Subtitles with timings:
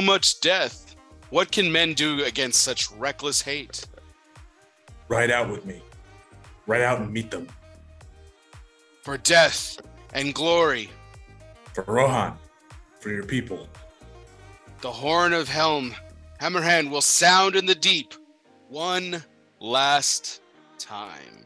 [0.00, 0.96] So much death.
[1.28, 3.86] What can men do against such reckless hate?
[5.08, 5.82] Ride out with me.
[6.66, 7.46] Ride out and meet them.
[9.02, 9.78] For death
[10.14, 10.88] and glory.
[11.74, 12.38] For Rohan.
[13.00, 13.68] For your people.
[14.80, 15.94] The horn of Helm,
[16.40, 18.14] Hammerhand will sound in the deep
[18.70, 19.22] one
[19.60, 20.40] last
[20.78, 21.39] time.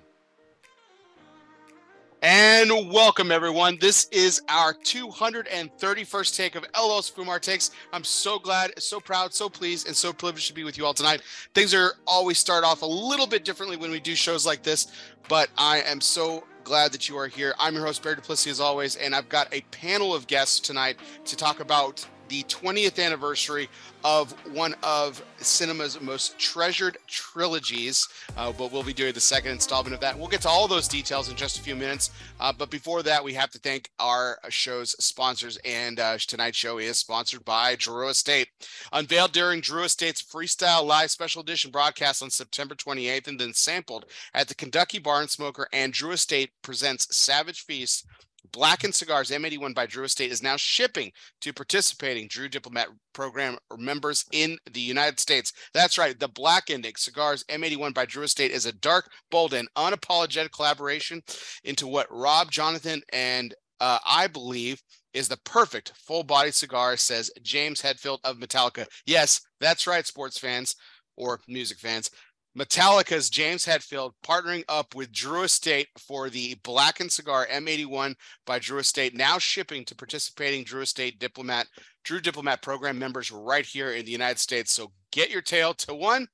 [2.27, 3.77] And welcome, everyone.
[3.79, 7.71] This is our 231st take of LO's Fumar Takes.
[7.93, 10.95] I'm so glad, so proud, so pleased, and so privileged to be with you all
[10.95, 11.21] tonight.
[11.55, 14.87] Things are always start off a little bit differently when we do shows like this,
[15.29, 17.55] but I am so glad that you are here.
[17.59, 20.97] I'm your host, Barry Duplessis, as always, and I've got a panel of guests tonight
[21.27, 23.69] to talk about the 20th anniversary
[24.03, 28.09] of one of cinema's most treasured trilogies.
[28.37, 30.19] Uh, but we'll be doing the second installment of that.
[30.19, 32.11] We'll get to all those details in just a few minutes.
[32.41, 35.59] Uh, but before that, we have to thank our show's sponsors.
[35.65, 38.49] And uh, tonight's show is sponsored by Drew Estate.
[38.93, 44.07] Unveiled during Drew Estate's Freestyle Live Special Edition broadcast on September 28th and then sampled
[44.35, 48.07] at the Kentucky Barn Smoker and Drew Estate presents Savage Feast
[48.55, 51.11] Blackened Cigars M81 by Drew Estate is now shipping
[51.41, 55.53] to participating Drew Diplomat Program members in the United States.
[55.73, 56.17] That's right.
[56.17, 61.21] The Blackened Cigars M81 by Drew Estate is a dark, bold, and unapologetic collaboration
[61.65, 64.81] into what Rob, Jonathan, and uh, I believe
[65.15, 68.87] is the perfect full body cigar, says James Hetfield of Metallica.
[69.05, 70.77] Yes, that's right, sports fans
[71.17, 72.09] or music fans.
[72.57, 78.15] Metallica's James Hetfield partnering up with Drew Estate for the Blackened Cigar M81
[78.47, 81.67] by Drew Estate, now shipping to participating Drew Estate Diplomat,
[82.05, 84.73] Drew Diplomat program members right here in the United States.
[84.73, 86.29] So get your tail to one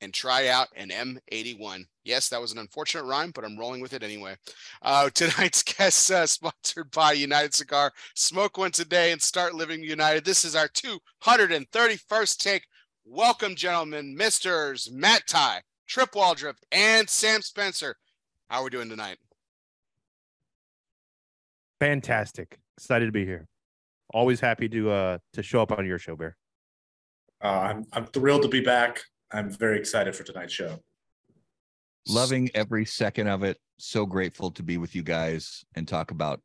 [0.00, 1.84] and try out an M81.
[2.04, 4.36] Yes, that was an unfortunate rhyme, but I'm rolling with it anyway.
[4.80, 7.92] Uh, tonight's guest uh, sponsored by United Cigar.
[8.14, 10.24] Smoke one today and start living united.
[10.24, 12.66] This is our 231st take
[13.06, 17.96] Welcome, gentlemen, Misters Matt Ty, Trip Waldrop, and Sam Spencer.
[18.48, 19.18] How are we doing tonight?
[21.80, 22.58] Fantastic.
[22.78, 23.46] Excited to be here.
[24.14, 26.36] Always happy to uh to show up on your show, Bear.
[27.42, 29.02] Uh, I'm I'm thrilled to be back.
[29.30, 30.78] I'm very excited for tonight's show.
[32.08, 33.58] Loving every second of it.
[33.78, 36.40] So grateful to be with you guys and talk about,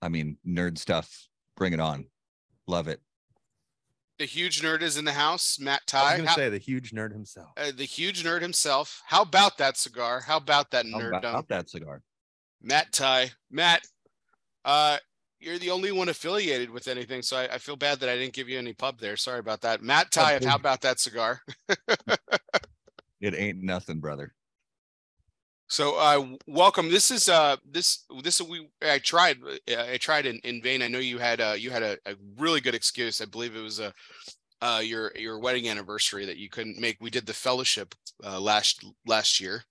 [0.00, 1.28] I mean, nerd stuff.
[1.56, 2.06] Bring it on.
[2.68, 3.00] Love it.
[4.22, 5.98] The huge nerd is in the house, Matt Ty.
[5.98, 7.48] I was gonna How- say the huge nerd himself.
[7.56, 9.02] uh, the huge nerd himself.
[9.04, 10.20] How about that cigar?
[10.20, 10.92] How about that nerd?
[10.92, 11.18] How nerd?
[11.18, 12.02] about that cigar?
[12.60, 13.32] Matt Ty.
[13.50, 13.84] Matt,
[14.64, 14.98] uh,
[15.40, 18.32] you're the only one affiliated with anything, so I, I feel bad that I didn't
[18.34, 19.16] give you any pub there.
[19.16, 19.82] Sorry about that.
[19.82, 21.40] Matt Ty, Oh, how about that cigar?
[23.20, 24.34] It ain't nothing, brother.
[25.72, 26.90] So uh welcome.
[26.90, 30.82] This is uh this this we I tried uh, I tried in, in vain.
[30.82, 33.22] I know you had uh you had a, a really good excuse.
[33.22, 33.90] I believe it was a
[34.60, 36.98] uh your your wedding anniversary that you couldn't make.
[37.00, 39.64] We did the fellowship uh last last year.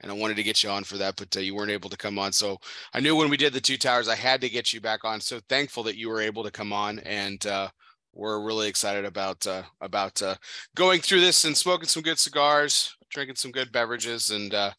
[0.00, 1.96] And I wanted to get you on for that, but uh, you weren't able to
[1.96, 2.32] come on.
[2.32, 2.58] So
[2.92, 5.20] I knew when we did the two towers, I had to get you back on.
[5.20, 7.68] So thankful that you were able to come on, and uh,
[8.14, 10.34] we're really excited about uh, about uh,
[10.74, 14.70] going through this and smoking some good cigars, drinking some good beverages, and uh,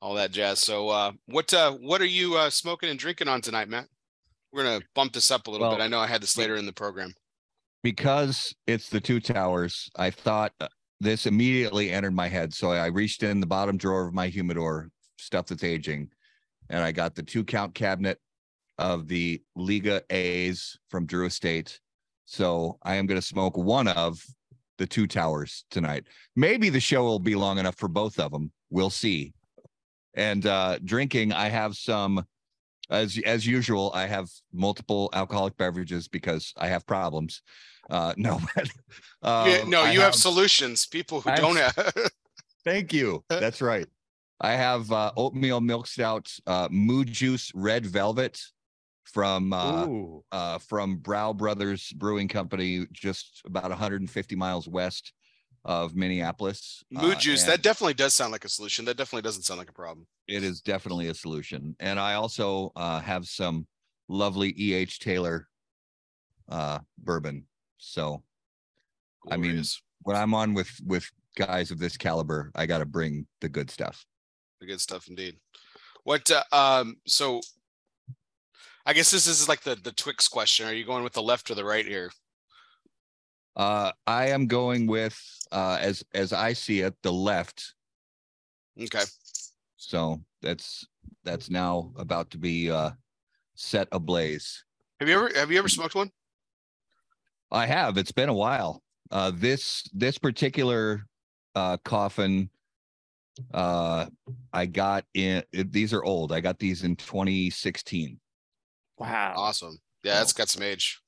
[0.00, 0.58] all that jazz.
[0.60, 3.86] So, uh, what uh, what are you uh, smoking and drinking on tonight, Matt?
[4.52, 5.82] We're gonna bump this up a little Well, bit.
[5.82, 7.14] I know I had this later in the program.
[7.82, 10.68] because it's the two towers, I thought uh,
[11.00, 12.52] this immediately entered my head.
[12.52, 16.08] So I reached in the bottom drawer of my humidor, stuff that's aging,
[16.68, 18.18] and I got the two count cabinet
[18.78, 21.80] of the Liga A's from Drew Estate.
[22.26, 24.22] So I am going to smoke one of
[24.78, 26.04] the two towers tonight.
[26.36, 28.50] Maybe the show will be long enough for both of them.
[28.70, 29.32] We'll see.
[30.14, 32.26] And uh drinking, I have some
[32.90, 37.42] as as usual, I have multiple alcoholic beverages because I have problems.
[37.88, 38.68] Uh no, but
[39.22, 40.86] Yeah, um, no, I you have, solutions.
[40.86, 41.92] People who I don't have.
[42.64, 43.24] Thank you.
[43.28, 43.86] That's right.
[44.40, 48.40] I have uh, oatmeal milk stout, uh, Mood Juice Red Velvet
[49.04, 49.86] from uh,
[50.32, 55.12] uh, from Brau Brothers Brewing Company, just about 150 miles west
[55.64, 56.82] of Minneapolis.
[56.90, 57.44] Mood Uh, juice.
[57.44, 58.84] That definitely does sound like a solution.
[58.86, 60.06] That definitely doesn't sound like a problem.
[60.26, 61.76] it is definitely a solution.
[61.80, 63.66] And I also uh, have some
[64.08, 64.98] lovely E.H.
[65.00, 65.48] Taylor
[66.48, 67.46] uh, bourbon.
[67.78, 68.22] So
[69.30, 69.82] I mean, Glorious.
[70.02, 71.04] when I'm on with with
[71.36, 74.04] guys of this caliber, I got to bring the good stuff.
[74.60, 75.36] the good stuff indeed.
[76.04, 76.30] What?
[76.30, 76.96] Uh, um.
[77.06, 77.40] So,
[78.86, 80.66] I guess this is like the the Twix question.
[80.66, 82.10] Are you going with the left or the right here?
[83.56, 85.18] Uh, I am going with
[85.52, 87.74] uh, as as I see it, the left.
[88.80, 89.04] Okay.
[89.76, 90.86] So that's
[91.24, 92.90] that's now about to be uh,
[93.54, 94.64] set ablaze.
[95.00, 96.10] Have you ever have you ever smoked one?
[97.50, 97.98] I have.
[97.98, 98.82] It's been a while.
[99.10, 101.06] Uh, this this particular
[101.54, 102.48] uh, coffin,
[103.52, 104.06] uh,
[104.52, 105.42] I got in.
[105.52, 106.32] These are old.
[106.32, 108.20] I got these in 2016.
[108.98, 109.34] Wow.
[109.36, 109.78] Awesome.
[110.04, 111.00] Yeah, that's got some age.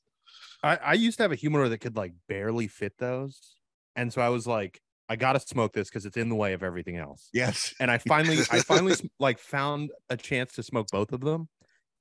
[0.62, 3.56] I, I used to have a humidor that could like barely fit those.
[3.97, 6.62] And so I was like, I gotta smoke this because it's in the way of
[6.62, 7.29] everything else.
[7.32, 7.75] Yes.
[7.81, 11.49] And I finally, I finally like found a chance to smoke both of them,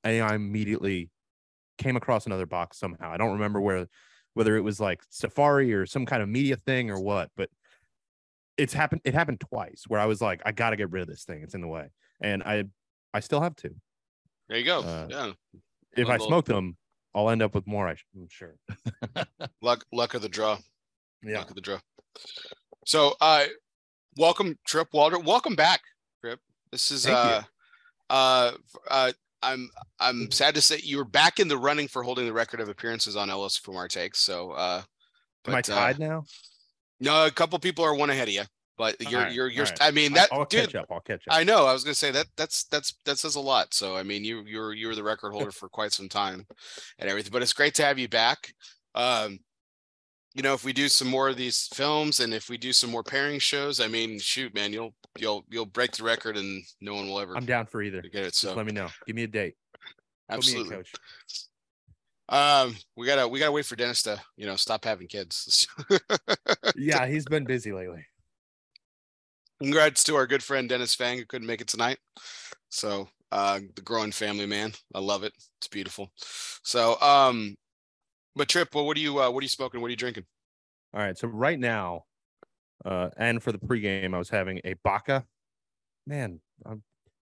[0.03, 1.09] and I immediately
[1.77, 3.11] came across another box somehow.
[3.11, 3.87] I don't remember where,
[4.33, 7.49] whether it was like Safari or some kind of media thing or what, but
[8.57, 9.01] it's happened.
[9.03, 11.41] It happened twice where I was like, I gotta get rid of this thing.
[11.43, 11.89] It's in the way,
[12.21, 12.65] and I,
[13.13, 13.71] I still have to.
[14.47, 14.81] There you go.
[14.81, 15.31] Uh, yeah.
[15.97, 16.77] If I smoke them,
[17.13, 17.87] I'll end up with more.
[17.87, 18.55] I sh- I'm sure.
[19.61, 20.57] Luck luck of the draw.
[21.23, 21.39] Yeah.
[21.39, 21.79] Luck of the draw.
[22.85, 23.45] So uh
[24.17, 25.19] welcome Trip Walter.
[25.19, 25.81] Welcome back,
[26.21, 26.39] Trip.
[26.71, 27.21] This is Thank you.
[27.21, 27.43] uh
[28.09, 28.51] uh
[28.89, 29.11] uh
[29.43, 29.69] I'm
[29.99, 32.69] I'm sad to say you were back in the running for holding the record of
[32.69, 34.19] appearances on LS from our takes.
[34.21, 34.81] So uh
[35.47, 36.23] Am I but, uh, tied now?
[36.99, 38.43] no, a couple people are one ahead of you,
[38.81, 39.79] but you're Alright, you're you're alright.
[39.79, 40.87] I mean that I'll dude catch up.
[40.89, 41.35] I'll catch up.
[41.35, 41.67] I know.
[41.67, 43.75] I was gonna say that that's that's that says a lot.
[43.75, 46.47] So I mean, you you're you're the record holder for quite some time,
[46.97, 47.31] and everything.
[47.31, 48.55] But it's great to have you back.
[48.95, 49.37] Um,
[50.33, 52.89] you know, if we do some more of these films, and if we do some
[52.89, 56.95] more pairing shows, I mean, shoot, man, you'll you'll you'll break the record, and no
[56.95, 58.01] one will ever I'm down for either.
[58.01, 58.29] get it.
[58.29, 58.87] Just So let me know.
[59.05, 59.53] Give me a date.
[60.27, 60.77] Absolutely.
[60.77, 60.91] coach.
[62.29, 65.67] Um, we gotta we gotta wait for Dennis to you know stop having kids.
[66.75, 68.05] Yeah, he's been busy lately.
[69.61, 71.99] Congrats to our good friend Dennis Fang who couldn't make it tonight.
[72.69, 74.73] So uh the growing family man.
[74.95, 75.33] I love it.
[75.59, 76.11] It's beautiful.
[76.15, 77.55] So um
[78.35, 79.79] but Trip, well, what are you uh what are you smoking?
[79.79, 80.25] What are you drinking?
[80.95, 81.15] All right.
[81.15, 82.05] So right now,
[82.83, 85.25] uh, and for the pregame, I was having a Baca.
[86.07, 86.81] Man, I'm,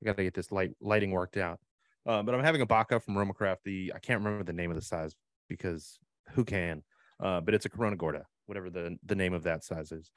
[0.01, 1.59] I got to get this light lighting worked out.
[2.07, 3.65] Uh, but I'm having a Baca from Roma Craft.
[3.65, 5.17] The I can't remember the name of the size
[5.49, 5.99] because
[6.31, 6.83] who can?
[7.19, 10.11] Uh, but it's a Corona Gorda, whatever the the name of that size is.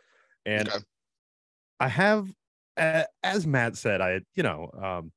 [0.46, 0.78] And Okay.
[1.84, 2.34] I have,
[2.78, 5.12] uh, as Matt said, I you know, um,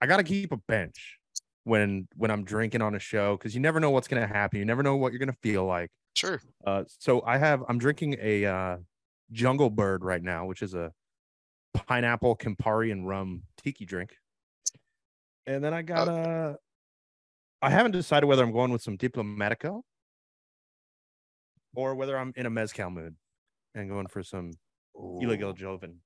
[0.00, 1.18] I got to keep a bench
[1.64, 4.60] when when I'm drinking on a show because you never know what's gonna happen.
[4.60, 5.90] You never know what you're gonna feel like.
[6.14, 6.40] Sure.
[6.66, 8.76] Uh, so I have I'm drinking a uh,
[9.30, 10.90] Jungle Bird right now, which is a
[11.74, 14.16] pineapple Campari and rum tiki drink.
[15.46, 16.56] And then I got a.
[17.60, 19.82] I haven't decided whether I'm going with some Diplomatico
[21.74, 23.16] or whether I'm in a mezcal mood
[23.74, 24.52] and going for some
[24.98, 26.00] Ilegal Joven.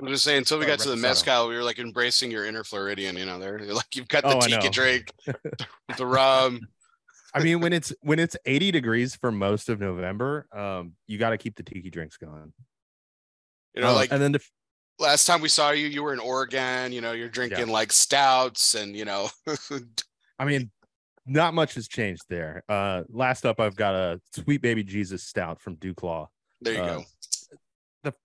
[0.00, 1.00] I'm just saying until we Uh, got to the Reposado.
[1.02, 4.36] mezcal, we were like embracing your inner Floridian, you know, there like you've got the
[4.36, 5.12] Oh, tiki drink,
[5.98, 6.60] the rum.
[7.34, 11.30] I mean, when it's when it's 80 degrees for most of November, um, you got
[11.30, 12.52] to keep the tiki drinks going.
[13.74, 14.40] You know, Uh, like and then the
[14.98, 18.74] last time we saw you, you were in Oregon, you know, you're drinking like stouts
[18.74, 19.30] and you know
[20.38, 20.70] I mean,
[21.26, 22.64] not much has changed there.
[22.68, 26.26] Uh, last up, I've got a Sweet Baby Jesus Stout from DuClaw.
[26.60, 27.04] there you Uh, go.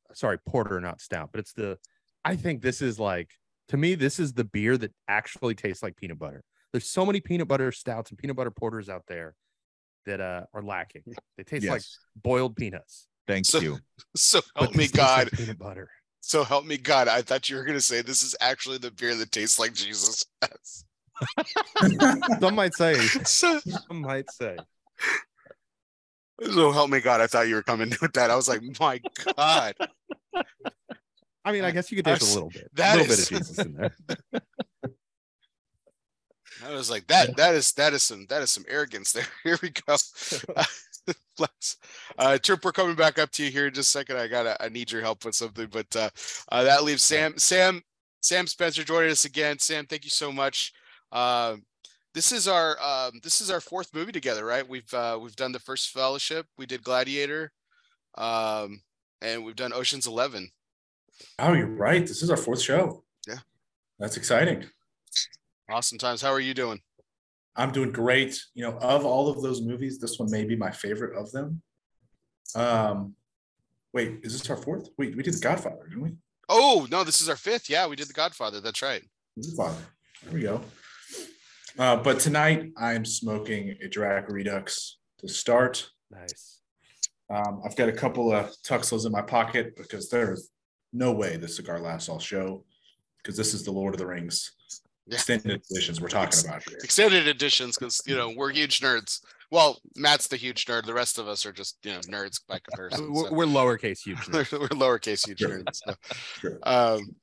[0.10, 1.78] The sorry, porter, not stout, but it's the.
[2.26, 3.30] I think this is like
[3.70, 6.44] to me, this is the beer that actually tastes like peanut butter.
[6.72, 9.36] There's so many peanut butter stouts and peanut butter porters out there
[10.06, 11.04] that uh, are lacking.
[11.38, 11.82] They taste like
[12.16, 13.08] boiled peanuts.
[13.28, 13.80] Thank So- you.
[14.16, 15.38] So help me this tastes like God.
[15.38, 15.90] peanut butter.
[16.22, 17.08] So help me God.
[17.08, 20.26] I thought you were gonna say this is actually the beer that tastes like Jesus.
[22.40, 22.96] Some might say.
[23.26, 24.58] Some might say.
[26.44, 27.22] So help me God.
[27.22, 28.30] I thought you were coming with that.
[28.32, 29.02] I was like, my
[29.38, 29.74] God.
[31.46, 32.70] I mean, I guess you could take a little bit.
[32.76, 33.96] that a little is- bit of Jesus in there.
[36.66, 39.28] I was like, that that is that is some that is some arrogance there.
[39.44, 39.96] Here we go.
[42.18, 44.18] Uh Trip, we're coming back up to you here in just a second.
[44.18, 46.10] I gotta I need your help with something, but uh,
[46.52, 47.82] uh that leaves Sam Sam
[48.22, 49.60] Sam Spencer joining us again.
[49.60, 50.74] Sam, thank you so much.
[51.12, 51.64] Um
[52.18, 54.68] this is our um this is our fourth movie together, right?
[54.68, 57.52] We've uh we've done the first fellowship, we did Gladiator,
[58.18, 58.82] um,
[59.22, 60.50] and we've done Ocean's Eleven.
[61.38, 62.02] Oh, you're right.
[62.02, 63.04] This is our fourth show.
[63.28, 63.38] Yeah.
[64.00, 64.66] That's exciting.
[65.70, 66.20] Awesome times.
[66.20, 66.82] How are you doing?
[67.56, 68.42] I'm doing great.
[68.56, 71.62] You know, of all of those movies, this one may be my favorite of them.
[72.56, 73.14] Um,
[73.94, 74.90] wait, is this our fourth?
[74.98, 76.16] Wait, we did The Godfather, didn't we?
[76.50, 77.70] Oh no, this is our fifth.
[77.70, 78.60] Yeah, we did the Godfather.
[78.60, 79.04] That's right.
[79.40, 79.84] Godfather.
[80.24, 80.62] There we go.
[81.78, 85.90] Uh, but tonight I'm smoking a Drac Redux to start.
[86.12, 86.62] Nice.
[87.30, 90.50] Um, I've got a couple of Tuxlas in my pocket because there's
[90.94, 92.64] no way this cigar lasts all show
[93.22, 94.54] because this is the Lord of the Rings
[95.06, 95.16] Yeah.
[95.16, 96.80] extended editions we're talking about here.
[96.84, 99.20] extended editions because you know we're huge nerds.
[99.52, 100.86] Well, Matt's the huge nerd.
[100.86, 103.14] The rest of us are just you know nerds by comparison.
[103.14, 103.34] We're, so.
[103.34, 104.18] we're lowercase huge.
[104.30, 104.44] now.
[104.52, 105.82] we're, we're lowercase huge nerds.
[105.86, 105.94] so.
[106.40, 106.60] Sure.
[106.64, 107.16] Um,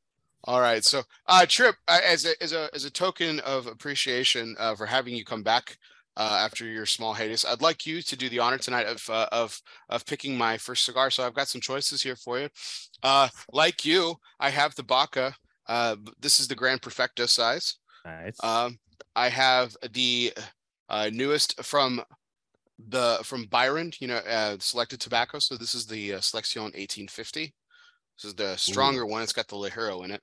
[0.45, 0.85] all right.
[0.85, 5.15] So, uh, Trip, as a as a as a token of appreciation uh, for having
[5.15, 5.79] you come back
[6.17, 7.45] uh, after your small hiatus.
[7.45, 10.85] I'd like you to do the honor tonight of uh, of of picking my first
[10.85, 11.11] cigar.
[11.11, 12.49] So I've got some choices here for you.
[13.03, 15.35] Uh, like you, I have the Baca.
[15.67, 17.77] Uh, this is the Grand Perfecto size.
[18.05, 18.37] Nice.
[18.43, 18.79] Um,
[19.17, 20.33] I have the
[20.89, 22.03] uh, newest from
[22.89, 25.39] the from Byron, you know, uh, selected tobacco.
[25.39, 27.55] So this is the uh, Selection 1850.
[28.17, 29.23] This is the stronger one.
[29.23, 30.23] It's got the Ligero in it.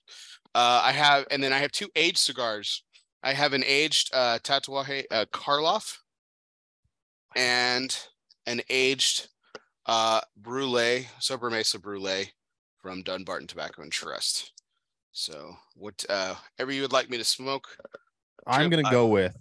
[0.53, 2.83] Uh, I have, and then I have two aged cigars.
[3.23, 5.97] I have an aged uh, Tatuaje uh, Karloff
[7.35, 7.95] and
[8.45, 9.27] an aged
[9.85, 12.25] uh, Brule, Sobremesa Brule
[12.81, 14.53] from Dunbarton Tobacco and Trust.
[15.11, 17.67] So, what whatever you would like me to smoke,
[18.47, 19.37] I'm gonna go with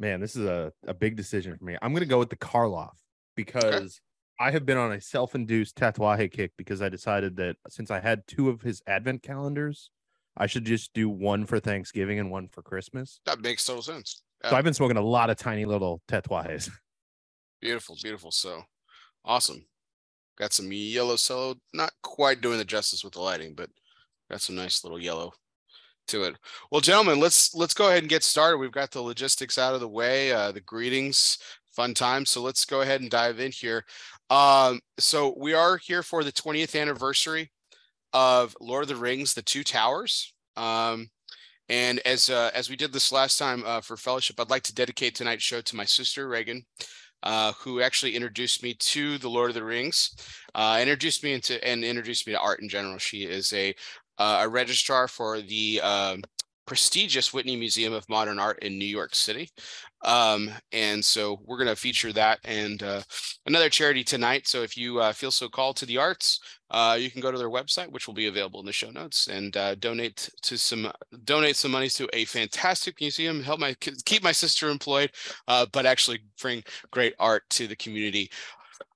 [0.00, 1.76] man, this is a, a big decision for me.
[1.80, 2.96] I'm gonna go with the Karloff
[3.36, 4.00] because
[4.40, 8.26] I have been on a self-induced tatuaje kick because I decided that since I had
[8.26, 9.90] two of his advent calendars,
[10.34, 13.20] I should just do one for Thanksgiving and one for Christmas.
[13.26, 14.22] that makes total sense.
[14.48, 16.70] So I've been smoking a lot of tiny little tatuajes.
[17.60, 18.30] Beautiful, beautiful.
[18.30, 18.62] So
[19.22, 19.66] awesome.
[20.38, 23.68] Got some yellow cello, not quite doing the justice with the lighting, but
[24.30, 25.34] got some nice little yellow
[26.06, 26.36] to it.
[26.70, 28.56] Well, gentlemen, let's let's go ahead and get started.
[28.56, 31.36] We've got the logistics out of the way, uh, the greetings,
[31.72, 32.26] fun time.
[32.26, 33.84] So let's go ahead and dive in here.
[34.28, 37.50] Um, so we are here for the 20th anniversary
[38.12, 40.32] of Lord of the Rings: The Two Towers.
[40.56, 41.08] Um,
[41.68, 44.74] and as uh, as we did this last time uh, for fellowship, I'd like to
[44.74, 46.64] dedicate tonight's show to my sister Reagan,
[47.22, 50.10] uh, who actually introduced me to the Lord of the Rings,
[50.54, 52.98] uh, introduced me into and introduced me to art in general.
[52.98, 53.74] She is a
[54.18, 56.22] uh, a registrar for the um,
[56.70, 59.50] prestigious Whitney Museum of Modern Art in New York City,
[60.04, 63.02] um, and so we're going to feature that and uh,
[63.46, 64.46] another charity tonight.
[64.46, 66.38] So if you uh, feel so called to the arts,
[66.70, 69.26] uh, you can go to their website, which will be available in the show notes,
[69.26, 70.92] and uh, donate to some
[71.24, 73.74] donate some monies to a fantastic museum, help my
[74.04, 75.10] keep my sister employed,
[75.48, 76.62] uh, but actually bring
[76.92, 78.30] great art to the community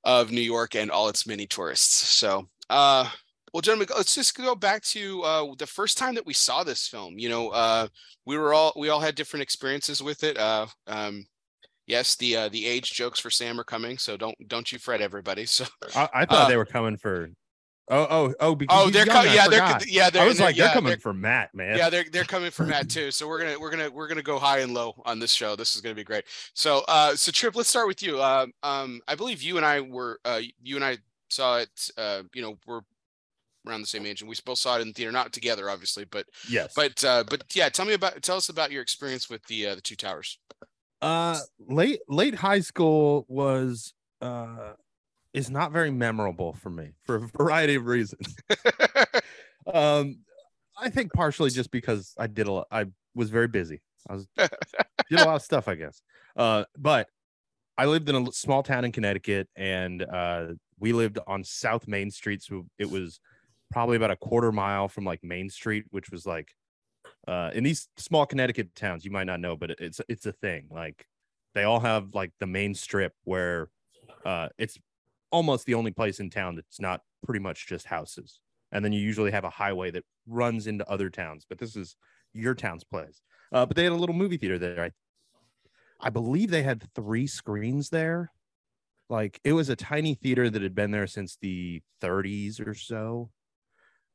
[0.04, 2.09] of New York and all its many tourists.
[2.09, 3.11] So, uh,
[3.54, 6.88] well, gentlemen, let's just go back to uh, the first time that we saw this
[6.88, 7.20] film.
[7.20, 7.87] You know, uh,
[8.26, 10.37] we were all we all had different experiences with it.
[10.37, 11.25] Uh, um,
[11.87, 15.00] yes, the uh, the age jokes for Sam are coming, so don't don't you fret,
[15.00, 15.46] everybody.
[15.54, 17.30] So, I, I thought Uh, they were coming for
[17.90, 19.32] oh oh oh because oh, they're coming.
[19.32, 20.11] Yeah, they're yeah.
[20.11, 21.78] They're I was they're- like, they're yeah, coming for Matt, man.
[21.78, 24.40] yeah they're they're coming for matt too so we're gonna we're gonna we're gonna go
[24.40, 27.54] high and low on this show this is gonna be great so uh so trip
[27.54, 30.84] let's start with you um um i believe you and i were uh you and
[30.84, 30.96] i
[31.28, 32.80] saw it uh you know we're
[33.66, 36.04] around the same age and we both saw it in the theater not together obviously
[36.04, 36.73] but yes.
[36.75, 39.75] but uh but yeah tell me about tell us about your experience with the uh
[39.75, 40.38] the two towers
[41.02, 43.92] Uh, late late high school was
[44.23, 44.73] uh
[45.35, 48.37] is not very memorable for me for a variety of reasons.
[49.75, 50.18] um,
[50.78, 52.68] I think partially just because I did a lot.
[52.71, 53.83] I was very busy.
[54.09, 56.00] I was did a lot of stuff, I guess.
[56.37, 57.09] Uh, but
[57.76, 60.47] I lived in a small town in Connecticut, and uh,
[60.78, 63.18] we lived on South Main Street, so it was
[63.75, 66.54] probably about a quarter mile from like Main Street, which was like
[67.26, 70.69] uh, in these small Connecticut towns, you might not know, but it's it's a thing.
[70.71, 71.04] Like
[71.54, 73.69] they all have like the main strip where
[74.25, 74.78] uh, it's
[75.33, 78.38] almost the only place in town that's not pretty much just houses.
[78.71, 81.97] And then you usually have a highway that runs into other towns, but this is
[82.33, 83.23] your town's place.
[83.52, 84.85] Uh, but they had a little movie theater there.
[84.85, 84.90] I,
[86.00, 88.31] I believe they had three screens there.
[89.11, 93.31] Like it was a tiny theater that had been there since the 30s or so.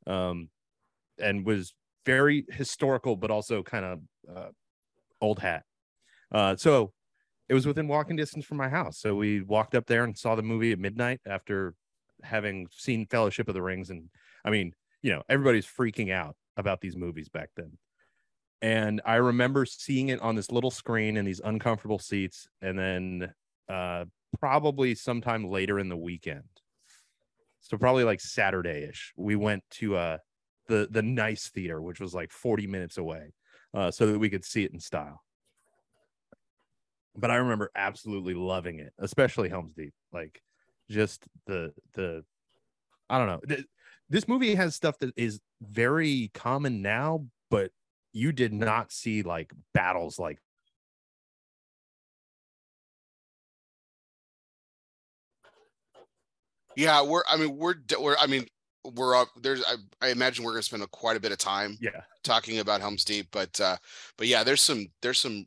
[0.09, 0.49] Um,
[1.19, 1.73] and was
[2.05, 3.99] very historical, but also kind of
[4.35, 4.49] uh,
[5.21, 5.63] old hat.
[6.31, 6.91] Uh, so
[7.47, 8.99] it was within walking distance from my house.
[8.99, 11.73] So we walked up there and saw the movie at midnight after
[12.23, 13.89] having seen Fellowship of the Rings.
[13.89, 14.09] And
[14.45, 17.77] I mean, you know, everybody's freaking out about these movies back then.
[18.61, 22.47] And I remember seeing it on this little screen in these uncomfortable seats.
[22.61, 23.33] And then
[23.69, 24.05] uh,
[24.39, 26.43] probably sometime later in the weekend.
[27.61, 30.17] So probably like Saturday ish, we went to uh,
[30.67, 33.33] the the nice theater, which was like 40 minutes away,
[33.73, 35.21] uh, so that we could see it in style.
[37.15, 39.93] But I remember absolutely loving it, especially Helm's Deep.
[40.13, 40.41] Like
[40.89, 42.23] just the the
[43.09, 43.57] I don't know.
[44.09, 47.71] This movie has stuff that is very common now, but
[48.11, 50.39] you did not see like battles like
[56.79, 58.45] yeah we're i mean we're we're i mean
[58.95, 61.77] we're up there's i, I imagine we're gonna spend a, quite a bit of time
[61.81, 62.01] yeah.
[62.23, 63.75] talking about Helm's Deep, but uh,
[64.17, 65.45] but yeah, there's some there's some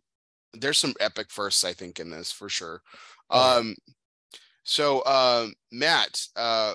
[0.53, 2.83] there's some epic firsts I think in this for sure.
[3.31, 3.57] Oh, yeah.
[3.57, 3.77] Um,
[4.65, 6.75] so um, Matt, uh,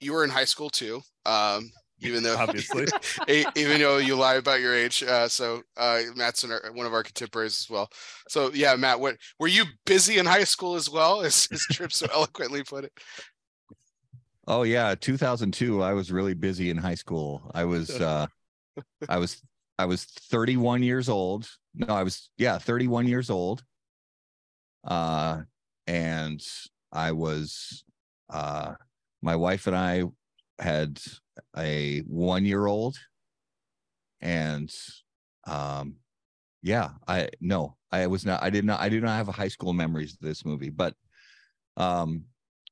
[0.00, 1.00] you were in high school too.
[1.24, 2.86] Um, even though Obviously.
[3.56, 5.02] even though you lie about your age.
[5.02, 7.88] Uh, so uh, Matt's one of our contemporaries as well.
[8.28, 11.22] So yeah, Matt, what were you busy in high school as well?
[11.22, 12.92] As, as Trip so eloquently put it.
[14.46, 15.82] Oh yeah, 2002.
[15.82, 17.50] I was really busy in high school.
[17.54, 18.26] I was uh
[19.08, 19.42] I was
[19.78, 21.48] I was 31 years old.
[21.74, 23.64] No, I was yeah, 31 years old.
[24.84, 25.42] Uh
[25.86, 26.40] and
[26.92, 27.84] I was
[28.30, 28.74] uh
[29.22, 30.04] my wife and I
[30.58, 31.00] had
[31.56, 32.96] a 1-year-old
[34.20, 34.72] and
[35.46, 35.96] um
[36.62, 39.48] yeah, I no, I was not I did not I do not have a high
[39.48, 40.94] school memories of this movie, but
[41.76, 42.24] um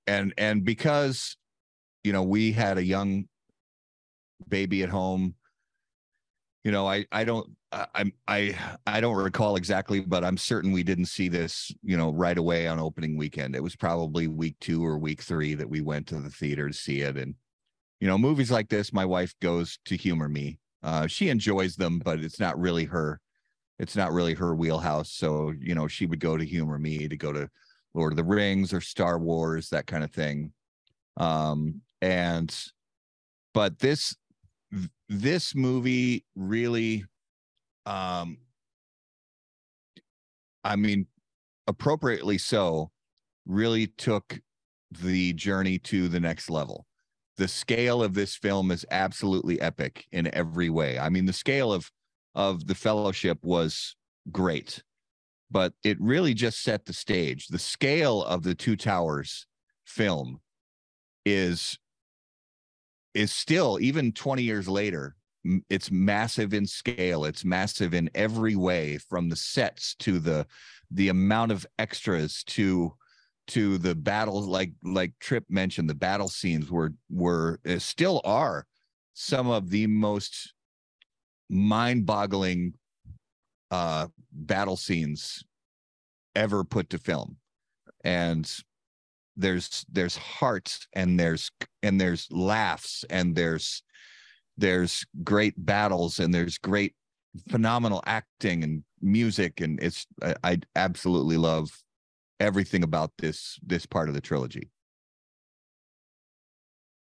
[0.06, 1.36] and and because
[2.04, 3.26] you know we had a young
[4.48, 5.34] baby at home.
[6.62, 10.72] You know i i don't I- i'm i i don't recall exactly but i'm certain
[10.72, 13.54] we didn't see this you know right away on opening weekend.
[13.54, 16.74] It was probably week two or week three that we went to the theater to
[16.74, 17.18] see it.
[17.18, 17.34] And
[18.00, 20.58] you know movies like this my wife goes to humor me.
[20.82, 23.20] Uh she enjoys them but it's not really her
[23.78, 25.12] it's not really her wheelhouse.
[25.12, 27.50] So you know she would go to humor me to go to
[27.94, 30.54] lord of the rings or star wars that kind of thing.
[31.18, 32.54] Um and
[33.54, 34.14] but this
[35.08, 37.02] this movie really
[37.86, 38.36] um
[40.64, 41.06] i mean
[41.66, 42.90] appropriately so
[43.46, 44.38] really took
[44.90, 46.86] the journey to the next level.
[47.36, 50.98] The scale of this film is absolutely epic in every way.
[50.98, 51.90] I mean the scale of
[52.34, 53.96] of the fellowship was
[54.30, 54.82] great
[55.50, 57.46] but it really just set the stage.
[57.46, 59.46] The scale of the two towers
[59.84, 60.40] film
[61.24, 61.78] is
[63.14, 65.14] is still even 20 years later
[65.68, 70.46] it's massive in scale it's massive in every way from the sets to the
[70.90, 72.92] the amount of extras to
[73.46, 78.66] to the battles like like trip mentioned the battle scenes were were uh, still are
[79.12, 80.54] some of the most
[81.50, 82.72] mind-boggling
[83.70, 85.44] uh battle scenes
[86.34, 87.36] ever put to film.
[88.04, 88.50] And
[89.36, 91.50] there's there's heart and there's
[91.84, 93.82] and there's laughs and there's
[94.56, 96.94] there's great battles and there's great
[97.50, 101.70] phenomenal acting and music and it's I, I absolutely love
[102.40, 104.70] everything about this this part of the trilogy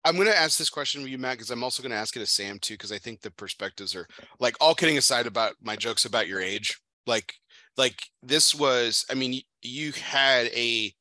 [0.05, 2.15] I'm going to ask this question of you, Matt, because I'm also going to ask
[2.15, 4.07] it to Sam too, because I think the perspectives are
[4.39, 6.79] like all kidding aside about my jokes about your age.
[7.05, 7.33] Like,
[7.75, 10.93] like this was, I mean, you had a,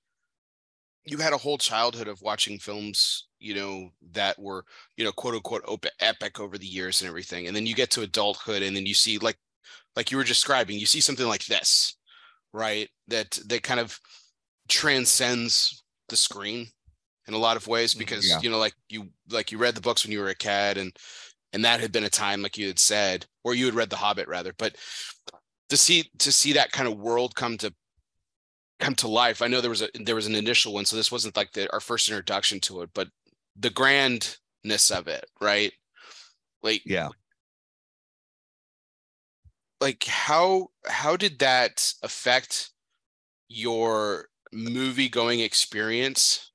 [1.04, 4.64] you had a whole childhood of watching films, you know, that were,
[4.96, 7.46] you know, quote unquote op- epic over the years and everything.
[7.46, 9.38] And then you get to adulthood and then you see like,
[9.96, 11.96] like you were describing, you see something like this,
[12.52, 12.88] right?
[13.08, 13.98] That, that kind of
[14.68, 16.66] transcends the screen
[17.26, 18.40] in a lot of ways mm, because Yeah.
[18.40, 20.96] you know like you like you read the books when you were a kid and
[21.52, 23.96] and that had been a time like you had said or you had read the
[23.96, 24.76] hobbit rather but
[25.68, 27.72] to see to see that kind of world come to
[28.78, 29.42] come to life.
[29.42, 31.70] I know there was a there was an initial one so this wasn't like the
[31.72, 33.08] our first introduction to it but
[33.56, 35.72] the grandness of it right?
[36.62, 37.08] Like yeah.
[39.80, 42.70] Like how how did that affect
[43.48, 46.52] your movie going experience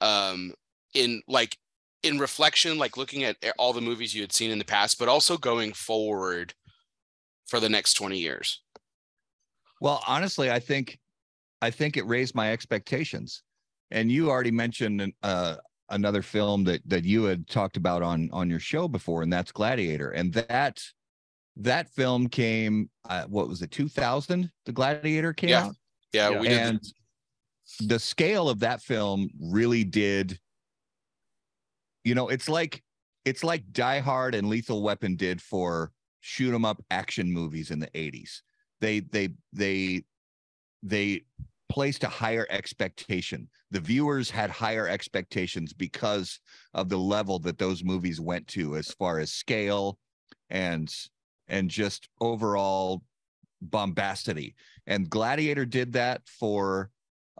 [0.00, 0.52] um
[0.94, 1.56] in like
[2.02, 5.08] in reflection like looking at all the movies you had seen in the past but
[5.08, 6.54] also going forward
[7.48, 8.62] for the next 20 years?
[9.80, 10.98] Well, honestly, I think
[11.60, 13.42] I think it raised my expectations.
[13.90, 15.56] And you already mentioned uh,
[15.88, 19.50] another film that that you had talked about on on your show before, and that's
[19.52, 20.10] Gladiator.
[20.10, 20.82] And that
[21.56, 24.50] that film came, uh, what was it, 2000?
[24.66, 25.64] The Gladiator came Yeah.
[25.66, 25.76] out,
[26.12, 26.40] yeah, Yeah.
[26.40, 26.92] we did and
[27.80, 30.38] the scale of that film really did.
[32.04, 32.82] You know, it's like
[33.24, 37.78] it's like Die Hard and Lethal Weapon did for shoot 'em up action movies in
[37.78, 38.42] the 80s.
[38.80, 40.04] They they they
[40.82, 41.24] they
[41.68, 43.48] placed a higher expectation.
[43.70, 46.40] The viewers had higher expectations because
[46.74, 49.98] of the level that those movies went to as far as scale
[50.50, 50.92] and
[51.48, 53.02] and just overall
[53.66, 54.54] bombastity.
[54.86, 56.90] And Gladiator did that for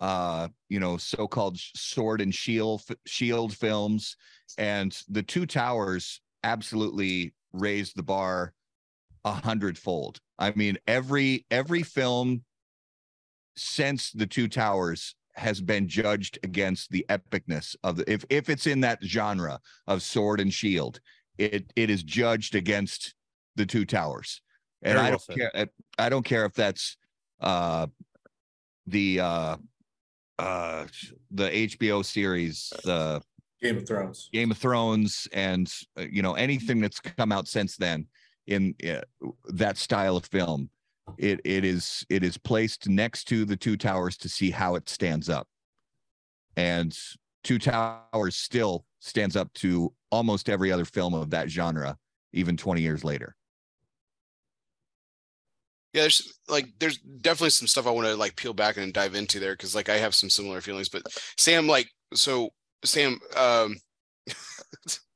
[0.01, 4.17] uh you know so-called sword and shield shield films
[4.57, 8.53] and the two towers absolutely raised the bar
[9.25, 10.21] a hundredfold.
[10.39, 12.43] I mean, every every film
[13.59, 18.67] since the two towers has been judged against the epicness of the if if it's
[18.67, 21.01] in that genre of sword and shield,
[21.39, 23.15] it it is judged against
[23.57, 24.41] the two towers.
[24.83, 25.53] And Very I well don't said.
[25.53, 25.67] care
[25.99, 26.97] I don't care if that's
[27.41, 27.87] uh
[28.87, 29.57] the uh
[30.39, 30.87] uh
[31.31, 33.21] the HBO series uh
[33.61, 34.29] Game of Thrones.
[34.33, 38.07] Game of Thrones and uh, you know anything that's come out since then
[38.47, 39.01] in uh,
[39.49, 40.71] that style of film.
[41.17, 44.89] It it is it is placed next to the Two Towers to see how it
[44.89, 45.49] stands up,
[46.57, 46.97] and
[47.45, 51.97] Two Towers still stands up to almost every other film of that genre,
[52.33, 53.35] even twenty years later.
[55.95, 59.15] Yeah, there's like there's definitely some stuff I want to like peel back and dive
[59.15, 60.89] into there because like I have some similar feelings.
[60.89, 61.03] But
[61.39, 62.51] Sam, like, so
[62.85, 63.77] Sam, um,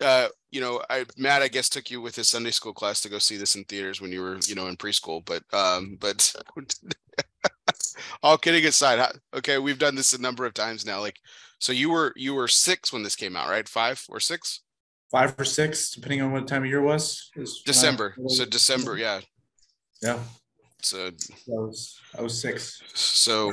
[0.00, 3.08] uh, you know, I Matt, I guess took you with his Sunday school class to
[3.08, 5.24] go see this in theaters when you were, you know, in preschool.
[5.24, 6.34] But um, but
[8.22, 11.00] all kidding aside, how- okay, we've done this a number of times now.
[11.00, 11.18] Like,
[11.58, 13.68] so you were you were six when this came out, right?
[13.68, 14.62] Five or six?
[15.10, 17.30] Five or six, depending on what time of year it was.
[17.36, 18.14] I- December.
[18.28, 19.20] So December, yeah.
[20.02, 20.20] Yeah,
[20.80, 21.10] So I
[21.48, 22.80] was I was six.
[22.94, 23.52] So,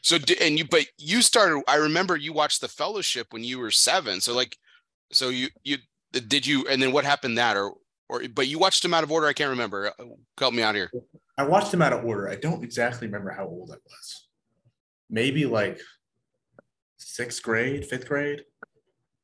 [0.00, 1.64] so and you, but you started.
[1.66, 4.20] I remember you watched The Fellowship when you were seven.
[4.20, 4.56] So like,
[5.12, 5.78] so you you
[6.12, 7.74] did you, and then what happened that or
[8.08, 9.26] or but you watched them out of order.
[9.26, 9.92] I can't remember.
[9.98, 10.04] Uh,
[10.38, 10.90] Help me out here.
[11.38, 12.28] I watched them out of order.
[12.28, 14.28] I don't exactly remember how old I was.
[15.10, 15.80] Maybe like
[16.96, 18.44] sixth grade, fifth grade,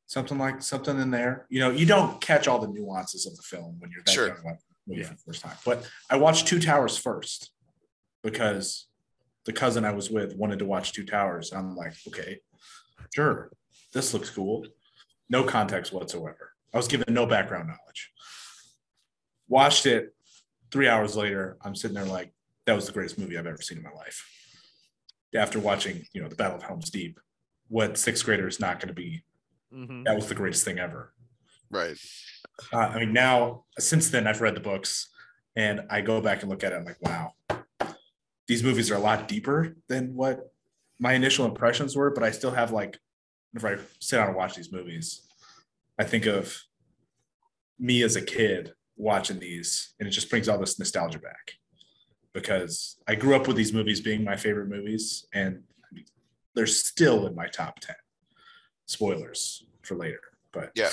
[0.05, 1.45] something like something in there.
[1.49, 4.27] You know, you don't catch all the nuances of the film when you're that Sure.
[4.27, 5.55] young movie for the first time.
[5.65, 7.51] But I watched Two Towers first
[8.23, 8.87] because
[9.45, 11.51] the cousin I was with wanted to watch Two Towers.
[11.51, 12.39] I'm like, okay,
[13.13, 13.51] sure,
[13.93, 14.65] this looks cool.
[15.29, 16.51] No context whatsoever.
[16.73, 18.11] I was given no background knowledge.
[19.47, 20.13] Watched it
[20.71, 22.33] three hours later, I'm sitting there like,
[22.65, 24.25] that was the greatest movie I've ever seen in my life.
[25.35, 27.19] After watching, you know, the Battle of Helm's Deep,
[27.67, 29.23] what sixth grader is not going to be?
[29.73, 30.05] Mhm.
[30.05, 31.13] That was the greatest thing ever.
[31.69, 31.97] Right.
[32.71, 35.09] Uh, I mean, now since then, I've read the books
[35.55, 36.75] and I go back and look at it.
[36.75, 37.33] I'm like, wow,
[38.47, 40.51] these movies are a lot deeper than what
[40.99, 42.11] my initial impressions were.
[42.11, 42.99] But I still have like,
[43.55, 45.21] if I sit down and watch these movies,
[45.99, 46.57] I think of
[47.79, 51.53] me as a kid watching these, and it just brings all this nostalgia back
[52.33, 55.63] because I grew up with these movies being my favorite movies, and
[56.55, 57.95] they're still in my top ten.
[58.85, 60.19] Spoilers for later,
[60.51, 60.89] but Yeah.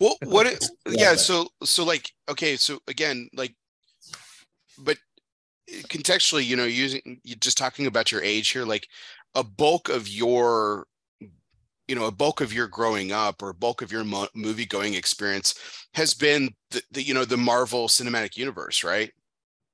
[0.00, 3.54] Well, what it, yeah, so so like okay, so again, like
[4.78, 4.98] but
[5.68, 8.88] contextually, you know, using just talking about your age here, like
[9.34, 10.86] a bulk of your
[11.88, 14.66] you know, a bulk of your growing up or a bulk of your mo- movie
[14.66, 15.54] going experience
[15.94, 19.10] has been the, the you know, the Marvel Cinematic Universe, right?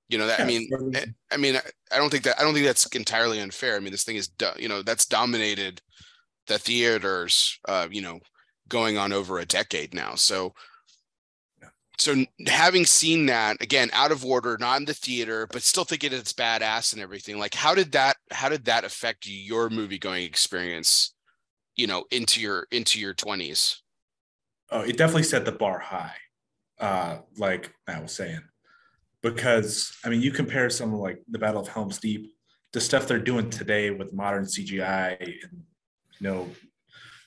[0.08, 1.56] You know that I mean so- I mean,
[1.90, 3.76] I, don't think that I don't think that's entirely unfair.
[3.76, 5.80] I mean, this thing is, you know, that's dominated
[6.46, 8.20] the theaters, uh, you know,
[8.68, 10.14] going on over a decade now.
[10.14, 10.52] So,
[11.60, 11.68] Yeah.
[11.98, 16.12] so having seen that again, out of order, not in the theater, but still thinking
[16.12, 17.38] it's badass and everything.
[17.38, 21.13] Like, how did that, how did that affect your movie going experience?
[21.76, 23.82] You know, into your into your twenties.
[24.70, 26.14] oh, it definitely set the bar high,
[26.80, 28.40] uh, like Matt was saying,
[29.22, 32.32] because I mean, you compare something like the Battle of Helm's Deep,
[32.72, 35.62] the stuff they're doing today with modern CGI, and
[36.18, 36.48] you know,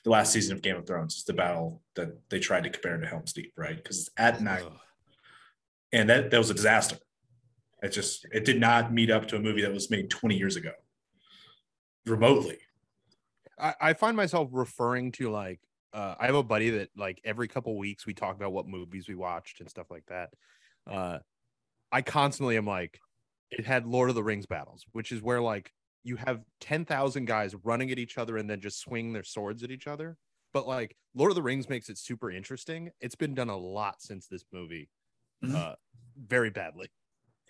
[0.04, 2.96] the last season of Game of Thrones is the battle that they tried to compare
[2.96, 3.76] to Helm's Deep, right?
[3.76, 4.72] Because it's at night, Ugh.
[5.92, 6.96] and that that was a disaster.
[7.82, 10.56] It just it did not meet up to a movie that was made 20 years
[10.56, 10.72] ago,
[12.06, 12.58] remotely.
[13.60, 15.60] I, I find myself referring to like
[15.92, 19.08] uh, I have a buddy that like every couple weeks we talk about what movies
[19.08, 20.30] we watched and stuff like that.
[20.86, 21.18] Uh,
[21.90, 23.00] I constantly am like,
[23.50, 25.72] it had Lord of the Rings battles, which is where like
[26.04, 29.62] you have ten thousand guys running at each other and then just swinging their swords
[29.62, 30.16] at each other.
[30.52, 32.90] But like Lord of the Rings makes it super interesting.
[33.00, 34.90] It's been done a lot since this movie,
[35.42, 35.54] Mhm.
[35.54, 35.74] uh,
[36.16, 36.90] very badly.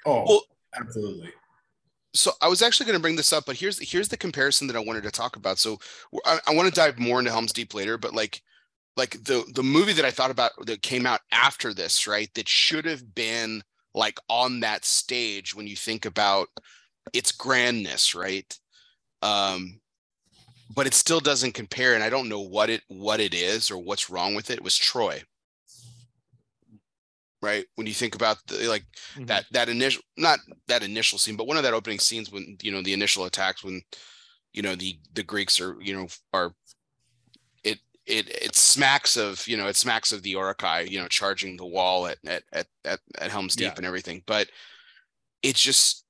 [0.06, 0.42] Oh, Well-
[0.76, 1.32] absolutely.
[2.18, 4.76] So I was actually going to bring this up, but here's here's the comparison that
[4.76, 5.58] I wanted to talk about.
[5.58, 5.78] So
[6.24, 8.42] I, I want to dive more into Helm's Deep later, but like
[8.96, 12.28] like the the movie that I thought about that came out after this, right?
[12.34, 13.62] That should have been
[13.94, 16.48] like on that stage when you think about
[17.12, 18.58] its grandness, right?
[19.22, 19.80] Um,
[20.74, 23.78] but it still doesn't compare, and I don't know what it what it is or
[23.78, 24.62] what's wrong with it.
[24.62, 25.22] Was Troy,
[27.42, 27.64] right?
[27.76, 29.26] When you think about the like mm-hmm.
[29.26, 32.72] that that initial not that initial scene but one of that opening scenes when you
[32.72, 33.82] know the initial attacks when
[34.52, 36.52] you know the the greeks are you know are
[37.64, 41.56] it it it smacks of you know it smacks of the Uruk-hai, you know charging
[41.56, 43.74] the wall at at at at, at helm's deep Yeah.
[43.76, 44.48] and everything but
[45.42, 46.04] it's just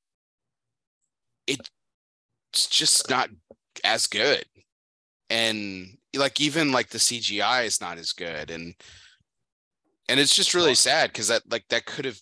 [1.46, 1.68] it,
[2.52, 3.28] it's just not
[3.84, 4.44] as good
[5.30, 8.74] and like even like the cgi is not as good and
[10.08, 12.18] and it's just really sad because that like that could have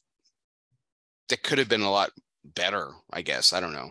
[1.29, 2.11] that could have been a lot
[2.55, 3.91] better i guess i don't know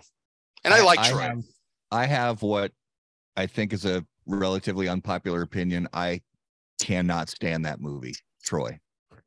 [0.64, 1.44] and i, like troy have,
[1.92, 2.72] I have what
[3.36, 5.88] I think is a relatively unpopular opinion.
[5.94, 6.22] I
[6.80, 8.80] cannot stand that movie, Troy.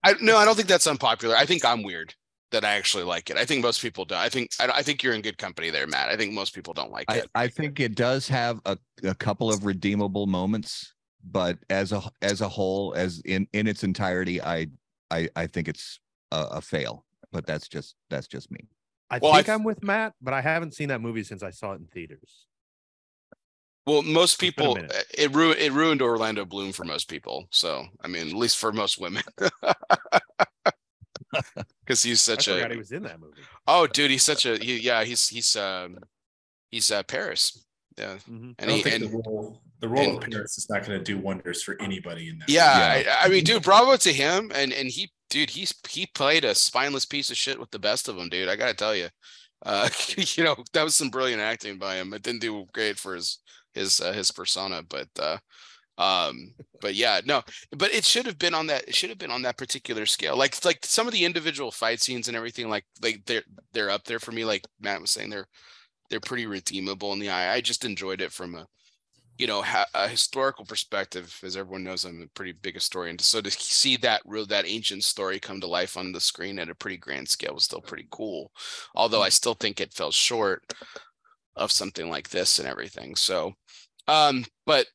[0.04, 1.36] I no, I don't think that's unpopular.
[1.36, 2.14] I think I'm weird
[2.50, 3.36] that I actually like it.
[3.36, 5.86] I think most people don't I think I, I think you're in good company there,
[5.86, 6.08] Matt.
[6.08, 7.30] I think most people don't like I, it.
[7.34, 10.94] I think it does have a, a couple of redeemable moments,
[11.30, 14.68] but as a as a whole, as in in its entirety, I
[15.10, 16.00] I I think it's
[16.32, 17.04] a, a fail.
[17.32, 18.68] But that's just that's just me.
[19.10, 21.42] I Well, I think th- I'm with Matt, but I haven't seen that movie since
[21.42, 22.46] I saw it in theaters.
[23.86, 24.76] Well, most people
[25.16, 27.48] it ruined it ruined Orlando Bloom for most people.
[27.50, 29.22] So I mean, at least for most women.
[31.84, 33.40] Because he's such forgot a he was in that movie.
[33.66, 35.98] oh dude, he's such a he, yeah, he's he's um
[36.70, 37.64] he's uh Paris.
[37.98, 38.16] Yeah.
[38.28, 38.54] Mhm.
[38.58, 40.84] I And don't he think and the role the role and- of Paris is not
[40.86, 42.48] going to do wonders for anybody in that.
[42.48, 43.16] yeah, Yeah.
[43.20, 44.50] I, I mean, dude, bravo to him.
[44.54, 48.08] And and he dude, he's he played a spineless piece of shit with the best
[48.08, 48.48] of them, dude.
[48.48, 49.08] I gotta tell you.
[49.64, 52.12] Uh you know, that was some brilliant acting by him.
[52.14, 53.38] It didn't do great for his
[53.74, 55.38] his uh, his persona, but uh
[55.98, 57.42] um but yeah no
[57.76, 60.36] but it should have been on that it should have been on that particular scale
[60.36, 64.04] like like some of the individual fight scenes and everything like like they're they're up
[64.04, 65.48] there for me like matt was saying they're
[66.08, 68.64] they're pretty redeemable in the eye i just enjoyed it from a
[69.38, 73.40] you know ha- a historical perspective as everyone knows i'm a pretty big historian so
[73.40, 76.74] to see that real that ancient story come to life on the screen at a
[76.74, 78.50] pretty grand scale was still pretty cool
[78.94, 80.74] although i still think it fell short
[81.56, 83.52] of something like this and everything so
[84.08, 84.86] um but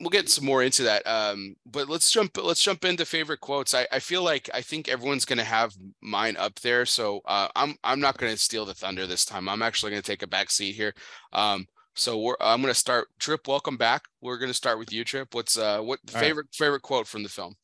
[0.00, 3.74] we'll get some more into that um but let's jump let's jump into favorite quotes
[3.74, 7.74] i i feel like i think everyone's gonna have mine up there so uh i'm
[7.84, 10.74] i'm not gonna steal the thunder this time i'm actually gonna take a back seat
[10.74, 10.94] here
[11.32, 11.66] um
[11.98, 15.58] so we're i'm gonna start trip welcome back we're gonna start with you trip what's
[15.58, 16.20] uh what All right.
[16.20, 17.54] favorite favorite quote from the film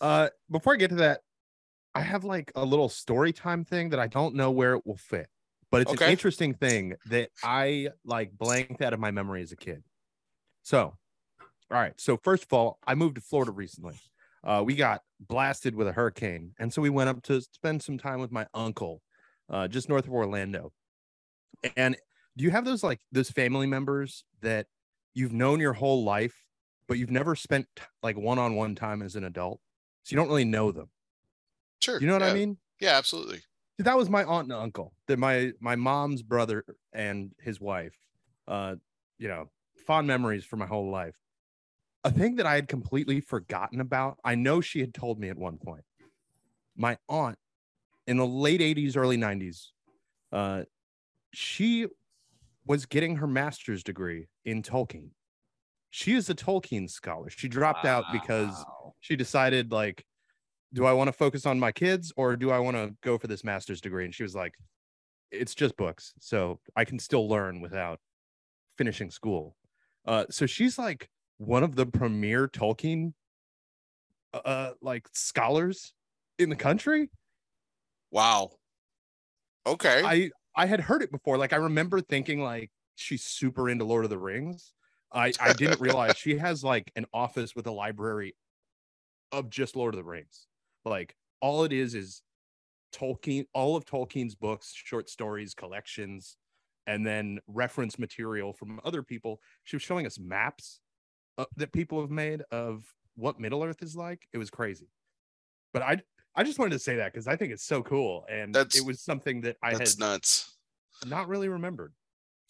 [0.00, 1.20] Uh, before I get to that,
[1.94, 4.96] I have like a little story time thing that I don't know where it will
[4.96, 5.28] fit,
[5.70, 6.06] but it's Okay.
[6.06, 9.84] an interesting thing that I like blanked out of my memory as a kid.
[10.62, 10.98] So, all
[11.70, 11.94] right.
[12.00, 14.00] So first of all, I moved to Florida recently.
[14.44, 17.98] Uh, we got blasted with a hurricane, and so we went up to spend some
[17.98, 19.02] time with my uncle,
[19.50, 20.72] uh, just north of Orlando.
[21.76, 21.96] And
[22.36, 24.68] do you have those like those family members that
[25.14, 26.46] you've known your whole life,
[26.88, 27.68] but you've never spent
[28.02, 29.60] like one-on-one time as an adult?
[30.04, 30.90] so you don't really know them.
[31.80, 32.28] sure You know what yeah.
[32.30, 32.58] I mean?
[32.80, 33.42] yeah absolutely
[33.78, 34.94] That was my aunt and uncle.
[35.08, 37.96] That my my mom's brother and his wife.
[38.46, 38.76] Uh,
[39.18, 39.50] you know,
[39.86, 41.16] fond memories for my whole life.
[42.04, 44.18] A thing that I had completely forgotten about.
[44.24, 45.84] I know she had told me at one point.
[46.76, 47.38] My aunt
[48.06, 49.72] in the late 80s, early 90s,
[50.32, 50.64] uh,
[51.32, 51.88] she
[52.66, 55.10] was getting her master's degree in Tolkien.
[55.90, 57.30] She is a Tolkien scholar.
[57.30, 58.64] She dropped out because
[59.00, 60.04] she decided like
[60.72, 63.28] do i want to focus on my kids or do i want to go for
[63.28, 64.04] this master's degree?
[64.04, 64.54] And she was like
[65.30, 68.00] it's just books so i can still learn without
[68.76, 69.56] finishing school.
[70.04, 73.12] Uh so she's like one of the premier tolkien
[74.32, 75.92] uh like scholars
[76.38, 77.10] in the country.
[78.10, 78.50] Wow.
[79.66, 80.02] Okay.
[80.04, 84.04] I i had heard it before like i remember thinking like she's super into lord
[84.04, 84.72] of the rings.
[85.12, 88.34] I i didn't realize she has like an office with a library
[89.32, 90.46] of just lord of the rings.
[90.84, 92.22] Like all it is is
[92.94, 96.36] tolkien all of tolkien's books short stories collections
[96.86, 99.40] and then reference material from other people.
[99.64, 100.80] She was showing us maps
[101.38, 102.84] uh, that people have made of
[103.16, 104.28] what middle earth is like.
[104.32, 104.88] It was crazy.
[105.72, 106.02] But i
[106.36, 108.84] i just wanted to say that because i think it's so cool and That's- it
[108.86, 110.56] was something that i that's had nuts.
[111.06, 111.92] not really remembered.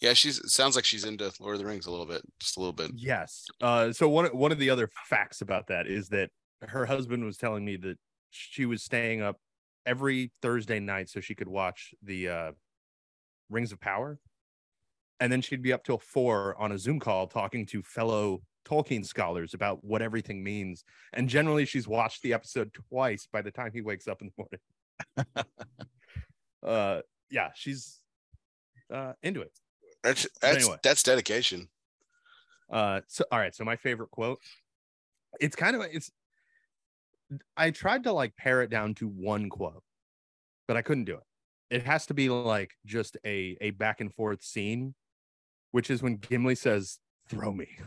[0.01, 2.57] Yeah she's it sounds like she's into lord of the rings a little bit just
[2.57, 2.91] a little bit.
[2.95, 3.45] Yes.
[3.61, 6.29] Uh, so one one of the other facts about that is that
[6.61, 7.97] her husband was telling me that
[8.29, 9.37] she was staying up
[9.85, 12.51] every Thursday night so she could watch the uh,
[13.49, 14.19] Rings of Power,
[15.19, 19.05] and then she'd be up till four on a Zoom call talking to fellow Tolkien
[19.05, 20.83] scholars about what everything means.
[21.13, 24.47] And generally, she's watched the episode twice by the time he wakes up in the
[25.27, 25.47] morning.
[26.65, 28.01] uh, yeah, she's
[28.93, 29.51] uh, into it.
[30.03, 30.77] that's that's anyway.
[30.83, 31.67] that's dedication
[32.71, 33.55] Uh, so all right.
[33.55, 34.39] So my favorite quote.
[35.39, 36.11] It's kind of it's.
[37.57, 39.83] I tried to like pare it down to one quote,
[40.67, 41.23] but I couldn't do it.
[41.69, 44.93] It has to be like just a a back and forth scene,
[45.75, 47.67] which is when Gimli says, "Throw me."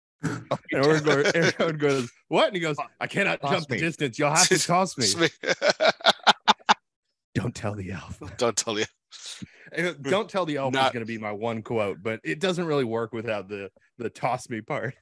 [0.22, 4.16] And Aragorn, Aragorn goes, "What?" And he goes, "I cannot Toss jump the distance.
[4.16, 5.28] You'll have to toss me."
[7.34, 8.20] don't tell the elf.
[8.38, 9.44] Don't tell the elf.
[9.74, 10.02] Hmm.
[10.08, 12.84] Don't tell the elf is going to be my one quote, but it doesn't really
[12.84, 14.94] work without the the toss me part.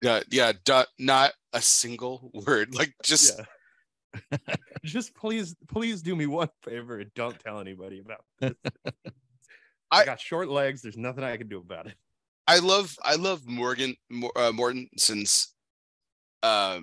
[0.00, 0.52] yeah yeah
[0.98, 3.44] not a single word like just Yeah.
[4.82, 8.54] Just please, please do me one favor and don't tell anybody about this.
[9.90, 10.82] I, I- got short legs.
[10.82, 11.94] There's nothing I can do about it.
[12.46, 15.54] I love I love Morgan Mor- uh, Mortensen's
[16.42, 16.80] uh,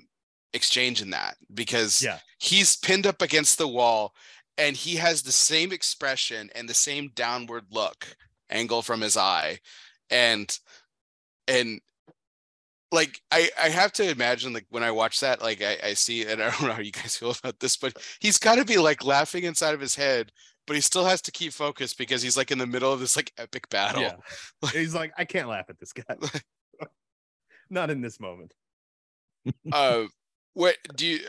[0.54, 2.20] exchange in that because Yeah.
[2.40, 4.14] he's pinned up against the wall
[4.58, 8.16] and he has the same expression and the same downward look
[8.50, 9.60] angle from his eye
[10.10, 10.58] and
[11.50, 11.82] and
[12.94, 16.22] like I I have to imagine like when I watch that like I I see
[16.26, 18.78] and I don't know how you guys feel about this but he's got to be
[18.78, 20.32] like laughing inside of his head
[20.68, 23.16] but he still has to keep focused because he's like in the middle of this
[23.16, 24.02] like epic battle.
[24.04, 24.16] Yeah.
[24.74, 26.04] He's like, I can't laugh at this guy.
[27.70, 28.54] Not in this moment.
[29.72, 30.04] uh
[30.54, 31.20] what do you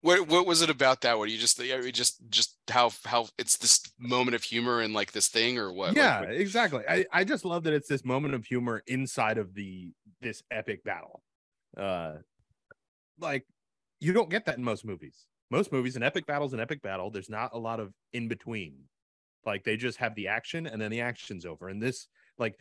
[0.00, 1.60] what what was it about that one you just
[1.92, 5.88] just just how how it's this moment of humor and like this thing or what
[5.90, 6.82] Like, yeah, what- exactly.
[6.88, 10.82] I, I just love that it's this moment of humor inside of the this epic
[10.82, 11.22] battle.
[11.76, 12.14] Uh
[13.20, 13.46] like
[14.00, 15.24] you don't get that in most movies.
[15.50, 17.10] Most movies, an epic battle's an epic battle.
[17.10, 18.74] There's not a lot of in between.
[19.46, 21.68] Like they just have the action and then the action's over.
[21.68, 22.58] And this, like,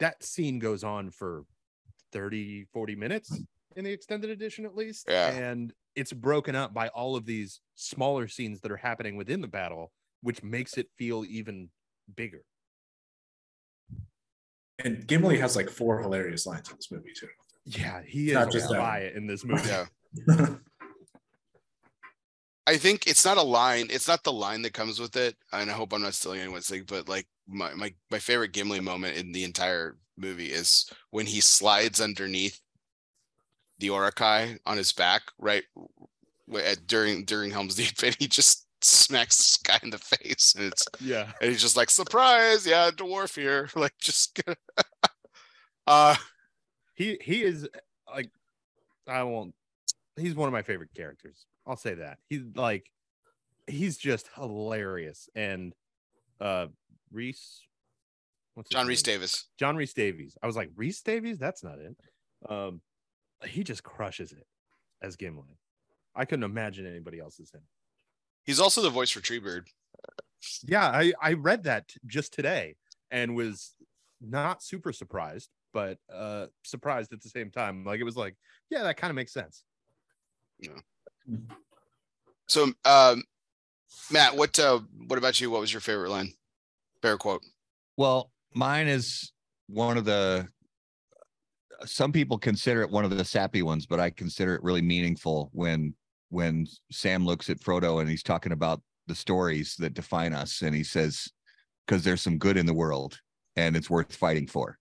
[0.00, 1.44] that scene goes on for
[2.12, 3.38] 30, 40 minutes
[3.76, 5.06] in the extended edition, at least.
[5.08, 5.28] Yeah.
[5.30, 9.46] And it's broken up by all of these smaller scenes that are happening within the
[9.48, 9.92] battle,
[10.22, 11.68] which makes it feel even
[12.16, 12.42] bigger.
[14.78, 17.28] And Gimli has like four hilarious lines in this movie too.
[17.66, 18.78] Yeah, he It's not is just just that.
[18.78, 19.68] by in this movie.
[19.68, 19.86] yeah
[22.72, 25.70] i think it's not a line it's not the line that comes with it and
[25.70, 29.16] i hope i'm not stealing anyone's thing but like my my, my favorite gimli moment
[29.16, 32.60] in the entire movie is when he slides underneath
[33.78, 35.64] the Uruk-hai on his back right
[36.54, 40.66] at, during during helm's deep and he just smacks this guy in the face and
[40.72, 41.30] it's Yeah.
[41.40, 44.40] and he's just like surprise yeah dwarf here like just
[45.86, 46.16] uh
[46.94, 47.68] He he is
[48.12, 48.28] like
[49.08, 49.54] I won't
[50.16, 51.46] he's one of my favorite characters.
[51.66, 52.18] I'll say that.
[52.28, 52.90] He's like
[53.66, 55.74] he's just hilarious and
[56.40, 56.66] uh
[57.12, 57.60] Reese
[58.54, 60.36] what's john rhys-davies John Rhys-Davies.
[60.42, 61.38] I was like, Reese Davies?
[61.38, 61.96] That's not it.
[62.48, 62.80] Um,
[63.46, 64.46] he just crushes it
[65.00, 65.58] as Gimli.
[66.14, 67.62] I couldn't imagine anybody else as him.
[68.44, 69.68] he's also the voice for Treebeard
[70.64, 72.76] Yeah, I, I read that just today
[73.10, 73.74] and was
[74.20, 77.84] not super surprised, but uh surprised at the same time.
[77.84, 78.36] Like it was like,
[78.70, 79.64] yeah, that kind of makes sense.
[82.48, 83.22] So, um,
[84.10, 85.50] Matt, what uh, what about you?
[85.50, 86.32] What was your favorite line?
[87.00, 87.42] Favorite quote?
[87.96, 89.32] Well, mine is
[89.68, 90.48] one of the
[91.84, 95.50] some people consider it one of the sappy ones, but I consider it really meaningful
[95.52, 95.94] when
[96.28, 100.74] when Sam looks at Frodo and he's talking about the stories that define us and
[100.74, 101.28] he says
[101.86, 103.18] because there's some good in the world
[103.56, 104.78] and it's worth fighting for.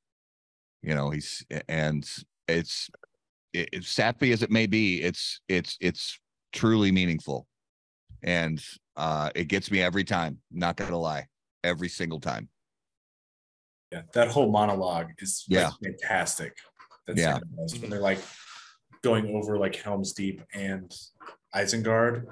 [0.81, 2.09] You know, he's and
[2.47, 2.89] it's
[3.53, 6.19] it, it's sappy as it may be, it's it's it's
[6.51, 7.47] truly meaningful.
[8.23, 8.63] And
[8.95, 11.27] uh it gets me every time, not gonna lie,
[11.63, 12.49] every single time.
[13.91, 15.71] Yeah, that whole monologue is like, Yeah.
[15.83, 16.55] fantastic.
[17.07, 17.33] That Yeah.
[17.39, 18.19] Sam does when they're like
[19.01, 20.91] going over like Helm's Deep and
[21.55, 22.25] Isengard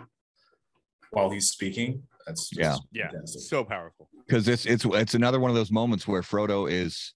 [1.11, 2.03] while he's speaking.
[2.27, 3.05] That's just Yeah.
[3.05, 3.11] Yeah.
[3.11, 3.41] fantastic.
[3.41, 4.09] So powerful.
[4.27, 7.13] because it's it's it's another one of those moments where Frodo is,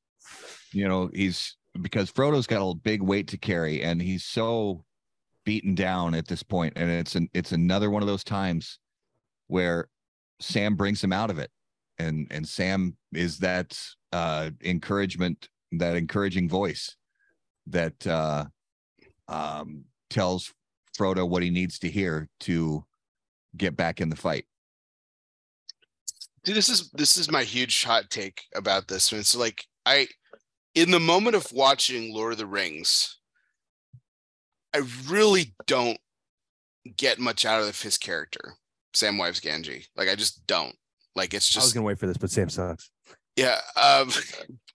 [0.72, 4.84] you know, he's because Frodo's got a big weight to carry and he's so
[5.46, 8.80] beaten down at this point, and it's an it's another one of those times
[9.48, 9.88] where
[10.40, 11.52] Sam brings him out of it,
[11.98, 13.80] and and Sam is that
[14.12, 16.96] uh encouragement, that encouraging voice
[17.68, 18.46] that uh
[19.28, 20.54] um tells
[20.98, 22.86] Frodo what he needs to hear to
[23.58, 24.46] get back in the fight.
[26.44, 29.12] Dude, this is this is my huge hot take about this.
[29.12, 30.08] And it's like I,
[30.76, 33.20] in the moment of watching Lord of the Rings,
[34.74, 35.98] I really don't
[36.98, 38.56] get much out of his character,
[38.94, 39.86] Sam Samwise Gamgee.
[39.96, 40.76] Like I just don't.
[41.16, 42.90] Like it's just I was gonna wait for this, but Sam sucks.
[43.36, 43.60] Yeah.
[43.76, 44.10] Um,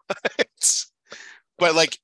[0.09, 0.87] but,
[1.59, 1.99] but like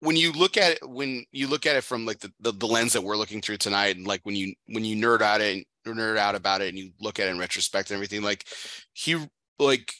[0.00, 2.66] when you look at it, when you look at it from like the, the, the
[2.66, 5.66] lens that we're looking through tonight, and like when you when you nerd out it
[5.86, 8.44] and nerd out about it and you look at it in retrospect and everything, like
[8.92, 9.16] he
[9.58, 9.92] like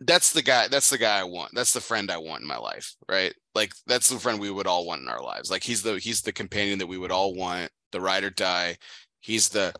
[0.00, 1.52] that's the guy that's the guy I want.
[1.54, 3.34] That's the friend I want in my life, right?
[3.54, 5.50] Like that's the friend we would all want in our lives.
[5.50, 8.76] Like he's the he's the companion that we would all want, the ride or die.
[9.20, 9.72] He's the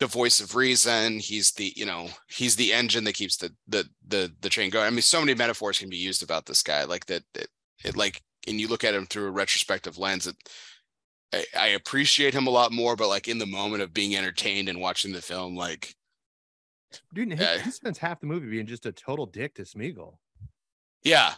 [0.00, 3.86] the voice of reason he's the you know he's the engine that keeps the the
[4.08, 6.84] the the train going i mean so many metaphors can be used about this guy
[6.84, 7.48] like that it,
[7.84, 10.34] it like and you look at him through a retrospective lens it
[11.34, 14.70] I, I appreciate him a lot more but like in the moment of being entertained
[14.70, 15.94] and watching the film like
[17.14, 17.58] Dude, he, Yeah.
[17.58, 20.14] he spends half the movie being just a total dick to Smeagol.
[21.04, 21.34] yeah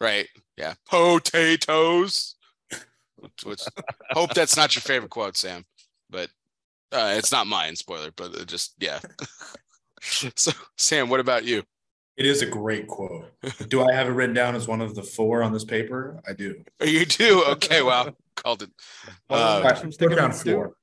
[0.00, 0.26] right
[0.56, 2.36] yeah potatoes
[3.16, 3.62] Which- which-
[4.10, 5.64] hope that's not your favorite quote sam
[6.08, 6.28] but
[6.92, 8.98] uh it's not mine spoiler but it just yeah
[10.00, 11.62] so sam what about you
[12.16, 13.30] It is a great quote.
[13.68, 16.20] Do I have it written down as one of the four on this paper?
[16.28, 16.62] I do.
[16.82, 17.80] You do okay.
[17.80, 18.70] Well, called it.
[19.30, 20.74] Well, Uh, watch Right, put stick 'em down four.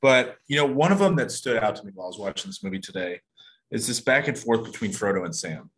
[0.00, 2.48] But you know, one of them that stood out to me while I was watching
[2.48, 3.20] this movie today
[3.70, 5.70] is this back and forth between Frodo and Sam.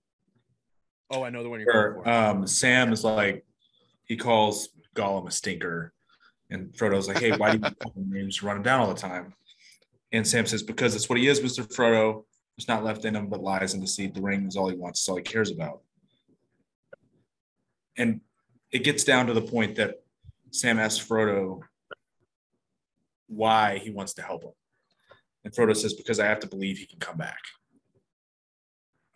[1.10, 2.08] Oh, I know the one you're going Where for.
[2.08, 3.44] um, Sam is like,
[4.04, 5.92] he calls Gollum a stinker,
[6.50, 8.42] and Frodo's like, "Hey, why do you call him names?
[8.42, 9.34] Run him down all the time."
[10.12, 12.24] And Sam says, "Because it's what he is, Mister Frodo.
[12.56, 14.14] There's not left in him but lies and deceit.
[14.14, 15.00] The ring is all he wants.
[15.00, 15.82] It's all he cares about."
[17.96, 18.20] And
[18.72, 20.02] it gets down to the point that
[20.50, 21.60] Sam asks Frodo
[23.28, 24.52] why he wants to help him,
[25.44, 27.40] and Frodo says, "Because I have to believe he can come back."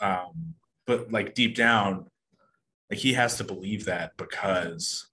[0.00, 0.54] Um,
[0.90, 2.06] but like deep down,
[2.90, 5.06] like he has to believe that because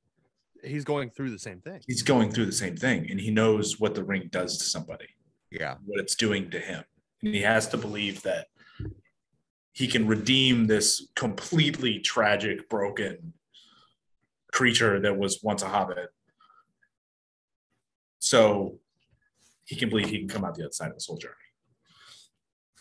[0.63, 1.81] He's going through the same thing.
[1.87, 5.05] he's going through the same thing and he knows what the ring does to somebody,
[5.51, 5.75] Yeah.
[5.85, 6.83] what it's doing to him.
[7.21, 8.47] And he has to believe that
[9.73, 13.33] he can redeem this completely tragic, broken
[14.51, 16.09] creature that was once a hobbit.
[18.17, 18.79] So
[19.65, 21.35] he can believe he can come out the other side of this whole journey.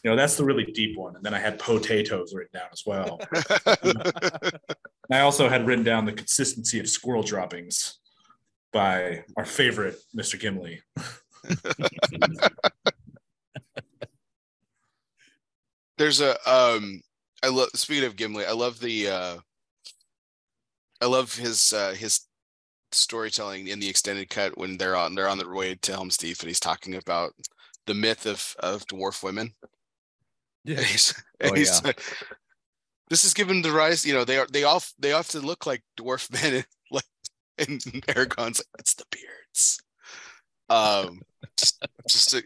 [0.07, 1.17] You know, that's the really deep one.
[1.17, 3.19] And then I had potatoes written down as well.
[5.11, 7.99] I also had written down the consistency of squirrel droppings
[8.73, 10.39] by our favorite Mr.
[10.39, 10.81] Gimli.
[15.99, 17.03] There's a um
[17.43, 19.39] I love speaking of Gimli, I love the uh
[21.03, 22.21] I love his uh his
[22.93, 26.39] storytelling in the extended cut when they're on they're on their way to Helm's Deep
[26.39, 27.33] and he's talking about
[27.87, 29.53] the myth of of dwarf women.
[30.69, 30.79] Yeah.
[30.79, 31.93] And he's, Oh, he's yeah.
[33.11, 35.83] this is given the rise, you know, they are they off they often look like
[35.99, 37.05] dwarf men and like
[37.59, 39.81] and Aragorn's like, it's the beards.
[40.69, 41.21] Um
[41.57, 42.43] just just a,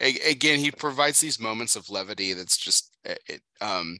[0.00, 3.98] a- again he provides these moments of levity that's just it, it um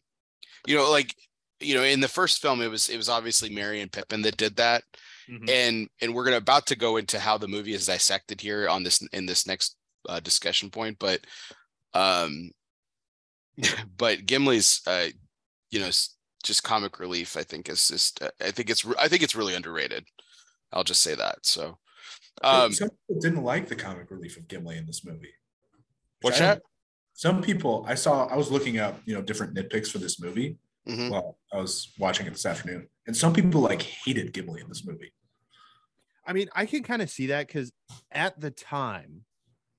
[0.67, 1.15] you know like
[1.59, 4.37] you know in the first film it was it was obviously Merry and Pippin that
[4.37, 4.85] did that
[5.29, 5.49] Mhm.
[5.51, 8.83] and and we're gonna about to go into how the movie is dissected here on
[8.83, 9.77] this in this next
[10.09, 11.21] uh, discussion point but
[11.95, 12.51] um
[13.97, 15.07] but gimli's uh
[15.71, 15.91] you know
[16.43, 19.55] just comic relief i think is just uh, i think it's i think it's really
[19.55, 20.05] underrated
[20.73, 21.79] i'll just say that so
[22.43, 25.33] um some people didn't like the comic relief of Gimli in this movie.
[26.23, 26.63] What's that?
[27.15, 30.59] Some people I saw I was looking up, you know, different nitpicks for this movie.
[30.89, 31.11] mhm.
[31.11, 34.87] Well, I was watching it this afternoon, and some people like hated Gimli in this
[34.87, 35.13] movie.
[36.27, 37.73] I mean, I can kind of see that because
[38.13, 39.25] at the time,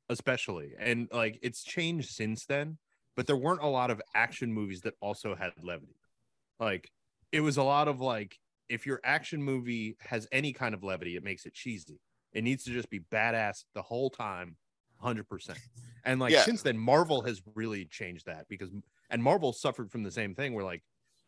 [0.10, 2.78] especially, and like it's changed since then,
[3.16, 5.96] but there weren't a lot of action movies that also had levity.
[6.60, 6.92] Like
[7.32, 8.40] it was a lot of like,
[8.70, 12.00] if your action movie has any kind of levity, it makes it cheesy.
[12.34, 14.58] It needs to just be badass the whole time,
[14.98, 15.60] 100%.
[16.06, 16.40] And like Yeah.
[16.40, 18.72] since then, Marvel has really changed that because,
[19.10, 20.84] and Marvel suffered from the same thing where like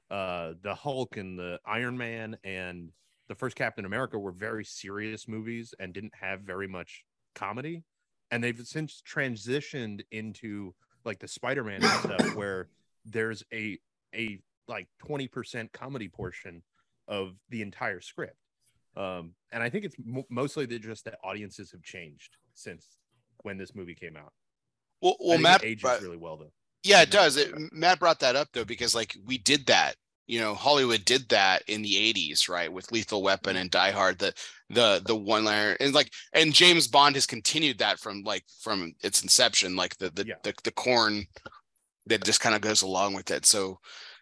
[0.10, 2.92] uh the Hulk and the Iron Man and
[3.28, 7.06] the first Captain America were very serious movies and didn't have very much
[7.36, 7.84] comedy.
[8.32, 10.76] And they've since transitioned into
[11.06, 12.68] like the Spider-Man stuff where
[13.06, 13.78] there's a
[14.16, 16.62] a like 20% comedy portion
[17.08, 18.38] of the entire script.
[18.96, 22.88] Um, and I think it's mo mostly that just that audiences have changed since
[23.42, 24.32] when this movie came out.
[25.02, 26.52] well, well matt ages brought- really well though.
[26.84, 29.96] yeah it does it, matt brought that up though because like we did that
[30.28, 33.62] you know hollywood did that in the 80s right with lethal weapon mm-hmm.
[33.62, 34.34] and die hard the
[34.70, 38.94] the the one liner and like and james bond has continued that from like from
[39.04, 40.36] its inception like the the Yeah.
[40.44, 41.26] the, the corn
[42.08, 43.80] that just kind of goes along with it so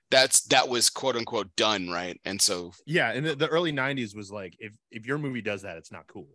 [0.09, 4.15] that's that was quote unquote done right and so Yeah, and the, the early 90s
[4.15, 6.27] was like if if your movie does that, it's not cool.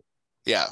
[0.45, 0.67] yeah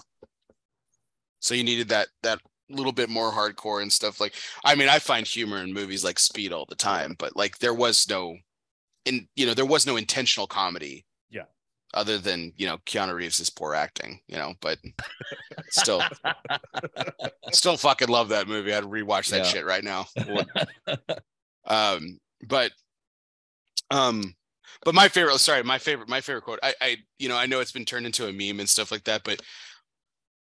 [1.39, 2.39] so you needed that that
[2.69, 4.33] little bit more hardcore and stuff like
[4.63, 7.75] i mean i find humor in movies like speed all the time but like there
[7.75, 8.35] was no
[9.05, 11.43] in you know there was no intentional comedy Yeah.
[11.93, 14.77] other than you know keanu reeves's poor acting you know but
[15.69, 16.03] still
[17.51, 19.43] still fucking love that movie i'd rewatch that Yeah.
[19.43, 20.05] shit right now
[21.65, 22.71] um but
[23.91, 24.35] um
[24.83, 27.59] but my favorite sorry my favorite my favorite quote i i you know i know
[27.59, 29.41] it's been turned into a meme and stuff like that but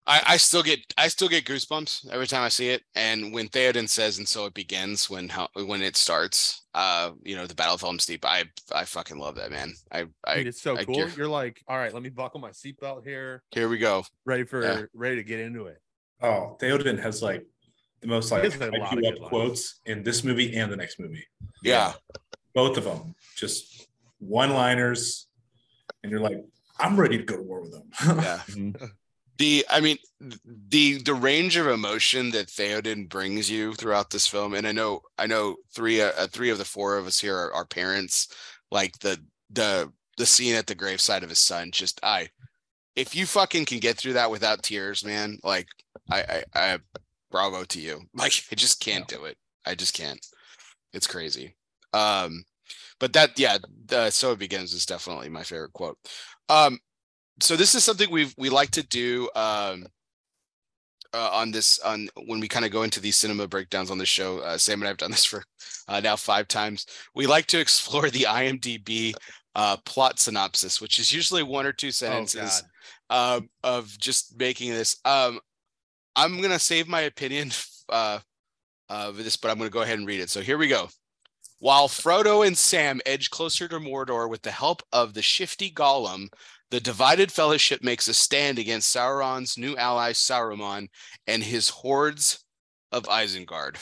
[0.07, 2.81] I, I still get I still get goosebumps every time I see it.
[2.95, 7.35] And when Theoden says, "And so it begins," when how when it starts, uh, you
[7.35, 9.73] know, the Battle of Helm's Deep, I I fucking love that man.
[9.91, 10.95] I I Dude, it's so I cool.
[10.95, 14.05] give- You're like, all right, let me buckle my seatbelt here, here we go.
[14.25, 14.81] ready for Yeah.
[14.93, 15.81] ready to get into it.
[16.21, 17.45] Oh, Theoden has like
[18.01, 19.29] the most like a lot hype of you good up lines.
[19.29, 21.23] quotes in this movie and the next movie.
[21.63, 21.93] Yeah,
[22.55, 23.87] Both of them, just
[24.19, 25.27] one liners,
[26.03, 26.37] and you're like,
[26.79, 27.89] I'm ready to go to war with them.
[28.19, 28.41] yeah.
[29.37, 29.97] The I mean
[30.45, 35.01] the the range of emotion that Theoden brings you throughout this film, and I know
[35.17, 38.27] I know three uh, three of the four of us here are, are parents.
[38.71, 39.19] Like the
[39.49, 42.29] the the scene at the graveside of his son, just I
[42.95, 45.67] if you fucking can get through that without tears, man, like
[46.11, 46.79] I I, I
[47.29, 48.01] bravo to you.
[48.13, 49.37] Like I just can't do it.
[49.65, 50.23] I just can't.
[50.93, 51.55] It's crazy.
[51.93, 52.43] Um
[52.99, 55.97] but that yeah, the so it begins is definitely my favorite quote.
[56.49, 56.79] Um
[57.39, 59.85] so this is something we've we like to do um
[61.13, 64.05] uh, on this on when we kind of go into these cinema breakdowns on the
[64.05, 64.39] show.
[64.39, 65.43] Uh, sam and i've done this for
[65.87, 66.85] uh, now five times.
[67.15, 69.13] We like to explore the imdb
[69.55, 72.63] uh, plot synopsis which is usually one or two sentences
[73.09, 74.97] um, of just making this.
[75.05, 75.39] Um,
[76.15, 77.51] i'm gonna save my opinion
[77.89, 78.19] uh,
[78.89, 80.29] of this but i'm gonna go ahead and read it.
[80.29, 80.87] So here we go.
[81.59, 86.27] While Frodo and Sam edge closer to Mordor with the help of the shifty Gollum,
[86.71, 90.87] the divided fellowship makes a stand against Sauron's new ally Saruman
[91.27, 92.43] and his hordes
[92.93, 93.75] of Isengard.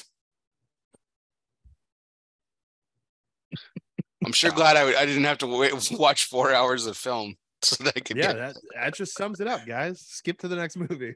[4.26, 7.84] I'm sure glad I, I didn't have to wait, watch four hours of film so
[7.84, 10.02] that I could yeah, get, that that just sums it up, guys.
[10.02, 11.14] Skip to the next movie.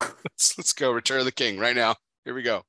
[0.00, 1.94] let's, let's go Return of the King right now.
[2.24, 2.62] Here we go.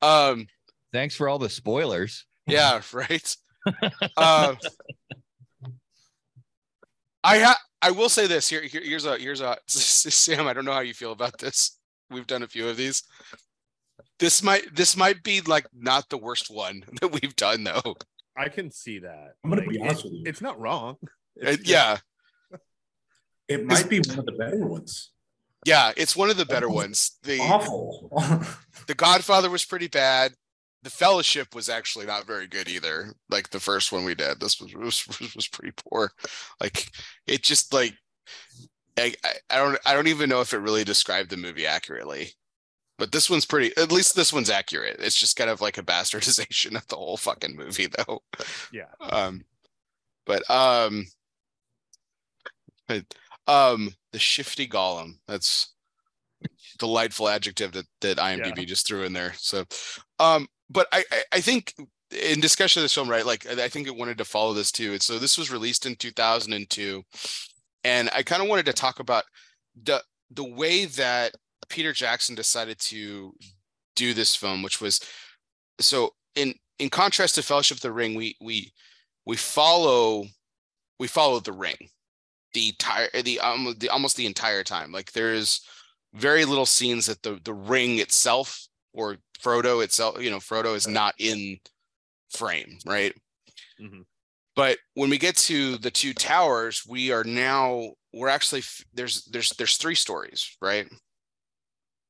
[0.00, 0.46] Um,
[0.92, 2.24] Thanks for all the spoilers.
[2.46, 3.36] yeah, right.
[4.16, 4.54] uh,
[7.24, 8.80] I ha- I will say this here, here.
[8.82, 10.46] Here's a here's a Sam.
[10.46, 11.78] I don't know how you feel about this.
[12.10, 13.02] We've done a few of these.
[14.18, 17.96] This might this might be like not the worst one that we've done though.
[18.36, 19.34] I can see that.
[19.44, 20.22] I'm gonna Like, be it- honest with you.
[20.26, 20.96] It's not wrong.
[21.02, 21.06] Uh,
[21.36, 21.96] It's just- yeah,
[23.48, 25.10] It might be one of the better ones.
[25.66, 25.92] yeah.
[25.96, 27.18] It's one of the better ones.
[27.24, 28.10] The Awful.
[28.86, 30.32] The Godfather was pretty bad.
[30.82, 33.14] The Fellowship was actually not very good either.
[33.30, 36.10] Like the first one we did, this was was, was pretty poor.
[36.60, 36.90] Like
[37.26, 37.94] it just like
[38.98, 39.14] I,
[39.50, 42.32] I don't I don't even know if it really described the movie accurately.
[42.98, 43.76] But this one's pretty.
[43.76, 45.00] At least this one's accurate.
[45.00, 48.22] It's just kind of like a bastardization of the whole fucking movie, though.
[48.72, 48.90] Yeah.
[49.00, 49.42] Um,
[50.26, 51.06] but um,
[52.86, 53.04] but
[53.46, 55.14] um, the shifty Gollum.
[55.26, 55.74] That's
[56.78, 59.32] delightful adjective that that IMDb just threw in there.
[59.36, 59.64] So,
[60.18, 61.74] um, but I I, think
[62.10, 63.26] in discussion of this film, right?
[63.26, 64.92] Like I think it wanted to follow this too.
[64.92, 67.02] And so this was released in 2002,
[67.84, 69.24] and I kind of wanted to talk about
[69.82, 71.34] the the way that
[71.68, 73.32] Peter Jackson decided to
[73.96, 75.00] do this film, which was
[75.80, 78.72] so in in contrast to Fellowship of the Ring, we we
[79.26, 80.24] we follow
[80.98, 81.76] we follow the ring
[82.54, 84.92] the entire the um the almost the entire time.
[84.92, 85.60] Like there's
[86.14, 90.86] very little scenes that the the ring itself or Frodo itself, you know, Frodo is
[90.86, 91.58] not in
[92.30, 93.14] frame, right?
[93.80, 94.04] Mhm.
[94.56, 98.62] But when we get to the two towers, we are now we're actually
[98.94, 100.88] there's there's there's three stories, right?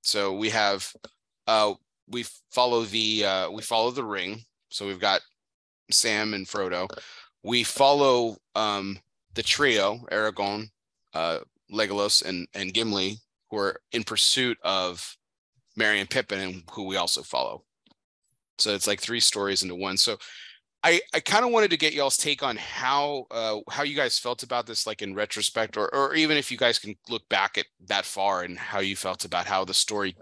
[0.03, 0.93] So we have
[1.47, 1.75] uh
[2.09, 4.43] we follow the uh we follow the ring.
[4.71, 5.21] So we've got
[5.91, 6.89] Sam and Frodo.
[7.43, 8.99] We follow um
[9.35, 10.69] the trio, Aragorn,
[11.15, 11.41] uh
[11.73, 13.19] Legolas and and Gimli,
[13.51, 15.17] who are in pursuit of
[15.77, 17.65] Merry and Pippin, and who we also follow.
[18.59, 19.97] So it's like three stories into one.
[19.97, 20.19] So
[20.83, 24.19] I I kind of wanted to get y'all's take on how uh how you guys
[24.19, 27.59] felt about this, like in retrospect, or or even if you guys can look back
[27.59, 30.17] at that far and how you felt about how the story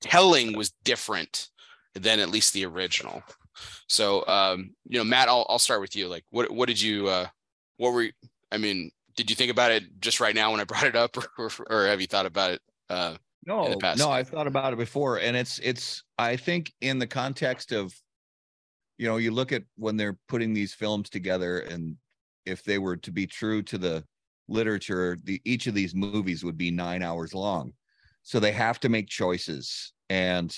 [0.00, 1.48] telling was different
[1.94, 3.22] than at least the original.
[3.88, 6.08] So um, you know, Matt, I'll I'll start with you.
[6.08, 7.26] Like what what did you uh
[7.76, 8.08] what were
[8.50, 11.16] I mean, did you think about it just right now when I brought it up
[11.38, 15.18] or or have you thought about it uh No, no, I've thought about it before,
[15.18, 16.04] and it's it's.
[16.16, 17.92] I think in the context of,
[18.98, 21.96] you know, you look at when they're putting these films together, and
[22.46, 24.04] if they were to be true to the
[24.48, 27.72] literature, the each of these movies would be nine hours long,
[28.22, 30.56] so they have to make choices, and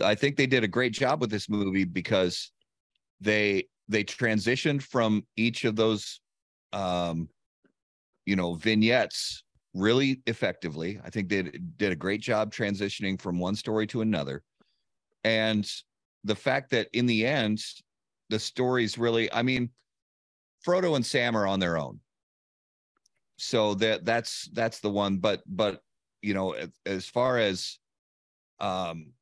[0.00, 2.52] I think they did a great job with this movie because
[3.20, 6.20] they they transitioned from each of those,
[6.72, 7.28] um,
[8.26, 9.42] you know, vignettes
[9.74, 11.00] really effectively.
[11.04, 14.42] I think they did a great job transitioning from one story to another.
[15.24, 15.70] And
[16.24, 17.62] the fact that in the end,
[18.28, 19.70] the stories really, I mean,
[20.66, 22.00] Frodo and Sam are on their own.
[23.36, 25.18] So that that's that's the one.
[25.18, 25.80] But but
[26.20, 27.78] you know, as, as far as
[28.60, 29.12] um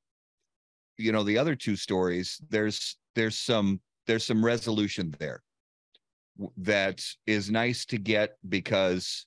[0.99, 5.43] you know, the other two stories, there's there's some there's some resolution there
[6.59, 9.27] that is nice to get because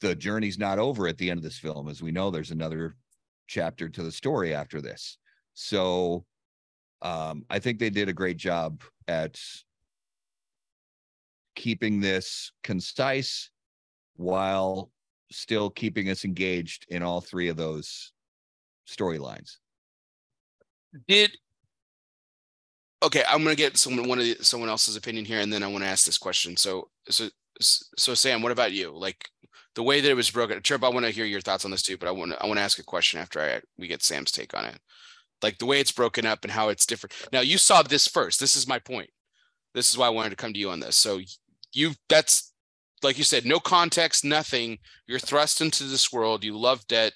[0.00, 1.88] the journey's not over at the end of this film.
[1.88, 2.96] As we know, there's another
[3.46, 5.18] chapter to the story after this.
[5.54, 6.24] So
[7.02, 9.40] um, I think they did a great job at
[11.56, 13.50] keeping this concise
[14.16, 14.90] while
[15.30, 18.12] still keeping us engaged in all three of those
[18.88, 19.56] storylines.
[21.06, 21.36] Did
[23.02, 25.66] okay, I'm gonna get someone one of the, someone else's opinion here, and then I
[25.66, 26.56] want to ask this question.
[26.56, 27.28] So so
[27.60, 28.96] so Sam, what about you?
[28.96, 29.28] Like
[29.78, 30.60] the way that it was broken.
[30.60, 32.46] Trip, I want to hear your thoughts on this too, but I want to I
[32.46, 34.76] want to ask a question after I we get Sam's take on it.
[35.40, 37.14] Like the way it's broken up and how it's different.
[37.32, 38.40] Now you saw this first.
[38.40, 39.08] This is my point.
[39.74, 40.96] This is why I wanted to come to you on this.
[40.96, 41.20] So
[41.72, 42.52] you that's
[43.04, 44.78] like you said, no context, nothing.
[45.06, 46.42] You're thrust into this world.
[46.42, 47.14] You loved it.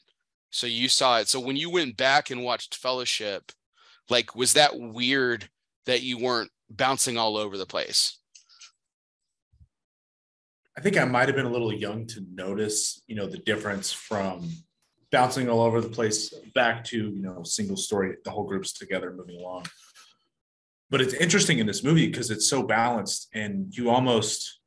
[0.50, 1.26] So you saw it.
[1.26, 3.50] So when you went back and watched Fellowship,
[4.08, 5.48] like was that weird
[5.86, 8.20] that you weren't bouncing all over the place?
[10.77, 13.93] I think I might have been a little young to notice, you know, the difference
[13.93, 14.49] from
[15.11, 19.12] bouncing all over the place back to, you know, single story, the whole group's together
[19.12, 19.66] moving along.
[20.91, 24.61] But it's interesting in this movie because it's so balanced and you almost,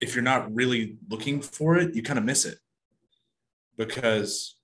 [0.00, 2.58] if you're not really looking for it, you kind of miss it
[3.78, 4.56] because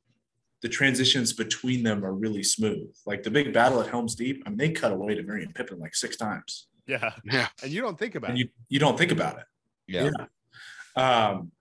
[0.62, 2.94] the transitions between them are really smooth.
[3.06, 5.54] Like the big battle at Helm's Deep, I mean, they cut away to Merry and
[5.54, 6.68] Pippin like six times.
[6.86, 7.12] Yeah.
[7.24, 7.48] Yeah.
[7.62, 8.42] And you don't think about And it.
[8.42, 9.44] you, you don't think about it.
[9.90, 10.10] Yeah.
[10.96, 11.52] Um,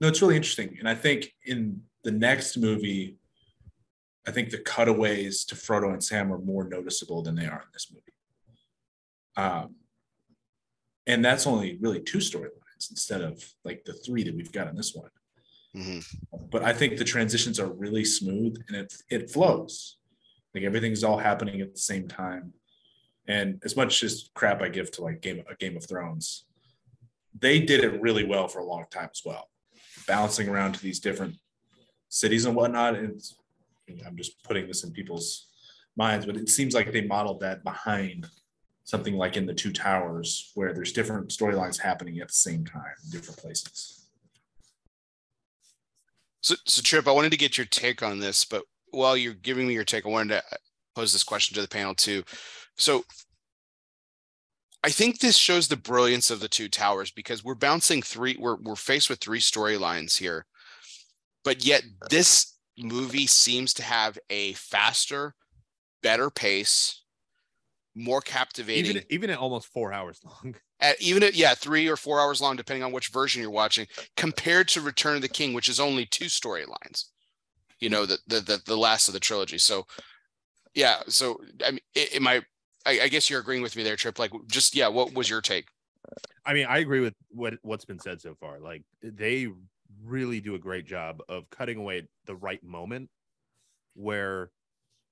[0.00, 0.76] no, it's really interesting.
[0.78, 3.16] And I think in the next movie,
[4.26, 7.68] I think the cutaways to Frodo and Sam are more noticeable than they are in
[7.72, 8.02] this movie.
[9.36, 9.76] Um,
[11.06, 14.76] and that's only really two storylines instead of like the three that we've got in
[14.76, 15.10] this one.
[15.74, 16.04] Mhm.
[16.50, 19.98] But I think the transitions are really smooth and it it flows.
[20.54, 22.54] Like everything's all happening at the same time.
[23.26, 26.44] And as much as crap I give to like Game a Game of Thrones,
[27.38, 29.50] they did it really well for a long time as well,
[30.06, 31.36] bouncing around to these different
[32.08, 32.94] cities and whatnot.
[32.94, 33.20] And
[34.06, 35.48] I'm just putting this in people's
[35.96, 38.26] minds, but it seems like they modeled that behind
[38.84, 42.94] something like in the Two Towers, where there's different storylines happening at the same time
[43.04, 44.08] in different places.
[46.42, 49.66] So, so Trip, I wanted to get your take on this, but while you're giving
[49.66, 50.42] me your take, I wanted to
[50.94, 52.22] pose this question to the panel too.
[52.76, 53.04] So,
[54.84, 58.36] I think this shows the brilliance of the two towers because we're bouncing three.
[58.38, 60.44] We're we're faced with three storylines here,
[61.42, 65.34] but yet this movie seems to have a faster,
[66.02, 67.02] better pace,
[67.94, 68.90] more captivating.
[68.90, 70.54] Even even at almost four hours long.
[70.80, 73.86] at even at yeah three or four hours long depending on which version you're watching
[74.18, 77.04] compared to return of the king which is only two storylines
[77.78, 79.86] you know the the the, the last of the trilogy so
[80.74, 82.42] yeah so i mean it, am I,
[82.86, 85.40] I i guess you're agreeing with me there trip like just yeah what was your
[85.40, 85.66] take
[86.46, 88.60] I mean, I agree with what what's been said so far.
[88.60, 89.48] Like they
[90.04, 93.08] really do a great job of cutting away at the right moment
[93.94, 94.50] where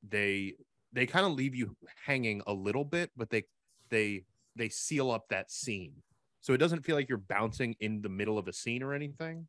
[0.06, 0.54] they
[0.92, 3.44] they kind of leave you hanging a little bit, but they
[3.88, 4.24] they
[4.56, 5.94] they seal up that scene.
[6.40, 9.46] So it doesn't feel like you're bouncing in the middle of a scene or anything,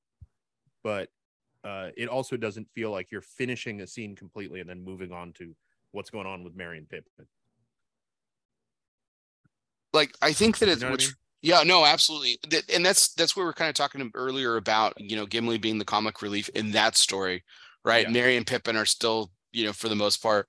[0.84, 1.10] but
[1.64, 5.34] uh, it also doesn't feel like you're finishing a scene completely and then moving on
[5.34, 5.56] to
[5.92, 7.26] what's going on with Merry and Pippin.
[9.94, 11.16] Like i think that You it's know what I which mean?
[11.41, 12.39] yeah no absolutely
[12.74, 15.78] and that's that's what we are kind of talking earlier about you know gimli being
[15.78, 17.44] the comic relief in that story
[17.86, 18.14] right Yeah.
[18.14, 20.48] merry and pippin are still you know for the most part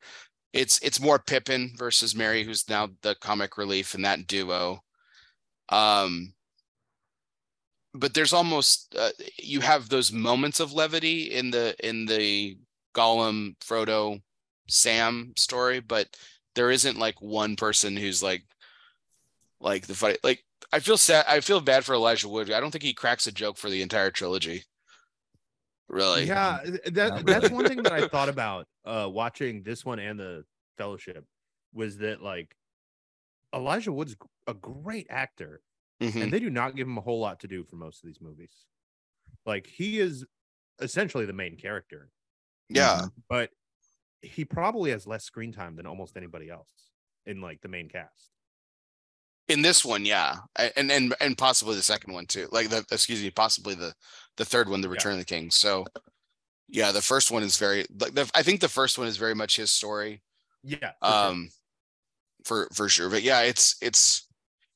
[0.52, 4.80] it's it's more pippin versus merry who's now the comic relief in that duo
[5.70, 6.32] um
[7.94, 12.56] but there's almost uh, you have those moments of levity in the in the
[12.94, 14.20] Gollum Frodo
[14.68, 16.08] Sam story but
[16.54, 18.42] there isn't like one person who's like
[19.64, 22.52] like the fight like I feel sad I feel bad for Elijah Wood.
[22.52, 24.62] I don't think he cracks a joke for the entire trilogy.
[25.88, 26.24] Really.
[26.24, 26.60] Yeah,
[26.92, 30.44] that that's one thing that I thought about uh watching this one and the
[30.78, 31.24] fellowship
[31.72, 32.54] was that like
[33.54, 35.62] Elijah Wood's a great actor
[36.02, 36.22] Mhm.
[36.24, 38.20] and they do not give him a whole lot to do for most of these
[38.20, 38.66] movies.
[39.46, 40.24] Like he is
[40.80, 42.10] essentially the main character,
[42.68, 43.06] yeah.
[43.28, 43.50] But
[44.20, 46.90] he probably has less screen time than almost anybody else
[47.26, 48.30] in like the main cast.
[49.48, 50.36] In this one yeah.
[50.76, 52.48] And and and possibly the second one too.
[52.50, 53.94] Like the excuse me possibly the
[54.36, 55.50] the third one the return of the king.
[55.50, 55.84] So
[56.68, 59.34] yeah the first one is very like the, i think the first one is very
[59.34, 60.22] much his story.
[60.62, 60.92] Yeah.
[61.00, 61.28] for sure.
[61.28, 61.48] um
[62.44, 63.10] for for sure.
[63.10, 64.28] But yeah it's it's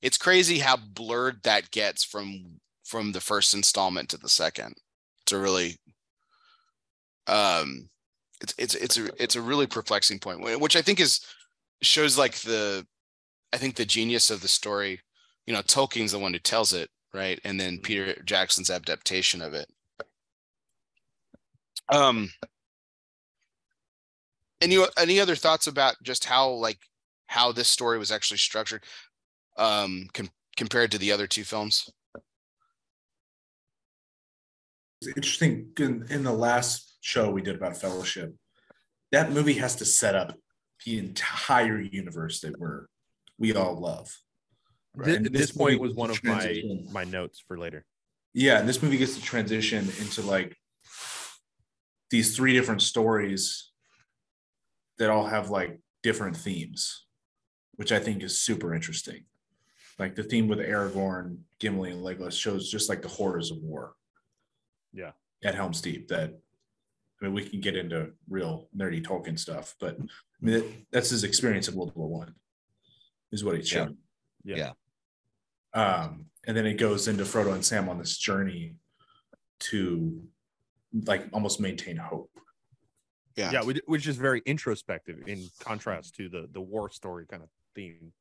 [0.02, 4.74] it's crazy how blurred that gets from from the first installment to the second
[5.22, 5.76] It's a really
[7.26, 7.88] um
[8.40, 11.20] it's it's it's a it's a really perplexing point which i think is
[11.82, 12.86] shows like the
[13.52, 15.00] i think the genius of the story
[15.46, 17.82] you know tolkien's the one who tells it right and then Mhm.
[17.82, 19.70] peter jackson's adaptation of it
[21.90, 22.30] um
[24.60, 26.78] any any other thoughts about just how like
[27.26, 28.84] how this story was actually structured
[29.56, 31.88] um com- compared to the other two films
[35.16, 38.34] interesting in, in the last show we did about Fellowship.
[39.12, 40.34] That movie has to set up
[40.84, 42.86] the entire universe that we're
[43.38, 44.14] we all love.
[45.04, 47.84] Thi- And this, this point was one of my my notes for later.
[48.34, 50.56] Yeah, and this movie gets to transition into like
[52.10, 53.70] these three different stories
[54.98, 57.06] that all have like different themes,
[57.76, 59.24] which I think is super interesting.
[59.98, 63.94] Like the theme with Aragorn, Gimli, and Legolas shows just like the horrors of war.
[64.92, 65.12] Yeah.
[65.44, 66.30] At Helm's Deep, that
[67.20, 70.04] I mean, we can get into real nerdy Tolkien stuff, but I
[70.40, 72.34] mean, that, that's his experience in World War One,
[73.32, 73.66] is what he Yeah.
[73.66, 73.98] showed.
[74.44, 74.56] Yeah.
[74.56, 74.72] Yeah.
[75.74, 78.76] Um, and then it goes into Frodo and Sam on this journey
[79.60, 80.22] to
[81.04, 82.30] like almost maintain hope.
[83.36, 83.50] Yeah.
[83.52, 87.48] Yeah, which, which is very introspective in contrast to the the war story kind of
[87.74, 88.12] theme.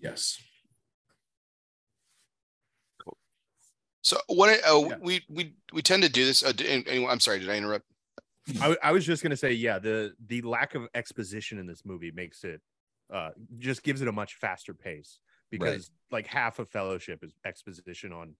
[0.00, 0.38] Yes.
[4.02, 4.50] So what?
[4.50, 4.96] I- Uh, Yeah.
[5.00, 6.42] We we we tend to do this.
[6.42, 7.38] Uh, d- and- and- I'm sorry.
[7.38, 7.86] Did I interrupt?
[8.82, 12.44] I was just gonna say, yeah, the the lack of exposition in this movie makes
[12.44, 12.60] it
[13.12, 15.18] uh just gives it a much faster pace
[15.50, 18.34] because like half of Fellowship is exposition on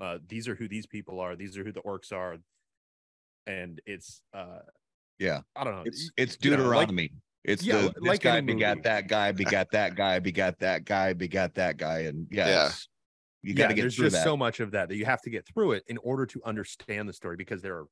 [0.00, 2.36] uh these are who these people are, these are who the orcs are,
[3.46, 4.60] and it's uh
[5.18, 5.40] Yeah.
[5.56, 5.82] I don't know.
[5.82, 7.10] It's- It's you know, like- Deuteronomy.
[7.44, 10.84] it's Yeah, the this like guy any begat that guy, begat that guy, begat that
[10.84, 12.70] guy, begat that guy, and yeah, Yeah.
[13.42, 13.82] you got to get through.
[13.82, 14.24] there's through just that.
[14.24, 17.08] so much of that that you have to get through it in order to understand
[17.08, 17.86] the story because there are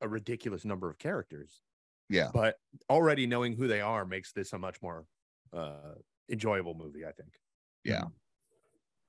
[0.00, 1.62] a ridiculous number of characters.
[2.08, 2.30] Yeah.
[2.32, 2.56] But
[2.88, 5.06] already knowing who they are makes this a much more
[5.52, 5.94] uh
[6.30, 7.30] enjoyable movie, I think.
[7.84, 8.04] Yeah.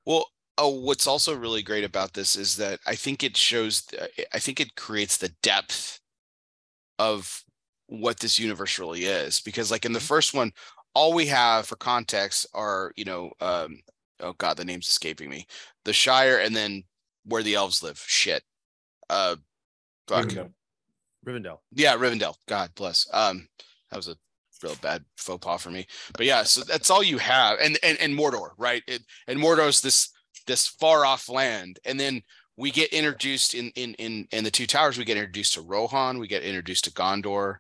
[0.06, 0.28] Well,
[0.58, 3.88] oh, what's also really great about this is that I think it shows.
[4.34, 6.00] I think it creates the depth
[7.00, 7.44] of
[7.88, 9.40] what this universe really is.
[9.42, 10.52] Because, like in the first one,
[10.94, 13.80] all we have for context are you know, um,
[14.20, 15.46] oh god, the name's escaping me.
[15.86, 16.84] The Shire, and then
[17.26, 18.04] where the elves live.
[18.06, 18.44] Shit.
[19.10, 19.36] Uh,
[20.08, 20.28] fuck.
[20.28, 20.52] Rivendell.
[21.26, 21.58] Rivendell.
[21.74, 22.36] Yeah, Rivendell.
[22.48, 23.08] God bless.
[23.12, 23.48] Um,
[23.90, 24.16] that was a
[24.64, 25.86] real bad faux pas for me.
[26.16, 28.84] But yeah, so that's all you have, and and and Mordor, right?
[28.88, 30.10] It, and Mordor's this
[30.46, 32.22] this far off land, and then
[32.58, 34.98] we get introduced in in in in the Two Towers.
[34.98, 36.20] We get introduced to Rohan.
[36.20, 37.58] We get introduced to Gondor.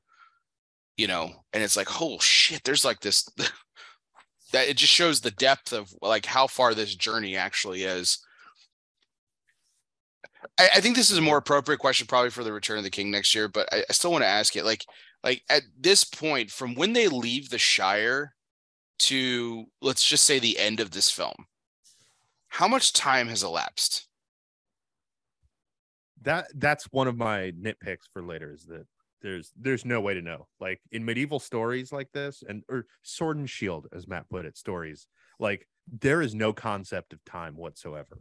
[0.97, 2.63] You know, and it's like, oh shit!
[2.63, 3.27] There's like this.
[4.53, 8.25] That it just shows the depth of like how far this journey actually is.
[10.57, 12.89] I, I think this is a more appropriate question probably for the Return of the
[12.89, 14.65] King next year, but I, I still want to ask it.
[14.65, 14.85] Like,
[15.23, 18.33] like at this point, from when they leave the Shire
[18.99, 21.45] to let's just say the end of this film,
[22.47, 24.07] how much time has elapsed?
[26.21, 28.87] That that's one of my nitpicks for later is that
[29.21, 30.47] there's there's no way to know.
[30.59, 34.57] Like in medieval stories like this, and or sword and shield, as Matt put it,
[34.57, 35.07] stories,
[35.39, 38.19] like there is no concept of time whatsoever.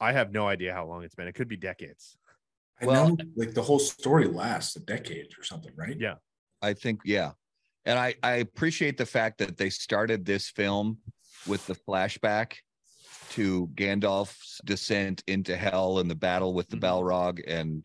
[0.00, 1.28] I have no idea how long it's been.
[1.28, 2.16] It could be decades.
[2.80, 5.96] I Well- know like the whole story lasts a decade or something, right?
[5.98, 6.14] Yeah.
[6.62, 7.32] I think, yeah.
[7.84, 10.98] And I, I appreciate the fact that they started this film
[11.46, 12.54] with the flashback
[13.30, 16.80] to Gandalf's descent into hell and the battle with the Mhm.
[16.80, 17.84] Balrog and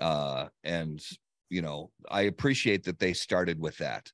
[0.00, 1.04] uh and
[1.50, 4.10] you know, I appreciate that they started with that.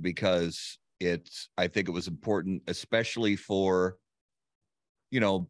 [0.00, 3.98] Because it's I think it was important, especially for
[5.10, 5.48] you know,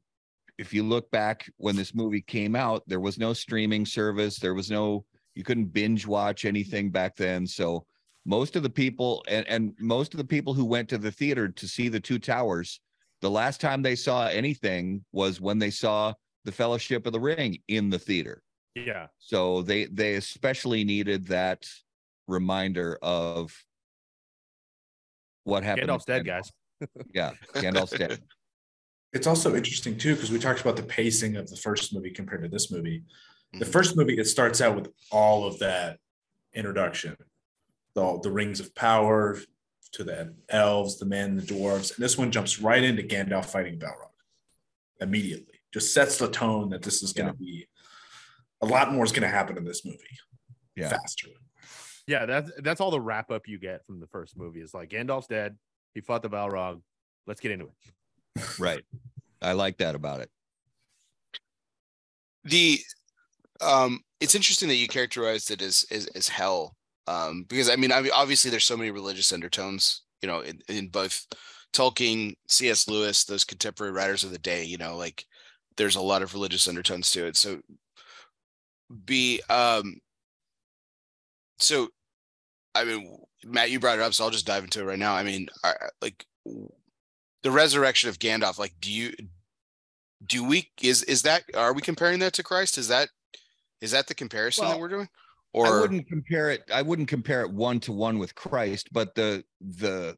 [0.59, 4.55] if you look back when this movie came out, there was no streaming service, there
[4.55, 5.05] was no
[5.35, 7.47] you couldn't binge watch anything back then.
[7.47, 7.85] So
[8.25, 11.49] most of the people and, and most of the people who went to the theater
[11.49, 12.81] to see the two towers,
[13.21, 17.59] the last time they saw anything was when they saw the Fellowship of the Ring
[17.69, 18.43] in the theater.
[18.75, 19.07] Yeah.
[19.19, 21.67] So they they especially needed that
[22.29, 23.55] reminder of
[25.45, 25.89] what happened.
[25.89, 26.51] Gandalf's dead, guys.
[27.15, 28.21] Yeah, Gandalf's dead.
[29.17, 32.43] It's also interesting too because we talked about the pacing of the first movie compared
[32.43, 33.03] to this movie.
[33.55, 33.73] The Mhm.
[33.73, 35.99] first movie it starts out with all of that
[36.53, 37.17] introduction,
[37.95, 39.41] the the rings of power
[39.93, 43.79] to the elves, the men, the dwarves, and this one jumps right into Gandalf fighting
[43.79, 44.11] Balrog
[45.01, 45.55] immediately.
[45.73, 47.67] Just sets the tone that this is going to be
[48.61, 50.19] a lot more is going to happen in this movie.
[50.75, 50.91] Yeah.
[50.91, 51.29] faster.
[52.07, 54.61] Yeah, that's that's all the wrap up you get from the first movie.
[54.61, 55.57] Is like Gandalf's dead.
[55.95, 56.83] He fought the Balrog.
[57.27, 57.73] Let's get into it.
[58.59, 58.83] Right.
[59.43, 60.31] I like that about it.
[62.47, 62.81] the
[63.61, 66.77] um it's interesting that you characterized it as as, as hell
[67.07, 70.61] um because i mean I mean, obviously there's so many religious undertones you know in,
[70.69, 71.27] in both
[71.73, 75.25] tolkien cs lewis those contemporary writers of the day you know like
[75.77, 77.61] there's a lot of religious undertones to it so
[79.05, 79.97] be um
[81.59, 81.89] so
[82.75, 85.15] i mean matt you brought it up so i'll just dive into it right now
[85.15, 86.25] i mean are, like
[87.47, 89.13] the resurrection of gandalf like do you
[90.25, 92.79] do we is is that are we comparing that to Christ?
[92.79, 93.09] Is that
[93.81, 95.09] is that the comparison that we're doing?
[95.55, 96.65] I wouldn't compare it.
[96.73, 100.17] I wouldn't compare it one to one with Christ, but the the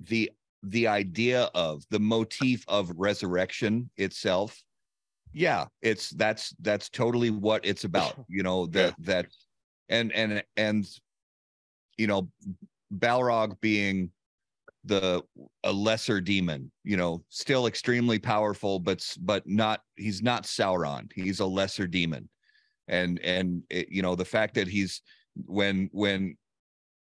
[0.00, 0.30] the
[0.62, 4.62] the idea of the motif of resurrection itself,
[5.32, 8.14] yeah, it's that's that's totally what it's about.
[8.28, 9.26] You know that that
[9.88, 10.86] and and and
[11.96, 12.28] you know
[12.92, 14.10] Balrog being
[14.88, 15.22] the
[15.64, 21.10] a lesser demon, you know, still extremely powerful, but but not he's not Sauron.
[21.14, 22.28] He's a lesser demon
[22.88, 25.02] and and it, you know the fact that he's
[25.46, 26.36] when when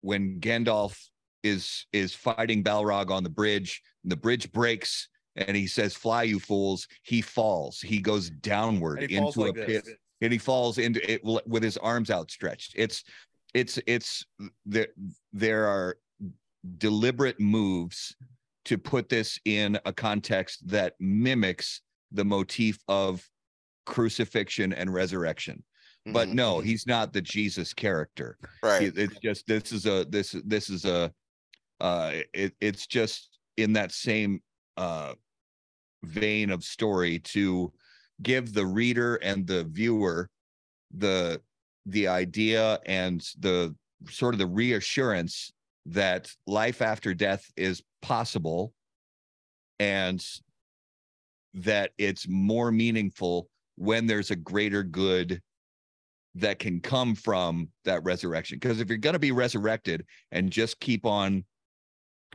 [0.03, 0.99] when Gandalf
[1.43, 6.41] is is fighting Balrog on the bridge the bridge breaks and he says fly you
[6.41, 9.67] fools he falls he goes downward he into like a this.
[9.67, 13.05] pit and he falls into it with his arms outstretched it's
[13.55, 14.25] it's it's
[14.65, 14.89] there
[15.33, 15.97] there are
[16.79, 18.17] deliberate moves
[18.65, 23.29] to put this in a context that mimics the motif of
[23.87, 25.65] crucifixion and resurrection
[26.09, 26.65] but Mhm, no mhm.
[26.65, 28.83] he's not the jesus character right.
[28.83, 31.13] It- it's just this is a this this is a
[31.81, 34.43] uh it, it's just in that same
[34.77, 35.15] uh
[36.05, 37.73] vein of story to
[38.23, 40.31] give the reader and the viewer
[40.93, 41.43] the
[41.87, 43.75] the idea and the
[44.11, 45.53] sort of the reassurance
[45.87, 48.73] that life after death is possible
[49.79, 50.25] and
[51.55, 55.41] that it's more meaningful when there's a greater good
[56.35, 58.59] that can come from that resurrection.
[58.59, 61.45] Because if you're going to be resurrected and just keep on,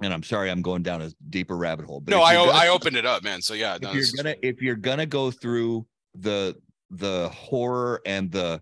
[0.02, 2.00] and I'm sorry, I'm going down a deeper rabbit hole.
[2.00, 3.42] But no, I gonna- I opened it up, man.
[3.42, 5.86] So yeah, if no, you're gonna if you're gonna go through
[6.16, 6.56] the
[6.90, 8.62] the horror and the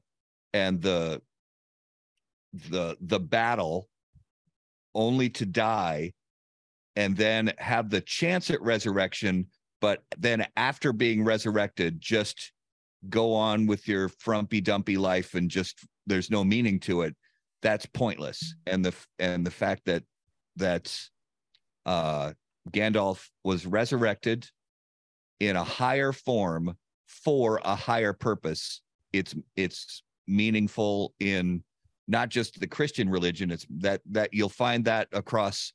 [0.53, 1.21] and the
[2.53, 3.88] the the battle
[4.95, 6.11] only to die
[6.95, 9.47] and then have the chance at resurrection
[9.81, 12.51] but then after being resurrected just
[13.07, 17.15] go on with your frumpy dumpy life and just there's no meaning to it.
[17.61, 18.55] That's pointless.
[18.65, 20.03] And the and the fact that
[20.57, 20.97] that
[21.85, 22.33] uh
[22.71, 24.47] Gandalf was resurrected
[25.39, 26.75] in a higher form
[27.07, 28.81] for a higher purpose
[29.13, 31.63] it's it's meaningful in
[32.09, 35.73] not just the christian religion it's that that you'll find that across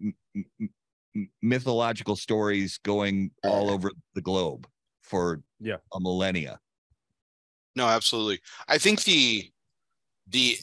[0.00, 0.70] m- m-
[1.16, 4.68] m- mythological stories going all over the globe
[5.02, 5.78] for Yeah.
[5.92, 6.60] a millennia
[7.74, 8.40] No, absolutely.
[8.68, 9.50] I think the
[10.26, 10.58] the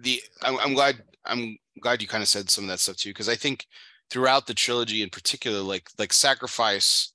[0.00, 3.10] the I'm, I'm glad I'm glad you kind of said some of that stuff too
[3.10, 3.66] because I think
[4.10, 7.12] throughout the trilogy in particular, like like sacrifice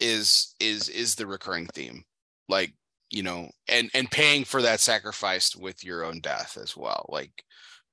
[0.00, 2.04] is is is the recurring theme,
[2.48, 2.74] like
[3.10, 7.06] you know, and and paying for that sacrifice with your own death as well.
[7.08, 7.44] Like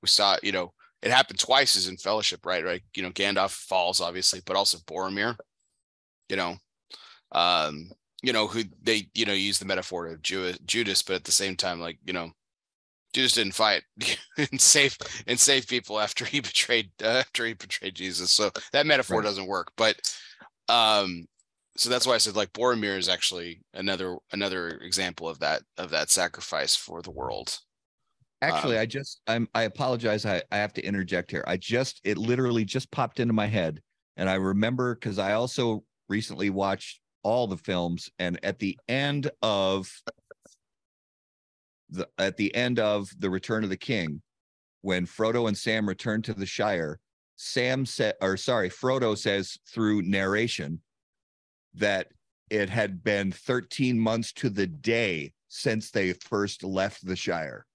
[0.02, 2.64] we saw, you know, it happened twice as in Fellowship, right?
[2.64, 5.36] Right, you know, Gandalf falls obviously, but also Boromir,
[6.28, 6.56] you know,
[7.32, 7.90] um,
[8.22, 11.32] you know, who they, you know, use the metaphor of Ju- Judas, but at the
[11.32, 12.30] same time, like, you know,
[13.12, 13.82] Judas didn't fight
[14.38, 14.96] and save
[15.26, 18.30] and save people after he betrayed uh, after he betrayed Jesus.
[18.30, 19.26] So that metaphor Right.
[19.26, 19.72] doesn't work.
[19.76, 19.96] But
[20.68, 21.26] um,
[21.76, 25.90] so that's why I said like Boromir is actually another another example of that of
[25.90, 27.58] that sacrifice for the world.
[28.42, 30.26] Actually, Um, I just I'm I apologize.
[30.26, 31.44] I, I have to interject here.
[31.46, 33.80] I just it literally just popped into my head.
[34.16, 39.30] And I remember because I also recently watched all the films, and at the end
[39.40, 39.90] of
[41.88, 44.20] the at the end of the Return of the King,
[44.82, 46.98] when Frodo and Sam return to the Shire,
[47.36, 50.80] Sam said or sorry, Frodo says through narration
[51.74, 52.08] that
[52.50, 57.66] it had been 13 months to the day since they first left the Shire.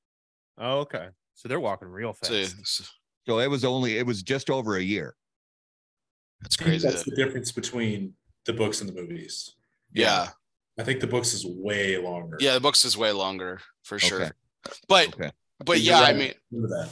[0.58, 1.08] Oh, okay.
[1.36, 2.56] So they're walking real fast.
[2.68, 2.84] so
[3.26, 5.16] So it was only it was just over a year.
[6.41, 6.88] that's crazy.
[6.88, 8.14] That's the difference between
[8.45, 9.56] the books and the movies.
[9.93, 10.30] yeah.
[10.80, 12.38] I think the books is way longer.
[12.39, 14.22] Yeah, the books is way longer for sure.
[14.22, 14.32] Okay.
[14.88, 15.32] But Okay.
[15.66, 16.89] but You're yeah, I mean Remember that.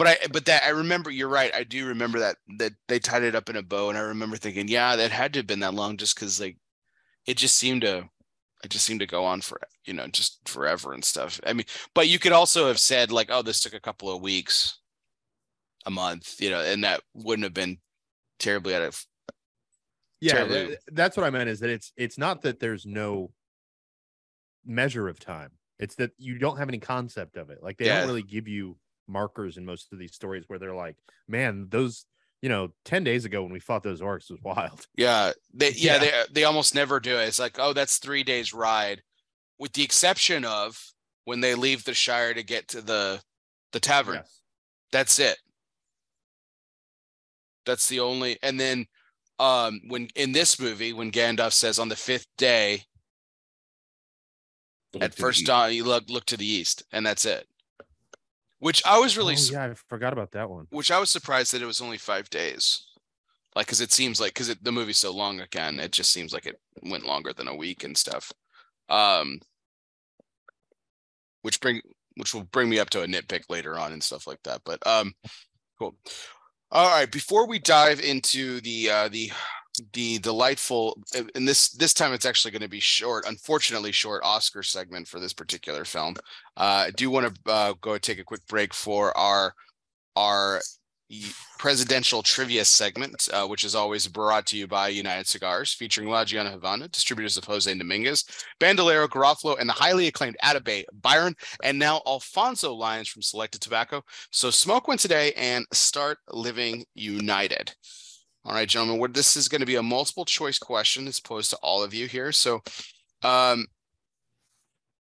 [0.00, 1.54] But I but that I remember you're right.
[1.54, 4.36] I do remember that that they tied it up in a bow and I remember
[4.38, 6.56] thinking, yeah, that had to have been that long just cuz like
[7.26, 8.08] it just seemed to
[8.64, 11.38] it just seemed to go on for you know just forever and stuff.
[11.44, 14.22] I mean, but you could also have said like, oh, this took a couple of
[14.22, 14.78] weeks,
[15.84, 17.78] a month, you know, and that wouldn't have been
[18.38, 19.04] terribly out of
[20.22, 23.32] yeah, terribly- th- that's what I meant is that it's it's not that there's no
[24.64, 25.50] measure of time.
[25.78, 27.62] It's that you don't have any concept of it.
[27.62, 27.98] Like they Yeah.
[28.00, 28.78] don't really give you
[29.08, 30.96] markers in most of these stories where they're like,
[31.28, 32.06] man, those,
[32.42, 34.86] you know, 10 days ago when we fought those orcs was wild.
[34.96, 35.98] Yeah, they yeah, Yeah.
[35.98, 37.28] they they almost never do it.
[37.28, 39.02] It's like, oh, that's three days ride,
[39.58, 40.82] with the exception of
[41.24, 43.20] when they leave the Shire to get to the
[43.72, 44.16] the tavern.
[44.16, 44.40] Yes.
[44.92, 45.38] That's it.
[47.66, 48.86] That's the only, and then
[49.38, 52.82] um, when in this movie, when Gandalf says on the fifth day,
[54.92, 57.46] Look at first dawn, you look look to the east, and that's it.
[58.60, 60.66] Which I was really, Oh, yeah, I forgot about that one.
[60.70, 62.86] which I was surprised that it was only five days.
[63.56, 66.46] Like, because it seems like because the movie's so long again, it just seems like
[66.46, 68.30] it went longer than a week and stuff.
[68.88, 69.40] Um,
[71.42, 71.80] which bring
[72.16, 74.60] which will bring me up to a nitpick later on and stuff like that.
[74.64, 75.14] But um,
[75.78, 75.96] cool.
[76.70, 79.32] All right, before we dive into the uh, the
[79.92, 81.02] the delightful
[81.34, 85.20] and this this time it's actually going to be short unfortunately short oscar segment for
[85.20, 86.14] this particular film.
[86.56, 89.54] Uh, i do want to uh, go take a quick break for our
[90.16, 90.60] our
[91.58, 96.24] presidential trivia segment uh, which is always brought to you by united cigars featuring la
[96.24, 98.24] Gianna havana distributors of jose dominguez
[98.60, 104.02] bandolero garofalo and the highly acclaimed atabey byron and now alfonso lines from selected tobacco.
[104.30, 107.72] So smoke one today and start living united
[108.44, 111.50] all right, gentlemen, what this is going to be a multiple choice question as posed
[111.50, 112.32] to all of you here.
[112.32, 112.60] So,
[113.22, 113.66] um,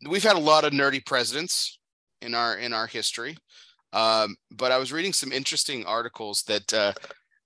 [0.08, 1.80] we've had a lot of nerdy presidents
[2.22, 3.36] in our in our history,
[3.92, 6.94] um, but I was reading some interesting articles that, uh,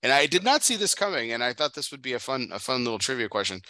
[0.03, 2.49] and I did not see this coming, and I thought this would be a fun
[2.51, 3.61] a fun little trivia question.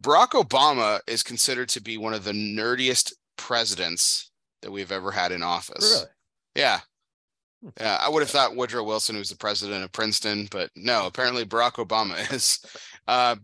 [0.00, 4.30] Barack Obama is considered to be one of the nerdiest presidents
[4.62, 5.92] that we've ever had in office.
[5.94, 6.10] Really?
[6.54, 6.80] Yeah.
[7.62, 7.68] Hmm.
[7.80, 11.44] Yeah, I would have thought Woodrow Wilson was the president of Princeton, but no, apparently
[11.44, 12.64] Barack Obama is.
[13.06, 13.36] Uh,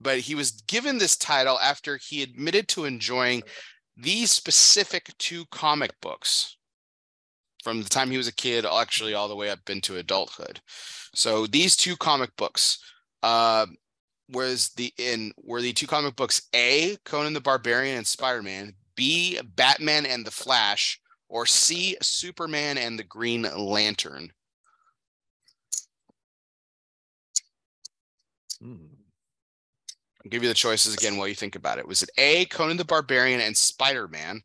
[0.00, 3.42] but he was given this title after he admitted to enjoying
[3.96, 6.56] these specific two comic books
[7.62, 10.60] from the time he was a kid, actually all the way up into adulthood.
[11.14, 12.78] So these two comic books
[13.22, 13.66] uh,
[14.28, 19.38] was the in were the two comic books A, Conan the Barbarian and Spider-Man, B,
[19.54, 21.00] Batman and the Flash,
[21.32, 24.30] or C, Superman and the Green Lantern.
[28.60, 28.76] Hmm.
[30.24, 31.88] I'll give you the choices again while you think about it.
[31.88, 34.42] Was it A, Conan the Barbarian and Spider Man,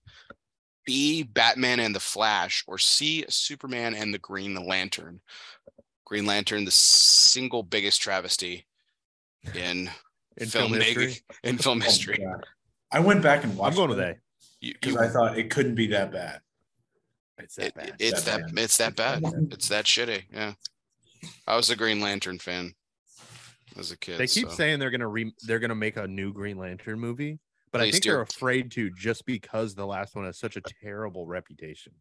[0.86, 5.20] B, Batman and the Flash, or C, Superman and the Green Lantern?
[6.06, 8.66] Green Lantern, the single biggest travesty
[9.54, 9.90] in,
[10.38, 11.24] In film, film making- history?
[11.44, 12.18] in film Oh history.
[12.18, 12.46] God.
[12.94, 13.78] I went back and watched.
[13.78, 13.90] I'm watched.
[13.90, 14.16] going with A.
[14.62, 16.40] Because I thought it couldn't be that bad.
[17.40, 17.96] It's it- that bad.
[18.00, 19.24] it's That that it's that bad.
[19.52, 20.24] It's that shitty.
[20.32, 20.54] Yeah.
[21.48, 22.74] I was a Green Lantern fan
[23.78, 24.18] as a kid.
[24.18, 24.56] They keep so.
[24.56, 27.40] saying they're gonna re they're gonna make a new Green Lantern movie,
[27.72, 28.10] but I think do.
[28.12, 31.94] they're afraid to just because the last one has such a terrible reputation.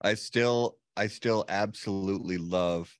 [0.00, 2.90] I still, I still absolutely love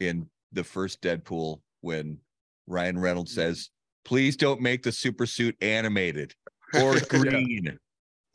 [0.00, 2.18] in the first Deadpool when
[2.66, 3.70] Ryan Reynolds says,
[4.04, 6.34] "Please don't make the super suit animated
[6.74, 7.78] or green."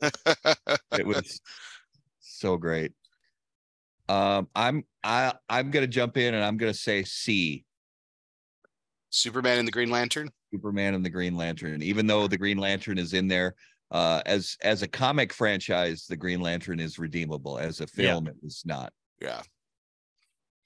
[0.00, 1.40] it was
[2.40, 2.92] so great.
[4.08, 7.64] Um, I'm I I'm gonna jump in and I'm gonna say C,
[9.10, 10.30] Superman and the Green Lantern.
[10.52, 11.82] Superman and the Green Lantern.
[11.82, 13.54] Even though the Green Lantern is in there,
[13.92, 17.58] uh, as as a comic franchise, the Green Lantern is redeemable.
[17.58, 18.92] As a film, it is not.
[19.20, 19.42] Yeah.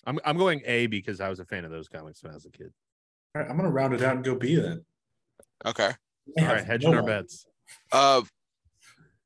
[0.07, 2.47] I'm I'm going A because I was a fan of those comics when I was
[2.47, 2.73] a kid.
[3.35, 4.85] All right, I'm gonna round it out and go B then.
[5.67, 5.85] Okay.
[5.85, 5.93] All
[6.39, 7.11] right, All have hedging no our one.
[7.11, 7.47] bets.
[7.93, 8.23] Uh,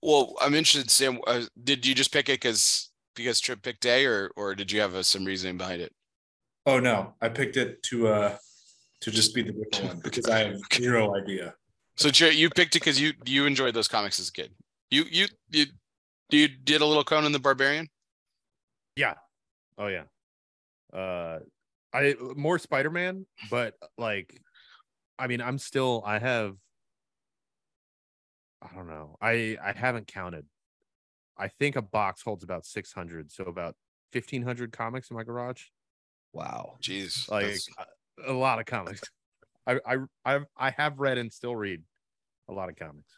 [0.03, 1.21] well, I'm interested, Sam.
[1.27, 4.81] Uh, did you just pick it because because Trip picked A, or or did you
[4.81, 5.93] have uh, some reasoning behind it?
[6.67, 8.37] Oh no, I picked it to uh
[9.01, 11.55] to just be the different one because I have zero idea.
[11.97, 14.53] So Trip, you picked it because you you enjoyed those comics as a kid.
[14.91, 15.67] You you you
[16.31, 17.89] you did a little Conan the Barbarian.
[18.97, 19.15] Yeah.
[19.79, 20.05] Oh yeah.
[20.93, 21.41] Uh
[21.93, 24.41] I more Spider-Man, but like
[25.19, 26.57] I mean I'm still I have
[28.63, 29.17] I don't know.
[29.21, 30.47] I I haven't counted.
[31.37, 33.77] I think a box holds about 600, so about
[34.13, 35.65] 1500 comics in my garage.
[36.33, 36.77] Wow.
[36.83, 37.69] Jeez, Like that's-
[38.27, 39.01] a, a lot of comics.
[39.67, 41.83] I I I've, I have read and still read
[42.49, 43.13] a lot of comics.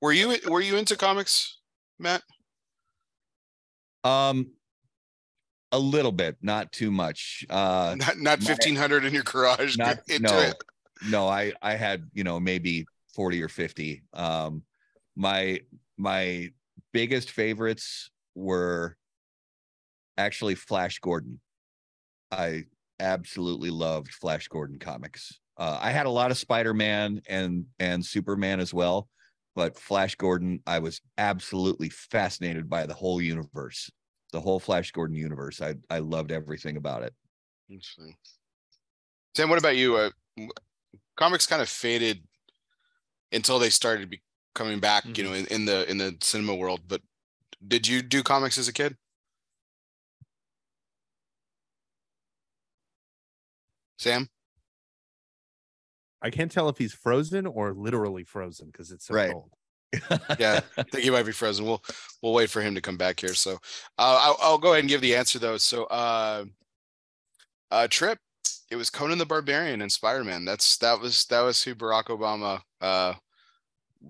[0.00, 1.58] were you were you into comics,
[1.98, 2.22] Matt?
[4.04, 4.52] Um,
[5.70, 7.46] a little bit, not too much.
[7.48, 9.76] Uh, Not not my- 1500 in your garage.
[9.78, 10.56] not into no, it.
[11.04, 11.28] No.
[11.28, 14.02] I I had you know maybe forty or fifty.
[14.12, 14.62] Um,
[15.16, 15.60] my
[15.96, 16.50] my
[16.92, 18.96] biggest favorites were
[20.16, 21.40] actually Flash Gordon.
[22.30, 22.64] I
[23.00, 25.38] absolutely loved Flash Gordon comics.
[25.56, 29.08] Uh, I had a lot of Spider Man and and Superman as well,
[29.54, 33.90] but Flash Gordon, I was absolutely fascinated by the whole universe,
[34.32, 35.60] the whole Flash Gordon universe.
[35.60, 37.14] I I loved everything about it.
[37.68, 38.14] Interesting.
[39.34, 39.96] Sam, what about you?
[39.96, 40.10] Uh,
[41.16, 42.22] comics kind of faded
[43.32, 44.22] until they started be
[44.54, 45.04] coming back.
[45.16, 46.82] You know, in, in the in the cinema world.
[46.86, 47.02] But
[47.66, 48.96] did you do comics as a kid?
[53.98, 54.28] Sam?
[56.20, 59.30] I can't tell if he's frozen or literally frozen because it's so Right.
[59.30, 59.50] cold.
[60.38, 61.64] Yeah, I think he might be frozen.
[61.64, 61.82] We'll
[62.22, 63.34] we'll wait for him to come back here.
[63.34, 63.54] So
[63.98, 65.56] uh, I'll, I'll go ahead and give the answer though.
[65.56, 66.44] So uh,
[67.70, 68.18] uh, Trip,
[68.72, 70.46] it was Conan the Barbarian and Spider Man.
[70.46, 73.12] That's that was that was who Barack Obama uh,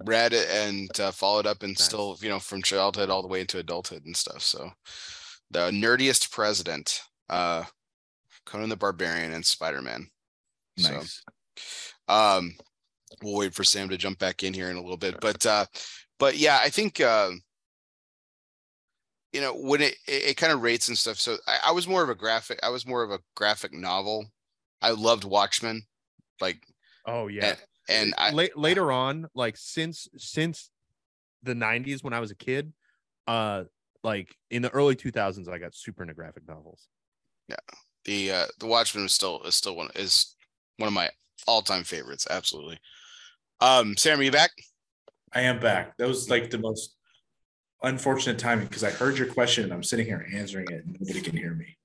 [0.05, 1.85] read and uh, followed up and Nice.
[1.85, 4.41] still you know from childhood all the way into adulthood and stuff.
[4.41, 4.71] So
[5.51, 7.65] the nerdiest president, uh,
[8.47, 10.07] Conan the Barbarian and Spider Man.
[10.79, 11.23] So, nice.
[12.07, 12.55] um,
[13.21, 15.67] we'll wait for Sam to jump back in here in a little bit, but uh,
[16.21, 17.33] but yeah, I think uh,
[19.33, 21.19] you know when it it, it kind of rates and stuff.
[21.19, 22.61] So I, I was more of a graphic.
[22.63, 24.27] I was more of a graphic novel.
[24.83, 25.83] I loved Watchmen,
[26.41, 26.63] like
[27.07, 27.55] Oh yeah.
[27.89, 30.71] and I La- later on, like since since
[31.43, 32.73] the '90s when I was a kid,
[33.27, 33.65] uh,
[34.03, 36.89] like in the early 2000s, I got super into graphic novels.
[37.49, 37.57] Yeah,
[38.05, 40.35] the uh, the Watchmen is still is still one is
[40.77, 41.11] one of my
[41.47, 42.27] all time favorites.
[42.31, 42.79] Absolutely.
[43.61, 44.51] Um, Sam, are you back?
[45.33, 45.97] I am back.
[45.97, 46.97] That was like the most
[47.83, 51.21] unfortunate timing because I heard your question and I'm sitting here answering it and nobody
[51.21, 51.77] can hear me.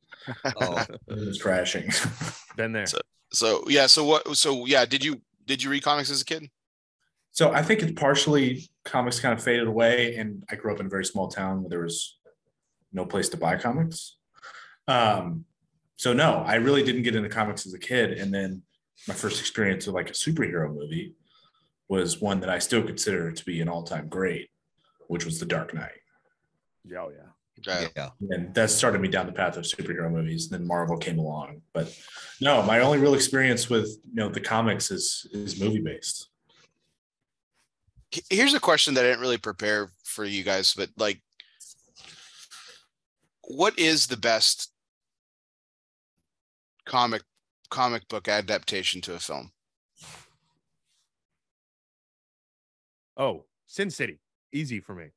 [0.59, 1.89] Oh, It was crashing.
[2.57, 2.85] Been there.
[2.87, 3.01] So-
[3.31, 4.37] So yeah, so what?
[4.37, 6.49] So yeah, did you did you read comics as a kid?
[7.31, 10.85] So I think it's partially comics kind of faded away, and I grew up in
[10.85, 12.17] a very small town where there was
[12.93, 14.15] no place to buy comics.
[14.87, 15.45] Um,
[15.97, 18.63] so no, I really didn't get into comics as a kid, and then
[19.07, 21.13] my first experience with like a superhero movie
[21.89, 24.49] was one that I still consider to be an all-time great,
[25.07, 25.99] which was The Dark Knight,
[26.85, 27.29] Yeah, oh, yeah.
[27.67, 28.09] Uh, yeah.
[28.29, 30.51] and that started me down the path of superhero movies.
[30.51, 31.97] And then Marvel came along, but
[32.39, 36.29] no, my only real experience with you know the comics is is movie based.
[38.29, 41.21] Here's a question that I didn't really prepare for you guys, but like,
[43.41, 44.71] what is the best
[46.85, 47.23] comic
[47.69, 49.51] comic book adaptation to a film?
[53.17, 54.19] Oh, Sin City,
[54.53, 55.07] easy for me.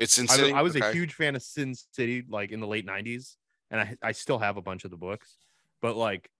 [0.00, 0.52] It's in I, City.
[0.52, 3.36] I was a huge fan of Sin City, like in the late '90s,
[3.70, 5.36] and I I still have a bunch of the books.
[5.82, 6.30] But like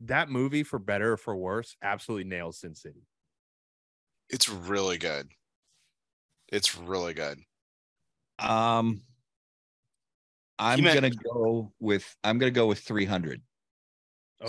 [0.00, 3.06] that movie, for better or for worse, absolutely nails Sin City.
[4.28, 5.28] It's really good.
[6.50, 7.38] It's really good.
[8.40, 9.02] Um,
[10.58, 13.40] I'm meant- gonna go with I'm gonna go with 300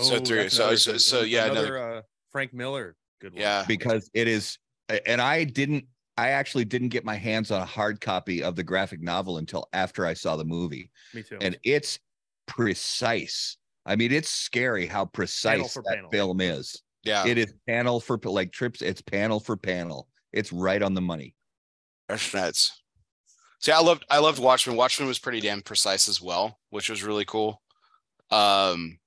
[0.00, 3.32] So three- Oh, that's so- another so- good- so, yeah, another uh, Frank Miller, good
[3.32, 3.40] one.
[3.40, 3.64] Yeah.
[3.68, 4.58] because it is,
[4.88, 5.86] and I didn't.
[6.18, 9.68] I actually didn't get my hands on a hard copy of the graphic novel until
[9.72, 11.38] after I saw the movie, me too.
[11.40, 11.98] and it's
[12.46, 13.58] precise.
[13.84, 16.10] I mean, it's scary how precise for that panel.
[16.10, 16.82] film is.
[17.04, 17.26] Yeah.
[17.26, 18.82] It is panel for like trips.
[18.82, 20.08] It's panel for panel.
[20.32, 21.34] It's right on the money.
[22.08, 22.82] That's nuts.
[23.60, 24.76] See, I loved I loved Watchmen.
[24.76, 27.62] Watchmen was pretty damn precise as well, which was really cool.
[28.30, 28.98] Um,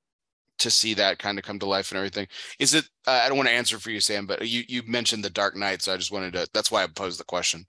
[0.60, 2.28] to see that kind of come to life and everything.
[2.60, 2.86] Is it?
[3.08, 5.56] Uh, I don't want to answer for you, Sam, but you you mentioned the Dark
[5.56, 6.48] Knight, so I just wanted to.
[6.54, 7.66] That's why I posed the question.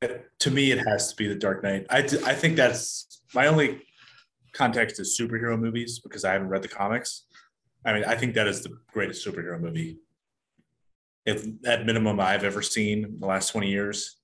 [0.00, 1.86] to me, it has to be the Dark Knight.
[1.90, 3.82] I I think that's my only
[4.52, 7.24] context is superhero movies because I haven't read the comics.
[7.84, 9.98] I mean, I think that is the greatest superhero movie,
[11.26, 14.16] if at minimum I've ever seen in the last 20 years.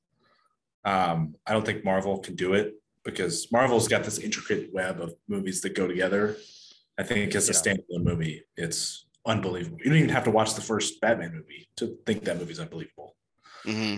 [0.85, 2.75] Um, I don't think Marvel can do it
[3.05, 6.37] because Marvel's got this intricate web of movies that go together.
[6.99, 7.59] I think as a Yeah.
[7.59, 9.79] standalone movie, it's unbelievable.
[9.79, 13.15] You don't even have to watch the first Batman movie to think that movie's unbelievable
[13.65, 13.97] hmm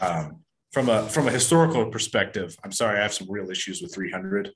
[0.00, 0.40] um,
[0.72, 4.50] from a from a historical perspective, I'm sorry, I have some real issues with 300,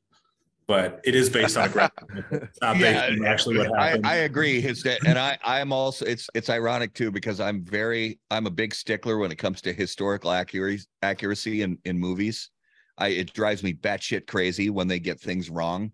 [0.66, 2.05] but it is based on a graphic.
[2.32, 4.07] It's not based on actually what I, happened.
[4.07, 4.61] I agree.
[4.61, 8.74] His and I I'm also it's it's ironic too because I'm very I'm a big
[8.74, 12.51] stickler when it comes to historical accuracy accuracy in in movies.
[12.99, 15.93] I it drives me batshit crazy when they get things wrong,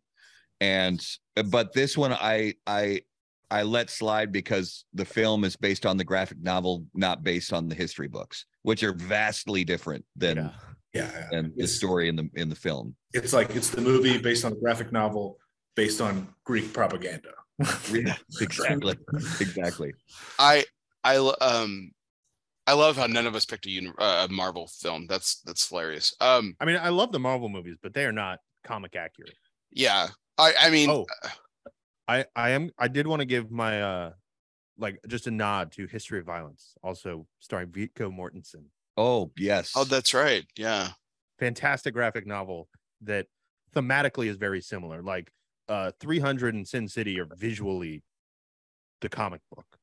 [0.60, 1.01] and
[1.43, 3.02] but this one I I
[3.51, 7.69] I let slide because the film is based on the graphic novel, not based on
[7.69, 10.51] the history books, which are vastly different than Yeah.
[10.93, 12.94] yeah, than the story in the in the film.
[13.15, 15.39] it's like it's the movie based on the graphic novel
[15.77, 17.31] based on Greek propaganda.
[18.40, 18.97] exactly,
[19.40, 19.93] exactly.
[20.39, 20.65] I
[21.05, 21.93] I um
[22.66, 25.06] I love how none of us picked a, uni- uh, a Marvel film.
[25.09, 26.15] That's that's hilarious.
[26.20, 29.35] Um, I mean, I love the Marvel movies, but they are not comic accurate.
[29.70, 30.09] yeah.
[30.39, 31.06] I I mean, Oh,
[32.06, 34.12] I I am I did want to give my uh
[34.78, 38.66] like just a nod to History of Violence, also starring Viggo Mortensen.
[38.97, 39.73] Oh yes.
[39.77, 40.47] oh, that's right.
[40.56, 40.90] Yeah.
[41.39, 42.69] Fantastic graphic novel
[43.02, 43.27] that
[43.74, 45.02] thematically is very similar.
[45.02, 45.32] Like
[45.69, 48.02] uh 300 and Sin City are visually
[49.01, 49.78] the comic book.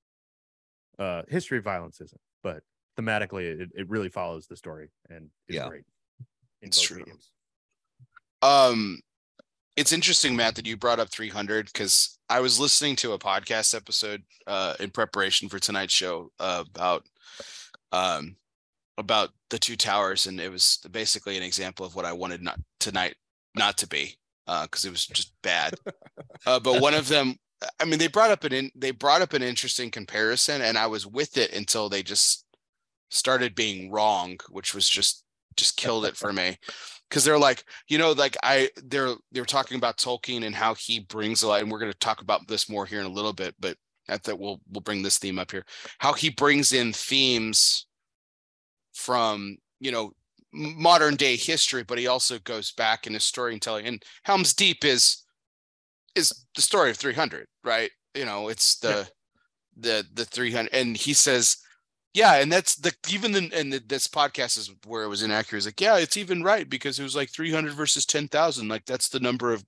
[0.98, 2.64] Uh History of Violence isn't, but
[2.98, 5.68] thematically it, it really follows the story and is Yeah.
[5.68, 5.86] great
[6.62, 6.98] in It's both true.
[7.00, 7.32] mediums.
[8.42, 9.00] Um,
[9.76, 13.76] it's interesting, Matt, that you brought up 300 because I was listening to a podcast
[13.76, 17.04] episode uh, in preparation for tonight's show uh, about
[17.92, 18.36] um,
[18.98, 22.60] about the two towers, and it was basically an example of what I wanted not
[22.80, 23.16] tonight
[23.56, 25.76] not to be because uh, it was just bad.
[26.46, 27.36] uh, but one of them,
[27.80, 30.88] I mean, they brought up an in, they brought up an interesting comparison, and I
[30.88, 32.46] was with it until they just
[33.10, 35.24] started being wrong, which was just
[35.58, 36.58] just killed it for me.
[37.10, 41.00] Because they're like, you know, like I they're they're talking about Tolkien and how he
[41.00, 43.34] brings a lot, and we're going to talk about this more here in a little
[43.34, 43.78] bit, but
[44.08, 45.66] at that we'll we'll bring this theme up here.
[46.00, 47.88] How he brings in themes
[48.94, 50.14] from you know
[50.52, 53.86] modern day history, but he also goes back in his storytelling.
[53.86, 55.24] And Helm's Deep is
[56.16, 57.92] is the story of 300, right?
[58.16, 59.04] You know, it's the yeah.
[59.78, 61.58] the the 300, and he says,
[62.16, 65.58] yeah, and that's the even the and the, this podcast is where it was inaccurate.
[65.58, 68.70] It's like, yeah, it's even right because it was like 300 versus 10,000.
[68.70, 69.66] Like that's the number of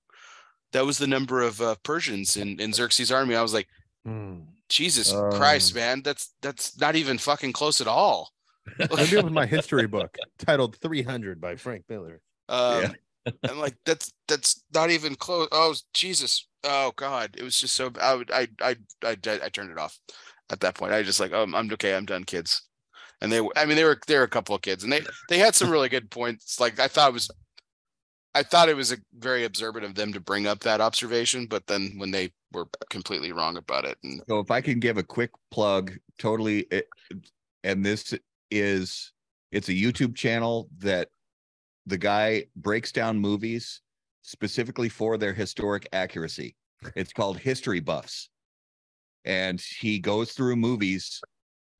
[0.71, 3.35] that was the number of uh, Persians in in Xerxes' army.
[3.35, 3.67] I was like,
[4.07, 4.45] mm.
[4.69, 8.31] Jesus um, Christ, man, that's that's not even fucking close at all.
[8.79, 12.21] I'm doing my history book titled 300 by Frank Miller.
[12.47, 12.95] Um,
[13.25, 13.31] yeah.
[13.49, 15.49] I'm like, that's that's not even close.
[15.51, 16.47] Oh Jesus!
[16.63, 17.35] Oh God!
[17.37, 17.91] It was just so.
[18.01, 18.31] I would.
[18.31, 19.99] I I I I turned it off
[20.49, 20.93] at that point.
[20.93, 21.95] I just like, oh, I'm okay.
[21.95, 22.63] I'm done, kids.
[23.21, 25.39] And they, I mean, they were there were a couple of kids, and they they
[25.39, 26.59] had some really good points.
[26.59, 27.31] Like I thought it was,
[28.35, 31.65] I thought it was a very observant of them to bring up that observation, but
[31.65, 33.97] then when they were completely wrong about it.
[34.03, 36.67] And so, if I can give a quick plug, totally,
[37.63, 38.13] and this
[38.51, 39.11] is
[39.51, 41.09] it's a YouTube channel that
[41.87, 43.81] the guy breaks down movies
[44.21, 46.55] specifically for their historic accuracy.
[46.95, 48.29] It's called History Buffs.
[49.27, 51.21] And he goes through movies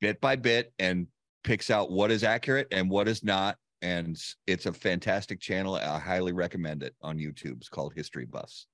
[0.02, 1.08] bit by bit and
[1.46, 3.58] picks out what is accurate and what is not.
[3.82, 5.76] And it's a fantastic channel.
[5.76, 7.58] I highly recommend it on YouTube.
[7.58, 8.68] It's called History Buffs.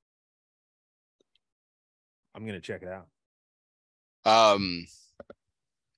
[2.36, 3.08] I'm gonna check it out.
[4.26, 4.88] Um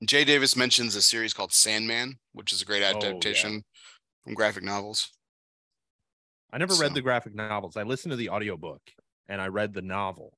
[0.03, 3.61] Jay Davis mentions a series called Sandman, which is a great adaptation oh, yeah.
[4.23, 5.11] from graphic novels.
[6.52, 6.81] I never so.
[6.81, 7.77] read the graphic novels.
[7.77, 8.81] I listened to the audiobook
[9.30, 10.38] and I read the novel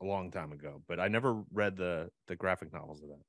[0.00, 3.22] a long time ago, but I never read the the graphic novels of that.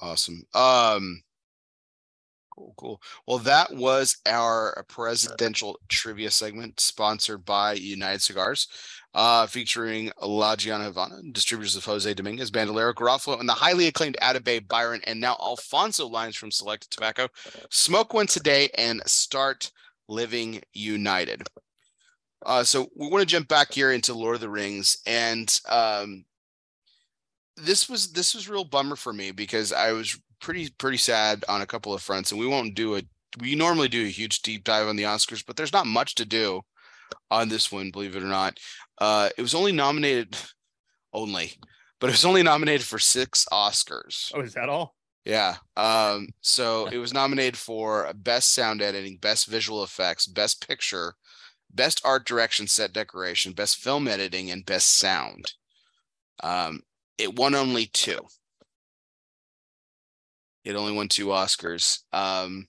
[0.00, 0.42] Awesome.
[0.54, 1.22] Um
[2.56, 3.02] Cool, cool.
[3.26, 8.66] Well, that was our presidential trivia segment sponsored by United Cigars,
[9.14, 14.16] uh, featuring La Gianna Havana, distributors of Jose Dominguez, Bandolero, Garofalo, and the highly acclaimed
[14.20, 17.28] Atabey, Byron, and now Alfonso lines from Selected Tobacco.
[17.70, 19.70] Smoke one today and start
[20.08, 21.46] living united.
[22.44, 26.24] Uh, so we want to jump back here into Lord of the Rings, and um,
[27.56, 31.60] this was this was real bummer for me because I was pretty pretty sad on
[31.60, 33.06] a couple of fronts, and we won't do it.
[33.38, 36.24] We normally do a huge deep dive on the Oscars, but there's not much to
[36.24, 36.62] do
[37.30, 38.58] on this one, believe it or not.
[38.98, 40.36] Uh, it was only nominated,
[41.12, 41.52] only,
[42.00, 44.32] but it was only nominated for six Oscars.
[44.34, 44.94] Oh, is that all?
[45.24, 45.56] Yeah.
[45.76, 51.14] Um, so it was nominated for best sound editing, best visual effects, best picture,
[51.72, 55.52] best art direction, set decoration, best film editing, and best sound.
[56.42, 56.80] Um,
[57.18, 58.20] it won only two.
[60.64, 62.66] It only won two Oscars, um,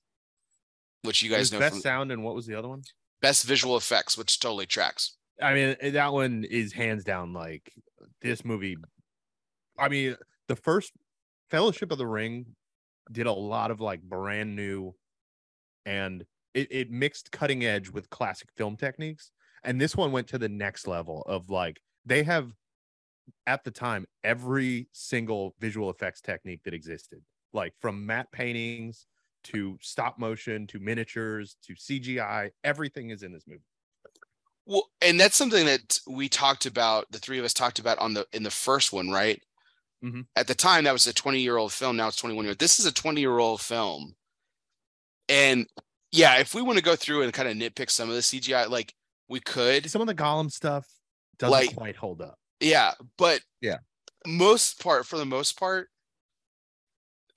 [1.03, 1.59] which you guys know.
[1.59, 2.83] Best from, sound and what was the other one?
[3.21, 5.17] Best visual effects, which totally tracks.
[5.41, 7.71] I mean, eh, that one is hands down like
[8.21, 8.77] this movie.
[9.77, 10.15] I mean,
[10.47, 10.93] the first
[11.49, 12.45] Fellowship of the Ring
[13.11, 14.95] did a lot of like brand new
[15.85, 16.23] and
[16.53, 19.31] it, it mixed cutting edge with classic film techniques.
[19.63, 22.51] And this one went to the next level of like they have
[23.45, 27.21] at the time every single visual effects technique that existed
[27.53, 29.05] like from matte paintings
[29.43, 32.51] to stop motion to miniatures to CGI.
[32.63, 33.61] Everything is in this movie.
[34.65, 37.11] Well, and that's something that we talked about.
[37.11, 39.41] The three of us talked about on the in the first one, right?
[40.03, 40.21] Mm-hmm.
[40.35, 41.97] At the time, that was a 20 year old film.
[41.97, 42.55] Now it's 21 year.
[42.55, 44.15] This is a 20 year old film,
[45.27, 45.67] and
[46.11, 48.69] yeah, if we want to go through and kind of nitpick some of the CGI,
[48.69, 48.93] like
[49.29, 49.89] we could.
[49.89, 50.85] Some of the Gollum stuff
[51.39, 52.35] doesn't like, quite hold up.
[52.59, 53.77] Yeah, but yeah,
[54.27, 55.89] most part for the most part,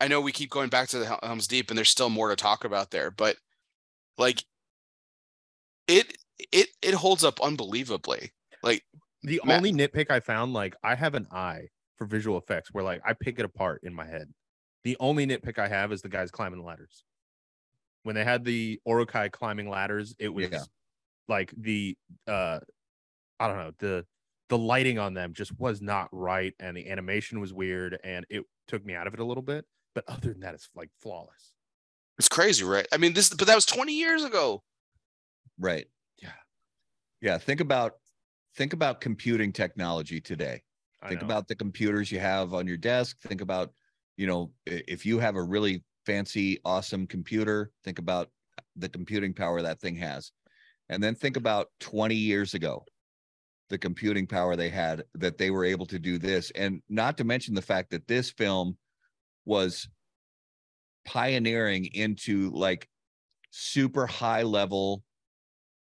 [0.01, 2.36] I know we keep going back to the Helms Deep, and there's still more to
[2.36, 3.36] talk about there, but
[4.18, 4.44] like
[5.86, 6.16] it
[6.52, 8.32] it it holds up unbelievably.
[8.62, 8.82] Like
[9.22, 12.84] the Matt, only nitpick I found, like I have an eye for visual effects where
[12.84, 14.32] like I pick it apart in my head.
[14.82, 17.05] The only nitpick I have is the guys climbing the ladders.
[18.05, 20.62] When they had the Uruk-hai climbing ladders, it was yeah.
[21.28, 21.97] like the
[22.28, 22.60] uh
[23.40, 24.06] I don't know, the
[24.48, 28.44] the lighting on them just was not right and the animation was weird and it
[28.68, 29.64] took me out of it a little bit.
[29.94, 31.55] But other than that, it's like flawless.
[32.18, 32.86] It's crazy, right?
[32.93, 34.62] I mean, this, but that was 20 years ago.
[35.59, 35.86] Right.
[36.22, 36.32] Yeah.
[37.20, 37.94] Yeah, think about
[38.56, 40.62] think about computing technology today.
[41.02, 41.26] I think know.
[41.26, 43.16] about the computers you have on your desk.
[43.22, 43.72] Think about,
[44.16, 48.31] you know, if you have a really fancy, awesome computer, think about
[48.76, 50.32] the computing power that thing has.
[50.89, 52.85] And then think about 20 years ago,
[53.70, 56.51] the computing power they had that they were able to do this.
[56.52, 58.76] And not to mention the fact that this film
[59.44, 59.89] was
[61.05, 62.89] pioneering into like
[63.51, 65.02] super high level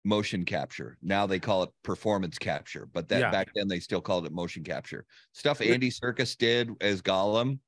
[0.04, 0.96] motion capture.
[1.02, 3.30] Now they call it performance capture, but that Yeah.
[3.30, 5.04] back then they still called it motion capture.
[5.32, 7.58] Stuff Andy Serkis did as Gollum,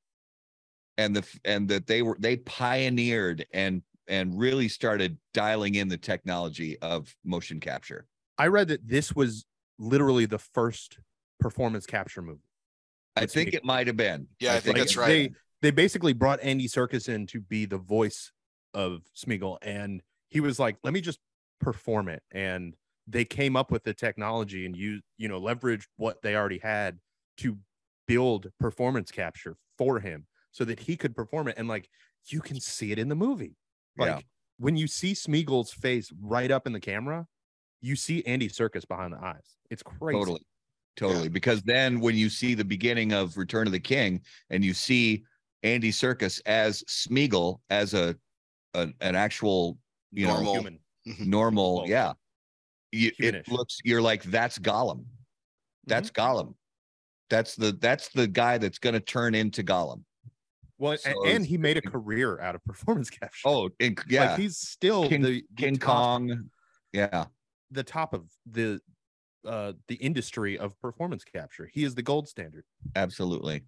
[0.98, 5.96] and the and that they were they pioneered and and really started dialing in the
[5.96, 8.06] technology of motion capture.
[8.36, 9.46] I read that this was
[9.78, 10.98] literally the first
[11.40, 12.40] performance capture movie.
[13.16, 13.56] I think see.
[13.56, 14.26] it might have been.
[14.40, 15.06] Yeah, I think Like, that's right.
[15.06, 15.30] They
[15.62, 18.32] they basically brought Andy Serkis in to be the voice
[18.74, 21.20] of Smeagol, and he was like, "Let me just
[21.60, 22.74] perform it." And
[23.06, 26.98] they came up with the technology and you you know leveraged what they already had
[27.38, 27.56] to
[28.06, 30.26] build performance capture for him
[30.58, 31.54] so that he could perform it.
[31.56, 31.88] And like
[32.26, 33.54] you can see it in the movie.
[33.96, 34.20] Like Yeah.
[34.58, 37.28] when you see Smeagol's face right up in the camera,
[37.80, 39.56] you see Andy Serkis behind the eyes.
[39.70, 40.18] It's crazy.
[40.18, 40.44] Totally.
[40.96, 41.28] Totally.
[41.28, 44.20] Because then when you see the beginning of Return of the King
[44.50, 45.22] and you see
[45.62, 48.16] Andy Serkis as Smeagol as a,
[48.74, 49.78] a an actual
[50.10, 50.54] you know Normal.
[50.54, 50.78] Human.
[51.20, 52.12] normal, Well, yeah.
[52.90, 55.04] You, it looks you're like that's Gollum.
[55.86, 56.36] That's mm-hmm.
[56.36, 56.54] Gollum.
[57.30, 60.02] That's the that's the guy that's gonna turn into Gollum.
[60.78, 63.48] Well, So and it's- he made a career out of performance capture.
[63.48, 64.30] Oh, and, yeah.
[64.30, 66.50] like he's still King- the, the King top, Kong.
[66.92, 67.26] Yeah.
[67.70, 68.80] the top of the
[69.44, 71.68] uh the industry of performance capture.
[71.72, 72.64] He is the gold standard.
[72.96, 73.64] Absolutely.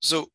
[0.00, 0.28] So,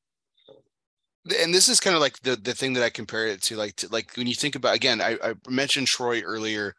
[1.39, 3.75] and this is kind of like the the thing that I compare it to, like
[3.77, 6.75] to, like when you think about again, I, I mentioned Troy earlier,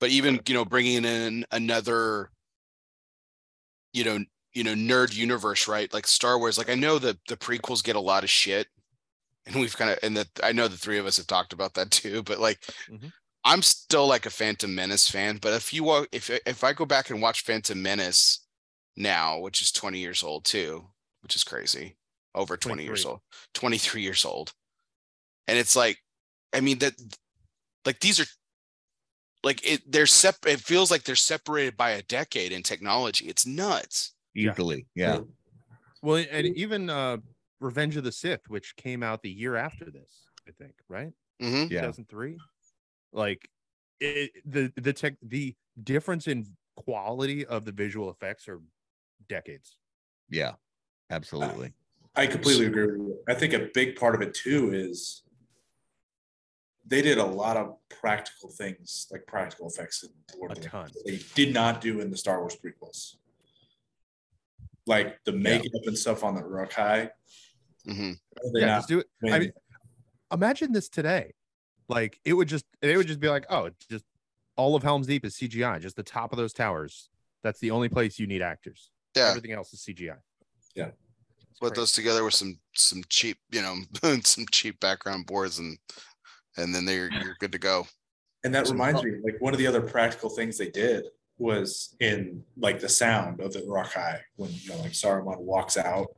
[0.00, 2.30] but even you know bringing in another,
[3.92, 4.18] you know,
[4.54, 5.92] you know, nerd universe, right?
[5.92, 6.58] Like Star Wars.
[6.58, 8.68] Like I know that the prequels get a lot of shit,
[9.46, 11.74] and we've kind of and that I know the three of us have talked about
[11.74, 12.22] that too.
[12.22, 12.60] But like,
[12.90, 13.12] Mhm.
[13.44, 15.38] I'm still like a Phantom Menace fan.
[15.38, 18.46] But if you wa- if if I go back and watch Phantom Menace
[18.96, 20.86] now, which is 20 years old too,
[21.22, 21.96] which is crazy,
[22.34, 23.20] over 20 years old,
[23.54, 24.52] 23 years old,
[25.48, 25.98] and it's like,
[26.54, 26.94] I mean that,
[27.86, 28.26] like these are.
[29.42, 30.36] Like it, they're sep.
[30.46, 33.26] It feels like they're separated by a decade in technology.
[33.26, 34.13] It's nuts.
[34.34, 34.52] Yeah.
[34.52, 34.86] Easily.
[34.94, 35.20] Yeah.
[36.02, 37.18] Well, and even uh
[37.60, 41.12] Revenge of the Sith, which came out the year after this, I think, right?
[41.40, 41.82] hmm Yeah.
[41.82, 42.36] 2003.
[43.12, 43.48] Like
[44.00, 46.46] it, the the tech the difference in
[46.76, 48.60] quality of the visual effects are
[49.28, 49.76] decades.
[50.28, 50.52] Yeah.
[51.10, 51.72] Absolutely.
[52.16, 53.18] I completely agree with you.
[53.28, 55.22] I think a big part of it too is
[56.86, 60.68] they did a lot of practical things, like practical effects in Lord A of the
[60.68, 60.90] ton.
[61.06, 63.16] They did not do in the Star Wars prequels.
[64.86, 67.10] Like the makeup and stuff on the Uruk-hai.
[67.86, 68.12] hmm
[68.54, 69.06] yeah, just do it.
[69.32, 69.52] I mean,
[70.32, 71.32] imagine this today.
[71.88, 74.04] Like it would just it would just be like, oh, just
[74.56, 77.08] all of Helm's Deep is CGI, just the top of those towers.
[77.42, 78.90] That's the only place you need actors.
[79.16, 79.28] Yeah.
[79.28, 80.16] Everything else is CGI.
[80.74, 80.88] Yeah.
[81.50, 81.80] It's put crazy.
[81.80, 83.76] those together with some some cheap you know
[84.24, 85.78] some cheap background boards and
[86.56, 87.86] and then they're you're good to go
[88.44, 91.04] And that reminds me, like one of the other practical things they did
[91.38, 96.08] was in like the sound of the Uruk-hai when you know like Saruman walks out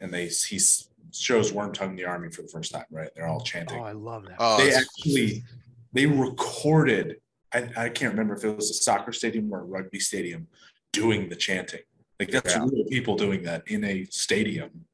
[0.00, 3.08] and they he s- shows Wormtongue the army for the first time, right?
[3.16, 3.80] They're all chanting.
[3.80, 4.36] Oh, I love that.
[4.38, 5.44] oh they it's- actually
[5.92, 7.16] they recorded
[7.52, 10.46] I, I can't remember if it was a soccer stadium or a rugby stadium
[10.92, 11.80] doing the chanting
[12.20, 12.64] like that's Yeah.
[12.70, 14.84] real people doing that in a stadium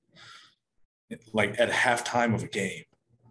[1.32, 2.84] like at halftime of a game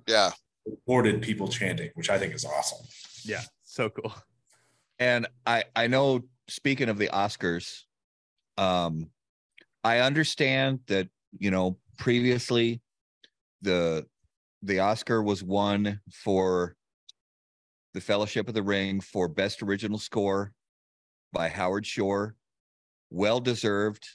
[0.08, 0.32] yeah
[0.66, 2.86] recorded people chanting which i think is awesome
[3.24, 4.14] Yeah, so cool.
[5.00, 7.84] And I I know speaking of the Oscars,
[8.58, 9.10] um,
[9.84, 12.82] I understand that you know previously
[13.62, 14.06] the
[14.62, 16.76] the Oscar was won for
[17.94, 20.54] the Fellowship of the Ring for best original score
[21.32, 22.36] by Howard Shore,
[23.10, 24.08] well deserved.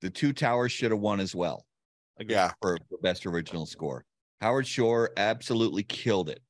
[0.00, 1.64] The Two Towers should have won as well
[2.20, 4.04] yeah for, for best original score.
[4.40, 6.40] Howard Shore absolutely killed it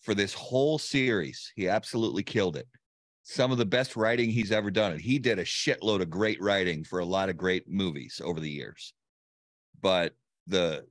[0.00, 1.52] for this whole series.
[1.56, 2.66] He absolutely killed it.
[3.22, 4.92] Some of the best writing he's ever done.
[4.92, 8.40] And he did a shitload of great writing for a lot of great movies over
[8.40, 8.94] the years.
[9.80, 10.14] But
[10.46, 10.86] the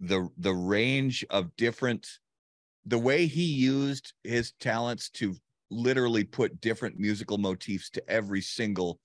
[0.00, 2.06] the the range of different
[2.86, 5.36] the way he used his talents to
[5.70, 8.98] literally put different musical motifs to every single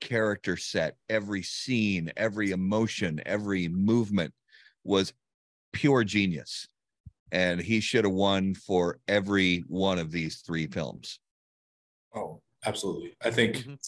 [0.00, 4.32] character set, every scene, every emotion, every movement
[4.84, 5.12] was
[5.72, 6.68] pure genius.
[7.32, 11.20] And he should have won for every one of these three films.
[12.14, 13.16] Oh, absolutely.
[13.22, 13.78] I think Mhm.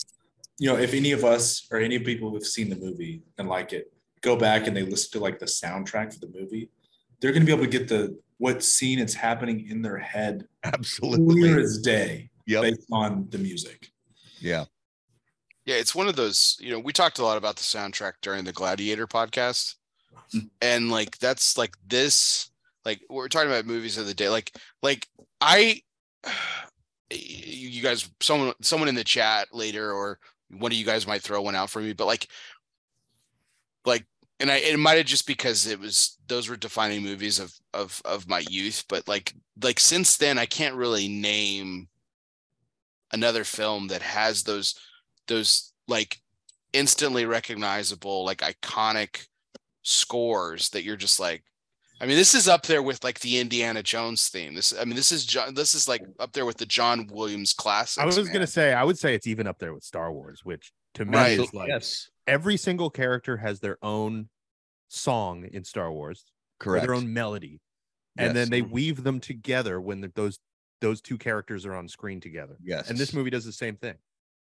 [0.58, 3.72] you know if any of us or any people who've seen the movie and like
[3.72, 6.70] it go back and they listen to like the soundtrack for the movie,
[7.20, 10.46] they're going to be able to get the what scene it's happening in their head
[10.64, 12.62] absolutely clear as day Yep.
[12.62, 13.90] based on the music.
[14.38, 14.64] Yeah.
[15.66, 18.44] Yeah, it's one of those, you know, we talked a lot about the soundtrack during
[18.44, 19.76] the Gladiator podcast.
[20.60, 22.49] And like that's like this,
[22.84, 24.28] like we're talking about movies of the day.
[24.28, 24.52] Like,
[24.82, 25.06] like
[25.40, 25.82] I
[27.10, 30.18] you guys someone someone in the chat later or
[30.50, 32.28] one of you guys might throw one out for me, but like
[33.84, 34.06] like
[34.38, 38.00] and I it might have just because it was those were defining movies of of
[38.04, 41.88] of my youth, but like like since then I can't really name
[43.12, 44.74] another film that has those
[45.26, 46.20] those like
[46.72, 49.26] instantly recognizable like iconic
[49.82, 51.42] scores that you're just like
[52.00, 54.54] I mean this is up there with like the Indiana Jones theme.
[54.54, 57.52] This I mean this is John this is like up there with the John Williams
[57.52, 57.98] classics.
[57.98, 58.32] I was man.
[58.32, 61.16] gonna say I would say it's even up there with Star Wars, which to me
[61.16, 61.38] Right.
[61.38, 62.08] is like yes.
[62.26, 64.28] every single character has their own
[64.88, 66.24] song in Star Wars,
[66.58, 66.86] Correct.
[66.86, 67.60] their own melody,
[68.16, 70.38] and then they weave them together when the, those
[70.80, 72.56] those two characters are on screen together.
[72.64, 72.88] Yes.
[72.88, 73.96] And this movie does the same thing.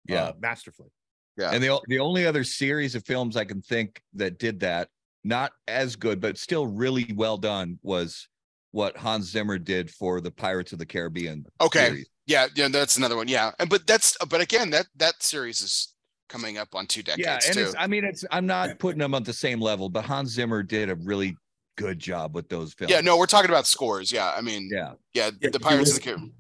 [0.08, 0.24] Yeah.
[0.24, 0.90] uh, masterfully.
[1.38, 1.52] Yeah.
[1.52, 4.90] And the the only other series of films I can think that did that,
[5.24, 8.28] not as good, but still really well done, was
[8.72, 11.46] what Hans Zimmer did for the Pirates of the Caribbean.
[11.62, 11.88] Okay.
[11.88, 12.10] series.
[12.26, 13.28] Yeah, yeah, that's another one.
[13.28, 13.52] Yeah.
[13.60, 15.94] And but that's but again that that series is
[16.30, 17.64] coming up on two decades Yeah, and too.
[17.66, 20.64] it's I mean it's I'm not putting them on the same level, but Hans Zimmer
[20.64, 21.36] did a really
[21.76, 22.92] good job with those films.
[22.92, 24.12] Yeah, no, we're talking about scores.
[24.12, 25.32] Yeah, I mean, yeah, yeah.
[25.42, 26.34] Yeah, the you Pirates of the Caribbean.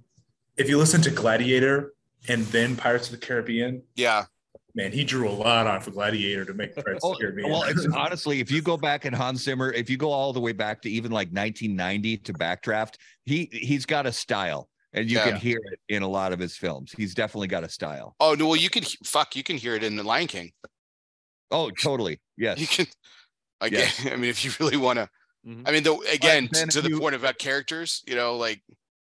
[0.55, 1.93] If you listen to Gladiator
[2.29, 4.25] and then Pirates of the Caribbean, Yeah,
[4.75, 7.49] man, he drew a lot on for Gladiator to make Pirates Oh, of the Caribbean.
[7.51, 10.39] well, it's honestly, if you go back in Hans Zimmer, if you go all the
[10.41, 12.95] way back to even like 1990 to Backdraft,
[13.25, 15.29] he he's got a style, and you Yeah.
[15.29, 16.91] can hear it in a lot of his films.
[16.95, 18.15] He's definitely got a style.
[18.19, 20.51] Oh no, well you can fuck, you can hear it in the Lion King.
[21.51, 22.19] Oh, totally.
[22.37, 22.59] Yes.
[22.59, 22.87] You can
[23.61, 23.89] again.
[24.05, 25.09] I mean, if you really want to,
[25.47, 25.67] Mhm.
[25.67, 28.61] I mean, though again then to the you- point about characters, you know, like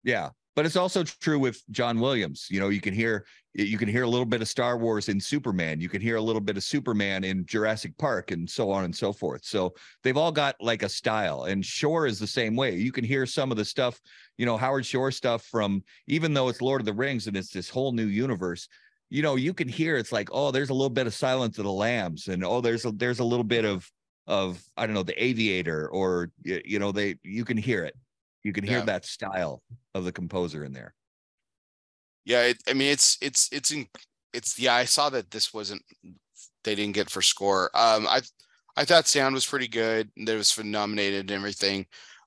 [0.03, 2.49] Yeah, but it's also true with John Williams.
[2.51, 3.24] You know, you can hear
[3.55, 5.81] you can hear a little bit of Star Wars in Superman.
[5.81, 8.95] You can hear a little bit of Superman in Jurassic Park, and so on and
[8.95, 9.45] so forth.
[9.45, 12.75] So they've all got like a style, and Shore is the same way.
[12.75, 14.01] You can hear some of the stuff,
[14.39, 17.51] you know, Howard Shore stuff from even though it's Lord of the Rings and it's
[17.51, 18.69] this whole new universe.
[19.11, 21.65] You know, you can hear it's like, oh, there's a little bit of Silence of
[21.65, 23.89] the Lambs, and oh, there's a there's a little bit of
[24.27, 27.95] of I don't know the Aviator, or you know, they you can hear it.
[28.43, 28.85] You can hear Yeah.
[28.87, 29.63] that style
[29.95, 30.95] of the composer in there.
[32.25, 33.87] Yeah, it, I mean, it's it's it's in
[34.33, 34.75] it's yeah.
[34.75, 35.83] I saw that this wasn't
[36.65, 37.71] they didn't get for score.
[37.75, 38.21] Um, I
[38.77, 40.11] I thought sound was pretty good.
[40.17, 41.87] it was nominated and everything.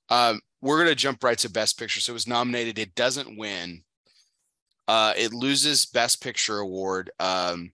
[0.10, 2.00] Um, we're gonna jump right to best picture.
[2.00, 2.80] So it was nominated.
[2.80, 3.84] It doesn't win.
[4.88, 7.12] Uh, it loses best picture award.
[7.20, 7.72] Um,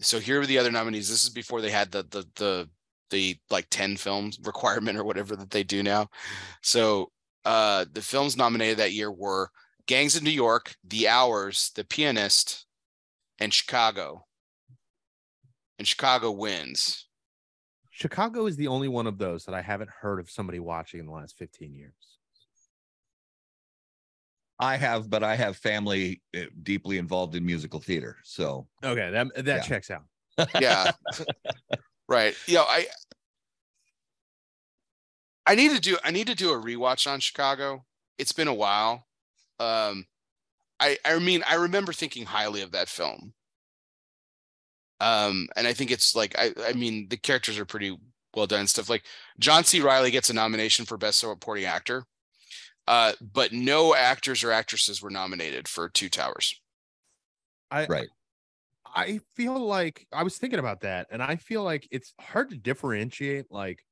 [0.00, 1.08] so here are the other nominees.
[1.08, 2.68] This is before they had the the the
[3.10, 6.08] the like 10 films requirement or whatever that they do now.
[6.62, 7.10] So
[7.44, 9.50] uh the films nominated that year were
[9.92, 12.64] Gangs of New York, The Hours, The Pianist,
[13.38, 14.24] and Chicago.
[15.78, 17.10] And Chicago wins.
[17.90, 21.04] Chicago is the only one of those that I haven't heard of somebody watching in
[21.04, 21.92] the last 15 years.
[24.58, 28.16] I have, but I have family uh, deeply involved in musical theater.
[28.24, 29.60] So Okay, that that Yeah.
[29.60, 30.04] checks out.
[30.58, 30.92] Yeah.
[32.08, 32.34] right.
[32.46, 32.86] You know, I
[35.44, 37.84] I need to do I need to do a rewatch on Chicago.
[38.16, 39.06] It's been a while.
[39.62, 40.06] Um
[40.80, 43.34] I I mean I remember thinking highly of that film.
[45.00, 47.96] Um and I think it's like I I mean the characters are pretty
[48.34, 49.04] well done and stuff like
[49.38, 49.80] John C.
[49.80, 52.04] Reilly gets a nomination for best supporting actor.
[52.88, 56.60] Uh but no actors or actresses were nominated for Two Towers.
[57.70, 58.08] I Right.
[58.94, 62.58] I feel like I was thinking about that, and I feel like it's hard to
[62.58, 63.84] differentiate like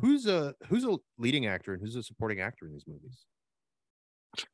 [0.00, 3.26] who's a who's a leading actor and who's a supporting actor in these movies.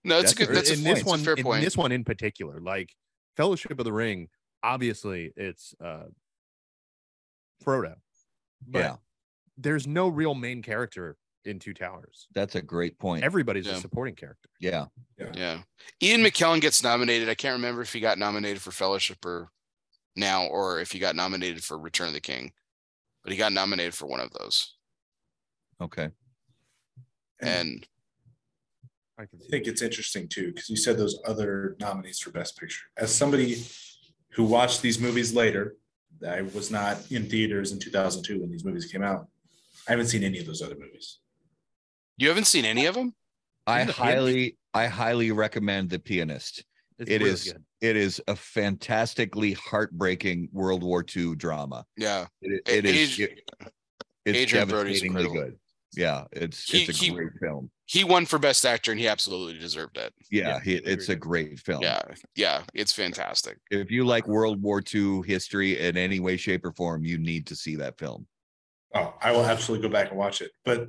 [0.05, 0.85] No, that's That's a a good that's a, in point.
[0.85, 1.65] this It's a one, fair in point.
[1.65, 2.95] this one in particular, like
[3.37, 4.29] Fellowship of the Ring,
[4.63, 6.05] obviously it's uh
[7.65, 7.95] Frodo,
[8.67, 8.97] but yeah,
[9.59, 12.27] there's no real main character in Two Towers.
[12.35, 13.23] that's a great point.
[13.25, 13.75] Everybody's Yeah.
[13.75, 14.49] a supporting character.
[14.61, 14.87] yeah.
[15.19, 15.63] Yeah.
[16.03, 17.29] Ian McKellen gets nominated.
[17.29, 19.51] I can't remember if he got nominated for Fellowship or
[20.17, 22.53] now or if he got nominated for Return of the King.
[23.23, 24.77] But he got nominated for one of those.
[25.81, 26.09] Okay.
[27.41, 27.87] And
[29.19, 32.59] I can I think it's interesting too, because you said those other nominees for Best
[32.59, 32.83] Picture.
[32.97, 33.63] As somebody
[34.31, 35.77] who watched these movies later,
[36.27, 39.29] I was not in theaters in 2002 when these movies came out.
[39.89, 41.19] I haven't seen any of those other movies.
[42.17, 43.15] you haven't seen any of them?
[43.67, 46.65] I Isn't The Pianist- highly, I highly recommend The Pianist.
[46.99, 47.65] It's It really is, good.
[47.81, 51.85] it is a fantastically heartbreaking World War II drama.
[51.97, 52.95] Yeah, It, A- it is.
[52.95, 53.41] Age- it-
[54.25, 55.51] it's Adrien Brody's devastatingly incredible.
[55.51, 55.59] good.
[55.97, 57.71] Yeah, it's He- it's a he- great film.
[57.87, 60.13] he won for best actor, and he absolutely deserved it.
[60.31, 61.83] Yeah, Yeah, he, it's a great film.
[61.83, 62.03] Yeah,
[62.35, 63.59] yeah, it's fantastic.
[63.71, 67.47] If you like World War II history in any way, shape, or form, you need
[67.49, 68.27] to see that film.
[68.95, 70.53] Oh, I will absolutely go back and watch it.
[70.65, 70.89] But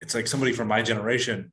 [0.00, 1.52] it's like somebody from my generation.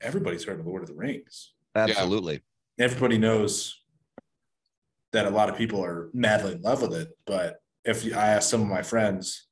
[0.00, 1.52] Everybody's heard of Lord of the Rings.
[1.74, 2.40] Absolutely.
[2.78, 3.78] Everybody knows
[5.12, 7.10] that a lot of people are madly in love with it.
[7.26, 9.46] But if I ask some of my friends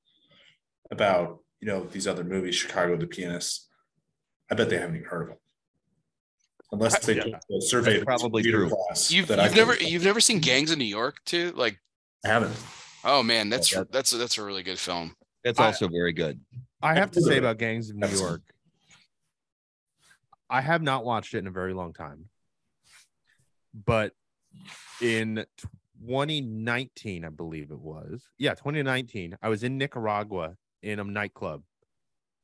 [0.90, 3.68] about, you know, these other movies, Chicago the Pianist,
[4.50, 5.36] I bet they haven't even heard of them.
[6.72, 7.22] Unless they Yeah.
[7.24, 8.68] took the uh, survey That's probably true.
[8.70, 11.52] class You've, that you've never you've never seen Gangs of New York too?
[11.56, 11.80] Like,
[12.24, 12.56] I haven't.
[13.04, 15.16] oh man, that's that- that's that's a really good film.
[15.42, 16.40] It's I- also very good.
[16.82, 18.42] I have to say about Gangs of New York.
[20.48, 22.26] I have not watched it in a very long time.
[23.74, 24.12] But
[25.00, 25.44] in
[26.00, 28.22] 2019, I believe it was.
[28.38, 31.62] Yeah, 2019, I was in Nicaragua in a nightclub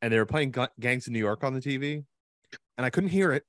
[0.03, 2.05] and they were playing Gu- Gangs of New York on the TV
[2.77, 3.45] and I couldn't hear it.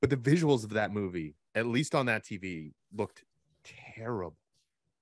[0.00, 3.22] But the visuals of that movie, at least on that TV, looked
[3.96, 4.36] terrible.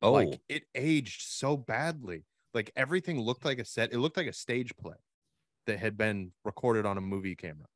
[0.03, 2.25] Oh, Like it aged so badly.
[2.55, 3.93] Like everything looked like a set.
[3.93, 4.97] It looked like a stage play
[5.66, 7.66] that had been recorded on a movie camera.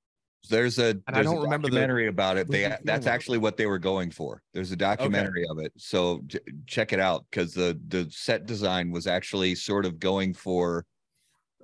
[0.51, 2.49] there's a I there's don't a remember the- documentary about it.
[2.51, 4.43] They that's actually what they were going for.
[4.55, 5.73] There's a documentary of it.
[5.77, 10.35] So j- check it out because the the set design was actually sort of going
[10.35, 10.85] for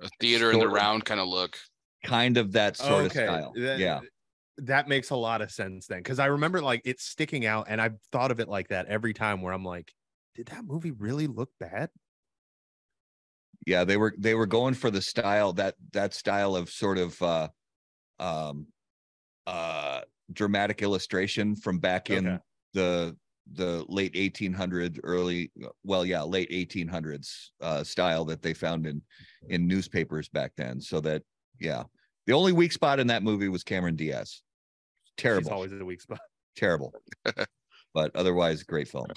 [0.01, 1.57] A theater in the round kind of look.
[2.05, 3.53] kind of that sort of style.
[3.55, 3.99] that- yeah.
[4.63, 6.03] That makes a lot of sense then.
[6.03, 9.13] Cause I remember like it sticking out and I've thought of it like that every
[9.13, 9.93] time where I'm like,
[10.35, 11.89] did that movie really look bad?
[13.67, 17.21] yeah they were they were going for the style that that style of sort of
[17.21, 17.47] uh
[18.17, 18.67] um
[19.47, 19.99] uh
[20.31, 22.37] dramatic illustration from back in Okay.
[22.73, 23.17] the
[23.53, 25.51] the late 1800s, early
[25.83, 29.01] well yeah late 1800s uh style that they found in
[29.49, 30.79] in newspapers back then.
[30.81, 31.23] So that
[31.59, 31.83] yeah.
[32.27, 34.29] The only weak spot in that movie was cameron diaz.
[34.29, 35.51] She's terrible.
[35.51, 36.19] always a weak spot.
[36.55, 36.93] terrible.
[37.91, 39.07] But otherwise great film.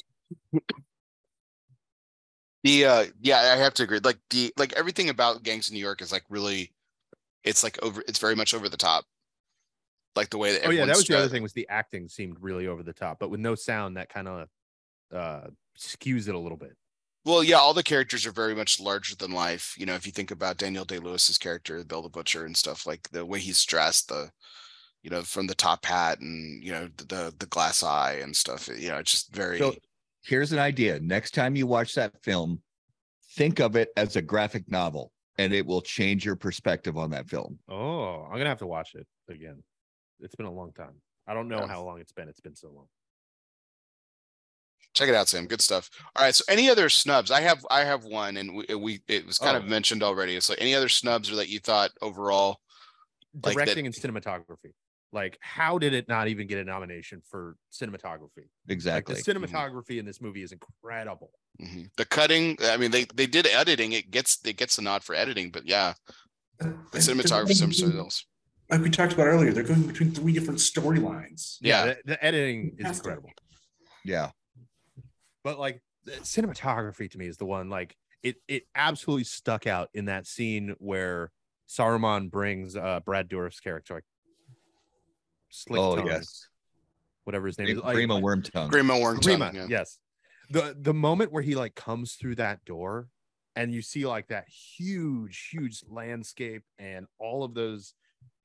[2.65, 4.01] The uh yeah, I have to agree.
[4.03, 6.73] Like the like everything about Gangs in New York is like really
[7.45, 9.05] it's like over it's very much over the top.
[10.15, 12.09] Like the way that Oh yeah, that everyone's was the other thing was the acting
[12.09, 14.49] seemed really over the top, but with no sound that kind of
[15.13, 15.47] uh
[15.79, 16.77] skews it a little bit.
[17.25, 19.75] Well, yeah, all the characters are very much larger than life.
[19.79, 22.87] You know, if you think about Daniel Day Lewis's character, Bill the Butcher, and stuff
[22.87, 24.31] like the way he's dressed, the
[25.03, 28.37] you know, from the top hat and you know the the, the glass eye and
[28.37, 28.69] stuff.
[28.69, 29.75] You know, it's just very So
[30.25, 31.01] here's an idea.
[31.01, 32.61] Next time you watch that film,
[33.37, 37.29] think of it as a graphic novel and it will change your perspective on that
[37.29, 37.59] film.
[37.69, 39.63] Oh, I'm gonna have to watch it again.
[40.23, 40.95] It's been a long time.
[41.27, 41.67] I don't know Yeah.
[41.69, 42.29] how long it's been.
[42.29, 42.87] It's been so long.
[44.95, 45.47] check it out, Sam.
[45.47, 45.89] Good stuff.
[46.17, 46.35] All right.
[46.35, 47.31] So any other snubs?
[47.31, 49.61] I have I have one, and we, we it was kind Oh.
[49.61, 50.37] of mentioned already.
[50.37, 52.61] It's like any other snubs or that you thought overall.
[53.35, 54.73] Like that- Directing and cinematography.
[55.15, 58.49] Like, how did it not even get a nomination for cinematography?
[58.69, 59.15] Exactly.
[59.15, 61.31] Like the cinematography in this movie is incredible.
[61.61, 61.91] Mhm.
[61.97, 62.57] The cutting.
[62.63, 63.93] I mean, they they did editing.
[63.93, 65.95] It gets it gets a nod for editing, but yeah,
[66.59, 66.67] the
[66.99, 67.55] cinematography.
[67.55, 68.27] Some something else.
[68.73, 71.59] Like we talked about earlier, they're going between three different storylines.
[71.61, 71.85] Yeah.
[71.85, 73.29] the, the editing is incredible.
[74.03, 74.31] Yeah.
[75.45, 79.91] But like the cinematography to me is the one like it it absolutely stuck out
[79.93, 81.31] in that scene where
[81.69, 84.05] Saruman brings uh Brad Dourif's character like
[85.51, 86.49] slick Oh tongue, yes.
[87.25, 87.77] whatever his name is.
[87.77, 88.71] Like, Grima worm tongue.
[88.71, 89.39] Grima Warrington.
[89.39, 89.67] Grima, yeah.
[89.69, 89.99] yes.
[90.49, 93.09] The the moment where he like comes through that door
[93.55, 97.93] and you see like that huge, huge landscape and all of those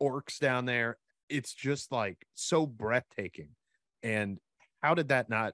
[0.01, 0.97] orcs down there,
[1.29, 3.49] it's just like so breathtaking.
[4.03, 4.39] And
[4.81, 5.53] how did that not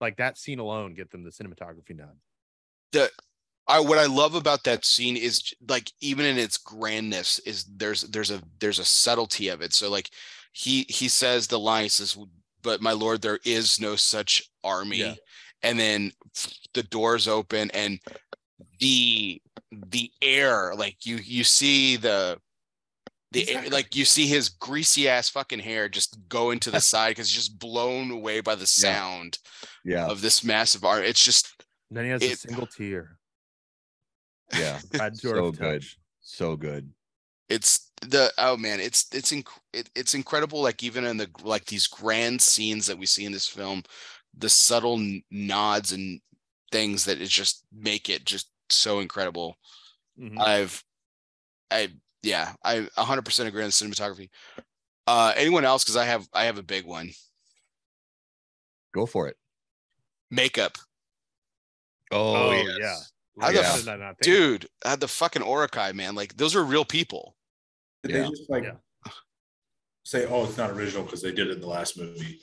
[0.00, 2.16] like that scene alone get them the cinematography nod?
[2.92, 3.10] The
[3.66, 8.02] I what I love about that scene is like even in its grandness is there's
[8.02, 9.74] there's a there's a subtlety of it.
[9.74, 10.10] So like
[10.52, 12.16] he he says the line he says,
[12.62, 15.14] "But my lord, there is no such army." Yeah.
[15.62, 16.12] And then
[16.72, 18.00] the doors open and
[18.80, 19.42] the
[19.88, 22.38] the air like you you see the
[23.30, 23.70] the air, Exactly.
[23.70, 27.36] like you see his greasy ass fucking hair just going to the side because he's
[27.36, 29.38] just blown away by the sound
[29.84, 30.06] Yeah.
[30.06, 31.04] of this massive art.
[31.04, 31.52] It's just
[31.90, 33.18] And then he has a single tear.
[34.56, 34.80] Yeah.
[34.92, 35.84] Brad so Dourif good.
[36.20, 36.90] So good.
[37.48, 41.64] it's the oh man it's it's inc- it, it's incredible like even in the like
[41.64, 43.82] these grand scenes that we see in this film
[44.36, 46.20] the subtle n- nods and
[46.70, 49.56] things that it just make it just so incredible
[50.20, 50.38] Mhm.
[50.38, 50.84] i've
[51.72, 51.88] i
[52.28, 54.28] yeah i 100% agree on the cinematography
[55.06, 57.10] uh anyone else because i have i have a big one
[58.94, 59.36] Go for it.
[60.30, 60.78] Makeup.
[62.10, 62.76] Oh, yeah.
[62.80, 63.12] yes.
[63.38, 63.60] How the Yeah.
[63.60, 64.22] f- Did I not think?
[64.22, 66.14] Dude, I had the fucking Uruk-hai, man.
[66.14, 67.36] Like those are real people.
[68.02, 68.22] Did Yeah.
[68.22, 69.12] they just like Yeah.
[70.04, 72.40] say, "Oh, it's not original" because they did it in the last movie?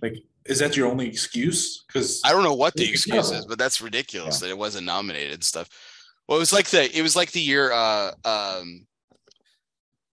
[0.00, 1.82] Like, is that your only excuse?
[1.86, 4.86] Because I don't know what the It's excuse is, but that's ridiculous that it wasn't
[4.86, 5.68] nominated and stuff.
[6.28, 8.86] Well, it was like the it was like the year uh um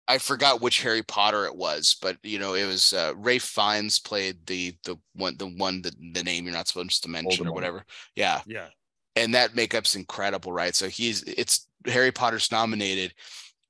[0.09, 3.99] I forgot which Harry Potter it was, but you know, it was uh Ray Fiennes
[3.99, 7.53] played the the one the one the, the name you're not supposed to mention or
[7.53, 7.85] whatever.
[8.15, 8.41] Yeah.
[8.47, 8.69] Yeah.
[9.16, 10.74] And that makeup's incredible, right?
[10.74, 13.15] So he's it's Harry Potter's nominated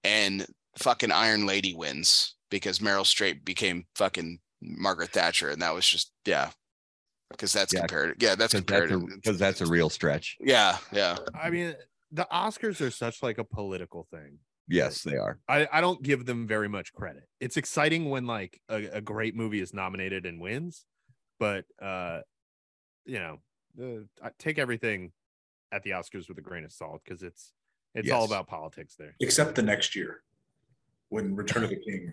[0.05, 0.47] and
[0.79, 6.13] fucking Iron Lady wins because Meryl Streep became fucking Margaret Thatcher, and that was just
[6.25, 6.51] yeah.
[7.31, 8.23] Because that's Yeah, compared.
[8.23, 9.13] Yeah, that's Because that's, compared.
[9.13, 10.37] a, 'cause that's a real stretch.
[10.41, 11.17] Yeah, yeah.
[11.35, 11.75] I mean,
[12.13, 14.39] the Oscars are such like a political thing.
[14.69, 15.39] Yes, they are.
[15.49, 17.25] I, I don't give them very much credit.
[17.41, 20.85] It's exciting when like a, a great movie is nominated and wins,
[21.39, 22.21] but uh,
[23.05, 23.39] you know,
[24.23, 25.13] uh, take everything
[25.73, 27.53] at the Oscars with a grain of salt because it's
[27.95, 29.15] it's all about politics there.
[29.21, 30.23] except the next year
[31.09, 32.13] when Return of the King.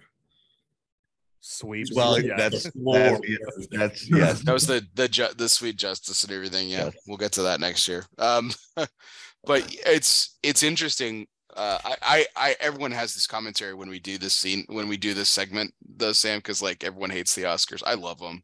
[1.45, 1.91] Sweeps.
[1.93, 2.37] Well, yeah.
[2.37, 3.25] that's- Lord,
[3.71, 4.41] That's yes.
[4.43, 6.69] That was the the ju- the sweet justice and everything.
[6.69, 6.95] Yeah, Yes.
[7.07, 8.05] we'll get to that next year.
[8.17, 8.51] Um,
[9.43, 11.27] but it's it's interesting.
[11.55, 14.97] Uh, I, I I everyone has this commentary when we do this scene when we
[14.97, 17.83] do this segment, though Sam, because like everyone hates the Oscars.
[17.85, 18.43] I love them.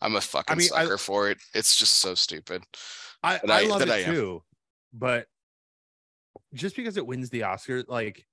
[0.00, 1.38] I'm a fucking mean, I- sucker for it.
[1.54, 2.62] It's just so stupid.
[3.22, 4.42] I, I I- love that it I too,
[4.92, 5.26] but
[6.54, 8.24] just because it wins the Oscar, like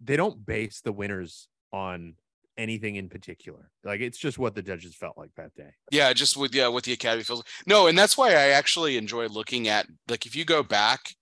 [0.00, 2.14] they don't base the winners on
[2.58, 3.70] anything in particular.
[3.84, 5.70] Like it's just what the judges felt like that day.
[5.90, 9.26] Yeah, just with yeah, with the Academy feels no, and that's why I actually enjoy
[9.28, 11.14] looking at like if you go back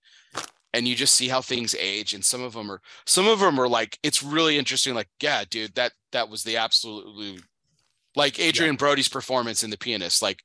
[0.73, 3.59] and you just see how things age, and some of them are some of them
[3.59, 4.93] are like it's really interesting.
[4.93, 7.39] Like, yeah, dude, that that was the absolutely
[8.15, 10.21] like Adrien Brody's performance in The Pianist.
[10.21, 10.39] Like,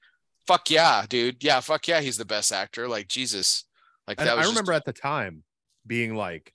[0.46, 2.88] fuck yeah, dude, yeah, fuck yeah, he's the best actor.
[2.88, 3.64] Like Jesus,
[4.06, 5.42] like And that I remember just, at the time
[5.86, 6.52] being like,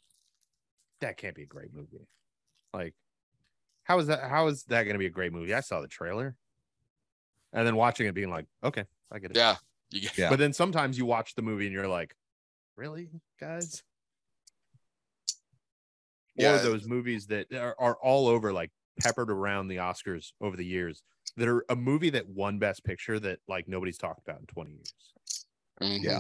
[1.01, 2.07] that can't be a great movie.
[2.73, 2.93] Like,
[3.83, 4.23] how is that?
[4.29, 5.53] How is that going to be a great movie?
[5.53, 6.35] I saw the trailer,
[7.53, 9.37] and then watching it, being like, okay, I get it.
[9.37, 9.55] yeah,
[9.89, 10.29] you get, Yeah.
[10.29, 12.15] But then sometimes you watch the movie and you're like,
[12.75, 13.83] really, guys?
[16.35, 16.55] Yeah.
[16.55, 20.65] Or those movies that are, are all over, like peppered around the Oscars over the
[20.65, 21.03] years,
[21.37, 24.71] that are a movie that won Best Picture that like nobody's talked about in 20
[24.71, 24.93] years.
[25.81, 26.03] mhm.
[26.03, 26.19] Yeah.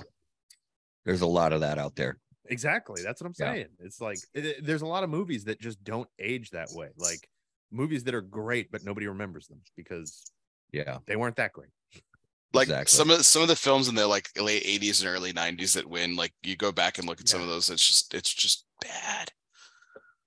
[1.05, 2.19] There's a lot of that out there.
[2.45, 3.01] Exactly.
[3.03, 3.53] That's what I'm Yeah.
[3.53, 3.67] saying.
[3.79, 6.89] It's like it- it- there's a lot of movies that just don't age that way.
[6.97, 7.27] Like
[7.71, 10.31] movies that are great, but nobody remembers them because
[10.71, 10.99] Yeah.
[11.05, 11.71] they weren't that great.
[12.53, 12.91] Like Exactly.
[12.91, 15.87] some of some of the films in the like late 80s and early 90s that
[15.89, 18.65] win like you go back and look at some of those it's just it's just
[18.81, 19.31] bad.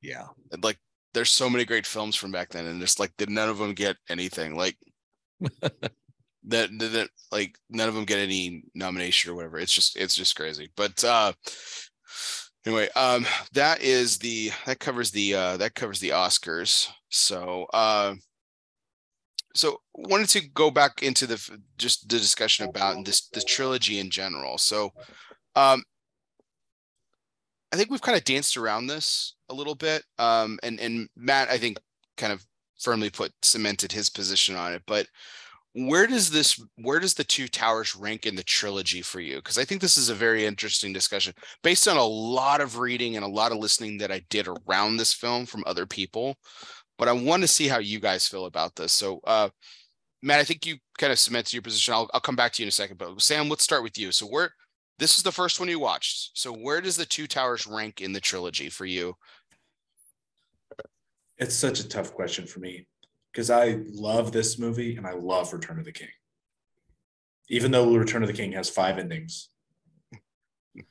[0.00, 0.26] Yeah.
[0.52, 0.78] And, like
[1.12, 3.72] there's so many great films from back then and just like did none of them
[3.74, 4.76] get anything like
[5.40, 5.72] that,
[6.42, 9.58] that that, like none of them get any nomination or whatever.
[9.58, 10.70] It's just it's just crazy.
[10.76, 11.32] But uh
[12.66, 16.88] anyway um that is the that covers the uh that covers the oscars.
[17.10, 18.14] So uh
[19.54, 24.10] so wanted to go back into the just the discussion about this the trilogy in
[24.10, 24.58] general.
[24.58, 24.92] So
[25.56, 25.82] um
[27.72, 31.48] i think we've kind of danced around this a little bit um and and matt
[31.50, 31.78] i think
[32.16, 32.44] kind of
[32.80, 35.06] firmly put cemented his position on it but
[35.74, 39.36] where does this where does the two towers rank in the trilogy for you?
[39.36, 43.16] Because i think this is a very interesting discussion based on a lot of reading
[43.16, 46.36] and a lot of listening that i did around this film from other people
[46.98, 48.92] but i want to see how you guys feel about this.
[48.92, 49.48] So uh
[50.22, 51.94] matt i think you kind of cemented your position.
[51.94, 54.12] I'll, I'll come back to you in a second but sam let's start with you.
[54.12, 54.52] So where
[54.98, 56.30] this is the first one you watched.
[56.34, 59.16] So where does the two towers rank in the trilogy for you?
[61.36, 62.86] It's such a tough question for me
[63.32, 66.08] because I love this movie and I love Return of the King.
[67.48, 69.48] Even though Return of the King has five endings,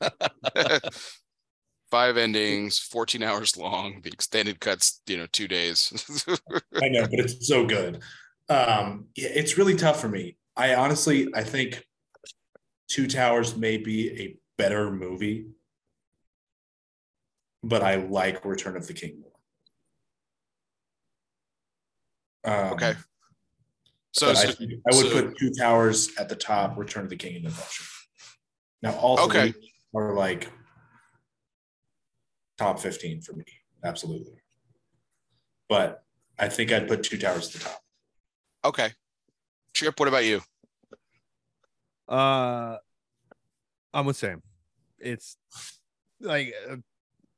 [1.94, 5.92] five endings 14 hours long the extended cuts you know two days
[6.82, 8.02] I know, but it's so good.
[8.48, 10.36] Um, yeah, it's really tough for me.
[10.56, 11.84] I honestly, I think
[12.88, 15.46] Two Towers may be a better movie,
[17.62, 19.22] but I like Return of the King
[22.44, 22.54] more.
[22.54, 22.94] Um, okay
[24.12, 27.16] so, but I, I would so- put Two Towers at the top, Return of the
[27.16, 27.84] King, and the Vulture.
[28.82, 29.54] Now, all three Okay.
[29.94, 30.50] are like
[32.58, 33.44] top 15 for me,
[33.84, 34.42] absolutely.
[35.68, 36.04] But
[36.38, 37.80] I think I'd put Two Towers at the top.
[38.64, 38.90] okay
[39.74, 40.40] trip what about you
[42.08, 42.76] Uh,
[43.92, 44.42] I'm with Sam.
[44.98, 45.36] It's
[46.20, 46.76] like uh,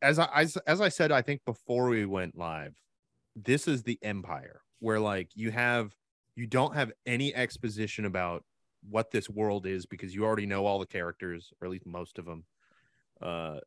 [0.02, 2.74] as I as, as I said, I think before we went live,
[3.36, 5.94] this is the empire where like you have
[6.34, 8.44] you don't have any exposition about
[8.88, 12.18] what this world is because you already know all the characters or at least most
[12.18, 12.44] of them
[13.22, 13.59] uh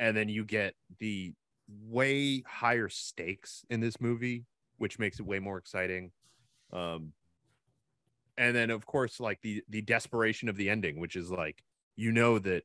[0.00, 1.32] and then you get the
[1.68, 4.44] way higher stakes in this movie
[4.76, 6.10] which makes it way more exciting.
[6.72, 7.12] Um
[8.36, 11.62] and then of course like the the desperation of the ending which is like
[11.96, 12.64] you know that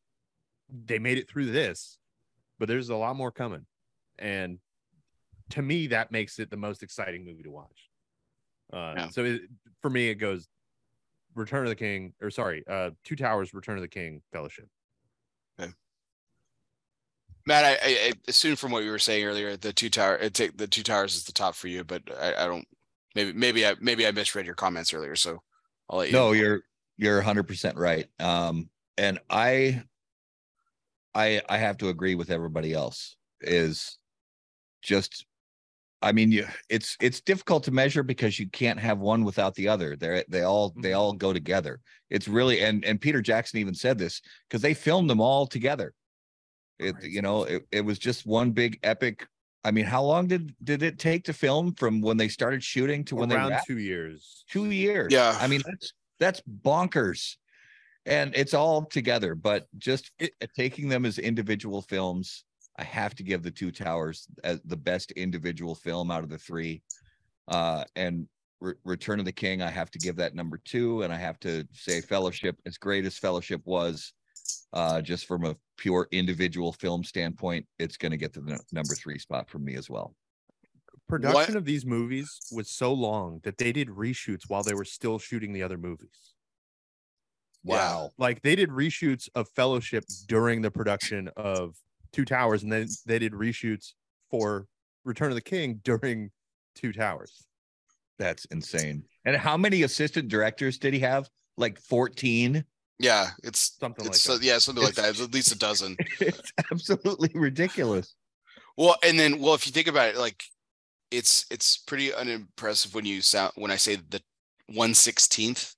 [0.85, 1.97] they made it through this
[2.57, 3.65] but there's a lot more coming.
[4.18, 4.60] And
[5.51, 7.89] to me that makes it the most exciting movie to watch.
[8.73, 9.10] Uh Yeah.
[9.10, 9.41] so it,
[9.81, 10.47] for me it goes
[11.35, 14.68] return of the king or sorry uh two towers return of the king fellowship
[17.45, 20.57] Matt, I, I, assume from what you were saying earlier, the two tower, it take
[20.57, 22.68] the two towers is the top for you, but I, I don't.
[23.16, 25.41] Maybe, maybe I, maybe I misread your comments earlier, so
[25.90, 26.14] I'll let you.
[26.14, 26.61] No, you're
[26.98, 28.07] you're 100% right.
[28.20, 29.82] Um and I
[31.16, 33.98] I I have to agree with everybody else is
[34.82, 35.26] just
[36.02, 39.70] I mean you it's it's difficult to measure because you can't have one without the
[39.70, 39.95] other.
[39.95, 41.80] They they all they all go together.
[42.10, 45.94] It's really and and Peter Jackson even said this because they filmed them all together.
[46.80, 47.03] It Right.
[47.03, 49.27] you know it, it was just one big epic
[49.64, 53.03] I mean how long did did it take to film from when they started shooting
[53.06, 53.68] to when they around wrapped?
[53.68, 55.11] two years two years.
[55.11, 55.38] Yeah.
[55.39, 57.35] I mean that's that's bonkers,
[58.06, 59.35] and it's all together.
[59.35, 62.43] But just it, taking them as individual films,
[62.77, 66.38] I have to give the Two Towers as the best individual film out of the
[66.38, 66.81] three.
[67.47, 68.27] Uh, and
[68.61, 71.39] Re- Return of the King, I have to give that number two, and I have
[71.41, 74.14] to say Fellowship, as great as Fellowship was,
[74.73, 78.59] uh, just from a pure individual film standpoint, it's going to get to the n-
[78.71, 80.15] number three spot for me as well.
[81.07, 85.17] production of these movies was so long that they did reshoots while they were still
[85.17, 86.34] shooting the other movies
[87.63, 87.76] Yeah.
[87.76, 88.11] Wow.
[88.17, 91.76] like they did reshoots of fellowship during the production of
[92.11, 93.93] two towers and then they did reshoots
[94.30, 94.67] for
[95.03, 96.30] return of the king during
[96.76, 97.43] two towers
[98.19, 99.03] That's insane.
[99.26, 101.30] And how many assistant directors did he have?
[101.57, 102.63] Like 14?
[102.99, 105.09] Yeah, it's something it's like so, that yeah, something like that.
[105.09, 105.95] It's at least a dozen.
[106.19, 108.13] It's absolutely ridiculous.
[108.77, 110.43] Well, and then well, if you think about it, like
[111.09, 114.21] it's it's pretty unimpressive when you sound when I say the
[114.67, 115.73] one sixteenth.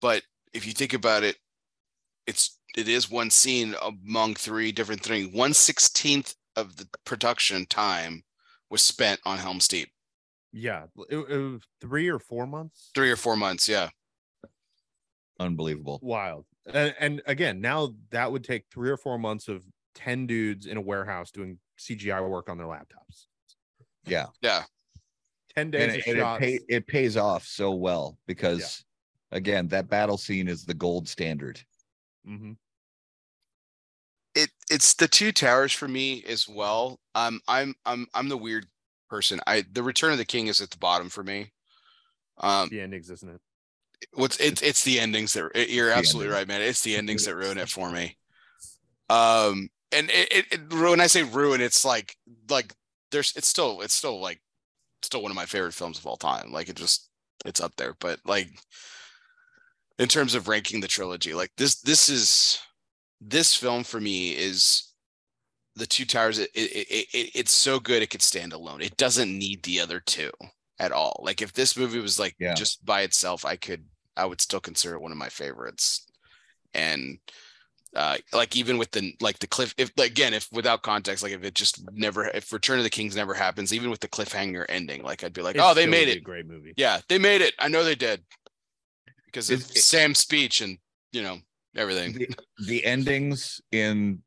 [0.00, 0.22] But
[0.52, 1.36] if you think about it,
[2.26, 5.32] it's it is one scene among three different things.
[5.32, 8.22] One sixteenth of the production time
[8.70, 9.90] was spent on Helm's Deep.
[10.52, 13.90] yeah it, it was three or four months Three or four months, yeah.
[15.40, 15.98] Unbelievable.
[16.02, 20.66] wild and, and again now that would take three or four months of 10 dudes
[20.66, 23.26] in a warehouse doing cgi work on their laptops
[24.06, 24.26] Yeah.
[24.40, 24.64] Yeah.
[25.56, 28.84] 10 days And, of it, and it, pay, it pays off so well because,
[29.30, 31.60] again, that battle scene is the gold standard.
[32.26, 32.56] Mhm.
[34.34, 37.00] it it's the two towers for me as well.
[37.14, 38.66] Um, I'm I'm I'm the weird
[39.08, 39.40] person.
[39.46, 41.52] I the Return of the King is at the bottom for me.
[42.38, 43.40] Um, the endings isn't it
[44.14, 46.40] what's it's it's the endings that you're the absolutely endings.
[46.40, 46.62] right, man.
[46.62, 48.16] It's the endings that ruin it for me.
[49.10, 52.16] Um, and it, it, it when I say ruin, it's like
[52.48, 52.72] like
[53.10, 54.40] there's it's still it's still like
[55.02, 56.50] still one of my favorite films of all time.
[56.50, 57.10] Like it just
[57.44, 58.48] it's up there, but like
[59.98, 62.58] in terms of ranking the trilogy, like this this is
[63.20, 64.94] this film for me is
[65.76, 68.96] the two towers it, it, it, it it's so good it could stand alone it
[68.96, 70.30] doesn't need the other two
[70.78, 71.20] at all.
[71.24, 72.54] Like if this movie was like Yeah.
[72.54, 73.84] just by itself i could
[74.16, 76.06] i would still consider it one of my favorites.
[76.74, 77.18] And
[77.94, 81.44] uh like even with the like the cliff if again if without context like if
[81.44, 85.04] it just never if return of the kings never happens even with the cliffhanger ending
[85.04, 86.16] like i'd be like It oh they made it.
[86.18, 86.74] a great movie.
[86.76, 87.54] Yeah they made it.
[87.60, 88.24] I know they did.
[89.26, 90.78] Because of Is sam's speech and
[91.12, 91.38] you know
[91.76, 92.14] everything.
[92.14, 92.28] The,
[92.66, 94.22] the endings in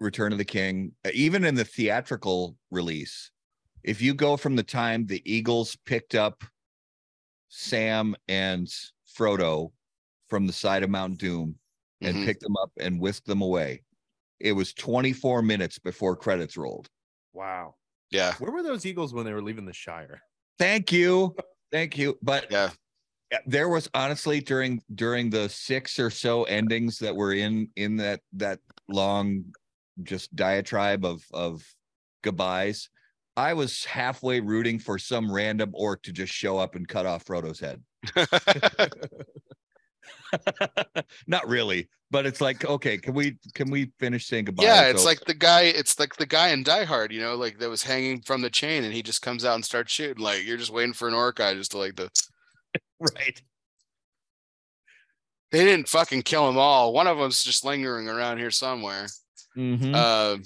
[0.00, 3.30] Return of the King, even in the theatrical release,
[3.84, 6.42] if you go from the time the Eagles picked up
[7.48, 8.66] Sam and
[9.16, 9.72] Frodo
[10.28, 11.58] from the side of Mount Doom
[12.00, 12.24] and Mhm.
[12.24, 13.82] picked them up and whisked them away,
[14.40, 16.88] it was 24 minutes before credits rolled.
[17.32, 17.74] wow
[18.10, 20.20] yeah where were those eagles when they were leaving the shire
[20.58, 21.34] Thank you.
[21.72, 22.16] Thank you.
[22.22, 22.70] But yeah
[23.46, 28.20] there was honestly during during the six or so endings that were in in that
[28.34, 29.52] that long
[30.04, 31.74] just diatribe of of
[32.22, 32.88] goodbyes
[33.36, 37.24] i was halfway rooting for some random orc to just show up and cut off
[37.24, 37.82] frodo's head
[41.26, 45.02] not really but it's like okay can we can we finish saying goodbye Yeah, it's
[45.02, 45.62] So- like the guy.
[45.62, 48.50] It's like the guy in Die Hard, you know, like that was hanging from the
[48.50, 50.22] chain, and he just comes out and starts shooting.
[50.22, 52.08] Like you're just waiting for an orc guy just to like the.
[53.00, 53.42] right
[55.50, 56.92] They didn't fucking kill them all.
[56.92, 59.06] One of them's just lingering around here somewhere.
[59.56, 59.94] Mhm.
[59.94, 60.36] Uh,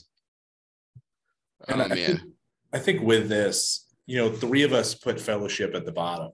[1.69, 2.21] And oh I, man, I think
[2.73, 6.33] with this, you know, three of us put fellowship at the bottom.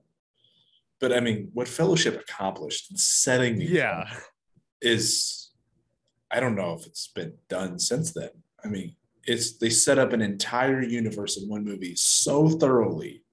[0.99, 4.09] But I mean, what Fellowship accomplished in setting Yeah.
[4.81, 5.51] is
[6.31, 8.29] I don't know if it's been done since then.
[8.63, 13.23] I mean, it's they set up an entire universe in one movie so thoroughly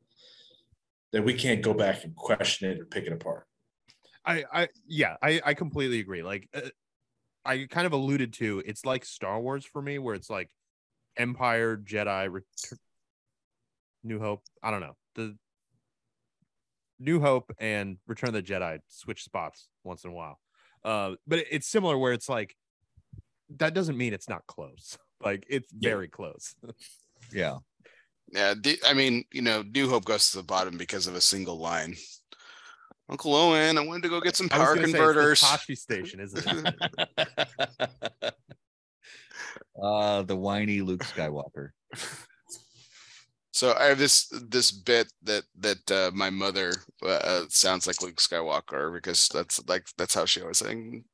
[1.12, 3.46] that we can't go back and question it or pick it apart.
[4.24, 6.22] I, I, yeah, I, I completely agree.
[6.22, 6.60] Like, uh,
[7.44, 10.48] I kind of alluded to, it's like Star Wars for me, where it's like
[11.16, 12.44] Empire, Jedi, Ret-
[14.04, 14.42] New Hope.
[14.62, 15.36] I don't know the
[16.98, 20.38] New Hope and Return of the Jedi switch spots once in a while.
[20.84, 22.56] Uh, but it- it's similar where it's like
[23.58, 24.96] that doesn't mean it's not close.
[25.24, 25.90] Like it's Yeah.
[25.90, 26.54] very close.
[27.32, 27.58] Yeah.
[28.32, 31.20] Yeah, the- I mean, you know, New Hope goes to the bottom because of a
[31.20, 31.94] single line.
[33.08, 34.98] Uncle Owen, I wanted to go get some I was power gonna say, it's the
[34.98, 35.40] converters.
[35.42, 38.34] Tosche station, isn't it?
[39.82, 41.70] uh the whiny Luke Skywalker.
[43.52, 46.72] So I have this this bit that that uh, my mother
[47.02, 51.04] uh, uh, sounds like Luke Skywalker because that's like that's how she always saying,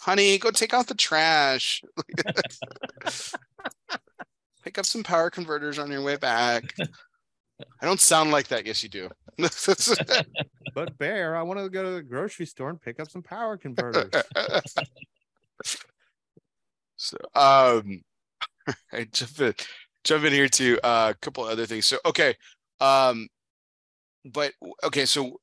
[0.00, 1.82] "Honey, go take out the trash.
[4.62, 6.72] Pick up some power converters on your way back."
[7.80, 8.66] I don't sound like that.
[8.66, 9.08] Yes, you do.
[10.74, 13.56] But Bear, I want to go to the grocery store and pick up some power
[13.56, 14.10] converters.
[16.96, 18.02] so um
[18.92, 19.40] I just
[20.06, 21.86] jump in here to uh, a couple other things.
[21.86, 22.34] So okay.
[22.80, 23.28] Um
[24.24, 24.52] but
[24.84, 25.40] okay, so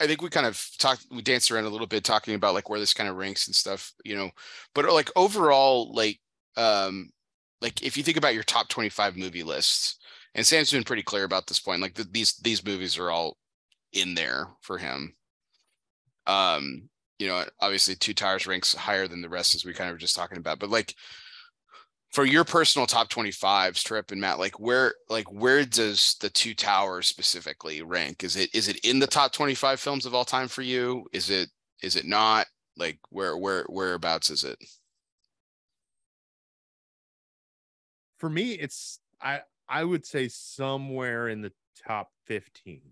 [0.00, 2.68] I think we kind of talked we danced around a little bit talking about like
[2.68, 4.30] where this kind of ranks and stuff, you know.
[4.74, 6.20] But like overall, like
[6.56, 7.10] um
[7.62, 9.98] like if you think about your top 25 movie lists,
[10.34, 13.36] and Sam's been pretty clear about this point, like th- these these movies are all
[13.92, 15.14] in there for him.
[16.26, 16.88] Um
[17.18, 19.98] you know, obviously Two Towers ranks higher than the rest, as we kind of were
[19.98, 20.58] just talking about.
[20.58, 20.94] But like
[22.12, 26.54] for your personal top 25, Strip and Matt, like where like where does the Two
[26.54, 28.24] Towers specifically rank?
[28.24, 31.06] Is it is it in the top 25 films of all time for you?
[31.12, 31.50] Is it
[31.82, 32.46] is it not?
[32.76, 34.58] Like where where whereabouts is it?
[38.18, 41.52] For me, it's I I would say somewhere in the
[41.86, 42.82] top 15.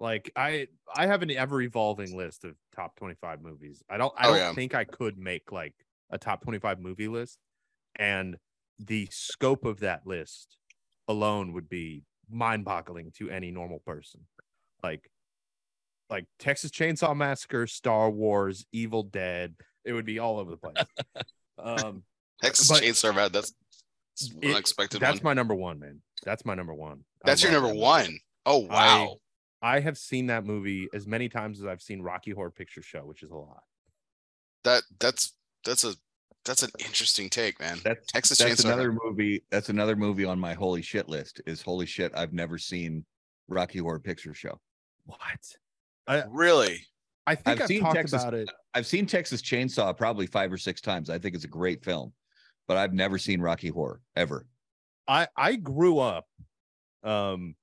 [0.00, 3.82] Like I I have an ever evolving list of top 25 movies.
[3.88, 4.52] I don't I Oh, don't yeah.
[4.54, 5.74] think I could make like
[6.12, 7.38] a top 25 movie list
[7.96, 8.36] and
[8.78, 10.56] the scope of that list
[11.08, 14.20] alone would be mind-boggling to any normal person.
[14.82, 15.10] Like
[16.10, 20.86] like Texas Chainsaw Massacre, Star Wars, Evil Dead, it would be all over the place.
[21.58, 22.02] um
[22.42, 23.52] Texas But- Chainsaw Man, that's
[24.40, 25.24] It- unexpected that's one.
[25.24, 26.02] my number one, man.
[26.24, 27.04] That's my number one.
[27.24, 27.82] I That's your number that movie.
[27.84, 28.18] one.
[28.46, 29.16] Oh I- wow.
[29.64, 33.04] I have seen that movie as many times as I've seen Rocky Horror Picture Show,
[33.04, 33.62] which is a lot.
[34.64, 35.32] that that's
[35.64, 35.94] that's a
[36.44, 37.78] that's an interesting take, man.
[37.84, 38.66] That's Texas that's Chainsaw.
[38.66, 39.44] another movie.
[39.50, 41.40] That's another movie on my holy shit list.
[41.46, 42.12] Is holy shit?
[42.16, 43.04] I've never seen
[43.48, 44.60] Rocky Horror Picture Show.
[45.06, 46.28] What?
[46.30, 46.80] really?
[47.26, 48.50] I think I've I've, seen talked Texas- about it.
[48.74, 51.10] I've seen Texas Chainsaw probably five or six times.
[51.10, 52.12] I think it's a great film,
[52.66, 54.46] but I've never seen Rocky Horror ever.
[55.06, 56.26] I I grew up
[57.04, 57.54] um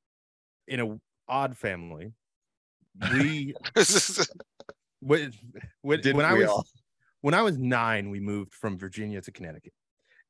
[0.68, 2.14] in a odd family.
[3.14, 3.54] We
[5.00, 5.34] when,
[5.82, 6.66] when, when I was all?
[7.22, 9.74] When I was nine, we moved from Virginia to Connecticut.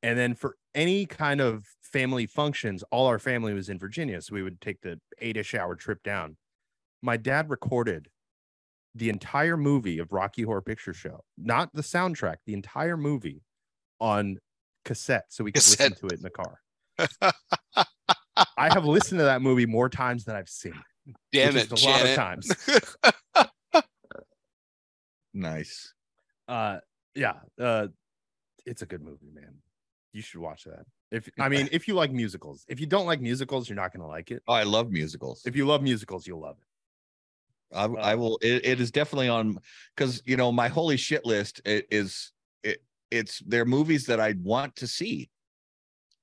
[0.01, 4.21] And then for any kind of family functions, all our family was in Virginia.
[4.21, 6.37] So we would take the eight-ish hour trip down.
[7.01, 8.07] My dad recorded
[8.95, 13.43] the entire movie of Rocky Horror Picture Show, not the soundtrack, the entire movie
[13.99, 14.37] on
[14.85, 15.91] cassette so we could Cassette.
[15.91, 16.59] listen to it in the car.
[18.57, 20.73] I have listened to that movie more times than I've seen.
[21.07, 21.71] it, Damn it.
[21.71, 22.51] it, is a lot of times.
[25.33, 25.93] Nice.
[26.49, 26.79] Uh
[27.15, 27.87] yeah uh
[28.65, 29.53] it's a good movie man
[30.11, 33.21] you should watch that if i mean if you like musicals if you don't like
[33.21, 35.43] musicals you're not going to like it Oh, I love musicals.
[35.45, 36.65] if you love musicals you'll love it
[37.71, 38.39] I, I will.
[38.41, 39.59] It, it is definitely on
[39.95, 42.31] because you know my holy shit list is
[42.63, 42.81] it.
[43.11, 45.29] It's they're movies that I want to see.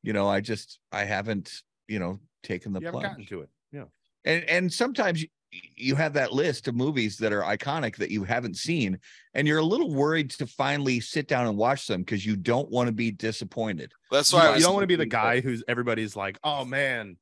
[0.03, 3.28] You know, I just I haven't you know taken the you plunge.
[3.28, 3.85] to it yeah
[4.24, 8.24] And and sometimes you, you have that list of movies that are iconic that you
[8.24, 8.98] haven't seen,
[9.35, 12.70] and you're a little worried to finally sit down and watch them because you don't
[12.70, 13.93] want to be disappointed.
[14.10, 17.16] That's why I you don't want to be the guy who's everybody's like oh man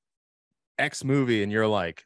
[0.78, 2.04] x movie and you're like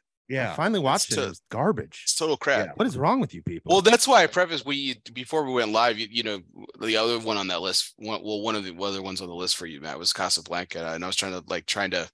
[0.51, 2.67] I finally watched it to- it was garbage it's total crap.
[2.67, 2.71] Yeah.
[2.75, 5.71] what is wrong with you people Well, that's why I preface we before we went
[5.71, 5.97] live.
[5.97, 6.39] You, you know,
[6.79, 9.33] the other one on that list, one, well, one of the other ones on the
[9.33, 12.07] list for you, Matt, was Casablanca, and I was trying to like trying to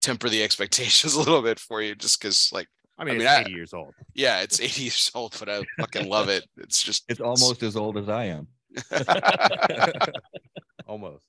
[0.00, 2.68] temper the expectations a little bit for you, just because, like,
[3.00, 5.48] i mean, I mean, it's I- 80 years old yeah, it's 80 years old, but
[5.48, 6.44] I fucking love it.
[6.58, 8.48] It's just It's almost as old as I am.
[10.86, 11.24] almost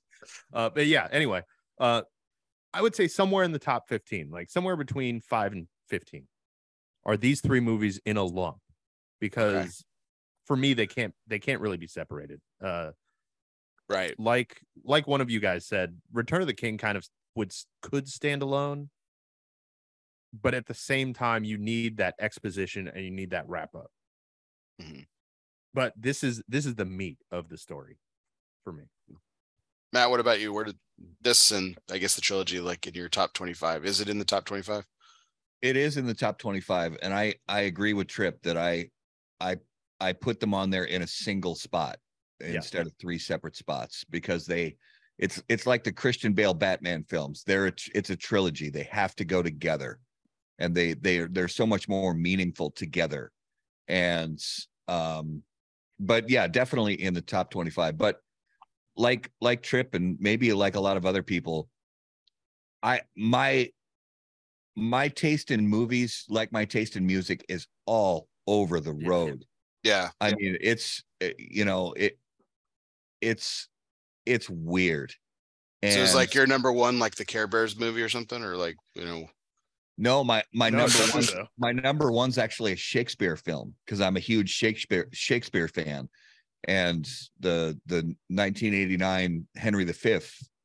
[0.52, 1.42] uh but yeah anyway
[1.80, 2.02] uh
[2.72, 6.26] i would say somewhere in the top 15 like somewhere between 5 and 15
[7.04, 8.58] are these three movies in a lump
[9.20, 9.84] because
[10.46, 12.40] for me they can't they can't really be separated.
[12.62, 12.90] Uh
[13.88, 14.18] Right.
[14.18, 18.08] like like one of you guys said, Return of the King kind of would could
[18.08, 18.88] stand alone,
[20.32, 23.90] but at the same time, you need that exposition and you need that wrap up.
[24.80, 25.06] Mhm.
[25.74, 27.98] But this is this is the meat of the story
[28.64, 28.84] for me.
[29.92, 30.52] Matt, what about you?
[30.52, 30.78] Where did
[31.20, 33.84] this and I guess the trilogy like in your top 25?
[33.84, 34.84] Is it in the top 25?
[35.60, 38.90] It is in the top 25 and I I agree with Trip that I
[39.40, 39.56] I
[40.00, 41.98] I put them on there in a single spot
[42.40, 44.76] instead of three separate spots because they
[45.18, 47.44] it's it's like the Christian Bale Batman films.
[47.46, 48.70] They're a, it's a trilogy.
[48.70, 50.00] They have to go together.
[50.58, 53.32] And they they are they're so much more meaningful together.
[53.88, 54.40] And
[54.88, 55.42] um
[55.98, 57.96] but yeah, definitely in the top 25.
[57.96, 58.20] But
[58.96, 61.68] like like Trip and maybe like a lot of other people
[62.82, 63.70] I my
[64.74, 69.44] my taste in movies, like my taste in music, is all over the road.
[69.82, 70.10] Yeah.
[70.20, 72.18] I mean, it's uh, you know it,
[73.20, 73.68] it's
[74.26, 75.12] it's weird.
[75.82, 78.56] And so it's like your number one, like the Care Bears movie or something, or
[78.56, 79.26] like, you know,
[80.02, 81.24] no, my my No, number one,
[81.58, 86.08] my number one's actually a Shakespeare film because I'm a huge Shakespeare Shakespeare fan,
[86.66, 87.08] and
[87.38, 90.18] the the 1989 Henry V,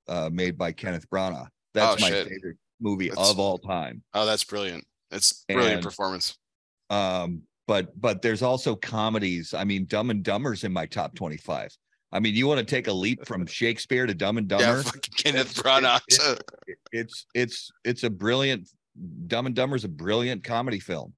[0.08, 1.48] uh, made by Kenneth Branagh.
[1.76, 2.28] That's Oh, my shit.
[2.28, 4.02] favorite movie That's- of all time.
[4.16, 4.86] oh, that's brilliant.
[5.12, 6.36] It's brilliant And- performance.
[6.90, 11.70] um but but there's also comedies i mean dumb and dumber's in my top 25
[12.14, 15.14] i mean you want to take a leap from shakespeare to dumb and dumber fucking
[15.18, 16.00] Kenneth Branagh.
[16.94, 18.70] it's it's it's a brilliant
[19.28, 21.14] dumb and Dumber is a brilliant comedy film.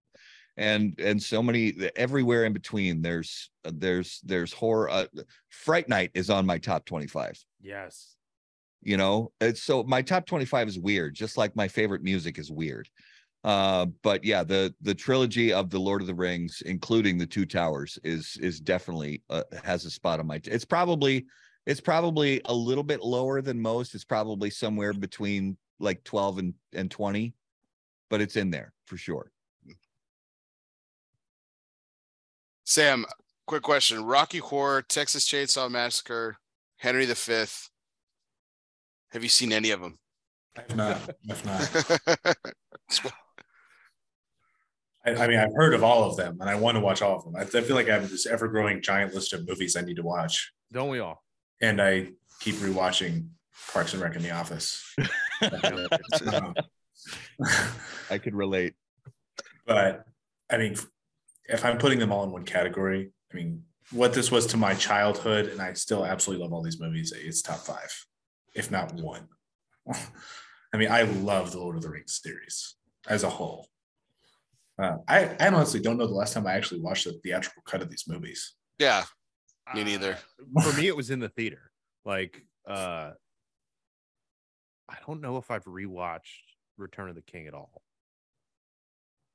[0.58, 5.06] And and so many everywhere in between there's there's there's horror uh,
[5.50, 8.16] fright night is on my top 25 Yes.
[8.82, 12.52] you know it's so my top 25 is weird just like my favorite music is
[12.52, 12.90] weird.
[13.46, 17.46] Uh but yeah the the trilogy of the lord of the rings including the two
[17.46, 21.26] towers is is definitely uh, has a spot on my it's probably
[21.66, 23.94] it's probably a little bit lower than most.
[23.94, 27.34] It's probably somewhere between like 12 and and 20
[28.10, 29.32] but it's in there for sure
[32.66, 33.06] Sam,
[33.48, 34.04] quick question.
[34.04, 36.38] Rocky Horror, Texas Chainsaw Massacre,
[36.78, 37.14] Henry V.
[39.12, 39.98] Have you seen any of them?
[40.56, 40.98] I've not.
[41.32, 42.36] I've not.
[45.06, 47.16] I, I mean, I've heard of all of them, and I want to watch all
[47.18, 47.36] of them.
[47.36, 50.04] I, I feel like I have this ever-growing giant list of movies I need to
[50.04, 51.24] watch, Don't we all?
[51.62, 52.10] and I
[52.40, 53.30] keep rewatching
[53.74, 54.84] Parks and Rec in The Office.
[55.42, 56.54] Um,
[58.10, 58.76] I could relate
[59.70, 60.04] but
[60.50, 60.76] I mean,
[61.46, 64.74] if I'm putting them all in one category, I mean, what this was to my
[64.74, 67.14] childhood, and I still absolutely love all these movies.
[67.16, 68.06] It's top five,
[68.56, 69.28] if not one.
[70.74, 72.76] I mean, I love the Lord of the Rings series
[73.08, 73.68] as a whole.
[74.82, 77.84] Uh, I, I honestly don't know the last time I actually watched the theatrical cut
[77.84, 78.56] of these movies.
[78.80, 79.04] yeah,
[79.76, 80.18] Me neither.
[80.58, 81.72] Uh, for me, it was in the theater.
[82.06, 83.12] Like, uh,
[84.90, 86.50] I don't know if I've rewatched
[86.80, 87.82] Return of the King at all.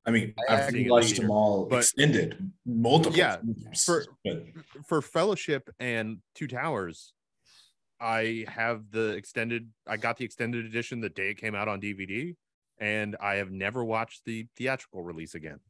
[0.07, 3.16] I mean, I I've watched them all but- extended multiple.
[3.16, 4.45] Yeah, times, for- but
[4.87, 7.15] For Fellowship and Two Towers,
[8.01, 9.71] I have the extended.
[9.87, 12.35] I got the extended edition the day it came out on DVD,
[12.79, 15.61] and I have never watched the theatrical release again.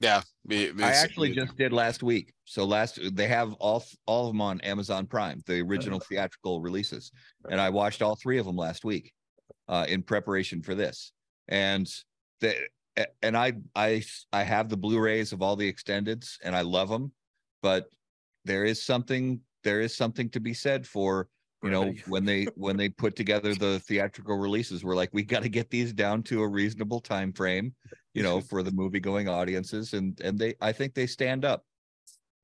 [0.00, 0.20] yeah.
[0.44, 0.94] Me, me I too.
[0.98, 2.32] actually just did last week.
[2.44, 7.10] So last they have all all of them on Amazon Prime, the original theatrical releases,
[7.50, 9.12] and I watched all three of them last week,
[9.68, 11.12] uh, in preparation for this.
[11.48, 11.88] And
[12.40, 12.54] the
[13.22, 14.02] and I I
[14.32, 17.12] I have the Blu-rays of all the extendeds, and I love them,
[17.62, 17.90] but
[18.44, 21.28] there is something there is something to be said for
[21.62, 25.42] you know when they when they put together the theatrical releases we're like we got
[25.42, 27.74] to get these down to a reasonable time frame
[28.14, 31.64] you know for the movie going audiences and and they i think they stand up.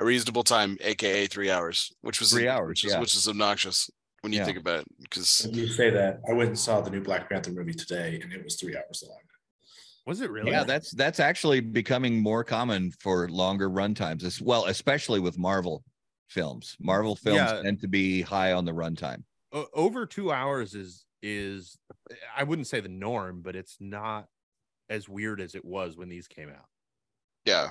[0.00, 3.88] A reasonable time, aka three hours, which was Three hours, which is, which is obnoxious
[4.24, 4.46] when you Yeah.
[4.46, 4.86] think about it.
[5.00, 8.32] Because you say that, I went and saw the new Black Panther movie today, and
[8.32, 9.18] it was three hours long.
[10.06, 10.50] Was it really?
[10.50, 15.38] yeah that's that's actually becoming more common for longer run times as well especially with
[15.38, 15.82] marvel
[16.28, 17.62] films marvel films Yeah.
[17.62, 19.22] tend to be high on the runtime
[19.72, 21.78] over two hours is is
[22.36, 24.26] I wouldn't say the norm, but it's not
[24.90, 26.68] as weird as it was when these came out.
[27.46, 27.70] yeah,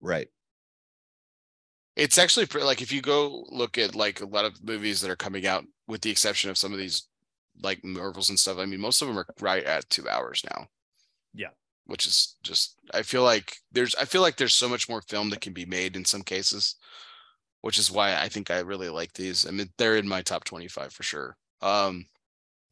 [0.00, 0.28] right
[1.96, 5.10] it's actually pre- like if you go look at like a lot of movies that
[5.10, 7.08] are coming out, with the exception of some of these
[7.62, 8.58] like Marvels and stuff.
[8.58, 10.68] I mean, most of them are right at two hours now.
[11.34, 11.50] Yeah.
[11.86, 15.30] which is just I feel like there's I feel like there's so much more film
[15.30, 16.76] that can be made in some cases,
[17.62, 19.46] which is why I think I really like these.
[19.46, 21.36] I mean, they're in my top 25 for sure.
[21.62, 22.06] Um,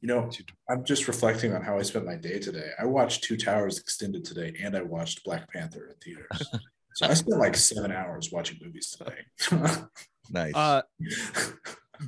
[0.01, 0.31] You know,
[0.69, 2.71] I'm just reflecting on how I spent my day today.
[2.79, 6.49] I watched Two Towers extended today, and I watched Black Panther in theaters.
[6.95, 9.25] so I spent like seven hours watching movies today.
[10.31, 10.55] Nice.
[10.55, 10.81] Uh,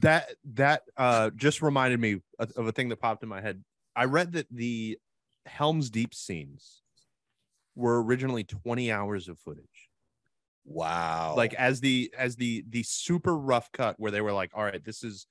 [0.00, 3.62] that that uh just reminded me of, of a thing that popped in my head.
[3.94, 4.98] I read that the
[5.44, 6.80] Helm's Deep scenes
[7.74, 9.90] were originally 20 hours of footage.
[10.64, 11.34] wow.
[11.36, 14.82] Like as the as the the super rough cut where they were like, all right,
[14.84, 15.26] this is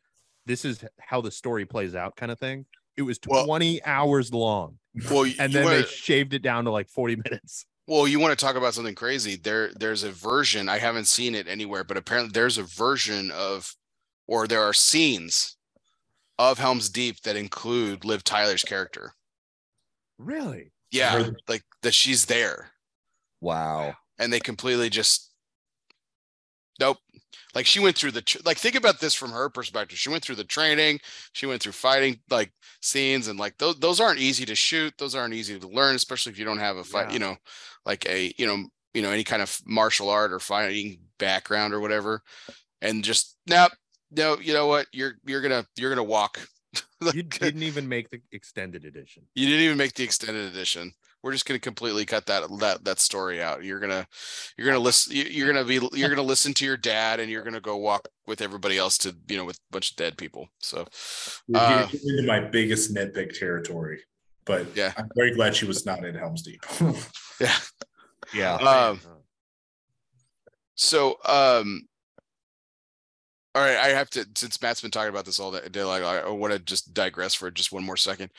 [0.46, 2.66] this is how the story plays out kind of thing.
[2.98, 4.78] It was Well- 20 hours long.
[5.10, 7.66] Well, And then wanna- they shaved it down to like 40 minutes.
[7.88, 9.36] Well, you want to talk about something crazy?
[9.36, 10.68] There, there's a version.
[10.70, 13.76] I haven't seen it anywhere, but apparently there's a version of,
[14.28, 15.56] or there are scenes
[16.40, 19.14] of Helm's Deep that include Liv Tyler's character.
[20.18, 20.72] Really?
[20.92, 22.72] Yeah, heard- like that she's there,
[23.42, 23.94] wow.
[24.18, 25.32] and they completely just,
[26.80, 26.98] nope.
[27.56, 28.58] Like she went through the like.
[28.58, 29.98] Think about this from her perspective.
[29.98, 31.00] She went through the training.
[31.32, 32.52] She went through fighting like
[32.82, 34.94] scenes, and like those those aren't easy to shoot.
[34.98, 37.08] Those aren't easy to learn, especially if you don't have a fight.
[37.08, 37.14] Yeah.
[37.14, 37.36] You know,
[37.86, 41.80] like a you know you know any kind of martial art or fighting background or
[41.80, 42.22] whatever
[42.82, 43.72] and just nope
[44.12, 46.40] no you know what you're you're gonna you're gonna walk
[47.14, 49.24] You didn't even make the extended edition.
[49.36, 50.94] you didn't even make the extended edition
[51.26, 54.06] we're just gonna completely cut that that that story out you're gonna
[54.58, 57.60] you're gonna listen you're gonna be you're gonna listen to your dad and you're gonna
[57.60, 60.86] go walk with everybody else to you know with a bunch of dead people so
[61.48, 64.02] We're Uh, getting into my biggest nitpick territory,
[64.46, 64.94] but Yeah.
[64.98, 66.64] I'm very glad she was not in Helm's Deep.
[67.42, 67.58] yeah
[68.32, 68.56] Yeah.
[68.58, 69.02] um
[70.76, 71.88] so um
[73.56, 76.30] all right i have to since matt's been talking about this all day like i
[76.30, 78.30] want to just digress for just one more second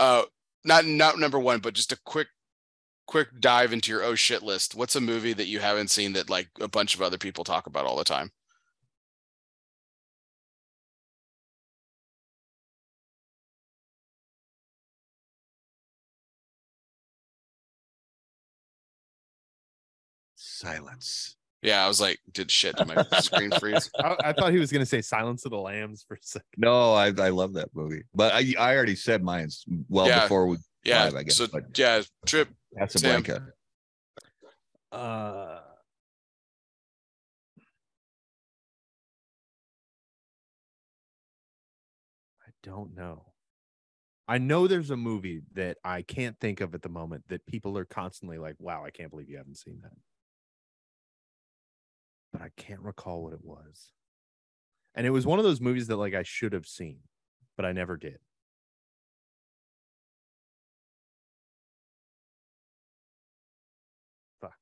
[0.00, 0.22] uh
[0.68, 2.28] not not number one but just a quick
[3.06, 6.30] quick dive into your oh shit list what's a movie that you haven't seen that
[6.30, 8.32] like a bunch of other people talk about all the time
[20.36, 21.37] Silence.
[21.62, 24.70] Yeah i was like did shit did my screen freeze I, I thought he was
[24.70, 26.46] going to say Silence of the Lambs for a second.
[26.56, 30.22] No, I, I love that movie, but I, I already said mine's well Yeah.
[30.22, 32.48] before we yeah Five, I guess, so but- yeah trip
[32.78, 33.46] Casablanca.
[34.92, 35.60] Uh,
[42.46, 43.24] I don't know.
[44.26, 47.78] I know there's a movie that I can't think of at the moment that people
[47.78, 49.92] are constantly like, wow, I can't believe you haven't seen that.
[52.32, 53.92] But I can't recall what it was.
[54.94, 56.98] And it was one of those movies that like I should have seen,
[57.56, 58.18] but I never did.
[64.40, 64.56] Fuck.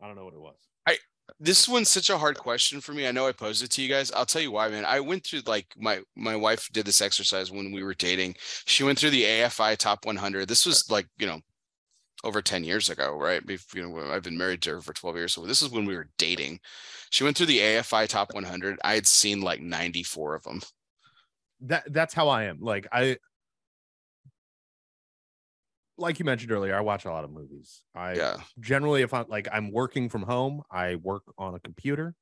[0.00, 0.58] I don't know what it was.
[0.86, 0.96] I
[1.40, 3.06] this one's such a hard question for me.
[3.06, 4.12] I know I posed it to you guys.
[4.12, 4.84] I'll tell you why, man.
[4.84, 8.36] I went through like my my wife did this exercise when we were dating.
[8.64, 10.48] She went through the AFI top 100.
[10.48, 11.40] This was like you know
[12.26, 13.42] over 10 years ago, right?
[13.74, 15.96] You know, I've been married to her for 12 years, so this is when we
[15.96, 16.60] were dating.
[17.10, 18.78] She went through the AFI top 100.
[18.84, 20.60] I had seen like 94 of them.
[21.60, 22.58] that that's how I am.
[22.60, 23.16] Like I
[25.98, 27.82] like you mentioned earlier, I watch a lot of movies.
[27.94, 32.14] I Yeah, generally if I'm like I'm working from home, I work on a computer.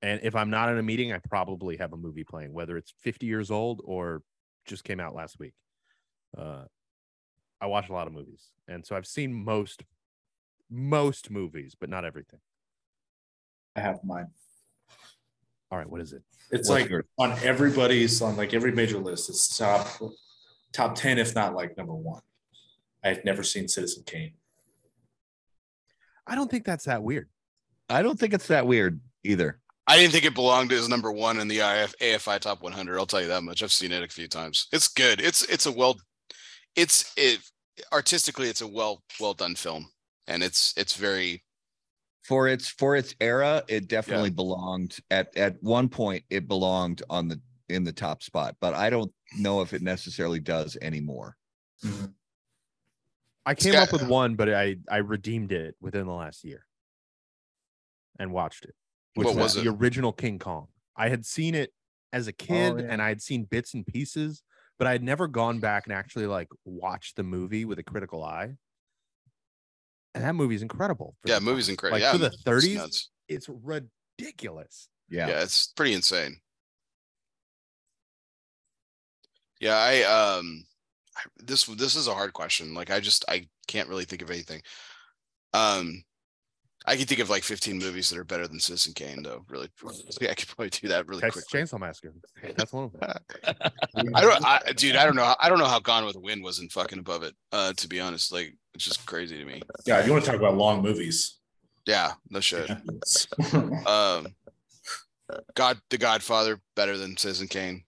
[0.00, 2.92] And if I'm not in a meeting, I probably have a movie playing, whether it's
[3.02, 4.22] 50 years old or
[4.66, 5.54] just came out last week.
[6.36, 6.64] Uh
[7.62, 8.48] I watch a lot of movies.
[8.66, 9.84] And so I've seen most
[10.68, 12.40] most movies, but not everything.
[13.76, 14.26] I have mine.
[15.70, 16.22] All right, what is it?
[16.50, 17.04] It's What's like yours?
[17.18, 19.30] on everybody's on like every major list.
[19.30, 19.86] It's top
[20.72, 22.22] top ten, if not like number one.
[23.04, 24.32] I've never seen Citizen Kane.
[26.26, 27.28] I don't think that's that weird.
[27.88, 29.60] I don't think it's that weird either.
[29.86, 32.96] I didn't think it belonged as number one in the IF, AFI top 100.
[32.98, 33.62] I'll tell you that much.
[33.62, 34.68] I've seen it a few times.
[34.72, 35.20] It's good.
[35.20, 35.96] It's it's a well,
[36.76, 37.40] it's it
[37.92, 39.90] artistically it's a well well done film,
[40.26, 41.42] and it's it's very
[42.24, 46.24] For its for its era, it definitely belonged at at one point.
[46.30, 50.40] It belonged on the in the top spot, but I don't know if it necessarily
[50.40, 51.36] does anymore.
[51.84, 52.06] Mm-hmm.
[53.46, 56.66] I came got- up with one, but I I redeemed it within the last year
[58.18, 58.74] and watched it.
[59.14, 59.66] which What was the it?
[59.68, 60.68] original King Kong.
[60.96, 61.72] I had seen it
[62.12, 62.86] as a oh, kid yeah.
[62.88, 64.42] and I had seen bits and pieces,
[64.78, 68.24] but I had never gone back and actually like watched the movie with a critical
[68.24, 68.54] eye.
[70.14, 71.16] And that movie's incredible.
[71.22, 72.00] for yeah, the movie's incredible.
[72.00, 73.10] Like yeah, for the 30s, nuts.
[73.28, 74.88] it's ridiculous.
[75.08, 75.28] Yeah.
[75.28, 76.38] yeah it's pretty insane
[79.60, 80.64] yeah i um
[81.16, 84.30] I, this this is a hard question like i just i can't really think of
[84.30, 84.62] anything
[85.54, 86.02] um
[86.86, 89.44] I can think of like 15 movies that are better than Citizen Kane, though.
[89.48, 89.68] Really,
[90.22, 91.66] I could probably do that really Texas quickly.
[91.66, 92.12] Chainsaw Massacre.
[92.56, 94.10] That's one of them.
[94.14, 94.96] I don't, I, dude.
[94.96, 95.34] I don't know.
[95.40, 97.34] I don't know how Gone with the Wind wasn't fucking above it.
[97.52, 99.62] Uh, to be honest, like it's just crazy to me.
[99.86, 101.38] Yeah, if you want to talk about long movies.
[101.86, 102.70] Yeah, no shit.
[103.86, 104.28] Um,
[105.54, 107.82] God, The Godfather better than Citizen Kane.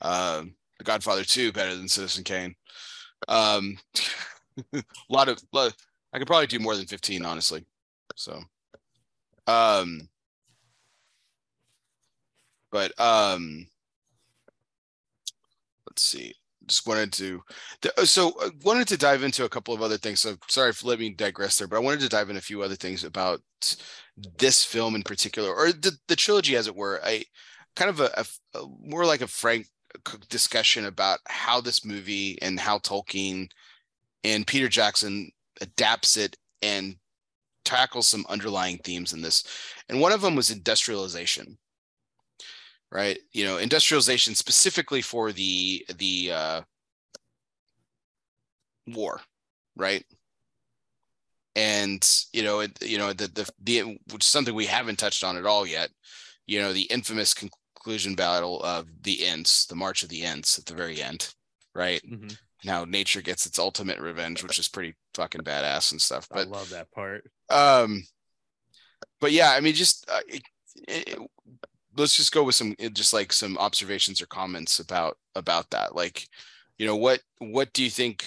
[0.00, 2.54] Um, The Godfather Two better than Citizen Kane.
[3.28, 3.78] Um,
[4.74, 5.74] a lot of, lot,
[6.12, 7.64] I could probably do more than 15, honestly.
[8.20, 8.42] So,
[9.46, 10.08] um,
[12.70, 13.66] but um,
[15.88, 16.34] let's see.
[16.66, 17.40] Just wanted to,
[17.96, 20.20] uh, so uh, wanted to dive into a couple of other things.
[20.20, 22.62] So sorry for letting me digress there, but I wanted to dive in a few
[22.62, 23.40] other things about
[24.38, 27.00] this film in particular, or the, the trilogy, as it were.
[27.02, 27.24] I
[27.74, 29.66] kind of a, a- a more like a frank
[30.28, 33.48] discussion about how this movie and how Tolkien
[34.22, 35.30] and Peter Jackson
[35.62, 36.96] adapts it and
[37.64, 39.44] tackles some underlying themes in this.
[39.88, 41.58] And one of them was industrialization.
[42.92, 43.18] Right?
[43.32, 46.62] You know, industrialization specifically for the the uh
[48.88, 49.20] war,
[49.76, 50.04] right?
[51.56, 55.24] And you know, it, you know, the the the which is something we haven't touched
[55.24, 55.90] on at all yet.
[56.46, 60.66] You know, the infamous conclusion battle of the Ents, the March of the Ents at
[60.66, 61.34] the very end,
[61.74, 62.00] right?
[62.04, 62.36] Mhm.
[62.64, 66.28] Now nature gets its ultimate revenge, which is pretty fucking badass and stuff.
[66.30, 67.24] But I love that part.
[67.48, 68.02] um
[69.20, 70.42] but yeah i mean just uh, it,
[70.88, 71.18] it,
[71.96, 76.26] let's just go with some just like some observations or comments about about that like
[76.78, 78.24] you know what what do you think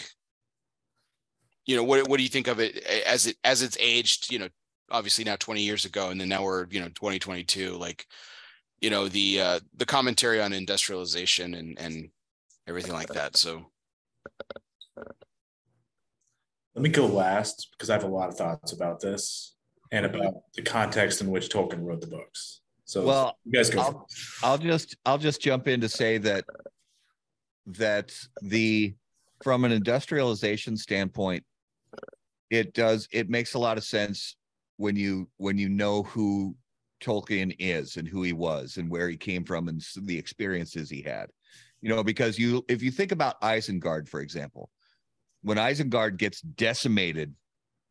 [1.65, 4.39] you know what what do you think of it as it as it's aged you
[4.39, 4.47] know
[4.91, 8.05] obviously now 20 years ago and then now we're you know 2022 like
[8.81, 12.09] you know the uh the commentary on industrialization and and
[12.67, 13.65] everything like that so
[14.97, 19.55] Let me go last because I have a lot of thoughts about this
[19.91, 22.61] and about the context in which Tolkien wrote the books.
[22.85, 23.79] So Well, you guys go.
[23.79, 24.07] I'll,
[24.43, 26.45] I'll just I'll just jump in to say that
[27.67, 28.11] that
[28.41, 28.95] the
[29.43, 31.43] from an industrialization standpoint,
[32.49, 34.35] it does it makes a lot of sense
[34.77, 36.55] when you when you know who
[37.01, 41.01] Tolkien is and who he was and where he came from and the experiences he
[41.01, 41.27] had.
[41.81, 44.69] You know, because you if you think about Isengard, for example,
[45.43, 47.33] when Isengard gets decimated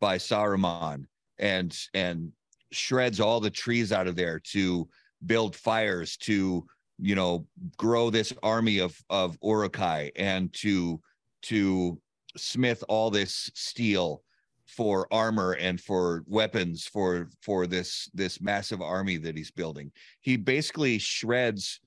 [0.01, 1.05] by Saruman
[1.39, 2.33] and and
[2.73, 4.89] shreds all the trees out of there to
[5.27, 6.67] build fires to
[6.99, 7.47] you know
[7.77, 11.01] grow this army of of Uruk-hai and to
[11.43, 12.01] to
[12.37, 14.23] smith all this steel
[14.67, 19.93] for armor and for weapons for for this this massive army that he's building.
[20.21, 21.81] He basically shreds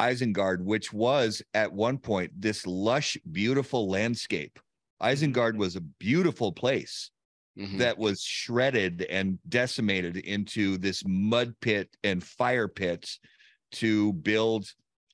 [0.00, 4.58] Isengard which was at one point this lush beautiful landscape
[5.02, 7.10] Isengard was a beautiful place
[7.58, 7.78] mhm.
[7.78, 13.20] that was shredded and decimated into this mud pit and fire pits
[13.72, 14.66] to build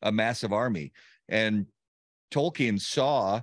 [0.02, 0.92] a massive army.
[1.28, 1.66] And
[2.30, 3.40] Tolkien saw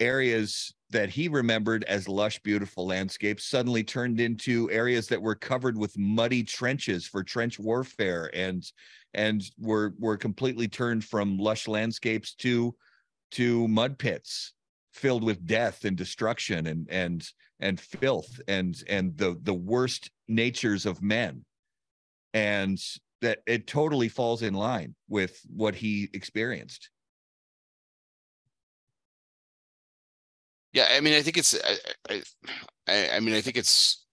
[0.00, 5.76] areas that he remembered as lush, beautiful landscapes suddenly turned into areas that were covered
[5.76, 8.70] with muddy trenches for trench warfare and
[9.14, 12.74] and were were completely turned from lush landscapes to
[13.32, 14.52] to mud pits
[14.92, 17.28] filled with death and destruction and and
[17.60, 21.44] and filth and and the the worst natures of men.
[22.34, 22.78] And
[23.22, 26.90] that it totally falls in line with what he experienced
[30.72, 32.22] Yeah, I mean, I think it's, I,
[32.88, 34.06] I, I, mean, I think it's,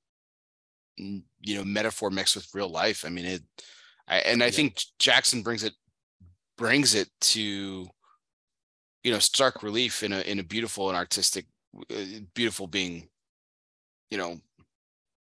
[0.99, 3.05] mm, you know, metaphor mixed with real life.
[3.05, 3.41] I mean, it,
[4.07, 4.51] I, and I Yeah.
[4.51, 5.73] think Jackson brings it,
[6.57, 7.87] brings it to,
[9.03, 11.45] you know, stark relief in a in a beautiful and artistic,
[11.89, 12.03] uh,
[12.33, 13.07] beautiful being,
[14.09, 14.37] you know,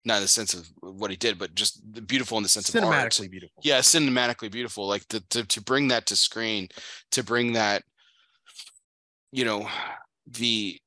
[0.07, 2.69] not in the sense of what he did, but just the beautiful in the sense
[2.71, 3.63] of Cinematically beautiful.
[3.63, 6.69] yeah cinematically beautiful like to, to to bring that to screen
[7.11, 7.83] to bring that
[9.33, 9.69] you know
[10.27, 10.79] the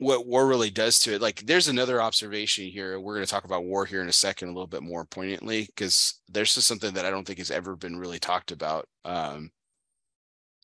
[0.00, 3.44] what war really does to it like there's another observation here we're going to talk
[3.44, 6.94] about war here in a second a little bit more poignantly because there's just something
[6.94, 9.50] that i don't think has ever been really talked about um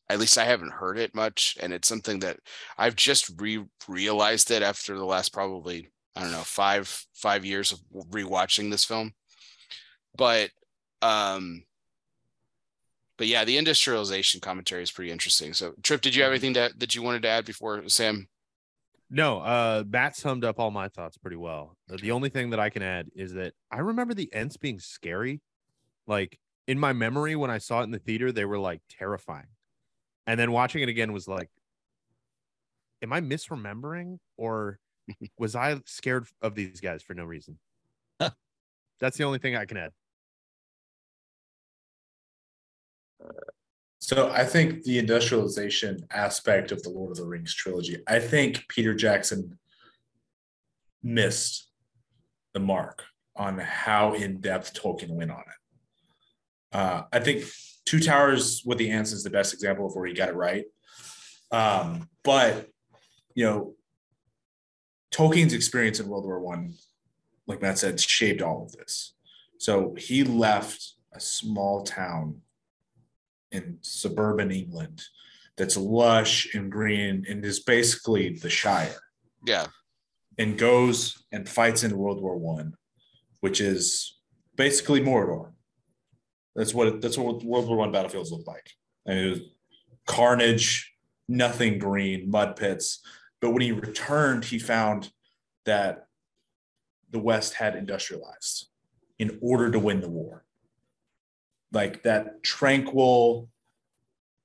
[0.09, 2.37] at least i haven't heard it much and it's something that
[2.77, 7.71] i've just re realized it after the last probably i don't know five five years
[7.71, 9.11] of rewatching this film.
[10.15, 10.51] But
[11.01, 11.63] um
[13.17, 15.53] but yeah the industrialization commentary is pretty interesting.
[15.53, 18.27] So trip did you have anything that that you wanted to add before sam
[19.09, 21.77] No, uh, Matt summed up all my thoughts pretty well.
[21.87, 24.79] The- The only thing that I can add is that I remember the Ents being
[24.79, 25.41] scary.
[26.07, 29.47] Like in my memory, when I saw it in the theater, they were like terrifying.
[30.27, 31.49] And then watching it again was like,
[33.01, 34.79] am I misremembering or
[35.37, 37.59] was I scared of these guys for no reason?
[38.99, 39.91] That's the only thing I can add.
[43.99, 48.67] So I think the industrialization aspect of the Lord of the Rings trilogy, I think
[48.67, 49.57] Peter Jackson
[51.01, 51.69] missed
[52.53, 53.03] the mark
[53.35, 56.75] on how in depth Tolkien went on it.
[56.77, 57.45] Uh, I think
[57.85, 60.65] Two Towers with the Ents is the best example of where he got it right.
[61.51, 62.67] Um, but
[63.33, 63.75] you know,
[65.13, 66.73] Tolkien's experience in World War One,
[67.45, 69.13] like Matt said, shaped all of this.
[69.57, 72.41] So he left a small town
[73.51, 75.01] in suburban England
[75.57, 78.99] that's lush and green and is basically the Shire
[79.45, 79.67] Yeah.
[80.37, 82.75] and goes and fights in World War One,
[83.39, 84.19] which is
[84.55, 85.53] basically Mordor.
[86.55, 88.69] That's what it, that's what World War One battlefields look like.
[89.05, 89.39] And it was
[90.05, 90.93] carnage,
[91.27, 92.99] nothing green, mud pits.
[93.41, 95.11] But when he returned, he found
[95.65, 96.05] that
[97.09, 98.67] the West had industrialized
[99.19, 100.43] in order to win the war.
[101.71, 103.49] Like that tranquil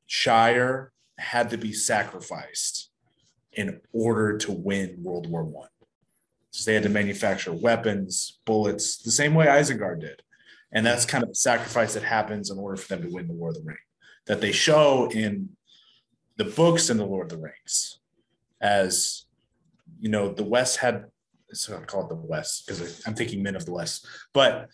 [0.07, 2.91] Shire had to be sacrificed
[3.53, 5.69] in order to win World War One.
[6.51, 10.23] So they had to manufacture weapons, bullets, the same way Isengard did.
[10.73, 13.35] And that's kind of the sacrifice that happens in order for them to win the
[13.35, 13.77] War of the Ring
[14.27, 15.51] that they show in
[16.37, 17.99] the books in the Lord of the Rings.
[18.61, 19.25] As
[20.01, 21.07] you know, the West had,
[21.53, 24.69] so I call it the West because I'm thinking men of the West, but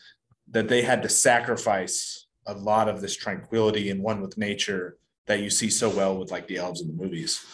[0.50, 4.96] that they had to sacrifice a lot of this tranquility and one with nature
[5.26, 7.44] that you see so well with like the elves in the movies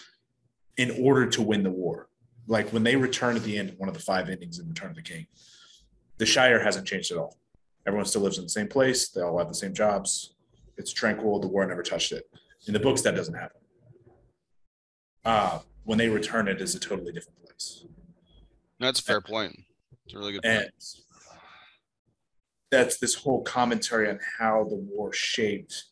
[0.77, 2.09] in order to win the war.
[2.47, 4.91] Like when they return at the end of one of the five endings in Return
[4.91, 5.27] of the King,
[6.19, 7.37] the Shire hasn't changed at all.
[7.87, 9.09] Everyone still lives in the same place.
[9.09, 10.35] They all have the same jobs.
[10.77, 11.41] It's tranquil.
[11.41, 12.25] The war never touched it.
[12.67, 13.61] In the books, that doesn't happen.
[15.25, 17.85] Uh, when they return, it is a totally different place.
[18.79, 19.59] That's a fair point.
[20.07, 20.71] It's a really good point.
[22.75, 25.85] That's this whole commentary on how the war shaped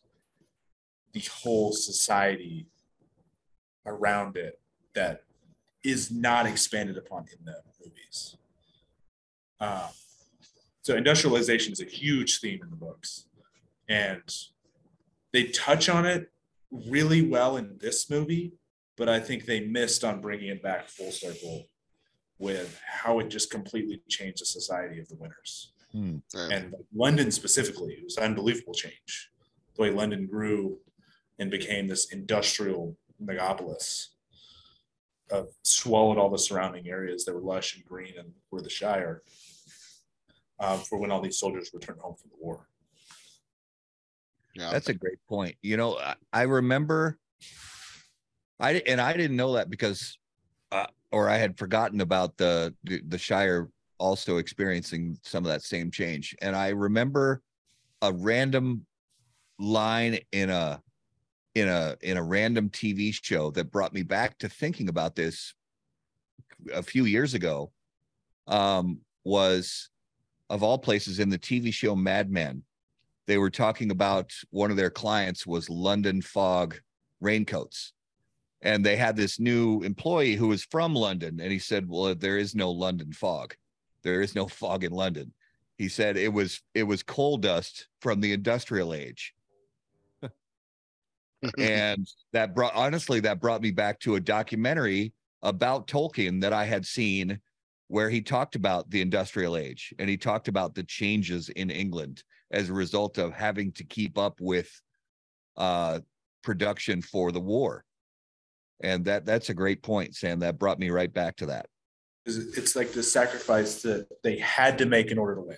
[1.13, 2.67] the whole society
[3.85, 4.59] around it
[4.93, 5.23] that
[5.85, 8.35] is not expanded upon in the movies.
[9.61, 9.93] Um,
[10.81, 13.27] so industrialization is a huge theme in the books,
[13.87, 14.35] and
[15.31, 16.33] they touch on it
[16.69, 18.51] really well in this movie,
[18.97, 21.69] but I think they missed on bringing it back full circle
[22.39, 26.17] with how it just completely changed the society of the winners Hmm.
[26.35, 29.29] And London specifically, it was an unbelievable change.
[29.75, 30.79] The way London grew
[31.39, 34.07] and became this industrial megapolis,
[35.31, 39.23] uh, swallowed all the surrounding areas that were lush and green and were the Shire.
[40.59, 42.67] Um, for when all these soldiers returned home from the war.
[44.55, 44.71] yeah.
[44.71, 45.55] That's a great point.
[45.61, 47.17] You know, I, I remember
[48.59, 50.17] I and I didn't know that because
[50.71, 55.61] uh, or I had forgotten about the, the the Shire also experiencing some of that
[55.61, 56.35] same change.
[56.41, 57.41] And I remember
[58.01, 58.85] a random
[59.59, 60.81] line in a
[61.55, 65.53] in a in a random TV show that brought me back to thinking about this
[66.73, 67.71] a few years ago
[68.47, 69.89] um was
[70.49, 72.63] of all places in the TV show Mad Men
[73.27, 76.79] they were talking about one of their clients was London Fog
[77.21, 77.93] raincoats.
[78.61, 81.39] And they had this new employee who was from London.
[81.41, 83.55] And he said, Well, there is no London fog.
[84.03, 85.33] There is no fog in London.
[85.77, 89.33] He said it was it was coal dust from the industrial age.
[91.57, 96.65] and that brought honestly, that brought me back to a documentary about Tolkien that I
[96.65, 97.39] had seen
[97.87, 102.23] where he talked about the industrial age and he talked about the changes in England
[102.51, 104.69] as a result of having to keep up with
[105.57, 105.99] uh
[106.43, 107.85] production for the war
[108.81, 111.67] and that that's a great point sam that brought me right back to that
[112.25, 115.57] It's it's like the sacrifice that they had to make in order to win.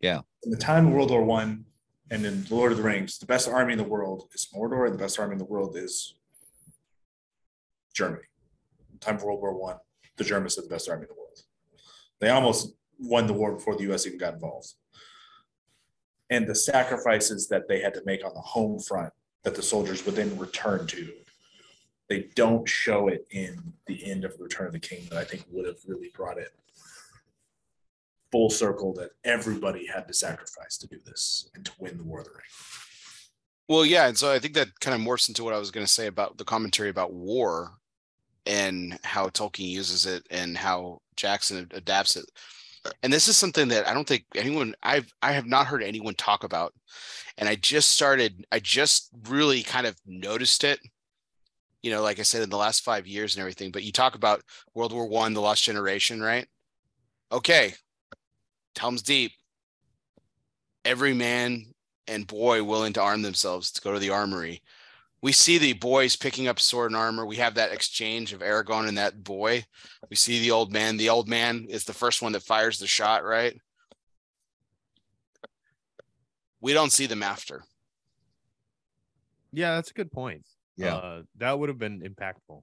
[0.00, 0.20] Yeah.
[0.42, 1.64] In the time of World War One
[2.10, 4.84] and in The Lord of the Rings, the best army in the world is Mordor,
[4.84, 6.14] and the best army in the world is
[7.94, 8.24] Germany.
[8.90, 9.76] In the time of World War One,
[10.16, 11.40] the Germans had the best army in the world.
[12.20, 14.74] They almost won the war before the US even got involved.
[16.30, 19.12] And the sacrifices that they had to make on the home front
[19.42, 21.12] that the soldiers would then return to
[22.08, 25.44] they don't show it in the end of Return of the King that I think
[25.50, 26.52] would have really brought it
[28.34, 32.18] full circle that everybody had to sacrifice to do this and to win the War
[32.18, 32.40] of the Ring.
[33.68, 35.86] Well, yeah, and so I think that kind of morphs into what I was going
[35.86, 37.76] to say about the commentary about war
[38.44, 42.24] and how Tolkien uses it and how Jackson adapts it.
[43.04, 46.14] And this is something that I don't think anyone I've I have not heard anyone
[46.14, 46.74] talk about.
[47.38, 50.80] And I just started I just really kind of noticed it.
[51.84, 54.14] You know, like I said in the last 5 years and everything, but you talk
[54.14, 54.40] about
[54.74, 56.46] World War 1, the lost generation, right?
[57.30, 57.74] Okay.
[58.74, 59.32] Helm's Deep.
[60.84, 61.66] every man
[62.06, 64.62] and boy willing to arm themselves to go to the armory.
[65.22, 67.24] We see the boys picking up sword and armor.
[67.24, 69.64] We have that exchange of Aragorn and that boy.
[70.10, 70.98] We see the old man.
[70.98, 73.58] The old man is the first one that fires the shot, right?
[76.60, 77.64] We don't see them after.
[79.52, 80.44] Yeah, that's a good point.
[80.76, 80.94] Yeah.
[80.96, 82.62] Uh, that would have been impactful.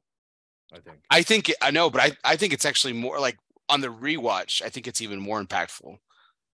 [0.74, 0.98] I think.
[1.10, 3.38] I think it- I know, but I, I think it's actually more like
[3.70, 5.98] on the rewatch, I think it's even more impactful.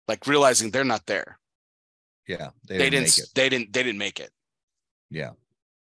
[0.08, 1.38] Like realizing they're not there.
[2.28, 2.50] Yeah.
[2.68, 3.28] They, didn't didn't make it.
[3.34, 4.30] they didn't they didn't make it.
[5.10, 5.30] Yeah.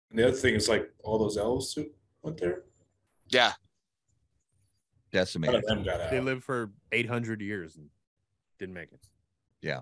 [0.10, 1.86] And the other thing is like all those elves who
[2.22, 2.64] went there.
[3.30, 3.54] Yeah.
[5.14, 5.64] None Decimated.
[5.68, 6.10] them got.
[6.10, 7.90] They lived for 800 years and
[8.60, 9.00] didn't make it.
[9.62, 9.82] Yeah.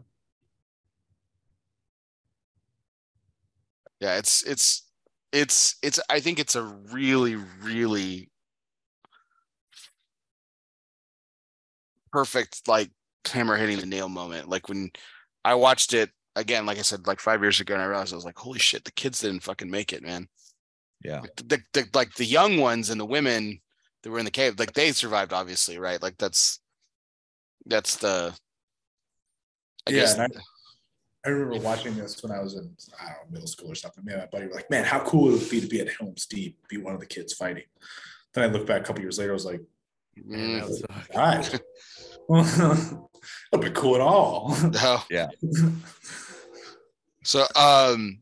[4.00, 4.84] Yeah, it's it's
[5.32, 8.30] it's it's I think it's a really, really
[12.12, 12.92] perfect like
[13.28, 14.50] hammer hitting the nail moment.
[14.50, 14.90] Like when
[15.46, 18.18] I watched it again, like I said, like five years ago, and I realized I
[18.18, 20.28] was like, holy shit, the kids didn't fucking make it, man.
[21.04, 21.22] Yeah.
[21.22, 23.60] Like the, the, like the young ones and the women
[24.04, 26.02] that were in the cave, like they survived, obviously, right?
[26.02, 26.60] Like that's
[27.66, 28.34] that's the
[29.88, 30.18] I Yeah, guess
[31.26, 34.06] I remember watching this when I was in I don't know middle school or something.
[34.06, 35.82] Me and my buddy were like, "Man, how cool it would it be to be
[35.82, 37.66] at Helm's Deep, be one of the kids fighting?"
[38.34, 39.62] Then I look back a couple years later, I was like,
[40.16, 41.62] Man, Mm, that would suck.
[42.32, 43.10] "God,
[43.52, 45.02] that'd be cool at all." no.
[45.10, 45.28] Yeah.
[47.24, 48.20] So um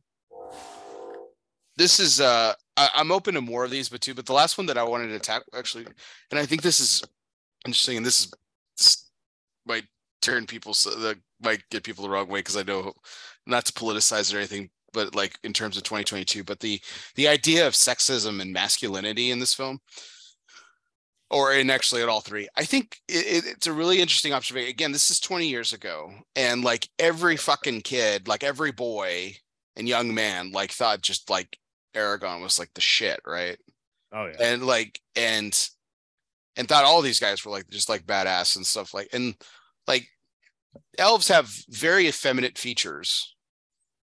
[1.78, 4.58] this is uh I, I'm open to more of these, but too, but the last
[4.58, 5.86] one that I wanted to attack actually,
[6.32, 7.04] and I think this is
[7.66, 8.34] interesting, and this is
[8.78, 9.10] this
[9.66, 9.86] might
[10.22, 12.94] turn people so that might get people the wrong way because I know
[13.46, 16.80] not to politicize or anything, but like in terms of 2022, but the
[17.16, 19.80] the idea of sexism and masculinity in this film,
[21.30, 24.70] or in actually at all three, I think it, it- it's a really interesting observation.
[24.70, 29.36] Again, this is 20 years ago, and like every fucking kid, like every boy
[29.76, 31.58] and young man, like thought just like
[31.96, 33.58] Aragorn was like the shit, right?
[34.14, 34.36] Oh yeah.
[34.40, 35.70] and like and
[36.56, 39.36] and thought all these guys were like just like badass and stuff like and
[39.86, 40.08] like
[40.98, 43.34] elves have very effeminate features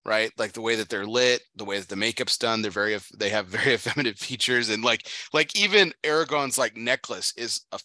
[0.05, 0.31] right?
[0.37, 3.29] Like the way that they're lit the way that the makeup's done they're very they
[3.29, 4.69] have very effeminate features.
[4.69, 7.79] And like like even aragorn's like necklace is a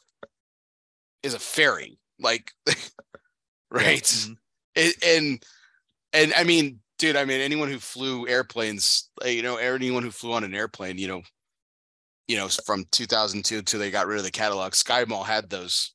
[1.23, 2.53] is a fairy like
[3.71, 4.03] right?
[4.05, 4.37] Mhm.
[4.75, 5.43] it, and
[6.13, 10.33] and I mean, dude, I mean, anyone who flew airplanes, you know, anyone who flew
[10.35, 11.23] on an airplane, you know,
[12.29, 15.93] you know, from 2002 till they got rid of the catalog, Sky Mall had those,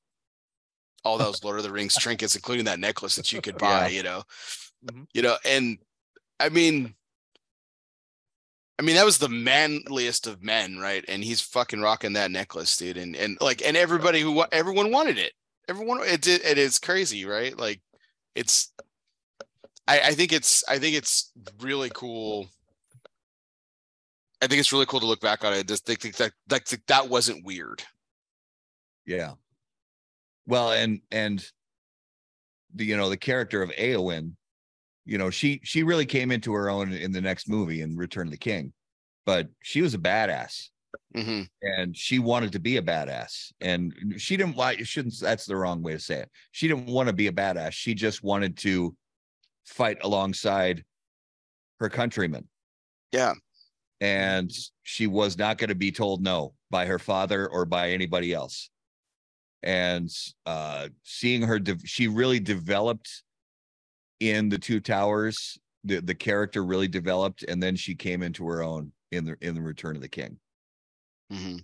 [1.03, 4.03] all those Lord of the Rings trinkets, including that necklace that you could buy, you
[4.03, 4.23] know,
[4.85, 5.05] Mhm.
[5.13, 5.77] you know, and
[6.39, 6.95] I mean,
[8.79, 11.05] I mean, that was the manliest of men, right?
[11.07, 12.97] And he's fucking rocking that necklace, dude.
[12.97, 15.33] And and like, and everybody who everyone wanted it.
[15.67, 16.43] Everyone, it did.
[16.43, 17.55] It is crazy, right?
[17.55, 17.79] Like,
[18.33, 18.73] it's.
[19.87, 22.49] I I think it's I think it's really cool.
[24.41, 25.67] I think it's really cool to look back on it.
[25.67, 27.83] Just think, think that like that wasn't weird.
[29.05, 29.33] Yeah.
[30.45, 31.45] Well, and and
[32.73, 34.35] the you know the character of Eowyn,
[35.05, 38.27] you know she she really came into her own in the next movie in Return
[38.27, 38.73] of the King,
[39.25, 40.69] but she was a badass
[41.15, 45.55] hmm and she wanted to be a badass and she didn't like shouldn't that's the
[45.55, 46.29] wrong way to say it.
[46.51, 47.71] She didn't want to be a badass.
[47.71, 48.95] She just wanted to
[49.65, 50.83] fight alongside
[51.79, 52.47] her countrymen
[53.11, 53.33] Yeah.
[53.99, 54.51] and
[54.83, 58.69] she was not going to be told no by her father or by anybody else
[59.63, 60.09] and
[60.45, 63.23] uh seeing her de- she really developed
[64.19, 68.63] in the two towers the the character really developed and then she came into her
[68.63, 70.37] own in the in the return of the king
[71.29, 71.57] hmm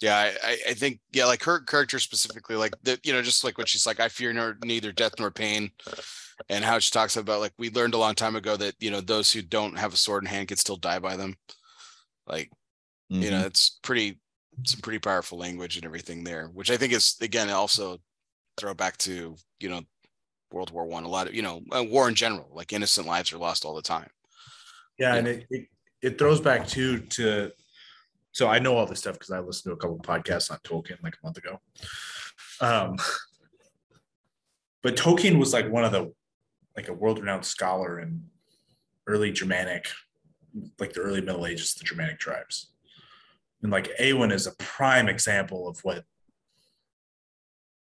[0.00, 3.58] Yeah, I, I, think yeah, like her character specifically, like the you know, just like
[3.58, 5.70] when she's like, I fear nor, neither death nor pain,
[6.48, 9.02] and how she talks about like we learned a long time ago that you know
[9.02, 11.36] those who don't have a sword in hand can still die by them.
[12.26, 12.50] Like
[13.10, 13.46] you know, Mhm.
[13.46, 14.20] it's pretty
[14.64, 17.98] some pretty powerful language and everything there, which I think is again also
[18.56, 19.82] throw back to you know
[20.52, 21.04] World War One.
[21.04, 23.74] A lot of you know uh, war in general, like innocent lives are lost all
[23.74, 24.10] the time.
[24.98, 25.66] Yeah, and it, it
[26.02, 27.52] it throws back too to
[28.32, 30.58] so I know all this stuff because I listened to a couple of podcasts on
[30.58, 31.60] Tolkien like a month ago.
[32.60, 32.96] Um
[34.82, 36.12] but Tolkien was like one of the
[36.76, 38.22] like a world-renowned scholar in
[39.06, 39.88] early Germanic,
[40.78, 42.69] like the early Middle Ages, the Germanic tribes.
[43.62, 46.04] And like Eowyn is a prime example of what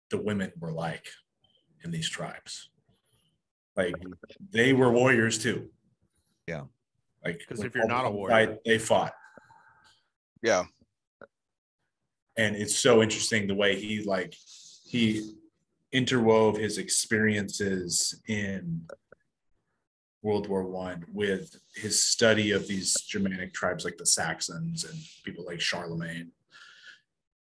[0.10, 1.08] the women were like
[1.84, 2.70] in these tribes.
[3.76, 3.94] Like
[4.52, 5.70] they were warriors too.
[6.48, 6.64] Yeah.
[7.24, 9.14] Like because if you're not a warrior- died, they fought.
[10.42, 10.64] Yeah.
[12.38, 14.34] And it's so interesting the way he like
[14.86, 15.34] he
[15.94, 18.82] interwove his experiences in
[20.28, 25.46] World War One with his study of these Germanic tribes like the Saxons and people
[25.46, 26.34] like Charlemagne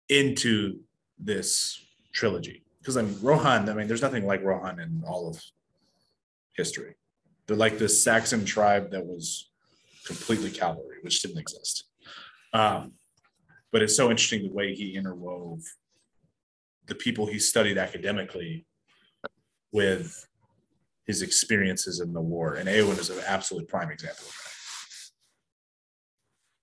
[0.08, 0.80] into
[1.18, 1.78] this
[2.14, 2.64] trilogy.
[2.78, 5.38] Because I mean, Rohan, I mean, there's nothing like Rohan in all of
[6.56, 6.94] history.
[7.46, 9.50] They're like this Saxon tribe that was
[10.06, 11.84] completely cavalry, which didn't exist.
[12.54, 12.94] Um,
[13.72, 15.62] but it's so interesting the way he interwove
[16.86, 18.64] the people he studied academically
[19.70, 20.26] with
[21.10, 22.54] his experiences in the war.
[22.54, 24.34] And Eowyn is an absolute prime example of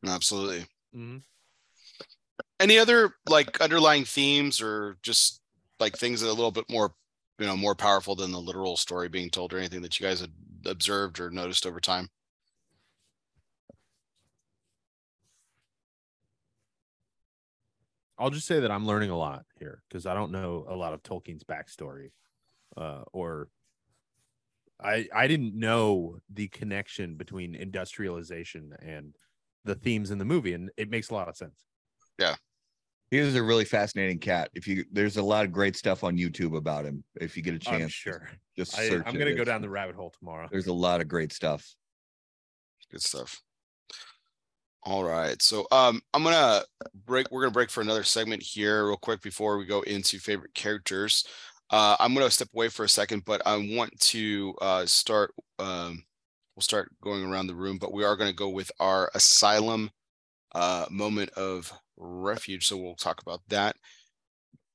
[0.04, 0.16] that.
[0.16, 0.62] Absolutely.
[0.96, 1.18] Mm-hmm.
[2.62, 5.42] Any other like underlying themes or just
[5.82, 6.94] like things that are a little bit more,
[7.40, 10.22] you know, more powerful than the literal story being told or anything that you guys
[10.22, 10.32] had
[10.66, 12.08] observed or noticed over time?
[18.18, 20.94] I'll just say that I'm learning a lot here because I don't know a lot
[20.94, 22.12] of Tolkien's backstory,
[22.78, 23.50] uh, or
[24.82, 29.16] I I didn't know the connection between industrialization and
[29.66, 31.66] the themes in the movie, and it makes a lot of sense.
[32.20, 32.36] Yeah,
[33.10, 34.50] he is a really fascinating cat.
[34.54, 37.04] If you there's a lot of great stuff on YouTube about him.
[37.16, 38.30] If you get a chance, I'm sure.
[38.58, 39.04] Just search.
[39.06, 40.48] I, am gonna go down the rabbit hole tomorrow.
[40.52, 41.76] There's a lot of great stuff.
[42.92, 43.42] Good stuff.
[44.84, 45.42] All right.
[45.42, 46.64] So um I'm gonna
[47.06, 50.54] break we're gonna break for another segment here real quick before we go into favorite
[50.54, 51.26] characters.
[51.70, 56.04] Uh I'm gonna step away for a second, but I want to uh start um
[56.56, 59.92] we'll start going around the room, but we are gonna go with our asylum
[60.56, 62.68] uh moment of refuge.
[62.68, 63.76] So we'll talk about that.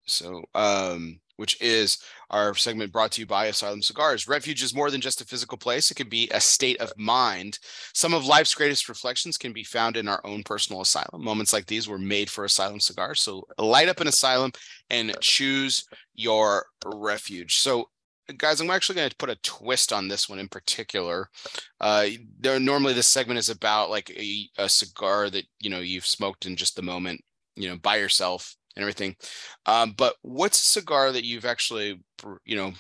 [0.07, 1.99] So um which is
[2.31, 4.29] our segment brought to you by Asylum Cigars.
[4.29, 7.59] Refuge is more than just a physical place, it can be a state of mind.
[7.95, 11.25] Some of life's greatest reflections can be found in our own personal asylum.
[11.25, 13.21] Moments like these were made for Asylum Cigars.
[13.21, 14.53] So light up an asylum
[14.89, 17.57] and choose your refuge.
[17.57, 17.89] So
[18.37, 21.29] guys i'm actually going to put a twist on this one in particular
[21.81, 22.07] uh
[22.39, 26.47] there normally this segment is about like a, a cigar that you know you've smoked
[26.47, 27.21] in just the moment
[27.57, 29.17] you know by yourself and everything.
[29.67, 32.03] Um, but what's a cigar that you've actually,
[32.45, 32.73] you know,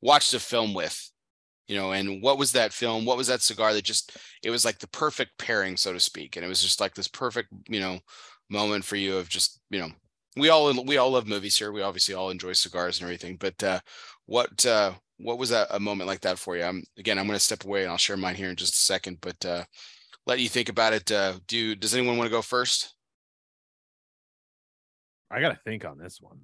[0.00, 1.10] watched a film with?
[1.68, 3.04] You know, and what was that film?
[3.04, 6.36] What was that cigar that just it was like the perfect pairing, so to speak,
[6.36, 7.98] and it was just like this perfect, you know,
[8.50, 9.88] moment for you of just, you know,
[10.36, 11.72] we all we all love movies here.
[11.72, 13.80] We obviously all enjoy cigars and everything, but uh,
[14.26, 16.64] what uh, what was that a moment like that for you?
[16.64, 18.78] I'm again, I'm going to step away and I'll share mine here in just a
[18.78, 19.64] second, but uh,
[20.26, 21.10] let you think about it.
[21.10, 22.94] Uh, do does anyone want to go first?
[25.32, 26.38] I got to think on this one.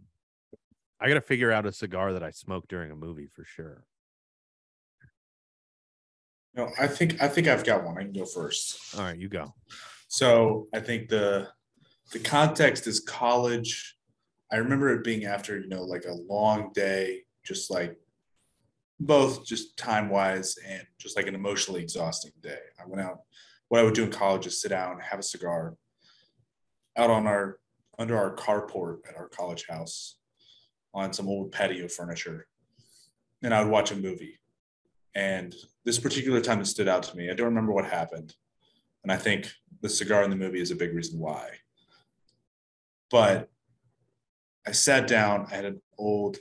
[1.00, 3.84] I got to figure out a cigar that I smoked during a movie for sure.
[6.54, 7.98] No, I think I think I've got one.
[7.98, 8.96] I can go first.
[8.96, 9.54] All right, you go.
[10.08, 11.48] So I think the
[12.12, 13.96] the context is college.
[14.50, 17.96] I remember it being after you know like a long day, just like
[18.98, 22.58] both just time wise and just like an emotionally exhausting day.
[22.80, 23.20] I went out.
[23.68, 25.76] What I would do in college is sit down, have a cigar,
[26.96, 27.58] out on our
[27.98, 30.16] under our carport at our college house
[30.94, 32.46] on some old patio furniture.
[33.42, 34.38] And I would watch a movie.
[35.14, 35.54] And
[35.84, 37.30] this particular time it stood out to me.
[37.30, 38.34] I don't remember what happened.
[39.02, 39.50] And I think
[39.80, 41.48] the cigar in the movie is a big reason why.
[43.10, 43.48] But
[44.66, 46.38] I sat down, I had an old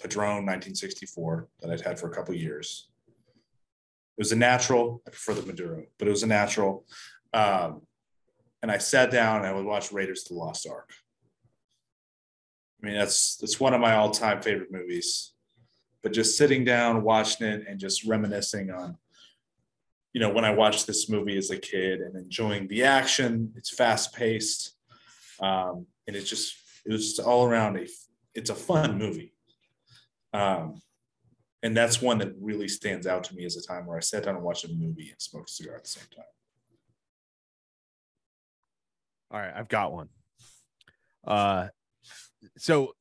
[0.00, 2.88] Padron 1964 that I'd had for a couple years.
[3.06, 5.02] It was a natural.
[5.06, 6.84] I prefer the Maduro, but it was a natural.
[7.32, 7.82] Um,
[8.64, 10.88] and I sat down and I would watch Raiders of the Lost Ark.
[12.82, 15.34] I mean, that's that's one of my all-time favorite movies.
[16.02, 18.96] But just sitting down, watching it, and just reminiscing on,
[20.14, 23.52] you know, when I watched this movie as a kid and enjoying the action.
[23.54, 24.74] It's fast-paced,
[25.40, 26.54] um, and it's just
[26.86, 27.86] it was just all around a.
[28.34, 29.34] It's a fun movie,
[30.32, 30.80] um,
[31.62, 34.24] and that's one that really stands out to me as a time where I sat
[34.24, 36.33] down and watched a movie and smoked a cigar at the same time.
[39.34, 40.08] All right, I've got one.
[41.26, 41.66] Uh,
[42.56, 42.92] so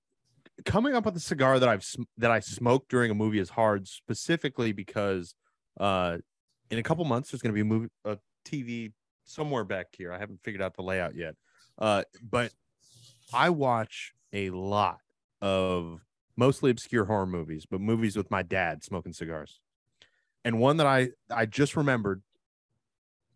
[0.66, 1.86] coming up with a cigar that I've
[2.18, 5.36] that I smoked during a movie is hard, specifically because
[5.80, 6.18] uh,
[6.72, 8.94] in a couple months there's going to be a movie, a TV
[9.26, 10.12] somewhere back here.
[10.12, 11.36] I haven't figured out the layout yet,
[11.78, 12.52] uh, but
[13.32, 14.98] I watch a lot
[15.40, 16.02] of
[16.36, 19.60] mostly obscure horror movies, but movies with my dad smoking cigars.
[20.44, 22.24] And one that I I just remembered,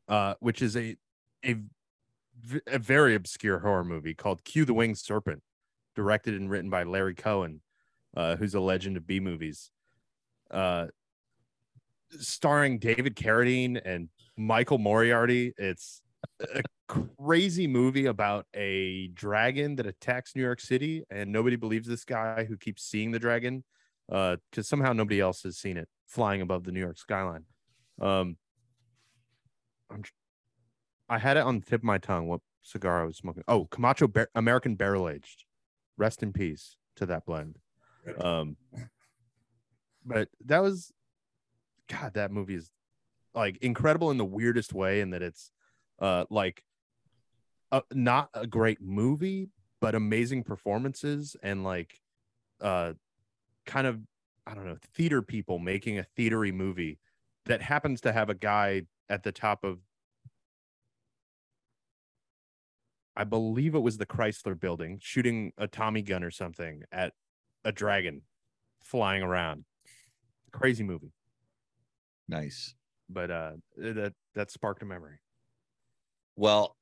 [0.09, 0.97] uh, which is a
[1.45, 1.57] a
[2.67, 5.41] a very obscure horror movie called Q the Winged Serpent,
[5.95, 7.61] directed and written by Larry Cohen,
[8.15, 9.71] uh, who's a legend of B movies.
[10.51, 10.87] Uh,
[12.19, 15.53] starring David Carradine and Michael Moriarty.
[15.57, 16.01] It's
[16.39, 22.05] a crazy movie about a dragon that attacks New York City, and nobody believes this
[22.05, 23.63] guy who keeps seeing the dragon,
[24.11, 27.43] uh, because somehow nobody else has seen it flying above the New York skyline.
[27.99, 28.37] Um,
[29.89, 30.03] I'm,
[31.09, 32.27] I had it on the tip of my tongue.
[32.27, 33.43] What cigar I was smoking?
[33.47, 35.45] Oh, Camacho Bar- American Barrel Aged.
[35.97, 37.57] Rest in peace to that blend.
[38.19, 38.57] Um,
[40.05, 40.91] but that was,
[41.89, 42.69] God, that movie is
[43.33, 45.51] like incredible in the weirdest way, in that it's,
[45.99, 46.63] uh, like,
[47.71, 49.49] uh, not a great movie,
[49.81, 51.99] but amazing performances and like,
[52.61, 52.93] uh,
[53.65, 53.99] kind of,
[54.45, 56.99] I don't know, theater people making a theatery movie
[57.45, 59.79] that happens to have a guy at the top of
[63.17, 67.13] I believe it was the Chrysler building shooting a Tommy gun or something at
[67.65, 68.21] a dragon
[68.83, 69.65] flying around.
[70.51, 71.11] Crazy movie.
[72.29, 72.75] Nice.
[73.09, 75.17] But uh that that sparked a memory.
[76.35, 76.77] Well,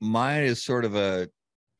[0.00, 1.30] mine is sort of a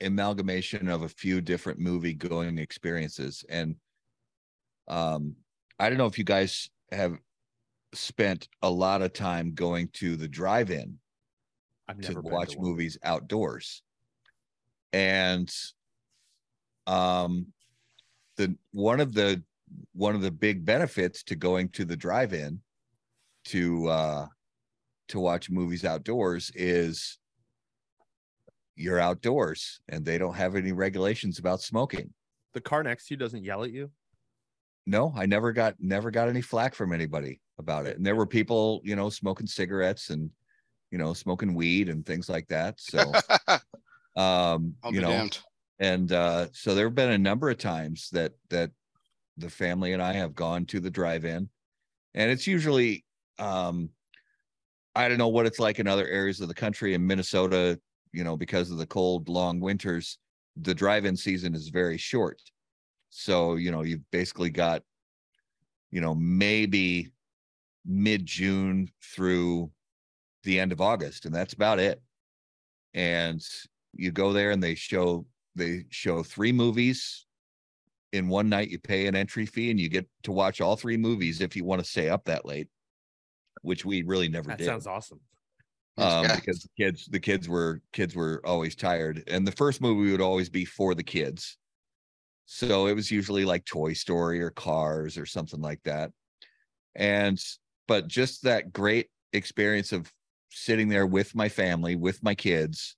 [0.01, 3.45] amalgamation of a few different movie going experiences.
[3.51, 3.77] And
[4.87, 5.37] um,
[5.79, 7.19] I don't know if you guys have
[7.93, 10.99] spent a lot of time going to the drive-in
[11.89, 13.82] I've to watch to movies outdoors.
[14.93, 15.52] And
[16.86, 17.48] um
[18.36, 19.43] the one of the
[19.93, 22.60] one of the big benefits to going to the drive-in
[23.47, 24.27] to uh
[25.09, 27.19] to watch movies outdoors is
[28.77, 32.12] you're outdoors and they don't have any regulations about smoking.
[32.55, 33.90] The car next to you doesn't yell at you.
[34.86, 37.97] No, I never got never got any flack from anybody about it.
[37.97, 40.31] And there were people, you know, smoking cigarettes and
[40.90, 42.81] you know, smoking weed and things like that.
[42.89, 43.12] So
[44.16, 45.39] um, you know, damned.
[45.78, 48.70] and uh so there have been a number of times that that
[49.36, 51.48] the family and I have gone to the drive-in
[52.15, 53.05] and it's usually
[53.39, 53.90] um
[54.97, 57.78] I don't know what it's like in other areas of the country in Minnesota,
[58.12, 60.19] you know, because of the cold long winters,
[60.56, 62.43] the drive-in season is very short.
[63.10, 64.82] So, you know, you've basically got
[65.90, 67.10] you know, maybe
[67.86, 69.70] mid-June through
[70.44, 72.00] the end of August and that's about it.
[72.94, 73.44] And
[73.92, 77.26] you go there and they show they show three movies
[78.12, 80.97] in one night you pay an entry fee and you get to watch all three
[80.97, 82.68] movies if you want to stay up that late
[83.62, 84.52] which we really never did.
[84.52, 85.20] That did sounds awesome.
[85.99, 86.36] um, Yeah.
[86.36, 90.20] because the kids the kids were kids were always tired and the first movie would
[90.20, 91.58] always be for the kids
[92.47, 96.12] so it was usually like toy story or cars or something like that
[96.94, 97.42] and
[97.86, 100.10] but just that great experience of
[100.51, 102.97] sitting there with my family with my kids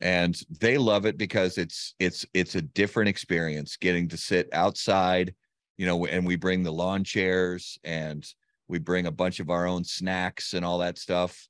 [0.00, 5.34] and they love it because it's it's it's a different experience getting to sit outside
[5.76, 8.26] you know and we bring the lawn chairs and
[8.72, 11.46] we bring a bunch of our own snacks and all that stuff.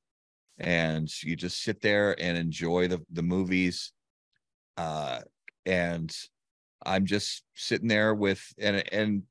[0.58, 3.92] And you just sit there and enjoy the the movies.
[4.76, 5.20] Uh
[5.64, 6.12] and
[6.84, 9.22] i'm just sitting there with and and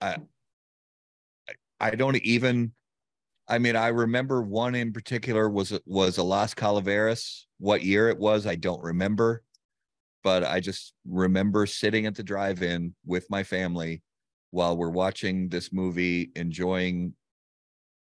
[0.00, 0.16] i
[1.78, 2.72] i don't even
[3.48, 7.46] i mean i remember one in particular was was a las calaveras.
[7.58, 9.42] What year it was i don't remember
[10.22, 14.02] but i just remember sitting at the drive-in with my family
[14.50, 17.14] while we're watching this movie enjoying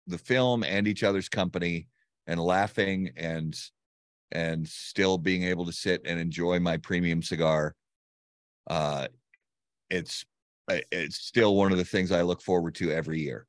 [0.06, 1.86] the film and each other's company
[2.26, 3.56] and laughing and
[4.32, 7.74] and still being able to sit and enjoy my premium cigar.
[8.68, 9.08] Uh
[9.90, 10.24] it's
[10.68, 13.46] it's still one of the things i look forward to every year.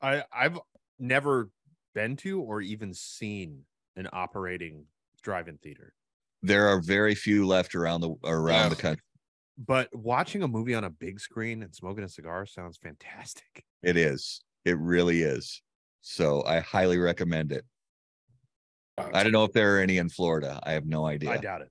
[0.00, 0.58] I I've
[0.98, 1.50] never
[1.94, 3.62] been to or even seen
[3.96, 4.86] an operating
[5.22, 5.94] drive-in theater.
[6.42, 8.68] there are very few left around the around Yeah.
[8.68, 9.02] the country
[9.56, 13.64] But watching a movie on a big screen and smoking a cigar sounds fantastic.
[13.82, 15.62] it is it really is
[16.00, 17.64] so i highly recommend it
[18.98, 21.62] i don't know if there are any in florida i have no idea I doubt
[21.62, 21.70] it.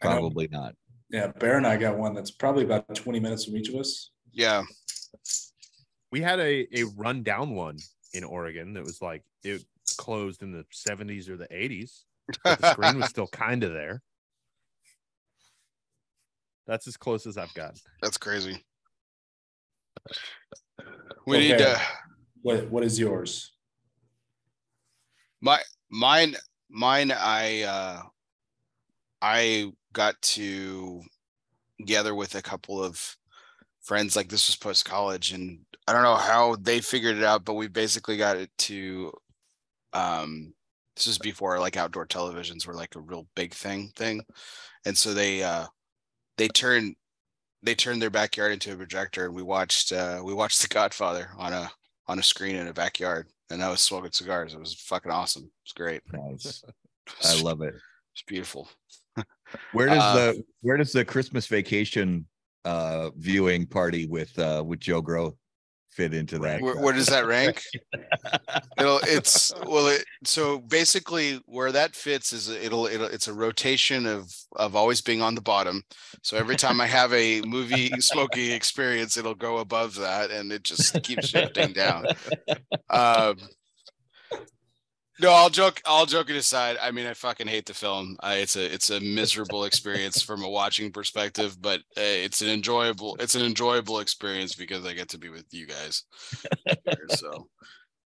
[0.00, 0.74] Probably not
[1.10, 4.12] Yeah, Bear and I got one that's probably about 20 minutes from each of us.
[4.32, 4.62] Yeah.
[6.12, 7.76] We had a a rundown one
[8.12, 9.64] in Oregon that was like it
[9.96, 12.02] closed in the 70s or the 80s.
[12.44, 14.02] But the screen was still kind of there.
[16.66, 17.78] That's as close as I've got.
[18.02, 18.64] That's crazy.
[21.26, 21.80] We need to
[22.42, 23.52] What What is yours?
[25.40, 26.36] My mine
[26.68, 28.02] mine I uh
[29.22, 31.02] I got to
[31.84, 33.16] gather with a couple of
[33.82, 37.44] friends like this was post college and I don't know how they figured it out
[37.44, 39.12] but we basically got it to
[39.92, 40.52] um
[40.96, 44.22] this was before like outdoor televisions were like a real big thing thing
[44.84, 45.66] and so they uh
[46.36, 46.94] they turned
[47.62, 51.30] they turned their backyard into a projector and we watched uh we watched The Godfather
[51.36, 51.70] on a
[52.10, 54.52] on a screen in a backyard, and I was smoking cigars.
[54.52, 55.48] It was fucking awesome.
[55.64, 56.02] It's great.
[56.12, 56.64] Nice.
[57.24, 57.74] I love it.
[58.14, 58.68] It's beautiful.
[59.72, 62.26] Where does Uh, the where does the Christmas vacation
[62.64, 65.36] uh viewing party with uh with Joe Grow
[65.90, 66.62] fit into that?
[66.62, 67.62] Where, where does that rank?
[68.78, 74.06] It'll it's well it so basically where that fits is it'll it'll it's a rotation
[74.06, 75.82] of of always being on the bottom.
[76.22, 80.62] So every time I have a movie smoking experience, it'll go above that and it
[80.62, 82.06] just keeps shifting down.
[82.88, 83.36] Um
[85.20, 85.80] no, all joke.
[85.84, 88.16] All joking aside, I mean, I fucking hate the film.
[88.20, 92.48] I, it's a it's a miserable experience from a watching perspective, but uh, it's an
[92.48, 96.04] enjoyable it's an enjoyable experience because I get to be with you guys.
[96.66, 97.48] here, so,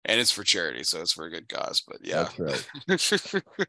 [0.05, 1.81] and it's for charity, so it's for a good cause.
[1.87, 2.27] But yeah,
[2.87, 3.43] That's right.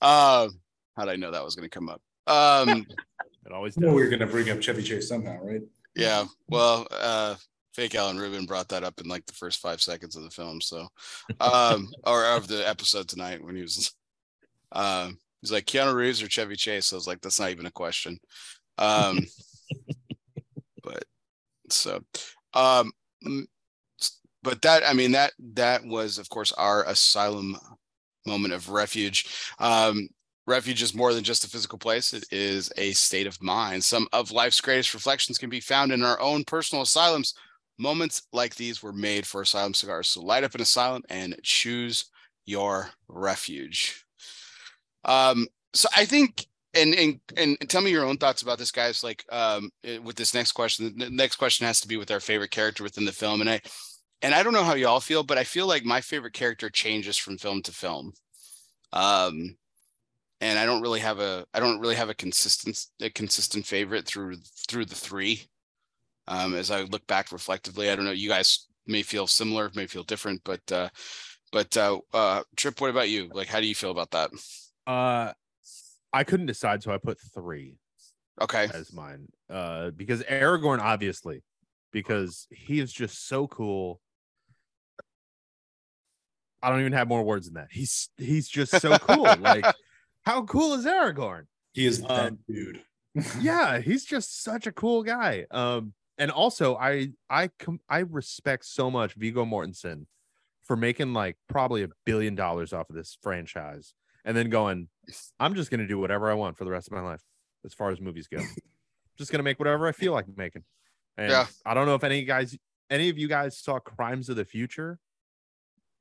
[0.00, 0.60] um,
[0.96, 2.00] how did I know that was going to come up?
[2.26, 2.86] Um,
[3.44, 3.96] It always I know does.
[3.96, 5.62] we were gonna bring up Chevy Chase somehow, right?
[5.96, 6.24] yeah.
[6.48, 7.34] Well, uh,
[7.72, 10.60] fake Alan Rubin brought that up in like the first five seconds of the film,
[10.60, 10.88] so
[11.40, 13.94] um, or of the episode tonight when he was,
[14.72, 16.92] um, he's like Keanu Reeves or Chevy Chase.
[16.92, 18.18] I was like, that's not even a question.
[18.78, 19.20] Um,
[20.82, 21.04] but
[21.70, 22.00] so,
[22.54, 22.92] um,
[24.42, 27.56] but that I mean that that was of course our asylum
[28.26, 29.26] moment of refuge.
[29.58, 30.08] Um,
[30.46, 33.84] refuge is more than just a physical place; it is a state of mind.
[33.84, 37.34] Some of life's greatest reflections can be found in our own personal asylums.
[37.78, 40.08] Moments like these were made for asylum cigars.
[40.08, 42.06] So light up an asylum and choose
[42.44, 44.04] your refuge.
[45.04, 49.04] Um, so I think and and and tell me your own thoughts about this guys
[49.04, 52.20] like um eh, with this next question the next question has to be with our
[52.20, 53.60] favorite character within the film and i
[54.22, 57.16] and i don't know how y'all feel but i feel like my favorite character changes
[57.18, 58.12] from film to film
[58.92, 59.56] um
[60.40, 64.06] and i don't really have a i don't really have a consistent a consistent favorite
[64.06, 64.36] through
[64.68, 65.42] through the three
[66.32, 69.86] um as i look back reflectively i don't know you guys may feel similar may
[69.86, 70.88] feel different but uh
[71.52, 74.30] but uh uh trip what about you like how do you feel about that
[74.86, 75.32] Uh,
[76.12, 77.76] I couldn't decide, so I put three
[78.40, 79.28] okay as mine.
[79.48, 81.42] Uh, because Aragorn, obviously,
[81.92, 84.00] because he is just so cool.
[86.62, 87.68] I don't even have more words than that.
[87.70, 89.24] He's he's just so cool.
[89.40, 89.64] like,
[90.22, 91.44] how cool is Aragorn?
[91.72, 92.82] He is that Um, dude.
[93.40, 98.64] yeah he's just such a cool guy um and also i i com- i respect
[98.64, 100.06] so much viggo mortensen
[100.64, 104.88] for making like probably a billion dollars off of this franchise and then going
[105.40, 107.22] i'm just going to do whatever i want for the rest of my life
[107.64, 108.38] as far as movies go
[109.18, 110.62] just going to make whatever i feel like making
[111.16, 111.46] and Yeah.
[111.66, 112.56] i don't know if any guys
[112.90, 114.98] any of you guys saw crimes of the future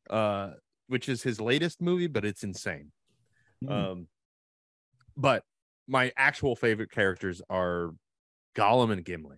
[0.10, 0.52] uh
[0.88, 2.92] which is his latest movie but it's insane
[3.64, 3.72] Hmm.
[3.72, 4.08] um,
[5.16, 5.44] but
[5.88, 7.92] my actual favorite characters are
[8.56, 9.38] Gollum and Gimli.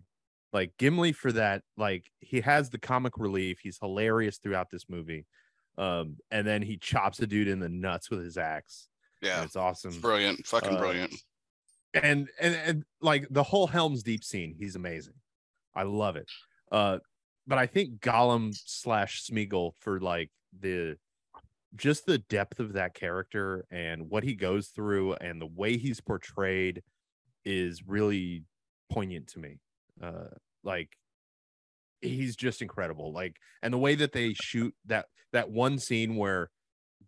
[0.53, 3.59] Like Gimli for that, like he has the comic relief.
[3.61, 5.25] He's hilarious throughout this movie.
[5.77, 8.87] Um, and then he chops a dude in the nuts with his axe.
[9.21, 9.99] and yeah it's awesome.
[9.99, 11.13] brilliant fucking Uh, brilliant
[11.95, 15.15] And and and like the whole Helm's Deep scene, he's amazing.
[15.75, 16.29] I love it.
[16.71, 16.99] Uh,
[17.47, 20.97] but I think Gollum slash Smeagol for like the
[21.75, 25.99] just the depth of that character and what he goes through and the way he's
[25.99, 26.83] portrayed
[27.45, 28.43] is really
[28.91, 29.57] poignant to me.
[30.01, 30.27] Uh,
[30.63, 30.89] like
[32.01, 33.13] he's just incredible.
[33.13, 36.49] Like, and the way that they shoot that that one scene where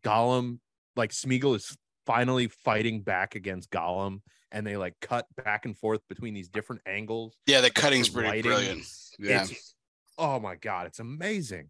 [0.03, 0.59] Gollum,
[0.95, 6.01] like Smeagol, is finally fighting back against Gollum, and they like cut back and forth
[6.07, 7.35] between these different angles.
[7.45, 8.88] Yeah, the cutting's pretty lighting, brilliant.
[9.19, 9.43] Yeah.
[9.43, 9.75] It's
[10.17, 11.69] oh my god, it's amazing.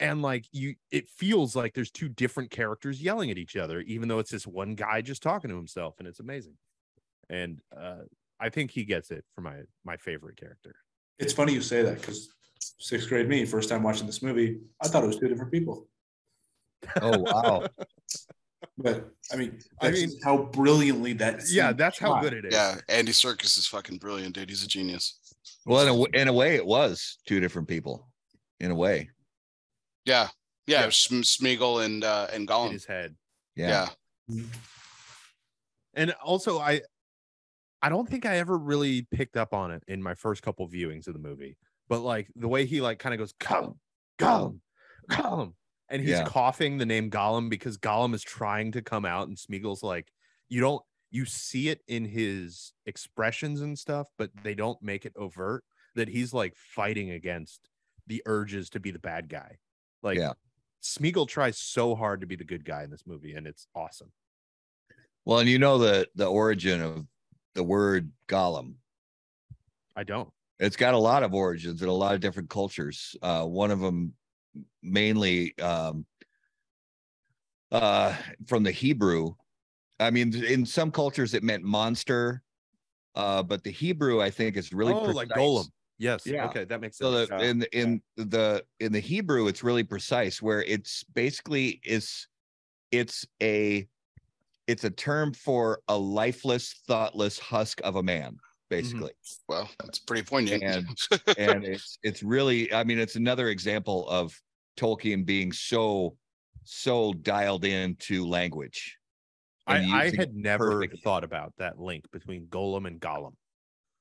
[0.00, 4.08] And like you, it feels like there's two different characters yelling at each other, even
[4.08, 6.56] though it's this one guy just talking to himself, and it's amazing.
[7.30, 8.02] And uh,
[8.40, 10.74] I think he gets it for my my favorite character.
[11.18, 12.28] It's funny you say that because
[12.78, 15.88] sixth grade me, first time watching this movie, I thought it was two different people.
[17.00, 17.66] Oh wow.
[18.78, 21.42] But I mean, I mean- how brilliantly that.
[21.48, 22.54] Yeah, scene that's how good it is.
[22.54, 24.48] Yeah, Andy Serkis is fucking brilliant, dude.
[24.48, 25.16] He's a genius.
[25.64, 28.08] Well, in a, w- in a way, it was two different people.
[28.58, 29.10] In a way,
[30.06, 30.28] Yeah,
[30.66, 30.88] yeah, Yeah.
[30.90, 33.14] Sm- Smeagol and uh, and in his head.
[33.54, 33.90] yeah.
[34.28, 34.42] Yeah.
[35.94, 36.80] And also, I
[37.84, 41.06] I don't think I ever really picked up on it in my first couple viewings
[41.06, 43.78] of the movie, but like the way he like kind of goes Gollum,
[44.18, 44.60] Gollum,
[45.10, 45.54] Gollum,
[45.90, 46.24] and he's Yeah.
[46.24, 50.10] coughing the name Gollum because Gollum is trying to come out, and Smeagol's like,
[50.48, 55.12] you don't you see it in his expressions and stuff, but they don't make it
[55.16, 55.64] overt
[55.94, 57.68] that he's like fighting against
[58.06, 59.58] the urges to be the bad guy.
[60.02, 60.32] Like Yeah.
[60.82, 64.12] Smeagol tries so hard to be the good guy in this movie, and it's awesome.
[65.24, 67.06] Well, and you know the the origin of
[67.54, 68.74] the word Gollum.
[69.96, 70.28] I don't.
[70.58, 73.16] It's got a lot of origins in a lot of different cultures.
[73.22, 74.14] Uh, one of them
[74.82, 76.06] mainly um,
[77.72, 78.14] uh,
[78.46, 79.34] from the Hebrew.
[79.98, 82.42] I mean, in some cultures it meant monster,
[83.14, 85.38] uh, but the Hebrew I think is really oh, like precise.
[85.38, 85.66] Golem.
[85.98, 86.26] Yes.
[86.26, 86.46] Yeah.
[86.46, 87.28] Okay, that makes So sense.
[87.28, 90.42] the, Yeah, in in the in the Hebrew, it's really precise.
[90.42, 92.26] Where it's basically is
[92.90, 93.88] it's a
[94.66, 98.36] it's a term for a lifeless, thoughtless husk of a man,
[98.70, 99.12] basically.
[99.48, 100.62] Well, that's pretty poignant.
[100.62, 100.98] And-
[101.38, 104.40] and it's it's really, I mean, it's another example of
[104.76, 106.16] Tolkien being so
[106.64, 108.96] so dialed into language.
[109.66, 111.00] I, I had never perfectly.
[111.02, 113.32] thought about that link between Golem and Gollum.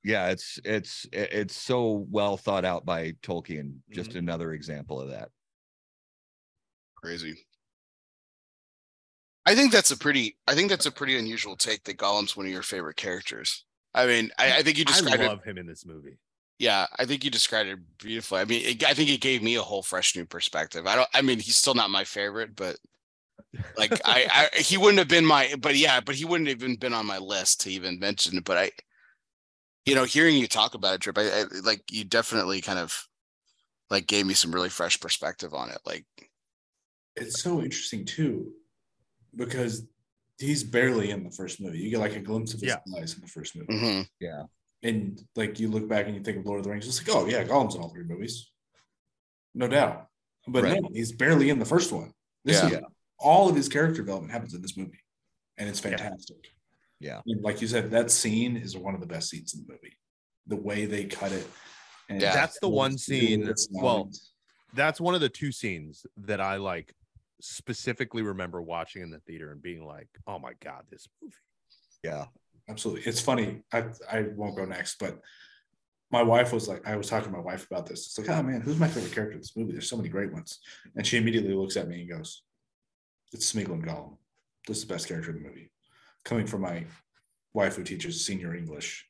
[0.03, 3.77] Yeah, it's it's it's so well thought out by Tolkien.
[3.91, 4.15] Just Mhm.
[4.19, 5.29] another example of that.
[6.95, 7.45] Crazy.
[9.45, 10.37] I think that's a pretty.
[10.47, 13.65] I think that's a pretty unusual take that Gollum's one of your favorite characters.
[13.93, 15.27] I mean, I, I think you I described it.
[15.27, 16.17] love him in this movie.
[16.59, 18.39] Yeah, I think you described it beautifully.
[18.39, 20.87] I mean, it, I think it gave me a whole fresh new perspective.
[20.87, 21.09] I don't.
[21.13, 22.77] I mean, he's still not my favorite, but
[23.77, 25.53] like I, I, he wouldn't have been my.
[25.59, 28.37] But yeah, but he wouldn't have even been on my list to even mention.
[28.37, 28.45] It.
[28.45, 28.71] But I,
[29.85, 33.07] you know, hearing you talk about it, Trip, I, I like you definitely kind of
[33.89, 35.79] like gave me some really fresh perspective on it.
[35.85, 36.05] Like,
[37.15, 38.53] it's so interesting too,
[39.35, 39.83] because
[40.39, 41.79] he's barely in the first movie.
[41.79, 42.99] You get like a glimpse of his Yeah.
[42.99, 44.47] eyes in the first movie, mhm.
[44.83, 47.15] and like you look back and you think of Lord of the Rings, it's like,
[47.15, 48.51] oh yeah, Gollum's in all three movies,
[49.53, 50.07] no doubt.
[50.47, 50.81] But Right.
[50.81, 52.13] no, he's barely in the first one.
[52.43, 52.79] This Yeah.
[52.79, 52.83] is
[53.19, 54.99] all of his character development happens in this movie,
[55.57, 56.51] and it's fantastic.
[56.99, 57.21] Yeah.
[57.25, 59.97] And like you said, that scene is one of the best scenes in the movie.
[60.47, 61.47] The way they cut it.
[62.09, 62.33] And Yeah.
[62.33, 64.09] That's the one scene- It's well,
[64.73, 66.93] That's one of the two scenes that I like
[67.43, 71.35] specifically remember watching in the theater and being like, "Oh my god, this movie."
[72.03, 72.25] Yeah.
[72.69, 73.03] absolutely.
[73.03, 73.63] It's funny.
[73.71, 75.19] I I won't go next, but
[76.11, 78.05] my wife was like, I was talking to my wife about this.
[78.05, 79.71] It's like, oh man, who's my favorite character in this movie?
[79.71, 80.59] There's so many great ones.
[80.95, 82.43] And she immediately looks at me and goes,
[83.33, 84.17] It's Smeagol and Gollum.
[84.67, 85.71] This is the best character in the movie.
[86.23, 86.85] Coming from my
[87.53, 89.07] wife who teaches senior English.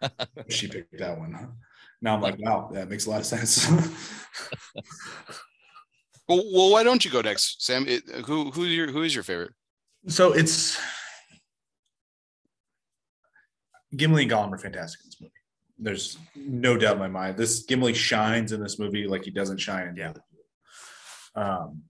[0.48, 1.54] she picked that one.
[2.00, 3.68] Now I'm like, wow, that makes a lot of sense.
[6.28, 7.86] well, well, why don't you go next, Sam?
[7.86, 9.52] It, who, who's your, who is your favorite?
[10.06, 10.78] so it's
[13.96, 15.32] Gimli and Gollum are fantastic in this movie.
[15.78, 17.36] There's no doubt in my mind.
[17.36, 20.20] This Gimli shines in this movie like he doesn't shine in the other.
[21.34, 21.82] Um,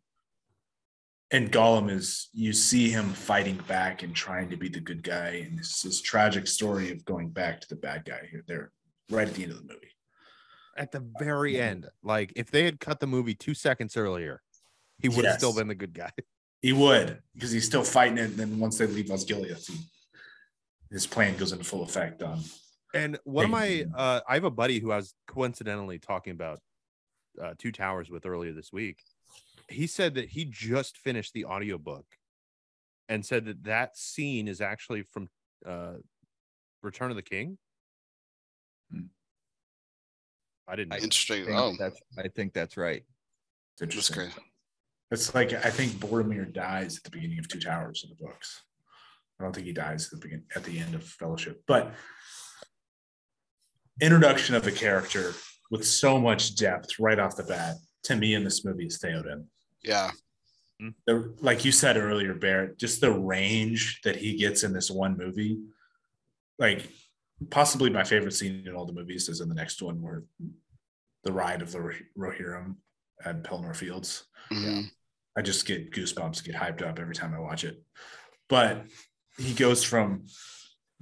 [1.30, 5.44] and Gollum is you see him fighting back and trying to be the good guy,
[5.46, 8.44] and it's this tragic story of going back to the bad guy here.
[8.46, 8.70] There,
[9.10, 9.93] right at the end of the movie.
[10.76, 14.42] At the very end, like if they had cut the movie two seconds earlier,
[15.00, 16.10] he would have still been the good guy.
[16.62, 18.30] He would because he's still fighting it.
[18.30, 19.70] And then once they leave Osgiliath,
[20.90, 22.40] his plan goes into full effect on
[22.94, 26.60] And one of my, uh, I have a buddy who I was coincidentally talking about
[27.38, 28.96] uh, Two Towers with earlier this week.
[29.68, 32.06] He said that he just finished the audiobook
[33.10, 35.28] and said that that scene is actually from
[35.66, 35.96] uh,
[36.82, 37.58] Return of the King.
[40.66, 40.72] Hmm.
[40.72, 40.88] I didn't.
[40.90, 40.96] know.
[40.96, 41.44] I Interesting.
[41.46, 43.02] think Oh, that's I think that's right.
[43.74, 44.30] It's interesting.
[45.10, 48.62] It's like I think Boromir dies at the beginning of Two Towers in the books.
[49.38, 51.92] I don't think he dies at the begin at the end of Fellowship, but
[54.00, 55.32] introduction of a character
[55.70, 59.46] with so much depth right off the bat to me in this movie is Theoden.
[59.82, 60.10] Yeah.
[61.06, 65.16] The, like you said earlier, Barrett, just the range that he gets in this one
[65.16, 65.58] movie,
[66.58, 66.88] like
[67.50, 70.22] possibly my favorite scene in all the movies is in the next one where
[71.24, 71.78] the ride of the
[72.18, 72.76] Rohirrim
[73.24, 74.24] at Pelennor Fields.
[74.50, 74.90] Mhm.
[75.36, 77.82] I just get goosebumps, get hyped up every time I watch it.
[78.48, 78.86] But
[79.38, 80.26] he goes from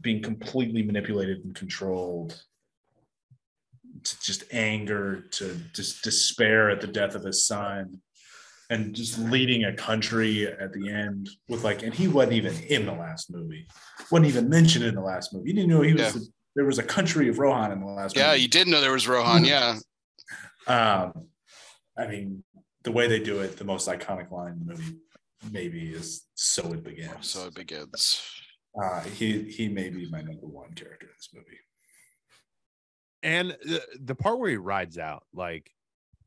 [0.01, 2.43] being completely manipulated and controlled
[4.05, 8.01] to just anger to just despair at the death of his son
[8.73, 12.87] and just leading a country at the end with like and he wasn't even in
[12.87, 13.67] the last movie
[14.11, 16.11] wasn't even mentioned in the last movie you didn't know he was Yeah.
[16.13, 18.81] the- there was a country of rohan in the last Yeah, movie you didn't know
[18.81, 19.45] there was Rohan.
[19.45, 19.79] Yeah.
[20.67, 21.29] um,
[21.97, 22.45] I mean,
[22.85, 24.97] the way they do it, the most iconic line in the movie
[25.51, 28.21] maybe is "So it begins." So it begins.
[28.83, 31.61] uh, he he may be my number one character in this movie.
[33.23, 35.71] And the, the part where he rides out, like,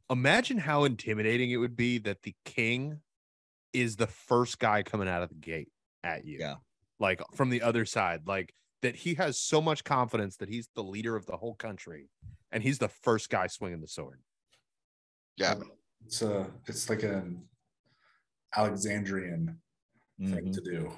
[0.09, 2.99] imagine how intimidating it would be that the king
[3.73, 5.69] is the first guy coming out of the gate
[6.03, 6.37] at you.
[6.39, 6.55] Yeah.
[6.99, 10.83] Like from the other side, like that he has so much confidence that he's the
[10.83, 12.09] leader of the whole country
[12.51, 14.21] and he's the first guy swinging the sword.
[15.37, 15.55] Yeah.
[16.05, 17.47] It's a it's like an
[18.55, 19.59] Alexandrian
[20.19, 20.53] thing Mhm.
[20.53, 20.93] to do.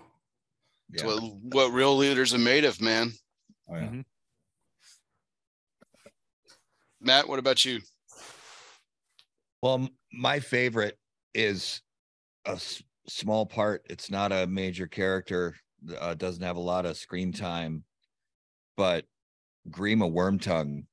[0.94, 1.08] It's Yeah.
[1.08, 3.12] what, what real leaders are made of, man.
[3.70, 3.88] Oh, yeah.
[3.90, 4.06] Mhm.
[7.00, 7.82] Matt, what about you?
[9.62, 10.98] Well, my favorite
[11.34, 11.82] is
[12.46, 13.84] a s- small part.
[13.90, 15.56] It's not a major character.
[16.00, 17.84] Uh, doesn't have a lot of screen time,
[18.76, 19.06] but
[19.70, 20.86] Grima Wormtongue,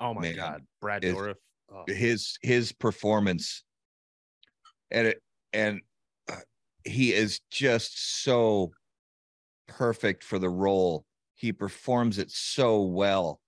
[0.00, 1.34] Oh my Man, god, Brad is- Dourif.
[1.72, 1.84] Oh.
[1.86, 3.62] his his performance,
[4.90, 5.22] and it
[5.52, 5.80] and
[6.28, 6.36] uh,
[6.84, 8.72] he is just so
[9.68, 11.04] perfect for the role.
[11.36, 13.40] He performs it so well,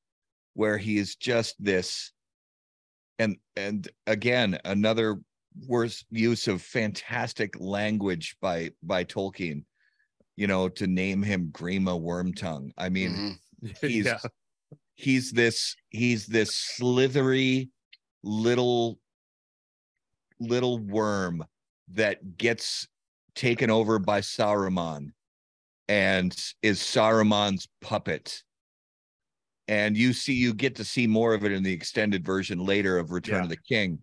[0.55, 2.13] where he is just this,
[3.19, 5.21] and and again another
[5.67, 9.65] worse use of fantastic language by by Tolkien.
[10.37, 12.71] You know, to name him Grima Wormtongue.
[12.79, 13.77] I mean, Mhm.
[13.81, 14.19] he's yeah.
[14.95, 17.71] he's this he's this slithery
[18.23, 18.99] little
[20.41, 21.45] little worm
[21.89, 22.89] that gets
[23.35, 25.13] taken over by Saruman
[25.89, 28.43] and is Saruman's puppet.
[29.69, 32.99] And you see you get to see more of it in the extended version later
[32.99, 33.43] of Return Yeah.
[33.45, 34.03] of the King.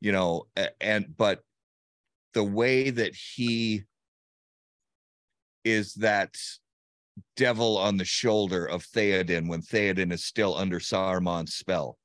[0.00, 0.46] You know,
[0.80, 1.40] and but
[2.32, 3.84] the way that he
[5.64, 6.34] is that
[7.36, 11.96] devil on the shoulder of Theoden when Theoden is still under Saruman's spell.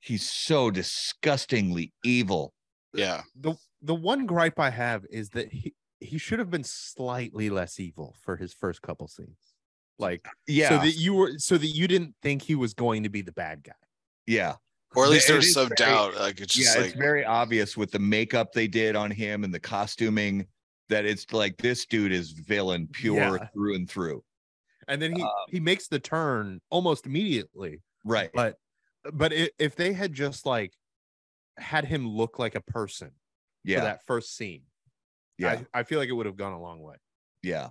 [0.00, 2.54] He's so disgustingly evil.
[2.94, 3.22] Yeah.
[3.36, 7.78] the the one gripe I have is that he he should have been slightly less
[7.78, 9.51] evil for his first couple scenes.
[9.98, 10.68] Like Yeah.
[10.70, 13.32] so that you were so that you didn't think he was going to be the
[13.32, 13.72] bad guy.
[14.26, 14.56] yeah.
[14.94, 16.16] Or at least It there some very- doubt.
[16.16, 19.42] Like it's just yeah, like it's very obvious with the makeup they did on him
[19.42, 20.46] and the costuming
[20.90, 23.46] that it's like this dude is villain pure Yeah.
[23.54, 24.22] through and through.
[24.88, 27.80] And then he Um, he makes the turn almost immediately.
[28.04, 28.30] Right.
[28.34, 28.56] But
[29.14, 30.74] but i if they had just like
[31.56, 33.14] had him look like a person for
[33.70, 33.80] yeah.
[33.80, 34.64] that first scene,
[35.38, 35.62] yeah.
[35.74, 36.96] I, I feel like it would have gone a long way.
[37.42, 37.70] Yeah.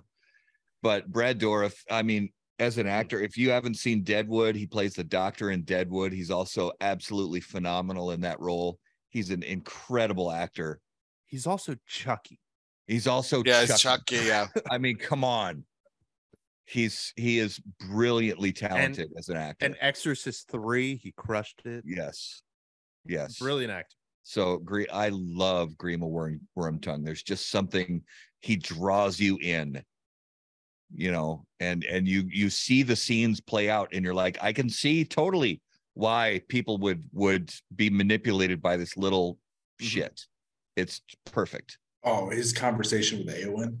[0.82, 2.92] But Brad Dourif, I mean, as an hmm.
[2.92, 6.12] actor, if you haven't seen Deadwood, he plays the doctor in Deadwood.
[6.12, 8.78] He's also absolutely phenomenal in that role.
[9.10, 10.80] He's an incredible actor.
[11.26, 12.38] He's also Chucky.
[12.86, 13.78] He's also yeah, Chucky.
[14.16, 14.26] Chucky.
[14.26, 14.46] Yeah.
[14.70, 15.64] I mean, come on.
[16.66, 19.66] He's he is brilliantly talented as an actor.
[19.66, 21.84] And Exorcist 3, he crushed it.
[21.86, 22.42] yes.
[23.04, 23.38] Yes.
[23.38, 23.96] Brilliant actor.
[24.22, 27.04] So Gre- I love Grima Worm Wormtongue.
[27.04, 28.02] There's just something
[28.40, 29.82] he draws you in,
[30.94, 34.52] you know, and and you you see the scenes play out, and you're like, I
[34.52, 35.60] can see totally
[35.94, 39.38] why people would would be manipulated by this little
[39.80, 39.86] Mhm.
[39.86, 40.26] shit.
[40.76, 41.78] It's perfect.
[42.04, 43.78] Oh, his conversation with Eowyn.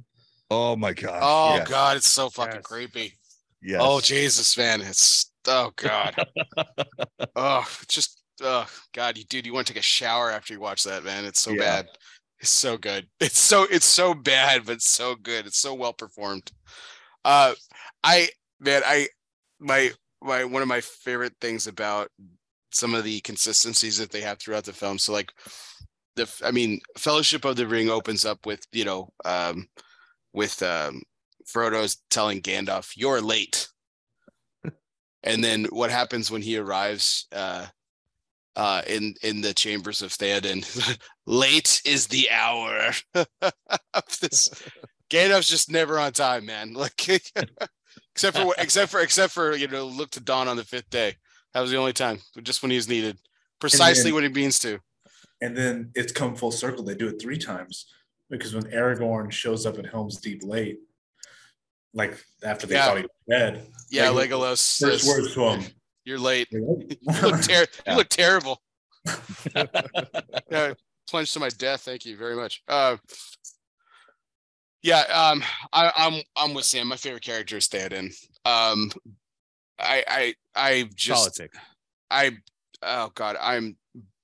[0.50, 1.20] Oh my god.
[1.22, 2.66] Oh yes, God, it's so fucking Yes.
[2.66, 3.18] creepy.
[3.62, 6.14] yeah Oh Jesus, man, it's oh God.
[7.36, 10.84] oh, just oh God, you dude, you want to take a shower after you watch
[10.84, 11.24] that, man.
[11.24, 11.58] It's so Yeah.
[11.58, 11.88] bad.
[12.40, 13.08] It's so good.
[13.20, 15.46] It's so it's so bad, but so good.
[15.46, 16.50] It's so well performed.
[17.24, 17.54] Uh,
[18.04, 18.28] I
[18.60, 19.08] man, I
[19.60, 22.08] my my one of my favorite things about
[22.72, 24.98] some of the consistencies that they have throughout the film.
[24.98, 25.32] So like
[26.16, 29.68] the I mean, Fellowship of the Ring opens up with you know um
[30.32, 31.02] with um
[31.46, 33.68] Frodo's telling Gandalf, "You're late."
[35.22, 37.66] and then what happens when he arrives uh
[38.56, 40.64] uh in in the chambers of Theoden?
[41.26, 42.92] late is the hour.
[43.94, 44.50] of this
[45.12, 46.74] Gandalf's just never on time, man.
[46.82, 47.08] Like
[48.14, 51.14] except for except for except for you know, look to dawn on the fifth day.
[51.54, 53.18] That was the only time, just when he was needed.
[53.60, 54.78] Precisely then- when he means to.
[55.42, 56.84] And then it's come full circle.
[56.84, 57.86] They do it three times
[58.30, 60.78] because when Aragorn shows up at Helm's Deep late,
[61.94, 62.86] like after they Yeah.
[62.86, 64.78] thought he was dead, Yeah, Like, Legolas.
[64.80, 65.64] first says, words to him.
[66.04, 66.48] You're late.
[66.52, 67.90] You look, ter- Yeah.
[67.92, 68.62] you look terrible.
[70.50, 70.74] yeah,
[71.08, 71.80] plunged to my death.
[71.82, 72.62] Thank you very much.
[72.68, 72.96] Uh,
[74.82, 76.88] yeah, um, I, I'm I'm with Sam.
[76.88, 78.14] My favorite character is Theoden.
[78.44, 78.90] Um,
[79.78, 81.40] I I I just.
[82.10, 82.32] I
[82.82, 83.76] oh god, I'm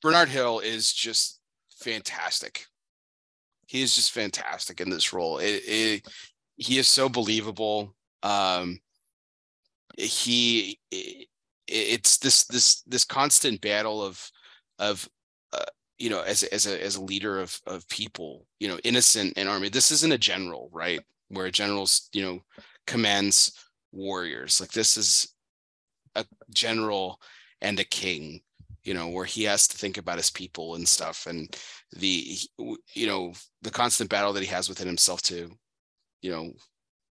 [0.02, 1.40] Bernard Hill is just
[1.80, 2.66] fantastic.
[3.66, 5.38] He is just fantastic in this role.
[5.38, 6.08] It, it
[6.56, 7.94] he is so believable.
[8.22, 8.80] Um,
[9.96, 11.28] he it,
[11.66, 14.30] it's this this this constant battle of
[14.78, 15.08] of
[15.98, 19.32] you know as a, as a as a leader of of people you know innocent
[19.36, 21.00] and army this isn't a general right?
[21.28, 22.40] Where a general's you know
[22.86, 23.52] commands
[23.92, 25.34] warriors like this is
[26.14, 27.20] a general
[27.60, 28.40] and a king
[28.82, 31.54] you know where he has to think about his people and stuff and
[31.96, 32.38] the
[32.94, 35.50] you know the constant battle that he has within himself to
[36.22, 36.52] you know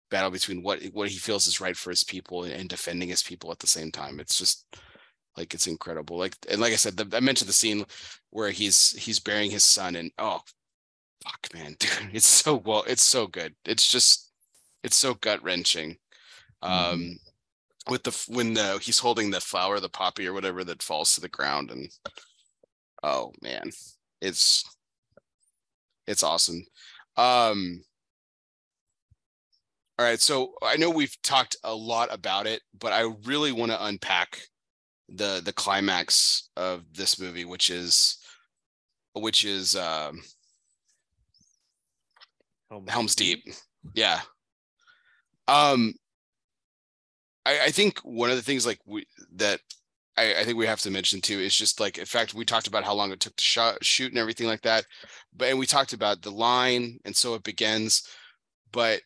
[0.09, 3.23] battle between what what he feels is right for his people and, and defending his
[3.23, 4.19] people at the same time.
[4.19, 4.77] It's just
[5.37, 6.17] like it's incredible.
[6.17, 7.85] Like and like i said the, i mentioned the scene
[8.29, 10.41] where he's he's burying his son and oh
[11.23, 13.55] fuck man dude it's so well it's so good.
[13.65, 14.31] It's just
[14.83, 15.97] it's so gut wrenching
[16.61, 17.17] um
[17.89, 21.21] with the when the he's holding the flower, the poppy or whatever that falls to
[21.21, 21.89] the ground, and
[23.03, 23.71] oh man,
[24.21, 24.63] it's
[26.07, 26.63] it's awesome.
[27.17, 27.83] Um,
[29.97, 33.71] all right, so I know we've talked a lot about it, but I really want
[33.71, 34.41] to unpack
[35.09, 38.17] the the climax of this movie, which is
[39.13, 40.21] which is um,
[42.87, 43.43] Helm's Deep.
[43.93, 44.21] Yeah.
[45.47, 45.93] Um,
[47.45, 49.59] I, I think one of the things like we that
[50.17, 52.67] I, I think we have to mention too is just like in fact we talked
[52.67, 54.85] about how long it took to shot, shoot and everything like that,
[55.35, 58.07] but and we talked about the line and so it begins,
[58.71, 59.01] but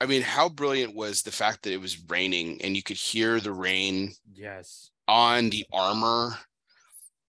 [0.00, 3.38] I mean, how brilliant was the fact that it was raining and you could hear
[3.38, 4.90] the rain Yes.
[5.06, 6.38] on the armor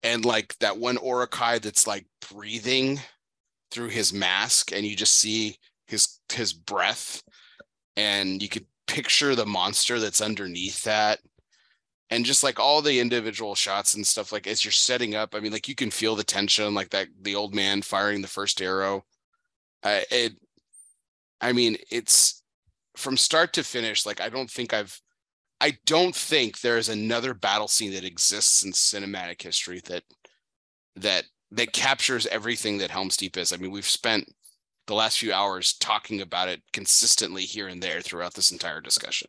[0.04, 3.00] and like that one Uruk-hai that's like breathing
[3.72, 7.22] through his mask and you just see his his breath
[7.98, 11.20] and you could picture the monster that's underneath that
[12.10, 15.40] and just like all the individual shots and stuff like as you're setting up i
[15.40, 18.62] mean like you can feel the tension like that the old man firing the first
[18.62, 19.04] arrow
[19.84, 20.34] uh, it
[21.40, 22.41] i mean it's
[22.98, 25.00] from start to finish like i don't think i've
[25.62, 30.02] I don't think there is another battle scene that exists in cinematic history that
[30.96, 33.54] that that captures everything that Helm's Deep is.
[33.54, 34.28] I mean, we've spent
[34.88, 39.28] the last few hours talking about it consistently here and there throughout this entire discussion.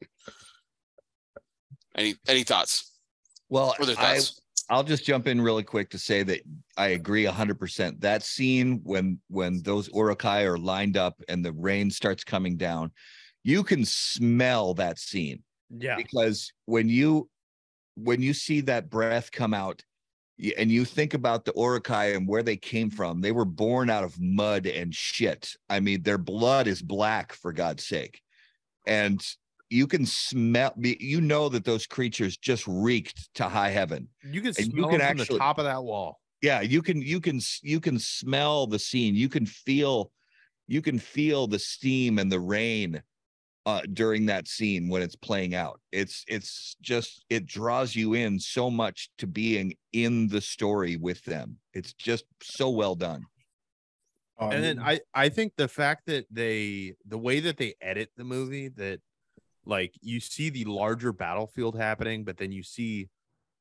[1.95, 2.99] Any any thoughts?
[3.51, 4.21] Well, Further I,
[4.71, 6.41] I'll just jump in really quick to say that
[6.79, 8.01] I agree 100%.
[8.01, 12.91] That scene when when those Uruk-hai are lined up and the rain starts coming down,
[13.45, 15.97] you can smell that scene Yeah.
[15.97, 17.29] because when you
[17.95, 19.85] when you see that breath come out
[20.57, 24.03] and you think about the Uruk-hai and where they came from, they were born out
[24.03, 25.55] of mud and shit.
[25.69, 28.23] I mean, their blood is black for God's sake.
[28.87, 29.23] And
[29.69, 34.09] you can smell you know that those creatures just reeked to high heaven.
[34.25, 36.19] You can you smell can from actually- the top of that wall.
[36.43, 40.11] yeah you can you can you can smell the scene you can feel
[40.67, 43.03] you can feel the steam and the rain
[43.65, 45.81] uh during that scene when it's playing out.
[45.93, 51.23] It's it's just it draws you in so much to being in the story with
[51.25, 51.59] them.
[51.73, 53.25] It's just so well done.
[54.39, 58.11] Um, and then I I think the fact that they the way that they edit
[58.17, 59.01] the movie that
[59.65, 63.09] like you see the larger battlefield happening, but then you see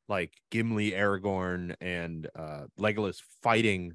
[0.10, 3.94] like Gimli, Aragorn, and uh Legolas fighting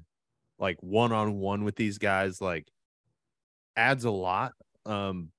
[0.59, 2.67] like one on one with these guys, like
[3.75, 4.53] adds a lot.
[4.85, 5.36] Um th-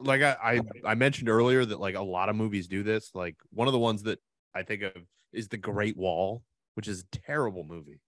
[0.00, 3.10] like I, I I mentioned earlier that like a lot of movies do this.
[3.14, 4.20] Like one of the ones that
[4.54, 4.94] I think of
[5.32, 6.42] is The Great Wall,
[6.74, 8.00] which is a terrible movie.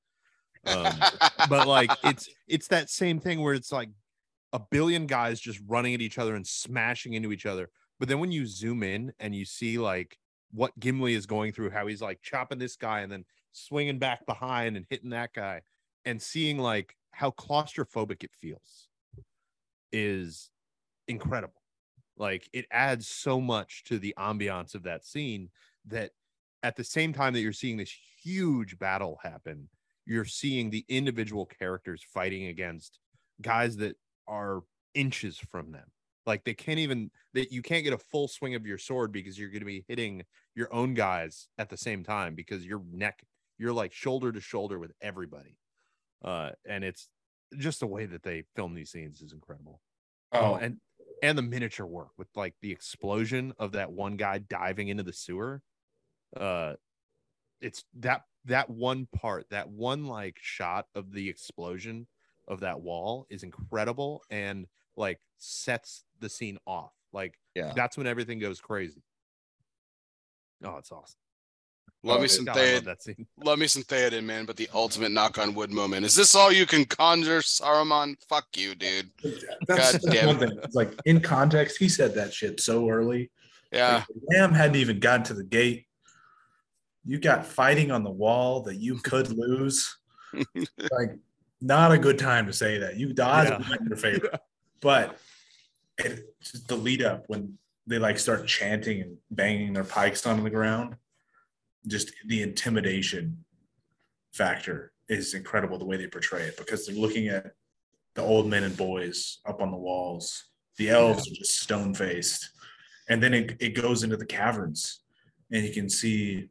[0.66, 0.92] Um,
[1.48, 3.90] but like it's it's that same thing where it's like
[4.52, 8.18] a billion guys just running at each other and smashing into each other but then
[8.18, 10.18] when you zoom in and you see like
[10.52, 14.26] what gimli is going through how he's like chopping this guy and then swinging back
[14.26, 15.60] behind and hitting that guy
[16.04, 18.88] and seeing like how claustrophobic it feels
[19.92, 20.50] is
[21.10, 21.62] incredible
[22.16, 25.48] like it adds so much to the ambiance of that scene
[25.86, 26.10] that
[26.62, 29.68] at the same time that you're seeing this huge battle happen
[30.06, 32.98] you're seeing the individual characters fighting against
[33.40, 34.62] guys that are
[34.94, 35.86] inches from them.
[36.26, 39.38] Like they can't even that you can't get a full swing of your sword because
[39.38, 40.24] you're going to be hitting
[40.54, 43.22] your own guys at the same time because your neck
[43.56, 45.56] you're like shoulder to shoulder with everybody.
[46.24, 47.08] Uh and it's
[47.56, 49.80] just the way that they film these scenes is incredible.
[50.32, 50.78] oh, Oh, and
[51.22, 55.12] and the miniature work with like the explosion of that one guy diving into the
[55.12, 55.62] sewer.
[56.36, 56.76] Uh
[57.60, 62.08] it's that that one part, that one like shot of the explosion
[62.48, 64.66] of that wall is incredible and
[64.96, 66.94] like sets the scene off.
[67.12, 67.74] Like Yeah.
[67.74, 69.04] that's when everything goes crazy.
[70.62, 71.18] Oh, it's awesome.
[72.02, 73.26] Love Oh, me some God, I love Theod, that scene.
[73.44, 74.44] love me some Theoden, man.
[74.46, 78.16] But the ultimate knock on wood moment is this all you can conjure, Saruman?
[78.28, 79.10] Fuck you, dude.
[79.22, 80.48] that's, God that's damn one it.
[80.48, 80.58] thing.
[80.62, 83.30] It's like in context, he said that shit so early.
[83.72, 84.06] Yeah, Like,
[84.40, 85.86] Lamb hadn't even gotten to the gate.
[87.04, 89.96] You got fighting on the wall that you could lose.
[90.34, 91.16] like,
[91.60, 92.96] not a good time to say that.
[92.96, 93.76] You the odds Yeah.
[93.80, 94.30] in your favor.
[94.82, 95.18] But
[95.98, 100.42] it, just the lead up when they like start chanting and banging their pikes on
[100.42, 100.96] the ground,
[101.86, 103.44] just the intimidation
[104.32, 107.52] factor is incredible the way they portray it because they're looking at
[108.14, 110.50] the old men and boys up on the walls.
[110.76, 112.50] The elves are just stone faced.
[113.08, 115.00] And then it, it goes into the caverns
[115.50, 116.48] and you can see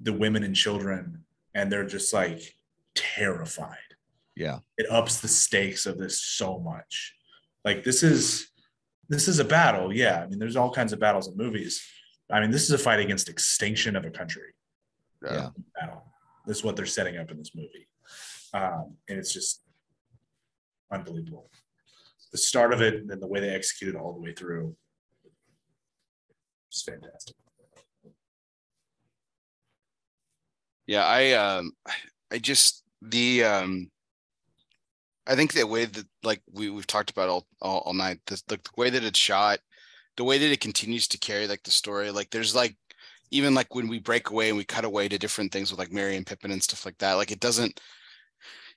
[0.00, 2.56] the women and children and they're just like
[2.94, 3.76] terrified.
[4.36, 7.14] yeah It ups the stakes of this so much.
[7.64, 8.48] Like this is
[9.08, 9.92] this is a battle.
[9.92, 11.86] Yeah, I mean, there's all kinds of battles in movies.
[12.30, 14.53] I mean, this is a fight against extinction of a country.
[15.32, 15.48] Yeah.
[15.80, 16.04] battle.
[16.46, 17.88] This is what they're setting up in this movie,
[18.52, 19.62] um, and it's just
[20.92, 21.50] unbelievable.
[22.32, 24.76] The start of it, and then the way they execute it all the way through,
[26.68, 27.36] it's fantastic.
[30.86, 31.72] Yeah, I um
[32.30, 33.90] I just the um
[35.26, 38.42] I think the way that like we we've talked about all all, all night the,
[38.48, 39.60] the the way that it's shot,
[40.16, 42.76] the way that it continues to carry like the story, like there's like
[43.34, 45.90] even like when we break away and we cut away to different things with like
[45.90, 47.80] Merry and Pippin and stuff like that, like it doesn't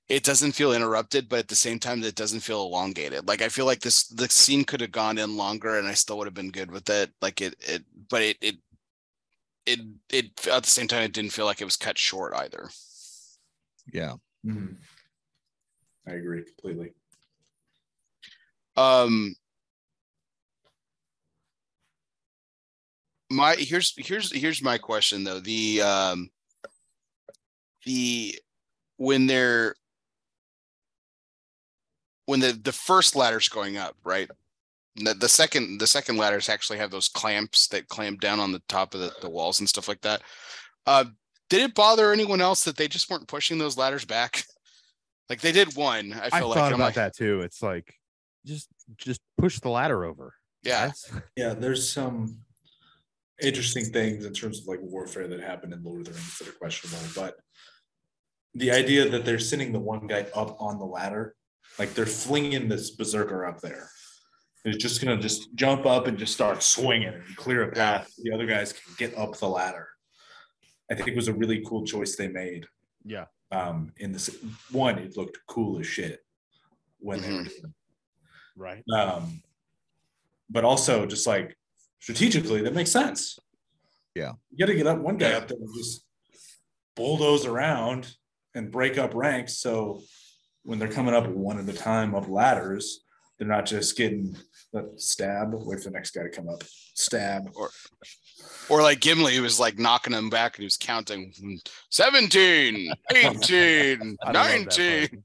[0.10, 3.28] it doesn't feel interrupted, but at the same time it doesn't feel elongated.
[3.28, 6.18] Like I feel like this the scene could have gone in longer and I still
[6.18, 7.12] would have been good with it.
[7.22, 8.56] Like it it but it it
[9.68, 9.80] it
[10.10, 12.70] it at the same time it didn't feel like it was cut short either.
[13.94, 14.16] Yeah.
[14.44, 14.76] Mhm.
[16.08, 16.94] I agree completely.
[18.76, 19.36] Um
[23.30, 25.40] my here's here's here's my question though.
[25.40, 26.30] The um
[27.86, 28.40] the
[28.98, 29.76] when they're
[32.26, 34.30] when the the first ladder's going up, right?
[34.96, 38.62] The, the second the second ladders actually have those clamps that clamp down on the
[38.68, 40.22] top of the, the walls and stuff like that.
[40.86, 41.06] Uh
[41.50, 44.44] did it bother anyone else that they just weren't pushing those ladders back?
[45.30, 46.14] Like they did one.
[46.14, 47.42] I I feel thought like I'm about like, that too.
[47.42, 47.94] It's like
[48.46, 50.34] just just push the ladder over.
[50.64, 50.86] yeah.
[50.88, 51.12] guys.
[51.36, 52.40] Yeah, there's some
[53.42, 56.48] interesting things in terms of like warfare that happened in Lord of the Rings that
[56.48, 57.36] are questionable, but
[58.56, 61.36] the idea that they're sending the one guy up on the ladder,
[61.78, 63.90] like they're flinging this berserker up there.
[64.64, 68.12] He's just gonna just jump up and just start swinging and clear a path.
[68.18, 69.88] The other guys can get up the ladder.
[70.92, 72.66] I think it was a really cool choice they made.
[73.06, 73.26] Yeah.
[73.52, 74.36] Um, in this
[74.72, 76.26] one, it looked cool as shit
[77.00, 77.50] when they were Mhm.
[77.50, 77.72] doing it
[78.56, 78.84] Right.
[78.94, 79.44] um,
[80.50, 81.56] but also just like
[82.00, 83.40] strategically, that makes sense.
[84.16, 84.34] Yeah.
[84.52, 86.04] You got to get up one guy up there and just
[86.96, 88.12] bulldoze around
[88.56, 89.58] and break up ranks.
[89.58, 90.02] So
[90.64, 93.04] when they're coming up one at a time up ladders,
[93.38, 94.36] they're not just getting
[94.76, 95.54] uh, stab.
[95.54, 96.64] Wait for the next guy to come up,
[96.96, 97.50] stab.
[97.56, 97.70] Or
[98.70, 101.32] or like Gimli who was like knocking him back and he was counting
[101.92, 105.24] 17, 18, I love that 19.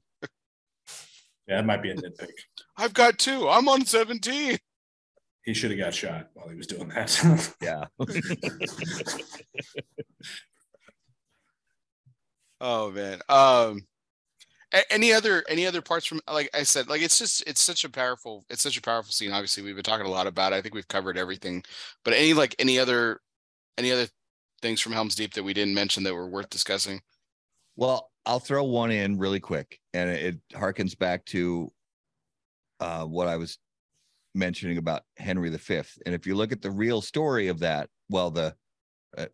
[1.47, 2.29] Yeah, that might be a nitpick.
[2.77, 3.49] I've got two.
[3.49, 4.57] I'm on 17.
[5.43, 7.55] He should have got shot while he was doing that.
[7.61, 7.85] Yeah.
[12.65, 13.19] Oh man.
[13.27, 13.85] Um
[14.89, 17.89] any other any other parts from like I said, like it's just it's such a
[17.89, 19.33] powerful it's such a powerful scene.
[19.33, 20.55] Obviously, we've been talking a lot about it.
[20.55, 21.63] I think we've covered everything.
[22.05, 23.19] But any like any other
[23.77, 24.07] any other
[24.61, 27.01] things from Helm's Deep that we didn't mention that were worth discussing?
[27.75, 31.71] Well, I'll throw one in really quick, and it harkens back to
[32.79, 33.57] uh, what I was
[34.33, 35.81] mentioning about Henry V.
[36.05, 38.55] And if you look at the real story of that, well, the
[39.17, 39.27] uh,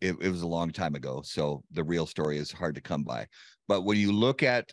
[0.00, 3.02] it, it was a long time ago, so the real story is hard to come
[3.02, 3.26] by.
[3.68, 4.72] But when you look at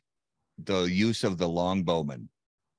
[0.57, 2.27] the use of the longbowmen,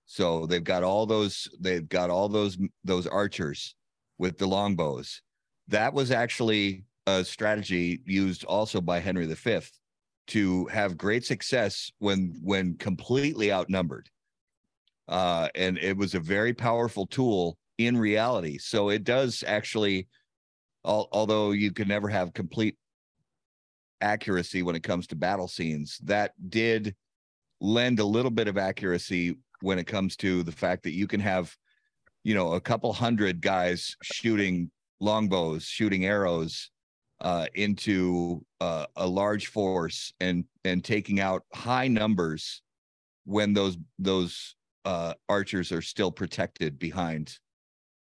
[0.07, 3.75] so they've got all those they've got all those those archers
[4.19, 5.21] with the longbows.
[5.69, 9.61] That was actually a strategy used also by Henry V
[10.29, 14.09] to have great success when when completely outnumbered
[15.09, 18.59] uh and it was a very powerful tool in reality.
[18.59, 20.09] So it does actually
[20.85, 22.77] al- although you can never have complete
[24.01, 26.95] accuracy when it comes to battle scenes that did
[27.61, 31.21] lend a little bit of accuracy when it comes to the fact that you can
[31.21, 31.57] have
[32.23, 34.71] you know a couple hundred guys shooting
[35.01, 36.71] longbows shooting arrows
[37.21, 42.63] uh, into uh, a large force and and taking out high numbers
[43.25, 44.55] when those those
[44.89, 47.39] uh, archers are still protected behind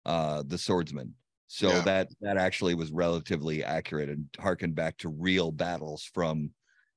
[0.07, 1.13] uh, the swordsman.
[1.47, 1.81] So Yeah.
[1.83, 6.53] that that actually was relatively accurate and harkened back to real battles from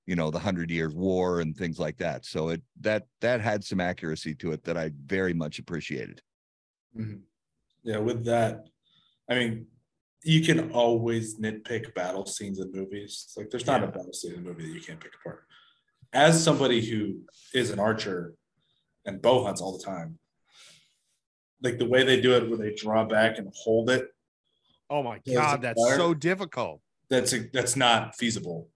[0.05, 2.25] you know the Hundred Years' War and things like that.
[2.25, 6.21] So it that that had some accuracy to it that I very much appreciated.
[6.97, 7.23] Mhm.
[7.83, 8.69] Yeah, with that,
[9.29, 9.67] I mean,
[10.23, 13.33] you can always nitpick battle scenes in movies.
[13.35, 15.43] Like, there's not a battle scene in a movie that you can't pick apart.
[16.13, 18.35] As somebody who is an archer
[19.05, 20.17] and bow hunts all the time,
[21.61, 24.07] like the way they do it, where they draw back and hold it,
[24.89, 25.97] Oh my god, that's fire.
[25.97, 26.81] so difficult.
[27.09, 28.69] that's a, that's not feasible.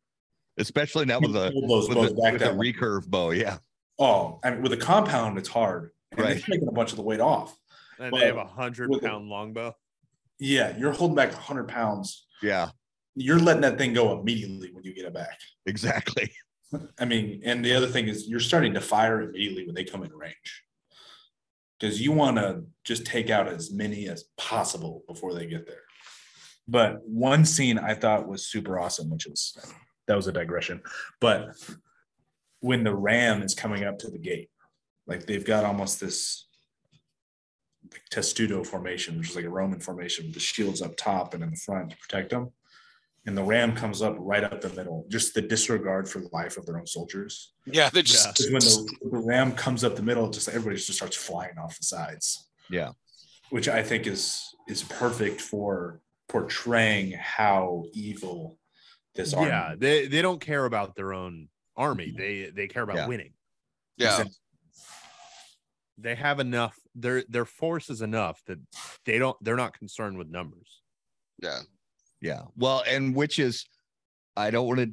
[0.57, 3.57] Especially now with the with, bows the, with the recurve bow, yeah.
[3.99, 5.91] Oh, I mean, with a compound, it's hard.
[6.11, 6.38] And Right.
[6.38, 7.56] It's taking a bunch of the weight off.
[7.99, 9.75] And Well, they have a hundred pound pound longbow.
[10.39, 12.25] Yeah, you're holding back 100 pounds.
[12.43, 12.69] Yeah,
[13.15, 15.39] You're letting that thing go immediately when you get it back.
[15.65, 16.31] exactly.
[16.99, 20.03] I mean, and the other thing is you're starting to fire immediately when they come
[20.03, 20.63] in range.
[21.79, 25.83] because you want to just take out as many as possible before they get there.
[26.67, 29.55] But one scene I thought was super awesome, which is
[30.07, 30.81] that was a digression.
[31.21, 31.55] But
[32.59, 34.49] when the ram is coming up to the gate,
[35.05, 36.47] like they've got almost this
[38.09, 41.51] testudo formation, which is like a Roman formation with the shields up top and in
[41.51, 42.51] the front to protect them.
[43.27, 46.56] And the ram comes up right up the middle, just the disregard for the life
[46.57, 47.53] of their own soldiers.
[47.65, 48.03] Yeah, they Yeah.
[48.03, 51.57] just, Because when the, the ram comes up the middle, just everybody just starts flying
[51.57, 52.47] off the sides.
[52.69, 52.93] Yeah.
[53.49, 55.99] Which I think is is perfect for
[56.30, 58.57] portraying how evil
[59.14, 59.49] this army.
[59.49, 62.14] Yeah, they they don't care about their own army.
[62.17, 63.07] They they care about Yeah.
[63.07, 63.33] winning.
[63.97, 64.23] yeah,
[65.97, 66.77] They have enough.
[66.95, 68.59] Their their force is enough that
[69.06, 69.38] they don't.
[69.43, 70.81] They're not concerned with numbers.
[71.41, 71.59] yeah,
[72.21, 72.43] Yeah.
[72.55, 73.65] Well, and which is,
[74.35, 74.91] I don't want to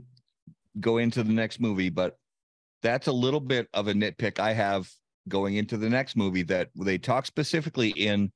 [0.80, 2.16] go into the next movie, but
[2.82, 4.88] that's a little bit of a nitpick I have
[5.28, 8.30] going into the next movie that they talk specifically in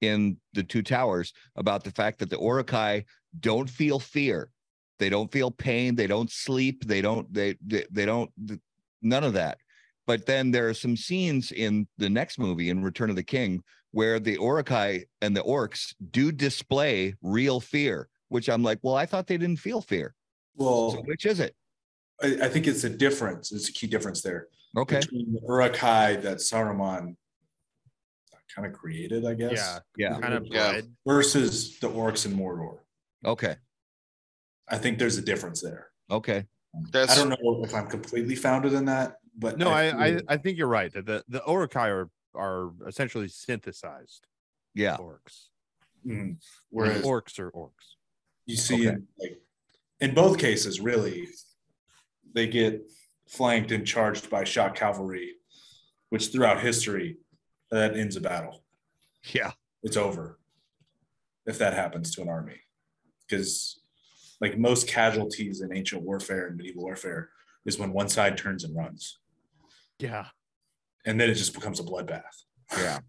[0.00, 3.04] in the two towers about the fact that the Uruk-hai
[3.38, 4.50] don't feel fear.
[4.98, 5.94] They don't feel pain.
[5.94, 6.86] They don't sleep.
[6.86, 8.30] They don't, they, they, they don't,
[9.02, 9.58] none of that.
[10.06, 13.62] But then there are some scenes in the next movie in Return of the King
[13.92, 19.04] where the Uruk-hai and the orcs do display real fear, which I'm like, well, I
[19.06, 20.14] thought they didn't feel fear.
[20.56, 21.54] Well, So which is it?
[22.22, 23.52] I, I think it's a difference.
[23.52, 25.00] It's a key difference there Okay.
[25.00, 27.16] between the Uruk-hai that Saruman
[28.54, 29.52] kind of created, I guess.
[29.52, 29.78] Yeah,
[30.12, 30.20] Yeah.
[30.20, 30.80] kind of Yeah.
[31.06, 32.78] Versus the orcs in Mordor.
[33.24, 33.56] Okay.
[34.68, 35.90] I think there's a difference there.
[36.10, 36.46] Okay.
[36.92, 40.22] that's I don't know if I'm completely founded in that, but No, I, I feel-
[40.28, 40.92] I think you're right.
[40.92, 44.24] That the the Uruk-hai are are essentially synthesized
[44.74, 44.96] Yeah.
[44.98, 45.48] orcs.
[46.06, 46.38] Mhm.
[46.70, 47.96] whereas orcs are orcs.
[48.50, 48.98] You see Okay.
[49.18, 49.40] like
[50.00, 51.28] in both cases, really,
[52.34, 52.90] they get
[53.28, 55.34] flanked and charged by shock cavalry,
[56.08, 57.18] which throughout history
[57.70, 58.64] that ends a battle.
[59.32, 59.52] Yeah.
[59.82, 60.38] It's over
[61.46, 62.60] if that happens to an army,
[63.26, 63.80] because
[64.40, 67.30] like most casualties in ancient warfare and medieval warfare
[67.64, 69.18] is when one side turns and runs,
[69.98, 70.26] Yeah,
[71.06, 72.44] and then it just becomes a bloodbath.
[72.76, 73.00] Yeah.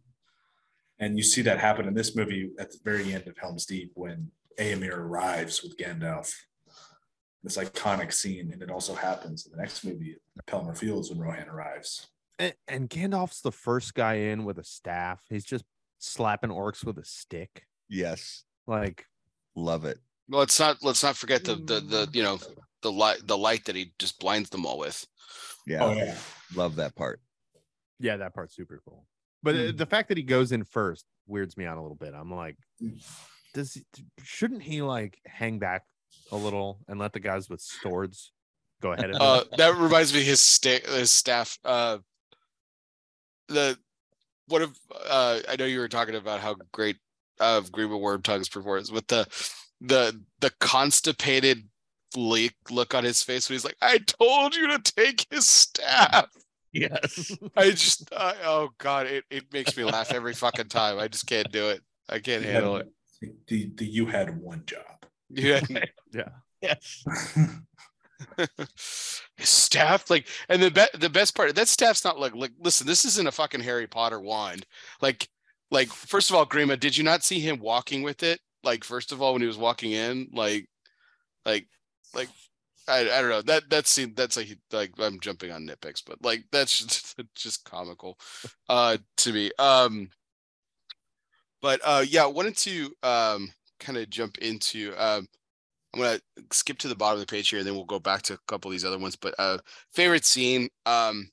[1.00, 3.92] And you see that happen in this movie at the very end of Helm's Deep
[3.96, 4.30] when
[4.60, 6.34] Eomer arrives with Gandalf.
[7.44, 10.16] This iconic scene, and it also happens in the next movie,
[10.48, 12.08] Pelennor Fields, when Rohan arrives.
[12.38, 15.24] and, and Gandalf's the first guy in with a staff.
[15.28, 15.66] He's just
[15.98, 17.66] slapping orcs with a stick.
[17.90, 18.44] Yes.
[18.68, 19.06] Like
[19.56, 19.98] Love it.
[20.30, 22.40] well, let's not let's not forget the the the you know
[22.84, 25.04] the light the light that he just blinds them all with.
[25.66, 25.84] Yeah.
[25.84, 26.16] Oh yeah,
[26.56, 27.20] Love that part.
[28.00, 29.06] Yeah, that part's super cool.
[29.44, 29.78] But Mm.
[29.78, 32.14] the fact that he goes in first weirds me out a little bit.
[32.14, 32.56] I'm like,
[33.54, 33.84] does he,
[34.24, 35.86] shouldn't he like hang back
[36.32, 38.32] a little and let the guys with swords
[38.82, 39.22] go ahead of?
[39.22, 41.58] Uh, that reminds me of his sta- his staff.
[41.64, 42.00] Uh,
[43.48, 43.78] the
[44.48, 44.72] what if
[45.10, 46.98] uh, I know you were talking about how great
[47.40, 49.28] uh, Greenwood Worm Tongue's performance with the
[49.82, 51.68] the the constipated
[52.16, 56.28] look look on his face when he's like, "I told you to take his staff."
[56.74, 57.36] Yes.
[57.58, 61.00] I just, I, oh god, it, it makes me laugh every fucking time.
[61.00, 61.82] I just can't do it.
[62.10, 62.90] I can't handle it.
[63.48, 65.06] The, the you had one job.
[65.30, 65.62] Yeah.
[66.14, 66.30] yeah.
[66.62, 67.04] yes.
[69.38, 72.86] his staff like and the be- the best part that staff's not like like listen
[72.86, 74.64] this isn't a fucking harry potter wand
[75.02, 75.28] like
[75.72, 79.12] like first of all grima did you not see him walking with it like first
[79.12, 80.68] of all when he was walking in like
[81.46, 81.68] like
[82.14, 82.30] like
[82.88, 86.24] i, I don't know that that scene that's like like i'm jumping on nitpicks but
[86.24, 88.20] like that's just, just comical
[88.70, 90.10] uh to me um
[91.62, 93.50] but uh yeah i wanted to um
[93.80, 95.28] kind of jump into um
[95.94, 96.22] I'm gonna
[96.54, 98.38] skip to the bottom of the page here, and then we'll go back to a
[98.48, 99.18] couple of these other ones.
[99.18, 99.58] But uh,
[99.92, 101.30] favorite scene, um,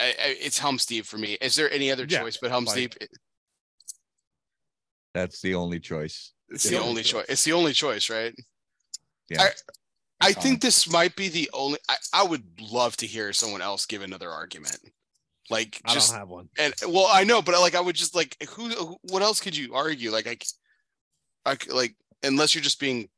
[0.00, 1.38] I, I, it's Helm's Deep for me.
[1.40, 3.08] Is there any other Yeah, choice but Helm's like- Deep?
[5.14, 6.32] That's the only choice.
[6.48, 7.24] It's the only choice.
[7.28, 8.34] It's the only choice, right?
[9.30, 9.50] Yeah.
[10.20, 11.78] I think this might be the only.
[11.88, 14.78] I, I would love to hear someone else give another argument.
[15.50, 16.48] Like I just don't have one.
[16.58, 19.56] and well, I know, but like I would just like who, who what else could
[19.56, 20.10] you argue?
[20.10, 23.08] Like I, I like unless you're just being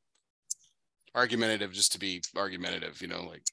[1.15, 3.43] argumentative just to be argumentative, you know, like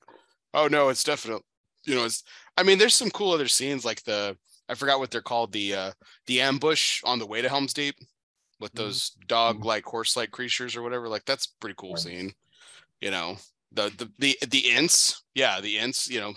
[0.53, 1.45] oh no, it's definitely
[1.85, 2.25] you know, it's
[2.57, 4.37] I mean, there's some cool other scenes like the
[4.69, 5.93] I forgot what they're called, the uh
[6.27, 7.95] the ambush on the way to Helm's Deep
[8.61, 8.77] with Mhm.
[8.77, 11.09] those dog like horse like creatures or whatever.
[11.09, 12.33] Like that's pretty cool scene.
[13.01, 13.37] You know,
[13.73, 16.35] the the the the Ents, yeah, the Ents, you know,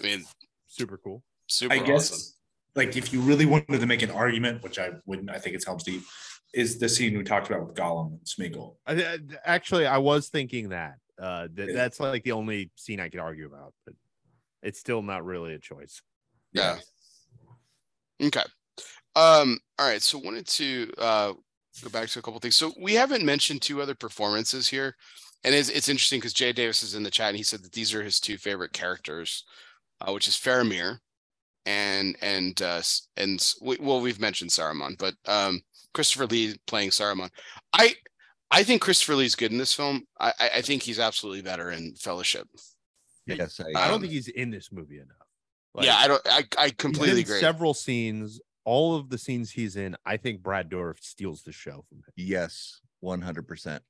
[0.00, 0.24] I mean,
[0.66, 1.24] Super cool.
[1.48, 2.32] Super I guess awesome.
[2.76, 5.66] like if you really wanted to make an argument, which I wouldn't, I think it's
[5.66, 6.02] Helm's Deep,
[6.54, 8.76] is the scene we talked about with Gollum and Smeagol.
[8.86, 10.94] I, I- actually, I was thinking that.
[11.20, 13.94] Uh, that that's like the only scene I could argue about, but
[14.62, 16.00] it's still not really a choice.
[16.52, 16.78] Yeah.
[18.22, 18.44] Okay.
[19.16, 21.32] Um, all right, so wanted to uh
[21.82, 22.56] go back to a couple things.
[22.56, 24.94] So we haven't mentioned two other performances here.
[25.44, 27.72] And it's, it's interesting because Jay Davis is in the chat and he said that
[27.72, 29.44] these are his two favorite characters,
[30.00, 30.98] uh, which is Faramir
[31.66, 32.82] and and uh
[33.16, 35.60] and we, well we've mentioned Saruman, but um
[35.94, 37.30] Christopher Lee playing Saruman.
[37.72, 37.94] I
[38.50, 40.04] I think Christopher Lee's good in this film.
[40.20, 42.48] I I I think he's absolutely better in Fellowship.
[43.26, 45.84] Yes, I Um, don't think he's in this movie enough.
[45.84, 47.40] yeah, I don't I I completely agree.
[47.40, 51.84] Several scenes, all of the scenes he's in, I think Brad Dourif steals the show
[51.88, 52.04] from him.
[52.16, 53.82] yes, one hundred percent.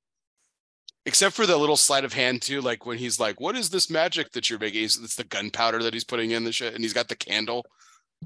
[1.08, 3.88] Except for the little sleight of hand too like when he's like what is this
[3.88, 4.84] magic that you're making?
[4.84, 7.64] It's the gunpowder that he's putting in the shit and he's got the candle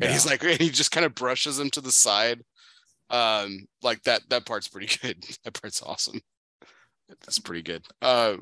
[0.00, 2.42] and he's like and he just kind of brushes him to the side.
[3.08, 5.24] Um like that that part's pretty good.
[5.44, 6.20] That part's awesome.
[7.08, 7.86] That's pretty good.
[8.02, 8.38] Uh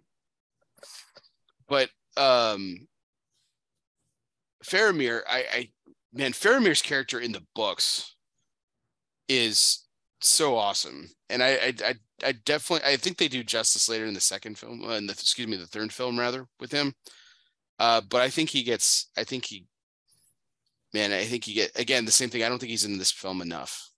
[1.68, 2.88] but um
[4.64, 5.70] Faramir I I
[6.14, 8.16] man Faramir's character in the books
[9.28, 9.86] is
[10.20, 14.15] so awesome and I I I I definitely I think they do justice later in
[14.15, 16.92] the second film, uh, in the excuse me, the third film rather with him.
[17.78, 19.08] Uh, but I think he gets.
[19.16, 19.66] I think he,
[20.92, 22.42] man, I think he get again the same thing.
[22.42, 23.89] I don't think he's in this film enough.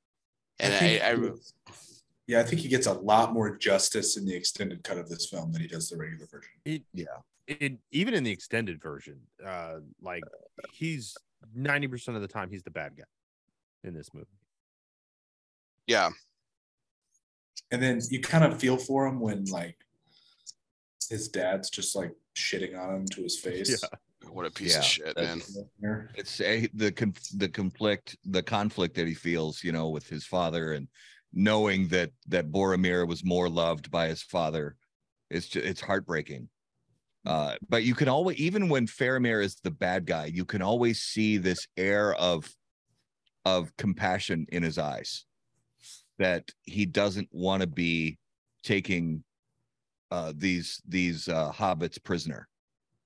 [0.60, 1.73] And I, think I,
[2.28, 5.26] yeah, I think he gets a lot more justice in the extended cut of this
[5.28, 6.52] film than he does the regular version.
[6.65, 7.07] It, Yeah.
[7.49, 10.23] It, even in the extended version, uh, like
[10.73, 11.17] he's
[11.52, 13.02] ninety percent of the time he's the bad guy
[13.83, 14.28] in this movie.
[15.86, 16.11] Yeah,
[17.70, 19.77] And then you kind of feel for him when like
[21.09, 23.83] his dad's just like shitting on him to his face.
[23.83, 24.28] Yeah.
[24.31, 25.43] what a piece of shit, man.
[26.15, 30.25] It's a, the conf- the conflict the conflict that he feels, you know, with his
[30.25, 30.89] father and
[31.33, 34.77] knowing that that Boromir was more loved by his father.
[35.31, 36.49] It's just, it's heartbreaking.
[37.25, 41.01] Uh, but you can always even when Faramir is the bad guy, you can always
[41.01, 42.52] see this air of
[43.44, 45.25] of compassion in his eyes
[46.18, 48.18] that he doesn't want to be
[48.62, 49.23] taking
[50.10, 52.49] uh these these uh hobbits prisoner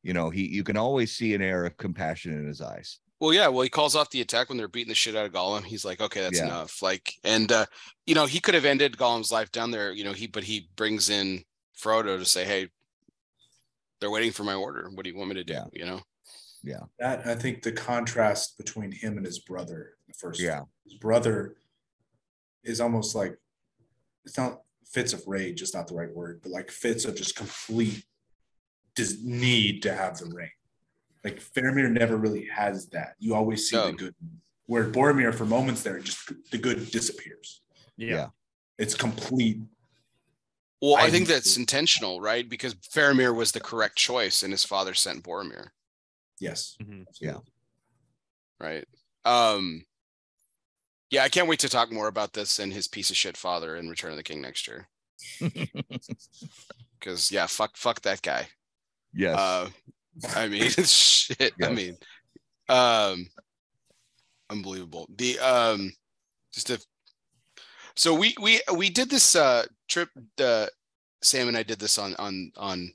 [0.02, 3.32] you know he you can always see an air of compassion in his eyes Well,
[3.32, 3.48] yeah.
[3.48, 5.64] Well, he calls off the attack when they're beating the shit out of Gollum.
[5.64, 6.48] He's like, okay, that's Yeah.
[6.48, 6.82] enough.
[6.82, 7.64] Like, and uh,
[8.06, 9.90] you know, he could have ended Gollum's life down there.
[9.90, 11.42] You know, he but he brings in
[11.82, 12.68] Frodo to say, hey,
[14.00, 14.90] they're waiting for my order.
[14.92, 15.54] What do you want me to do?
[15.54, 15.64] Yeah.
[15.72, 16.00] You know.
[16.62, 16.80] Yeah.
[16.98, 20.64] That I think the contrast between him and his brother in the first Yeah.
[20.84, 21.56] his brother
[22.66, 23.38] is almost like
[24.24, 27.36] it's not fits of rage is not the right word, but like fits of just
[27.36, 28.04] complete
[28.94, 30.50] dis- need to have the ring.
[31.24, 33.14] Like Faramir never really has that.
[33.18, 33.86] You always see No.
[33.86, 34.14] the good.
[34.66, 37.62] Where Boromir, for moments there, just the good disappears.
[37.96, 38.28] Yeah.
[38.78, 39.58] It's complete.
[40.82, 41.60] Well, I, I think think that's so.
[41.60, 42.48] intentional, right?
[42.48, 45.68] Because Faramir was the correct choice, and his father sent Boromir,
[46.40, 46.76] Yes.
[46.82, 47.06] Mhm.
[47.08, 47.42] absolutely.
[48.60, 48.84] right?
[49.24, 49.84] Um,
[51.10, 53.76] yeah, I can't wait to talk more about this and his piece of shit father
[53.76, 54.88] in Return of the King next year.
[56.98, 58.48] Because yeah, fuck, fuck that guy.
[59.12, 59.68] yes Uh,
[60.34, 61.52] I mean, shit.
[61.62, 61.96] I mean,
[62.68, 63.26] um,
[64.50, 65.08] unbelievable.
[65.16, 65.92] The um,
[66.52, 66.80] just a.
[67.94, 70.08] So we we we did this uh trip.
[70.40, 70.66] Uh,
[71.22, 72.92] Sam and I did this on on on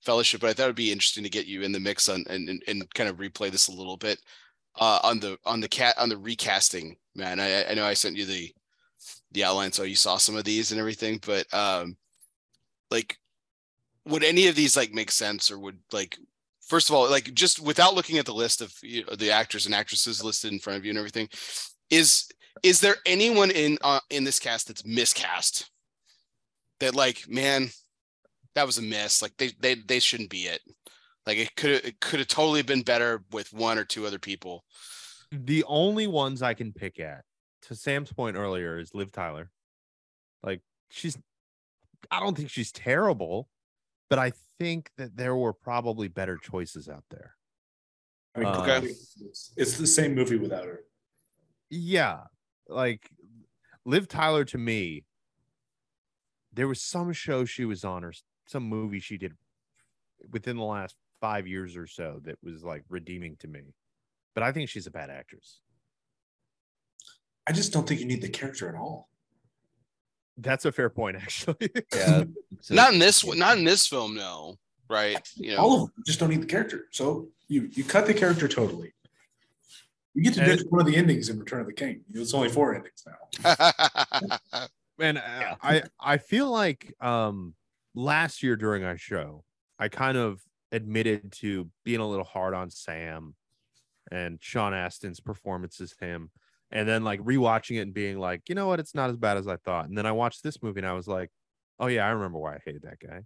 [0.00, 2.48] Fellowship, but I thought it'd be interesting to get you in the mix on and
[2.48, 4.20] and, and kind of replay this a little bit.
[4.78, 7.38] Uh, on the on the cat on the recasting, man.
[7.38, 8.52] I I know I sent you the
[9.30, 11.96] the outline, so you saw some of these and everything, but um,
[12.90, 13.16] like,
[14.04, 16.18] would any of these like make sense, or would like
[16.66, 19.66] first of all, like just without looking at the list of you know, the actors
[19.66, 21.28] and actresses listed in front of you and everything,
[21.90, 22.28] is
[22.62, 25.70] is there anyone in uh, in this cast that's miscast?
[26.80, 27.70] That like, man,
[28.54, 29.22] that was a miss.
[29.22, 30.60] Like they they they shouldn't be it.
[31.26, 34.64] Like it could it could have totally been better with one or two other people.
[35.32, 37.24] The only ones I can pick at,
[37.62, 39.50] to Sam's point earlier, is Liv Tyler.
[40.42, 41.18] Like she's,
[42.10, 43.48] I don't think she's terrible,
[44.10, 47.34] but I think that there were probably better choices out there.
[48.36, 48.86] I mean, Okay.
[48.86, 50.80] it's, it's the same movie without her.
[51.70, 52.20] Yeah,
[52.68, 53.08] like
[53.86, 55.04] Liv Tyler to me,
[56.52, 58.12] there was some show she was on or
[58.46, 59.32] some movie she did
[60.30, 60.94] within the last
[61.24, 63.62] five years or so that was like redeeming to me.
[64.34, 65.60] But I think she's a bad actress.
[67.46, 69.08] I just don't think you need the character at all.
[70.36, 71.56] That's a fair point, actually.
[71.96, 74.56] yeah it's a- Not in this not in this film, no.
[74.90, 75.26] Right?
[75.36, 75.56] You know.
[75.62, 76.88] All of them just don't need the character.
[76.90, 78.92] So you you cut the character totally.
[80.12, 82.02] You get to And- ditch one of the endings in Return of the King.
[82.12, 83.56] It's only four endings now.
[84.98, 87.54] Man, I- I I feel like um
[87.94, 89.42] last year during our show,
[89.78, 90.42] I kind of
[90.74, 93.34] admitted to being a little hard on Sam
[94.10, 96.30] and Sean Astin's performance as him.
[96.70, 99.36] and then like rewatching it and being like, you know what, it's not as bad
[99.36, 99.88] as I thought.
[99.88, 101.30] And then I watched this movie and I was like,
[101.78, 103.22] oh yeah, I remember why I hated that guy.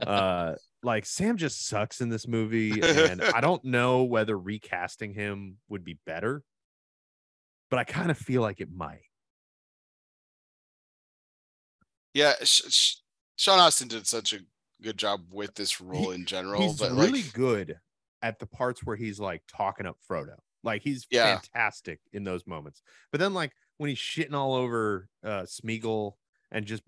[0.06, 5.58] uh, like Sam just sucks in this movie, and I don't know whether recasting him
[5.68, 6.42] would be better,
[7.70, 9.02] but I kind of feel like it might.
[12.14, 12.96] Yeah, Sh- Sh-
[13.36, 14.38] Sean Astin did such a
[14.82, 16.60] good job with this role in general.
[16.62, 17.78] He's but really like, good
[18.22, 20.36] at the parts where he's like talking up Frodo.
[20.62, 21.34] Like he's Yeah.
[21.34, 22.82] fantastic in those moments.
[23.10, 26.12] But then like when he's shitting all over uh Smeagol
[26.50, 26.82] and just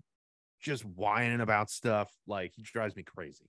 [0.59, 3.45] just whining about stuff, like he drives me crazy.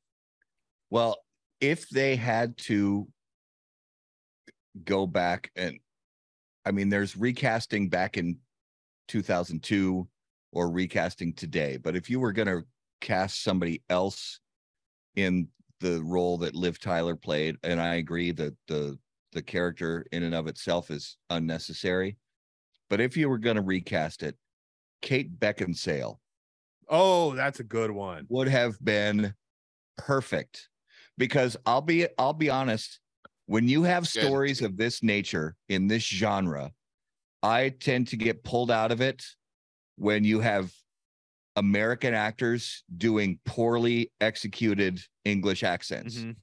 [0.90, 1.18] Well,
[1.60, 3.08] if they had to
[4.84, 5.78] go back and
[6.64, 8.38] I mean, there's recasting back in
[9.08, 10.08] 2002
[10.52, 12.64] or recasting today, but if you were going to
[13.00, 14.40] cast somebody else
[15.14, 15.48] in
[15.80, 18.98] the role that Liv Tyler played, and I agree that the
[19.32, 22.16] the character in and of itself is unnecessary,
[22.88, 24.38] but if you were going to recast it,
[25.02, 26.20] Kate Beckinsale
[26.88, 28.26] Oh, that's a good one.
[28.28, 29.34] would have been
[29.96, 30.68] perfect
[31.18, 33.00] because I'll be I'll be honest
[33.46, 34.24] when you have Good.
[34.24, 36.72] stories of this nature in this genre
[37.42, 39.24] I tend to get pulled out of it
[39.96, 40.72] when you have
[41.56, 46.16] American actors doing poorly executed English accents.
[46.18, 46.36] Mhm.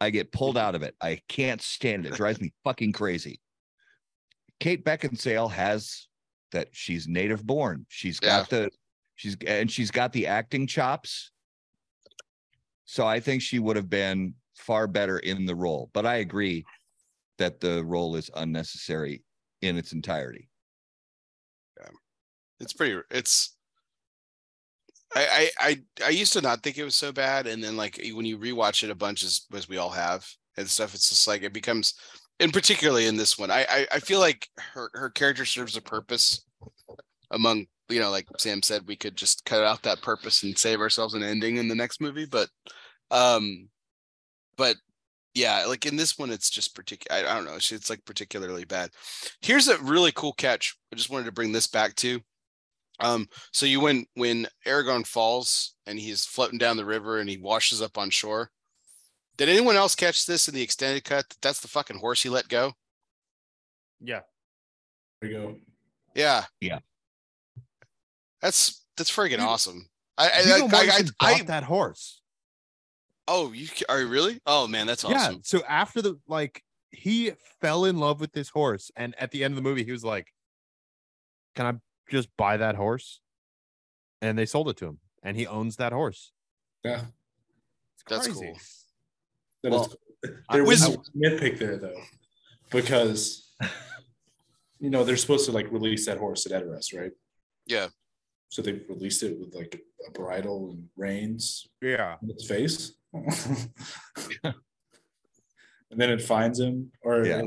[0.00, 0.94] I get pulled out of it.
[1.00, 2.12] I can't stand it.
[2.12, 3.40] It drives me fucking crazy.
[4.60, 6.08] Kate Beckinsale has
[6.52, 7.86] that she's native born.
[7.88, 8.70] She's got the
[9.16, 11.32] she's and she's got the acting chops.
[12.84, 15.90] So I think she would have been far better in the role.
[15.92, 16.64] But I agree
[17.38, 19.24] that the role is unnecessary
[19.62, 20.50] in its entirety.
[21.78, 21.88] Yeah.
[22.58, 23.56] it's pretty it's
[25.14, 28.24] I, I I used to not think it was so bad, and then like when
[28.24, 31.42] you rewatch it a bunch as as we all have and stuff, it's just like
[31.42, 31.94] it becomes,
[32.38, 35.82] and particularly in this one, I I, I feel like her her character serves a
[35.82, 36.44] purpose.
[37.32, 40.80] Among you know, like Sam said, we could just cut out that purpose and save
[40.80, 42.48] ourselves an ending in the next movie, but
[43.10, 43.68] um,
[44.56, 44.76] but
[45.34, 47.16] yeah, like in this one, it's just particular.
[47.16, 48.90] I, I don't know, it's, it's like particularly bad.
[49.42, 50.76] Here's a really cool catch.
[50.92, 52.20] I just wanted to bring this back to.
[53.02, 57.36] Um, so you when when Aragorn falls and he's floating down the river and he
[57.36, 58.50] washes up on shore.
[59.36, 61.24] Did anyone else catch this in the extended cut?
[61.40, 62.74] That's the fucking horse he let go.
[64.00, 64.20] Yeah.
[65.20, 65.56] There you go.
[66.14, 66.44] Yeah.
[66.60, 66.80] Yeah.
[68.42, 69.88] That's that's friggin' Dude, awesome.
[70.18, 72.20] I I, Viggo I, I, Mortensen I, that horse.
[73.28, 74.40] oh you are you really?
[74.46, 75.34] Oh man, that's awesome.
[75.36, 75.40] Yeah.
[75.42, 79.52] So after the like he fell in love with this horse, and at the end
[79.52, 80.26] of the movie, he was like,
[81.54, 81.78] Can I
[82.10, 83.20] just buy that horse?
[84.22, 86.32] And they sold it to him, and he owns that horse.
[86.84, 87.04] Yeah.
[87.94, 88.44] It's That's crazy.
[88.46, 88.58] cool.
[89.62, 89.96] That Well, is-
[90.50, 92.02] I there was was- a nitpick there though,
[92.70, 93.50] because
[94.78, 97.12] you know they're supposed to like release that horse at Edoras, right?
[97.66, 97.88] Yeah.
[98.50, 102.16] So they released it with like a bridle and reins Yeah.
[102.22, 102.92] on its face.
[103.14, 104.54] and
[105.90, 107.42] then it finds him, or Yeah.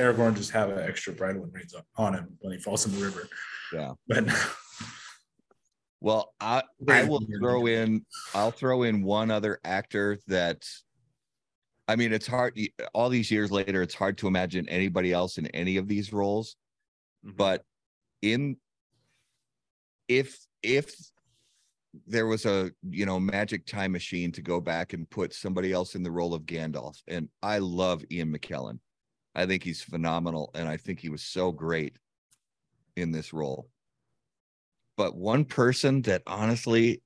[0.00, 2.92] Aragorn just have an extra bridle and reins on, on him when he falls in
[2.98, 3.28] the river.
[3.72, 3.92] Yeah.
[4.08, 4.24] But
[6.02, 10.64] Well, I I will throw in I'll throw in one other actor that
[11.86, 12.58] I mean it's hard
[12.94, 16.56] all these years later it's hard to imagine anybody else in any of these roles
[17.26, 17.36] Mhm.
[17.36, 17.64] but
[18.22, 18.56] in
[20.08, 20.94] if if
[22.06, 25.94] there was a you know magic time machine to go back and put somebody else
[25.94, 28.78] in the role of Gandalf and I love Ian McKellen.
[29.34, 31.96] I think he's phenomenal and I think he was so great
[32.96, 33.70] in this role.
[34.96, 37.02] But one person that honestly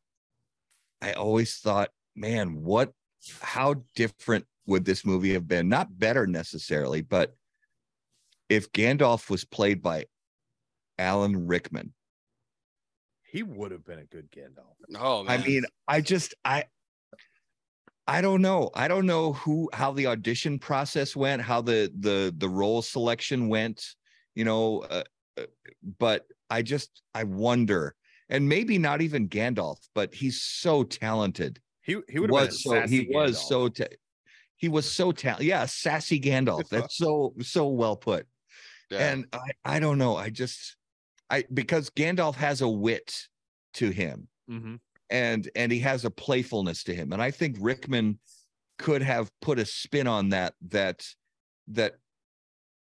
[1.03, 2.93] I always thought, man, what
[3.41, 5.69] how different would this movie have been?
[5.69, 7.35] Not better necessarily, but
[8.49, 10.07] if Gandalf was played by
[10.99, 11.93] Alan Rickman,
[13.23, 14.77] he would have been a good Gandalf.
[14.97, 16.65] Oh I mean, I just I
[18.07, 18.71] I don't know.
[18.75, 23.49] I don't know who how the audition process went, how the the the role selection
[23.49, 23.95] went,
[24.35, 25.05] you know, uh,
[25.39, 25.47] uh,
[25.99, 27.97] but I just I wonder.
[28.29, 31.61] And maybe not even Gandalf, but he's so talented.
[31.83, 33.85] He he would have been a was so he was so ta-
[34.57, 35.47] he was so talented.
[35.49, 36.69] Yeah, sassy Gandalf.
[36.71, 38.27] That's so so well put.
[38.91, 39.13] yeah.
[39.13, 40.17] And I I don't know.
[40.17, 40.77] I just
[41.31, 43.29] I because Gandalf has a wit
[43.75, 44.81] to him Mhm.
[45.11, 48.19] And and he has a playfulness to him and i think rickman
[48.79, 51.07] could have put a spin on that that
[51.69, 51.95] that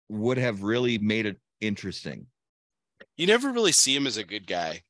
[0.09, 2.27] would have really made it interesting
[3.17, 4.83] you never really see him as a good guy,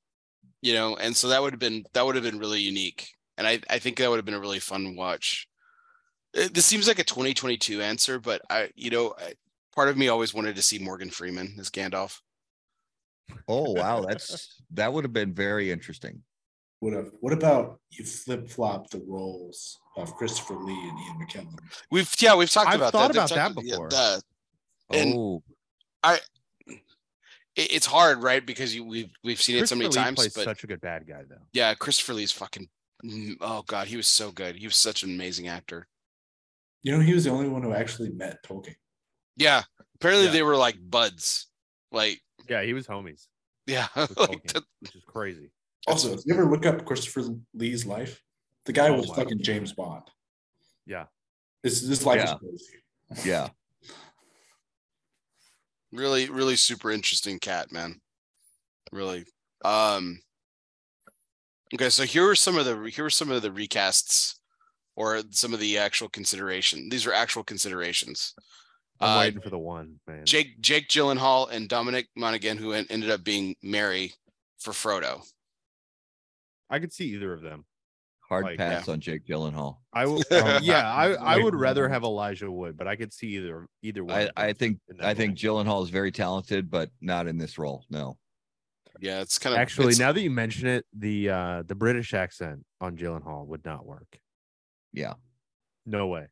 [0.62, 3.48] you know, and so that would have been that would have been really unique, and
[3.48, 5.48] I I think that would have been a really fun watch.
[6.38, 9.34] Uh, This seems like a 2022 answer, but I you know I,
[9.76, 12.22] Part of me always wanted to see Morgan Freeman as Gandalf.
[13.46, 16.24] Oh wow, that's that would have been very interesting.
[16.86, 21.58] What if, what about you flip flop the roles of Christopher Lee and Ian McKellen?
[21.90, 23.18] We've yeah, we've talked I've about thought that.
[23.18, 23.90] about They've that talked- before.
[23.92, 24.18] yeah,
[24.92, 25.44] the- And- oh,
[27.56, 28.46] it- it's hard, right?
[28.46, 30.16] Because you, we've we've seen it so many Lee times.
[30.20, 31.42] plays But such a good bad guy though.
[31.54, 32.70] yeah, Christopher Lee's fucking.
[33.04, 34.56] mm, Oh god, he was so good.
[34.56, 35.88] He was such an amazing actor.
[36.84, 38.76] You know, he was the only one who actually met Tolkien.
[39.38, 39.64] Yeah,
[39.96, 40.32] apparently Yeah.
[40.34, 41.48] they were like buds.
[41.92, 43.26] Like Yeah, he was homies.
[43.66, 45.50] yeah, like Tolkien, that- which is crazy.
[45.88, 47.24] Also, if you ever look up Christopher
[47.54, 48.22] Lee's life,
[48.66, 50.04] the guy Oh was my fucking James Bond.
[50.86, 51.06] Yeah.
[51.64, 52.34] This this life Yeah.
[52.34, 53.30] is crazy.
[53.30, 53.50] yeah.
[55.92, 57.96] really really super interesting cat man
[58.92, 59.24] really
[59.64, 60.20] um
[61.74, 64.36] okay so here are some of the here are some of the recasts
[64.98, 68.34] or some of the actual consideration these are actual considerations
[69.00, 70.26] I'm uh waiting for the one, man.
[70.26, 74.14] jake jake gyllenhaal and dominic monaghan who en- ended up being merry
[74.60, 75.22] for frodo
[76.70, 77.66] I could see either of them.
[78.28, 79.78] Hard Like, pass on Jake Gyllenhaal.
[79.94, 80.24] I will.
[80.32, 84.04] Um, yeah, I, I would rather have Elijah Wood, but I could see either either
[84.04, 84.30] one.
[84.36, 85.38] I, I think in that I think.
[85.38, 87.86] Gyllenhaal is very talented, but not in this role.
[87.90, 88.18] No.
[89.00, 92.66] yeah it's kind of Actually, now that you mention it, the uh the British accent
[92.82, 94.18] on Gyllenhaal would not work.
[94.92, 95.14] Yeah.
[95.86, 96.26] No way.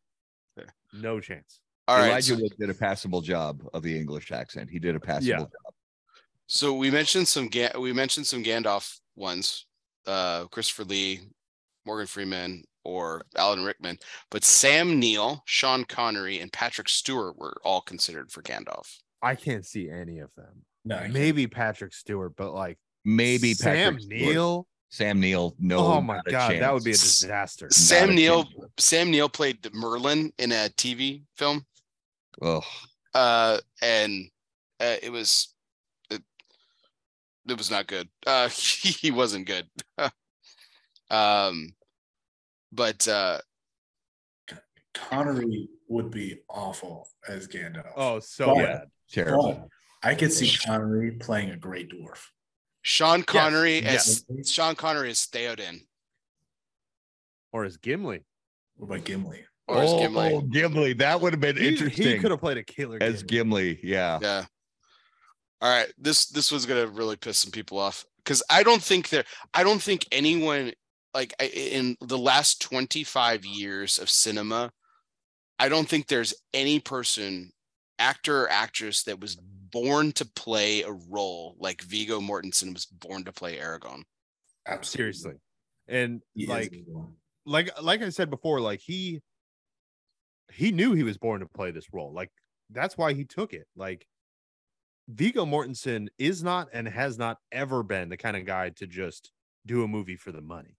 [0.58, 0.64] Yeah.
[0.94, 1.60] No chance.
[1.88, 4.70] all right Elijah so, Wood did a passable job of the English accent.
[4.72, 5.38] He did a passable Yeah.
[5.40, 5.74] job.
[6.48, 9.68] so we mentioned some Ga- we mentioned some gandalf ones
[10.08, 11.20] uh christopher lee
[11.86, 13.98] morgan freeman or alan rickman
[14.30, 19.66] but sam neill sean connery and patrick stewart were all considered for gandalf I can't
[19.66, 20.66] see any of them.
[20.84, 21.14] No, I can't.
[21.14, 24.66] Maybe Patrick Stewart, but like Maybe Sam Patrick Stewart.
[24.90, 25.56] Sam Neill.
[25.60, 25.78] No.
[25.78, 27.68] oh my not a god, that would be a disaster.
[27.68, 28.56] Not Sam a Neill chance.
[28.80, 31.66] Sam Neill played Merlin in a TV film,
[32.42, 32.62] Oh,
[33.14, 34.26] uh, and
[34.82, 35.53] uh, it was it,
[37.48, 38.10] it was not good.
[38.26, 39.68] Uh, he, he wasn't good.
[41.10, 41.74] um,
[42.72, 43.40] but uh,
[44.94, 47.92] Connery would be awful as Gandalf.
[47.96, 48.82] Oh, so But- bad.
[49.12, 49.54] Terrible.
[49.54, 52.20] But I could see Connery playing a great dwarf.
[52.82, 54.50] Sean Connery as yes.
[54.50, 55.82] Sean Connery is Theoden
[57.54, 58.26] Or as Gimli.
[58.76, 59.46] What about Gimli?
[59.68, 60.48] or as oh, Gimli.
[60.50, 60.94] Gimli.
[60.94, 62.08] That would have been He- interesting.
[62.08, 63.76] He could have played a killer as Gimli.
[63.76, 63.80] Gimli.
[63.84, 64.20] Yeah.
[64.22, 64.46] Yeah.
[65.64, 65.92] All right.
[65.98, 69.24] This this was gonna really piss some people off because I don't think there.
[69.54, 70.74] I don't think anyone
[71.14, 74.72] like in the last twenty five years of cinema.
[75.58, 77.54] I don't think there's any person,
[77.98, 83.24] actor or actress, that was born to play a role like Viggo Mortensen was born
[83.24, 84.04] to play Aragorn.
[84.68, 85.14] Absolutely.
[85.14, 85.34] Seriously.
[85.88, 86.74] And He like
[87.46, 89.22] like like I said before, like he
[90.52, 92.14] he knew he was born to play this role.
[92.14, 92.32] Like
[92.70, 93.66] that's why he took it.
[93.78, 94.06] Like
[95.08, 99.32] Viggo Mortensen is not and has not ever been the kind of guy to just
[99.66, 100.78] do a movie for the money.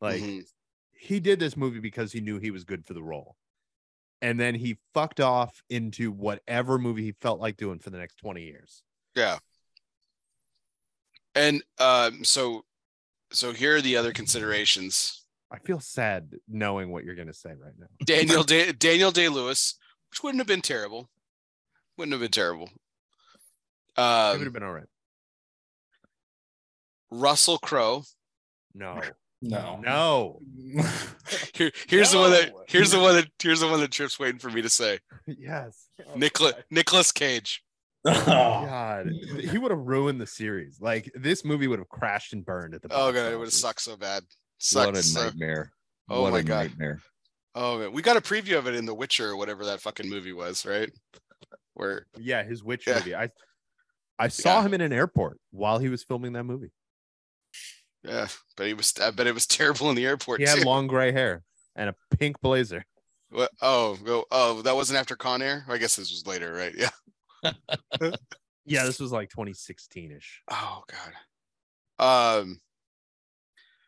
[0.00, 0.46] Like Mhm.
[0.92, 3.36] he did this movie because he knew he was good for the role.
[4.22, 8.16] And then he fucked off into whatever movie he felt like doing for the next
[8.16, 8.82] 20 years.
[9.14, 9.38] Yeah.
[11.34, 12.64] And um, so,
[13.30, 15.24] so here are the other considerations.
[15.50, 17.86] I feel sad knowing what you're going to say right now.
[18.04, 19.74] Daniel Day, Daniel Day Lewis,
[20.10, 21.10] which wouldn't have been terrible.
[21.98, 22.70] Wouldn't have been terrible.
[23.98, 24.88] It would Um, have been all right.
[27.10, 28.02] Russell Crowe.
[28.74, 29.00] No.
[29.42, 29.80] No.
[29.82, 30.40] No.
[31.54, 34.38] Here, here's the one that here's the one that here's the one that Trip's waiting
[34.38, 34.98] for me to say.
[35.26, 35.86] yes.
[36.06, 37.62] Oh, Nicholas Nicolas Cage.
[38.08, 39.10] Oh, God,
[39.40, 40.80] he would have ruined the series.
[40.80, 42.88] Like this movie would have crashed and burned at the.
[42.92, 44.22] Oh god, it would have sucked so bad.
[44.72, 45.72] What a so- nightmare.
[46.08, 46.56] Oh what my a God.
[46.68, 47.00] nightmare.
[47.54, 50.08] Oh man, we got a preview of it in The Witcher or whatever that fucking
[50.08, 50.90] movie was, right?
[51.74, 52.94] Where Yeah, his witch Yeah.
[52.94, 53.14] movie.
[53.14, 53.30] I
[54.18, 54.66] I saw Yeah.
[54.66, 56.72] him in an airport while he was filming that movie.
[58.02, 60.40] yeah, but he was I bet it was terrible in the airport.
[60.40, 61.42] He had long gray hair
[61.74, 62.84] and a pink blazer.
[63.30, 63.50] What?
[63.60, 65.64] Oh, oh, oh, that wasn't after Con Air.
[65.68, 66.74] I guess this was later, right?
[66.76, 68.12] Yeah.
[68.68, 70.42] Yeah, this was like 2016 ish.
[70.50, 70.82] Oh
[71.98, 72.40] God.
[72.40, 72.60] Um.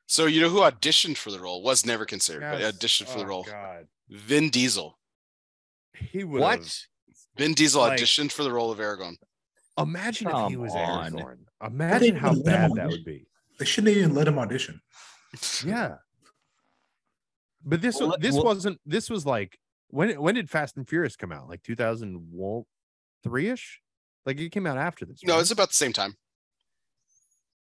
[0.07, 3.25] So you know who auditioned for the role was never considered, but auditioned for the
[3.25, 3.43] Oh, role.
[3.43, 4.97] God, Vin Diesel.
[5.95, 6.41] he would.
[6.41, 6.59] What?
[6.61, 6.73] have-
[7.37, 9.17] Vin Diesel Like- auditioned for the role of Aragorn.
[9.79, 11.13] Imagine if he was on.
[11.13, 11.39] Aragorn.
[11.65, 13.27] Imagine how even let him bad that would be.
[13.59, 14.81] they shouldn't even let him audition.
[15.65, 15.97] Yeah.
[17.65, 19.59] But this Well, this well- wasn't this was like
[19.89, 21.49] when when did Fast and Furious come out?
[21.49, 23.81] Like 2003 ish?
[24.27, 25.23] Like it came out after this.
[25.25, 25.41] No, right?
[25.41, 26.15] it's about the same time.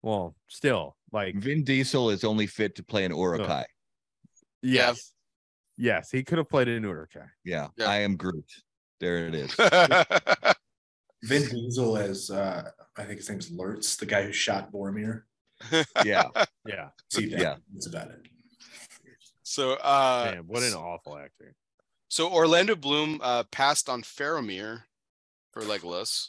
[0.01, 3.65] well, still like Vin Diesel is only fit to play an Uruk-hai.
[4.61, 5.13] yes.
[5.81, 7.11] Yes, he could have played an Uruk.
[7.45, 7.67] Yeah.
[7.77, 7.89] Yeah.
[7.89, 8.43] I am Groot.
[8.99, 9.55] There it is.
[11.23, 15.23] Vin Diesel as uh, I think his name's Lurtz, the guy who shot Boromir.
[16.05, 16.29] Yeah.
[16.65, 16.89] Yeah.
[17.11, 17.39] See that?
[17.41, 17.55] Yeah.
[17.73, 18.27] That's about it.
[19.43, 21.53] so uh Man, what an awful actor.
[22.07, 24.83] so Orlando Bloom uh passed on Faramir
[25.51, 26.27] for Legolas.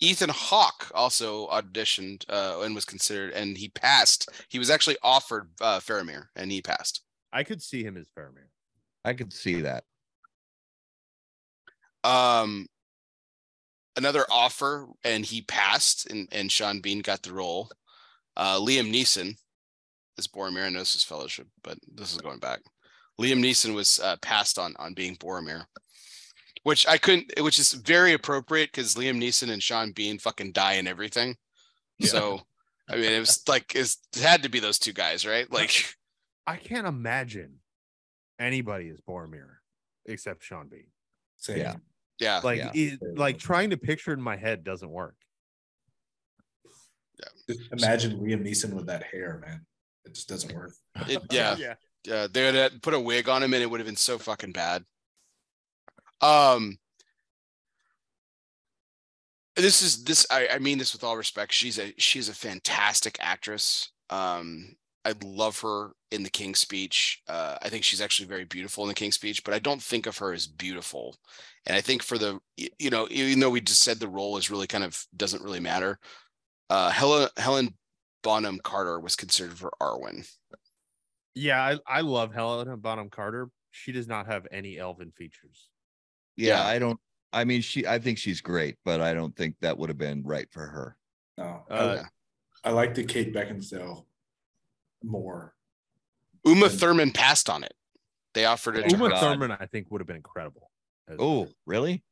[0.00, 4.28] Ethan Hawke also auditioned uh, and was considered, and he passed.
[4.48, 7.02] He was actually offered uh, Faramir, and he passed.
[7.32, 8.48] I could see him as Faramir.
[9.04, 9.84] I could see that.
[12.02, 12.66] Um,
[13.96, 17.70] another offer, and he passed, and, and Sean Bean got the role.
[18.36, 19.36] Uh, Liam Neeson
[20.18, 20.66] is Boromir.
[20.66, 22.60] I know this is Fellowship, but this is going back.
[23.20, 25.66] Liam Neeson was uh, passed on on being Boromir,
[26.64, 30.74] which I couldn't, which is very appropriate because Liam Neeson and Sean Bean fucking die
[30.74, 31.36] in everything.
[31.98, 32.08] Yeah.
[32.08, 32.40] So,
[32.90, 35.50] I mean, it was like it's, it had to be those two guys, right?
[35.52, 35.94] Like,
[36.46, 37.60] I can't imagine
[38.40, 39.46] anybody as Boromir
[40.06, 40.88] except Sean Bean.
[41.36, 41.58] Same.
[41.58, 41.74] Yeah.
[42.18, 42.70] Yeah, Like, Yeah.
[42.74, 45.16] it, like trying to picture it in my head doesn't work.
[47.18, 47.54] Yeah.
[47.54, 49.64] Just imagine Liam Neeson with that hair, man.
[50.04, 50.72] It just doesn't work.
[51.08, 51.56] it, yeah.
[51.56, 51.74] yeah.
[52.04, 54.18] Yeah, they would have put a wig on him and it would have been so
[54.18, 54.84] fucking bad.
[56.20, 56.78] Um
[59.56, 61.52] this is this I, I mean this with all respect.
[61.52, 63.90] She's a she's a fantastic actress.
[64.10, 67.22] Um I love her in the King's Speech.
[67.28, 70.06] Uh, I think she's actually very beautiful in the King's Speech, but I don't think
[70.06, 71.16] of her as beautiful.
[71.66, 74.50] And I think for the you know, even though we just said the role is
[74.50, 75.98] really kind of doesn't really matter.
[76.70, 77.74] Uh, Helen Helen
[78.22, 80.26] Bonham Carter was considered for Arwen.
[81.34, 83.50] Yeah, I, I love Helena Bonham Carter.
[83.70, 85.68] She does not have any elven features.
[86.36, 86.66] Yeah, Yeah.
[86.66, 87.00] I don't.
[87.32, 87.86] I mean, she.
[87.86, 90.96] I think she's great, but I don't think that would have been right for her.
[91.36, 92.04] No, Uh,
[92.64, 94.06] I, I like the Kate Beckinsale
[95.04, 95.54] more.
[96.44, 97.74] Uma And- Thurman passed on it.
[98.34, 99.10] They offered it to Uma.
[99.10, 99.20] God.
[99.20, 100.70] Thurman, I think, would have been incredible.
[101.18, 102.02] Oh, really?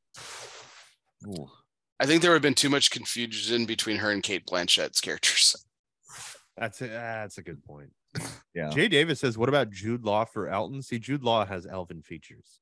[1.27, 1.49] Ooh.
[1.99, 5.57] I think there would have been too much confusion between her and Cate Blanchett's characters.
[6.57, 7.91] that's a that's a good point.
[8.55, 8.69] Yeah.
[8.69, 12.59] Jay Davis says, "What about Jude Law for Elton?" See, Jude Law has elven features.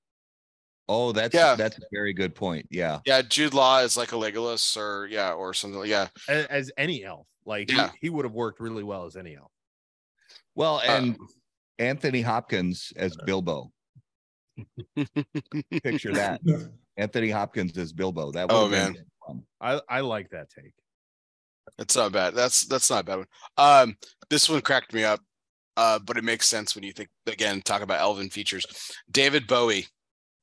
[0.88, 1.56] Oh, that's Yeah.
[1.56, 2.66] that's a very good point.
[2.70, 3.00] Yeah.
[3.04, 5.84] Yeah, Jude Law is like a Legolas or yeah, or something.
[5.86, 6.06] Yeah.
[6.28, 7.26] as, as any elf.
[7.44, 7.90] Like Yeah.
[7.92, 9.50] he, he would have worked really well as any elf.
[10.60, 11.24] Well, and Uh,
[11.78, 13.72] Anthony Hopkins as Bilbo.
[15.82, 16.42] Picture that.
[16.98, 18.30] Anthony Hopkins as Bilbo.
[18.32, 18.94] That would Oh, man.
[19.58, 20.74] I I like that take.
[21.78, 22.34] That's not bad.
[22.34, 23.26] That's that's not a bad one.
[23.56, 23.96] Um,
[24.28, 25.20] this one cracked me up.
[25.78, 28.66] Uh, but it makes sense when you think again, talk about Elven features.
[29.10, 29.86] David Bowie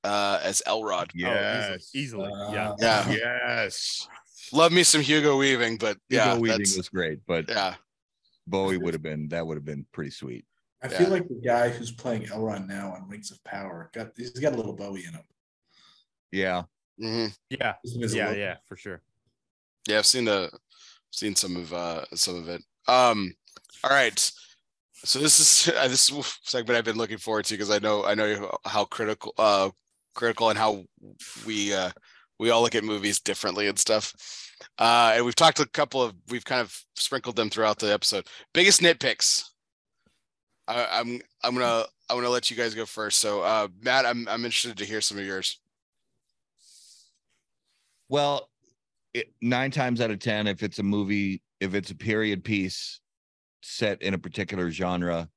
[0.03, 1.11] uh as Elrond.
[1.23, 2.53] Oh, easily, easily.
[2.55, 2.71] yeah.
[2.71, 3.11] Uh, Yeah.
[3.11, 4.07] Yes.
[4.51, 7.75] Love me some Hugo Weaving, but yeah, Weaving that's was great, but yeah.
[8.47, 10.45] Bowie would have been that would have been pretty sweet.
[10.81, 10.97] I Yeah.
[10.99, 14.53] feel like the guy who's playing Elrond now on Rings of Power got he's got
[14.53, 15.23] a little Bowie in him.
[16.31, 16.63] Yeah.
[16.99, 18.37] hmm Yeah, Just yeah, look.
[18.37, 19.01] yeah, for sure.
[19.87, 20.51] Yeah, I've seen the
[21.11, 22.63] seen some of uh some of it.
[22.87, 23.33] Um
[23.83, 24.31] all right.
[25.03, 27.79] So this is uh, this is a segment I've been looking forward to because I
[27.79, 29.69] know I know how critical uh
[30.15, 30.83] critical and how
[31.45, 31.91] we uh
[32.39, 34.13] we all look at movies differently and stuff.
[34.77, 38.27] Uh and we've talked a couple of we've kind of sprinkled them throughout the episode.
[38.53, 39.43] Biggest nitpicks.
[40.67, 43.19] I, I'm I'm gonna I'm gonna let you guys go first.
[43.19, 45.59] So uh Matt, I'm I'm interested to hear some of yours.
[48.09, 48.49] Well,
[49.13, 53.01] it, nine times out of ten, if it's a movie, if it's a period piece
[53.61, 55.29] set in a particular genre,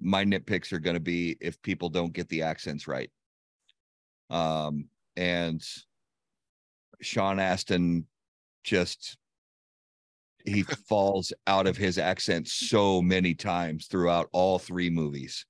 [0.00, 3.10] my nitpicks are going to be if people don't get the accents right.
[4.30, 5.62] Um, and
[7.00, 8.06] Sean Astin
[8.64, 9.16] just
[10.44, 15.46] he falls out of his accent so many times throughout all three movies.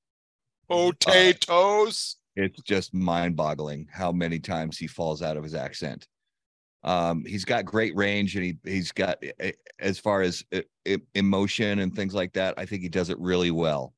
[0.68, 2.16] Potatoes.
[2.36, 6.06] It's just mind-boggling how many times he falls out of his accent.
[6.82, 9.22] Um, he's got great range, and he he's got
[9.78, 10.44] as far as
[11.14, 12.54] emotion and things like that.
[12.58, 13.94] I think he does it really well.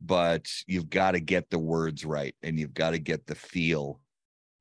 [0.00, 4.00] But you've got to get the words right, and you've got to get the feel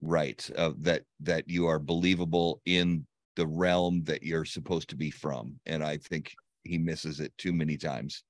[0.01, 5.09] right of that that you are believable in the realm that you're supposed to be
[5.09, 5.55] from.
[5.65, 8.23] And I think he misses it too many times.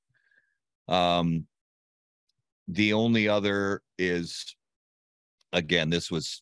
[0.87, 1.45] Um,
[2.67, 4.55] the only other is
[5.51, 6.41] again this was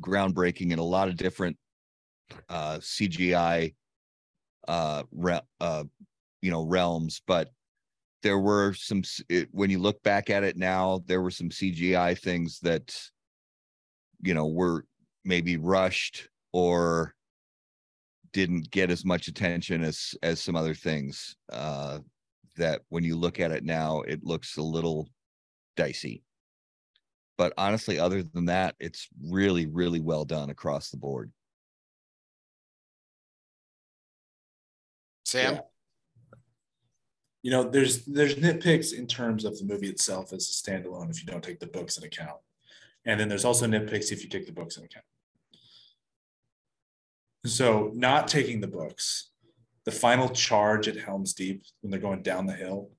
[0.00, 1.56] groundbreaking in a lot of different
[2.48, 3.74] uh cgi
[4.68, 5.84] uh, re- uh
[6.42, 7.50] you know realms but
[8.22, 12.18] there were some it, when you look back at it now there were some cgi
[12.18, 12.94] things that
[14.22, 14.84] you know were
[15.24, 17.14] maybe rushed or
[18.32, 21.98] didn't get as much attention as as some other things uh
[22.56, 25.08] that when you look at it now it looks a little
[25.76, 26.22] dicey
[27.38, 31.30] But honestly, other than that, it's really, really well done across the board.
[35.24, 35.60] Sam, Yeah.
[37.42, 41.20] You know, there's there's nitpicks in terms of the movie itself as a standalone if
[41.20, 42.40] you don't take the books into account.
[43.04, 45.04] And then there's also nitpicks if you take the books into account.
[47.46, 49.30] So not taking the books,
[49.84, 52.90] the final charge at Helm's Deep when they're going down the hill.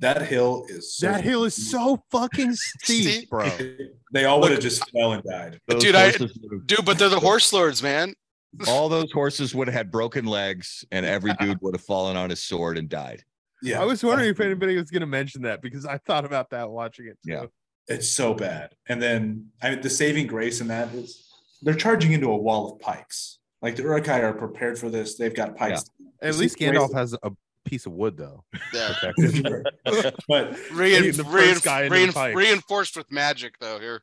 [0.00, 3.30] That hill is so That hill is so fucking steep, Steep.
[3.30, 3.50] bro.
[4.12, 5.60] they all would have just fell and died.
[5.66, 8.14] Those Dude, I- dude, but they're the horse lords, man.
[8.68, 12.30] all those horses would have had broken legs, and every dude would have fallen on
[12.30, 13.22] his sword and died.
[13.62, 13.82] Yeah.
[13.82, 16.70] I was wondering if anybody was going to mention that because I thought about that
[16.70, 17.18] watching it.
[17.26, 17.32] Too.
[17.32, 17.46] Yeah.
[17.88, 18.74] It's so bad.
[18.88, 21.27] And then I mean, the saving grace in that is
[21.62, 23.38] they're charging into a wall of pikes.
[23.60, 25.16] Like the Uruk-hai are prepared for this.
[25.16, 25.84] They've got pikes.
[26.22, 27.32] At least Gandalf has a
[27.64, 28.44] piece of wood though.
[28.74, 28.94] Yeah.
[30.28, 32.34] But Rein, The rein, first guy into the rein, fight.
[32.34, 33.78] reinforced with magic, though.
[33.80, 34.02] Here,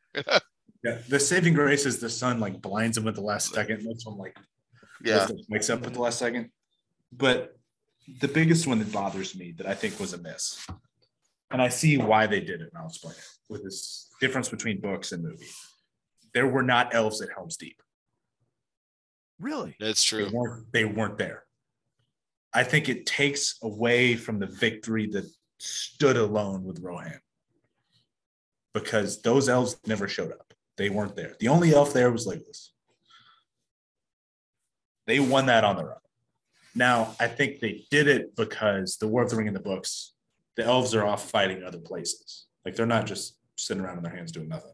[0.84, 3.84] yeah, the saving grace is the sun like blinds him at the last second.
[3.84, 4.38] Makes him like
[5.04, 6.50] yeah, makes up at the last second.
[7.12, 7.58] But
[8.22, 10.66] the biggest one that bothers me that I think was a miss,
[11.52, 14.80] and I see why they did it, and I'll explain it with this difference between
[14.82, 15.46] books and movie.
[16.36, 17.82] There were not elves at Helm's Deep.
[19.40, 19.76] Really?
[19.80, 20.30] it's They true.
[20.32, 21.44] weren't, they weren't there.
[22.54, 25.26] I think it takes away from the victory that
[25.60, 27.20] stood alone with Rohan.
[28.74, 30.54] Because those elves never showed up.
[30.78, 31.36] They weren't there.
[31.40, 32.70] The only elf there was Legolas.
[35.08, 36.00] They won that on their own.
[36.76, 40.14] Now, I think they did it because the War of the Ring in the books,
[40.58, 42.48] the elves are off fighting other places.
[42.66, 44.74] Like they're not just sitting around in their hands doing nothing.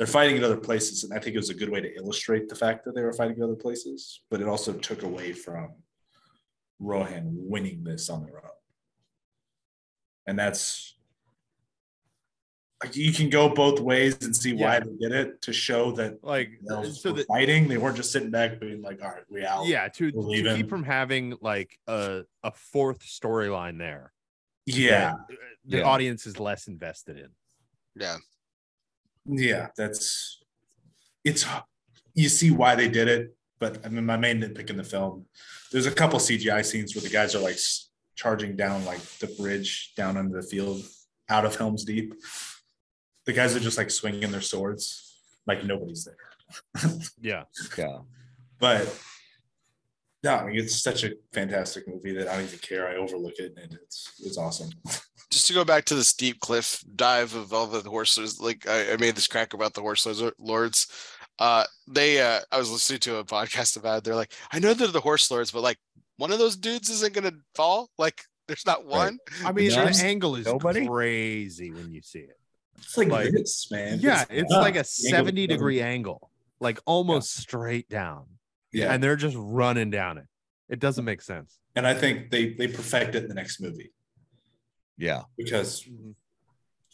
[0.00, 1.04] They're fighting in other places.
[1.04, 3.12] And I think it was a good way to illustrate the fact that they were
[3.12, 5.74] fighting in other places, but it also took away from
[6.78, 8.50] Rohan winning this on their own.
[10.26, 10.96] And that's
[12.82, 14.80] like you can go both ways and see why Yeah.
[14.80, 17.68] they did it to show that Like the elves so were that fighting.
[17.68, 19.66] They weren't just sitting back being like, all right, we out.
[19.66, 20.56] yeah to, to leaving.
[20.56, 24.14] keep from having like a a fourth storyline there.
[24.64, 25.12] Yeah.
[25.66, 25.82] the Yeah.
[25.82, 27.28] audience is less invested in.
[27.96, 28.16] Yeah,
[29.26, 30.42] Yeah, that's
[31.24, 31.46] it's
[32.14, 35.26] you see why they did it, but I mean my main nitpick in the film,
[35.72, 37.58] there's a couple CGI scenes where the guys are like
[38.16, 40.82] charging down like the bridge down under the field
[41.28, 42.14] out of Helm's Deep.
[43.26, 45.10] The guys are just like swinging their swords
[45.46, 46.90] like nobody's there.
[47.20, 47.44] Yeah.
[47.78, 47.98] Yeah.
[48.58, 48.92] But
[50.22, 52.88] no, I mean it's such a fantastic movie that I don't even care.
[52.88, 54.70] I overlook it and it's it's awesome.
[55.30, 58.40] just to go back to the steep cliff dive of all the horses.
[58.40, 60.86] Like I, I made this crack about the horse lords- lords.
[61.38, 63.98] Uh, they, uh, I was listening to a podcast about.
[63.98, 64.04] It.
[64.04, 65.78] They're like, I know they're the horse lords, but like
[66.18, 67.88] one of those dudes isn't gonna fall.
[67.96, 69.18] Like there's not one.
[69.44, 70.86] I mean, the angle is Nobody?
[70.86, 72.36] crazy when you see it.
[72.76, 74.00] It's like, Like- this, man.
[74.02, 74.60] Yeah, it's not.
[74.62, 78.24] like a angle 70 doesn't- degree angle, like almost straight down.
[78.72, 78.92] Yeah.
[78.92, 80.26] And they're just running down it.
[80.68, 81.58] It doesn't make sense.
[81.76, 83.92] and I think they they perfect it in the next movie
[84.96, 85.22] Yeah.
[85.36, 85.84] because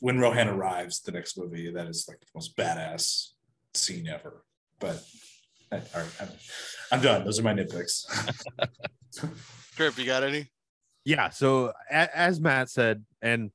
[0.00, 3.30] when Rohan arrives, the next movie, that is like the most badass
[3.74, 4.44] scene ever.
[4.80, 5.02] But
[5.72, 6.28] all right, I'm,
[6.92, 7.24] I'm done.
[7.24, 8.04] Those are my nitpicks.
[9.76, 10.46] Trip, you got any?
[11.04, 11.30] Yeah.
[11.30, 13.50] So a- as Matt said, and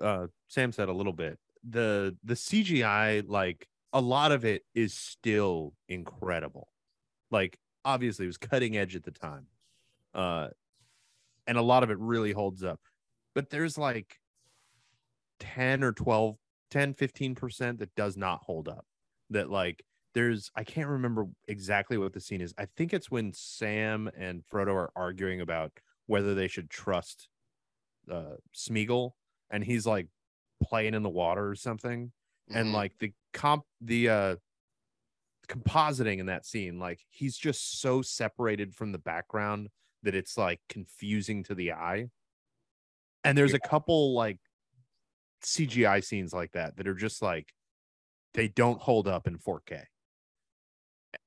[0.00, 4.94] uh, Sam said a little bit, the the CGI, like a lot of it is
[4.94, 6.68] still incredible.
[7.32, 9.48] Like obviously it was cutting edge at the time.
[10.14, 10.50] Uh
[11.46, 12.80] and a lot of it really holds up.
[13.34, 14.20] But there's like
[15.38, 16.38] 10 or 12,
[16.70, 18.86] 10, 15% that does not hold up.
[19.30, 22.54] That like there's I can't remember exactly what the scene is.
[22.58, 25.72] I think it's when Sam and Frodo are arguing about
[26.06, 27.28] whether they should trust
[28.10, 29.12] uh Smeagol
[29.50, 30.08] and he's like
[30.62, 32.12] playing in the water or something
[32.52, 32.72] and Mhm.
[32.72, 34.36] like the comp the uh
[35.48, 39.68] compositing in that scene like he's just so separated from the background
[40.02, 42.06] that it's like confusing to the eye.
[43.24, 44.38] And there's a couple like
[45.44, 47.52] cgi scenes like that that are just like
[48.34, 49.82] they don't hold up in 4k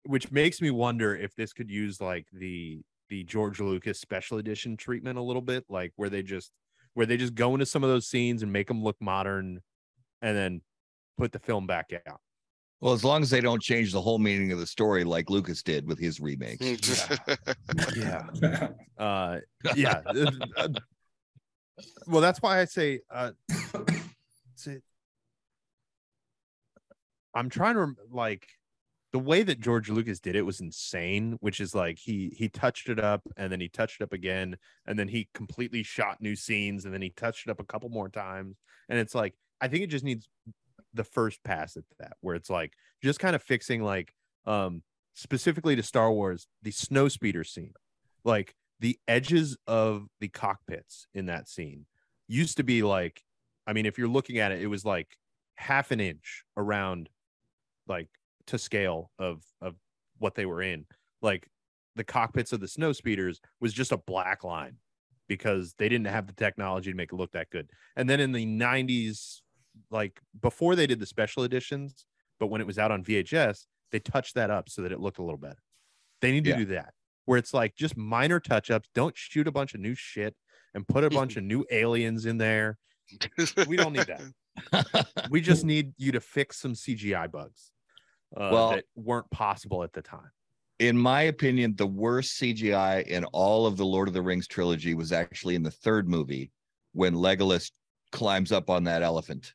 [0.05, 4.77] which makes me wonder if this could use like the the george lucas special edition
[4.77, 6.51] treatment a little bit like where they just
[6.93, 9.59] where they just go into some of those scenes and make them look modern
[10.21, 10.61] and then
[11.17, 12.21] put the film back out
[12.81, 15.63] Well, as long as they don't change the whole meaning of the story like Lucas
[15.63, 16.65] did with his remakes.
[17.95, 18.27] yeah.
[18.97, 19.39] Uh
[19.75, 20.01] yeah.
[20.05, 20.67] Uh, uh,
[22.07, 23.31] well that's why i say uh
[24.55, 24.79] say,
[27.33, 28.47] i'm trying to like
[29.11, 32.89] the way that george lucas did it was insane which is like he he touched
[32.89, 34.55] it up and then he touched it up again
[34.85, 37.89] and then he completely shot new scenes and then he touched it up a couple
[37.89, 38.57] more times.
[38.89, 40.27] And it's like i think it just needs
[40.95, 44.13] the first pass at that, where it's like just kind of fixing like
[44.45, 44.81] um
[45.13, 47.73] specifically to Star Wars, the snow speeder scene.
[48.23, 51.85] Like the edges of the cockpits in that scene
[52.27, 53.21] used to be like,
[53.67, 55.17] I mean, if you're looking at it, it was like
[55.55, 57.09] half an inch around
[57.87, 58.09] like
[58.47, 59.75] to scale of of
[60.17, 60.85] what they were in.
[61.21, 61.47] Like
[61.95, 64.77] the cockpits of the snow speeders was just a black line
[65.27, 67.69] because they didn't have the technology to make it look that good.
[67.95, 69.41] And then in the 90s,
[69.91, 72.05] like before they did the special editions,
[72.39, 75.19] but when it was out on VHS, they touched that up so that it looked
[75.19, 75.59] a little better.
[76.21, 76.57] They need to Yeah.
[76.57, 76.93] do that
[77.25, 78.87] where it's like just minor touch ups.
[78.93, 80.35] Don't shoot a bunch of new shit
[80.73, 82.77] and put a bunch of new aliens in there.
[83.67, 85.07] We don't need that.
[85.29, 87.71] We just need you to fix some CGI bugs
[88.37, 90.29] uh, Well- that weren't possible at the time.
[90.79, 94.93] in my opinion, the worst CGI in all of the Lord of the Rings trilogy
[94.93, 96.51] was actually in the third movie
[96.93, 97.71] when Legolas
[98.11, 99.53] climbs up on that elephant.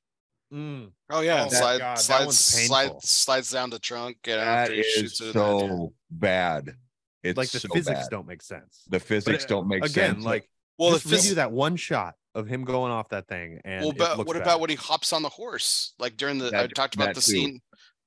[0.53, 0.91] Mm.
[1.11, 4.75] Oh yeah, Oh, slide, God, that slides, slide, slides down the trunk and That after
[4.75, 5.69] is shoots it in the head, yeah.
[5.69, 6.75] so bad.
[7.23, 8.11] It's like the so physics bad.
[8.11, 8.83] don't make sense.
[8.89, 10.25] The physics uh, don't make Again, sense.
[10.25, 13.61] like Well, just the phys- redo that one shot of him going off that thing.
[13.65, 14.41] And well, but what better.
[14.41, 15.95] about when he hops on the horse?
[15.99, 17.33] Like during the I talked about the too.
[17.33, 17.61] scene,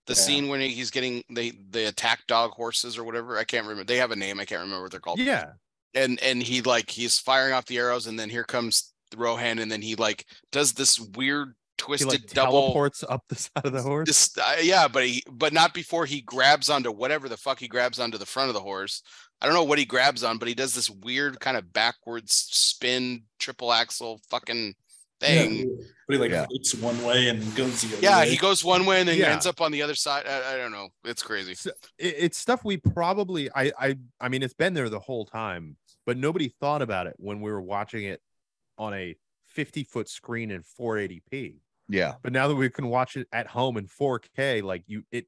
[0.07, 0.19] the Yeah.
[0.19, 3.37] scene when he- he's getting they they attack dog horses or whatever.
[3.37, 3.85] I can't remember.
[3.85, 4.39] They have a name.
[4.39, 5.19] I can't remember what they're called.
[5.19, 5.51] Yeah,
[5.93, 9.71] And and he like he's firing off the arrows, and then here comes Rohan, and
[9.71, 12.61] then he like does this weird he twisted like double.
[12.61, 14.07] teleports up the side of the horse.
[14.07, 17.67] This, uh, yeah, but he but not before he grabs onto whatever the fuck he
[17.67, 19.01] grabs onto the front of the horse.
[19.41, 22.33] I don't know what he grabs on, but he does this weird kind of backwards
[22.33, 24.73] spin triple axle fucking
[25.19, 25.55] thing.
[25.57, 26.45] Yeah, but he like Yeah.
[26.47, 28.29] floats one way and then goes the other Yeah, way.
[28.29, 29.31] he goes one way and then he Yeah.
[29.33, 30.25] ends up on the other side.
[30.27, 30.89] I, I don't know.
[31.03, 31.55] It's crazy.
[31.55, 35.25] So, it- it's stuff we probably I I I mean it's been there the whole
[35.25, 38.21] time, but nobody thought about it when we were watching it
[38.77, 39.15] on a
[39.47, 41.57] 50 foot screen in 480p.
[41.89, 45.27] Yeah, But now that we can watch it at home in 4K, like you it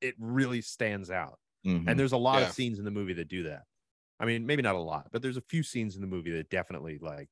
[0.00, 1.38] it really stands out.
[1.66, 1.84] mhm.
[1.86, 2.48] And there's a lot Yeah.
[2.48, 3.64] of scenes in the movie that do that.
[4.18, 6.48] I mean, maybe not a lot, but there's a few scenes in the movie that
[6.50, 7.28] definitely like,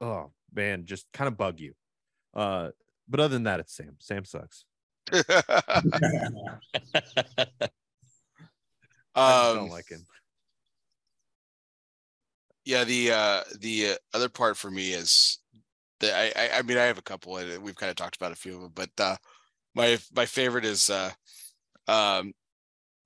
[0.00, 1.74] oh man, just kind of bug you.
[2.34, 2.70] Uh,
[3.08, 3.96] but other than that, it's Sam.
[4.00, 4.64] Sam sucks.
[5.12, 5.22] I
[9.14, 10.04] um, don't like him.
[12.64, 15.38] yeah, the uh the uh, other part for me is
[16.00, 18.32] that I, I I mean I have a couple and we've kind of talked about
[18.32, 19.16] a few of them, but uh
[19.74, 21.10] my my favorite is uh
[21.88, 22.32] um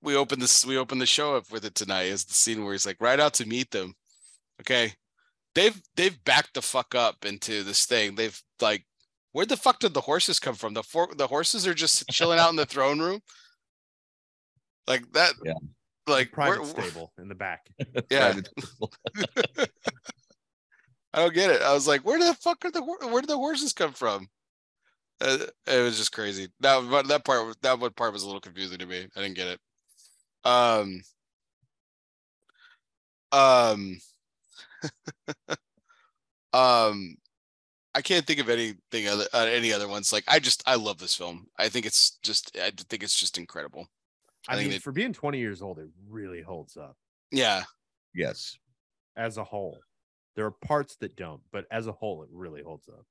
[0.01, 2.73] we open this we open the show up with it tonight is the scene where
[2.73, 3.93] he's like right out to meet them.
[4.61, 4.93] Okay.
[5.53, 8.15] They've they've backed the fuck up into this thing.
[8.15, 8.85] They've like
[9.33, 10.73] where the fuck did the horses come from?
[10.73, 13.21] The four the horses are just chilling out in the throne room.
[14.87, 15.53] Like that Yeah.
[16.07, 17.69] like where- Private stable in the back.
[18.09, 18.39] yeah.
[21.13, 21.61] Private- I don't get it.
[21.61, 24.27] I was like, where the fuck are the where did the horses come from?
[25.19, 26.47] Uh, it was just crazy.
[26.61, 29.07] That but that part was- that one part was a little confusing to me.
[29.15, 29.59] I didn't get it.
[30.43, 31.01] Um.
[33.31, 33.97] Um.
[36.53, 37.15] um.
[37.93, 40.13] I can't think of anything other uh, any other ones.
[40.13, 41.47] Like I just I love this film.
[41.59, 43.87] I think it's just I think it's just incredible.
[44.47, 46.95] I I, think mean, they- for being 20 years old, it really holds up
[47.31, 47.63] Yeah.
[48.15, 48.57] yes.
[49.17, 49.77] as a whole.
[50.41, 53.05] There are parts that don't, but as a whole, it really holds up.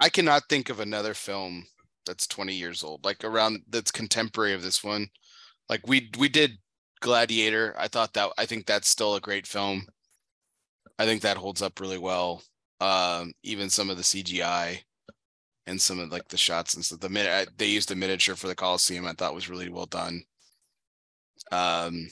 [0.00, 1.66] I cannot think of another film
[2.04, 5.06] that's 20 years old, like around that's contemporary of this one.
[5.68, 6.58] Like we we did
[7.00, 7.76] Gladiator.
[7.78, 9.86] I thought that I think that's still a great film.
[10.98, 12.42] I think that holds up really well.
[12.80, 14.80] Um, even some of the CGI
[15.68, 16.98] and some of like the shots and stuff.
[16.98, 20.24] The minute they used the miniature for the Coliseum, I thought was really well done.
[21.52, 22.08] Um,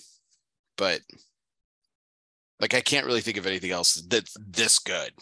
[0.76, 1.00] but
[2.60, 5.12] like I can't really think of anything else that's this good.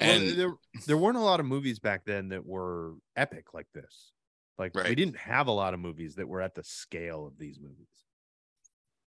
[0.00, 0.54] Well, And there,
[0.86, 4.12] there weren't a lot of movies back then that were epic like this.
[4.58, 7.58] Like we didn't have a lot of movies that were at the scale of these
[7.60, 7.88] movies.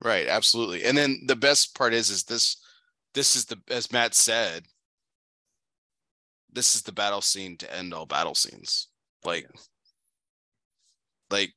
[0.03, 0.84] Right, absolutely.
[0.84, 2.58] And then the best part is is this
[3.14, 4.66] this is the as Matt said,
[6.52, 8.88] this is the battle scene to end all battle scenes.
[9.24, 9.48] Like
[11.30, 11.53] like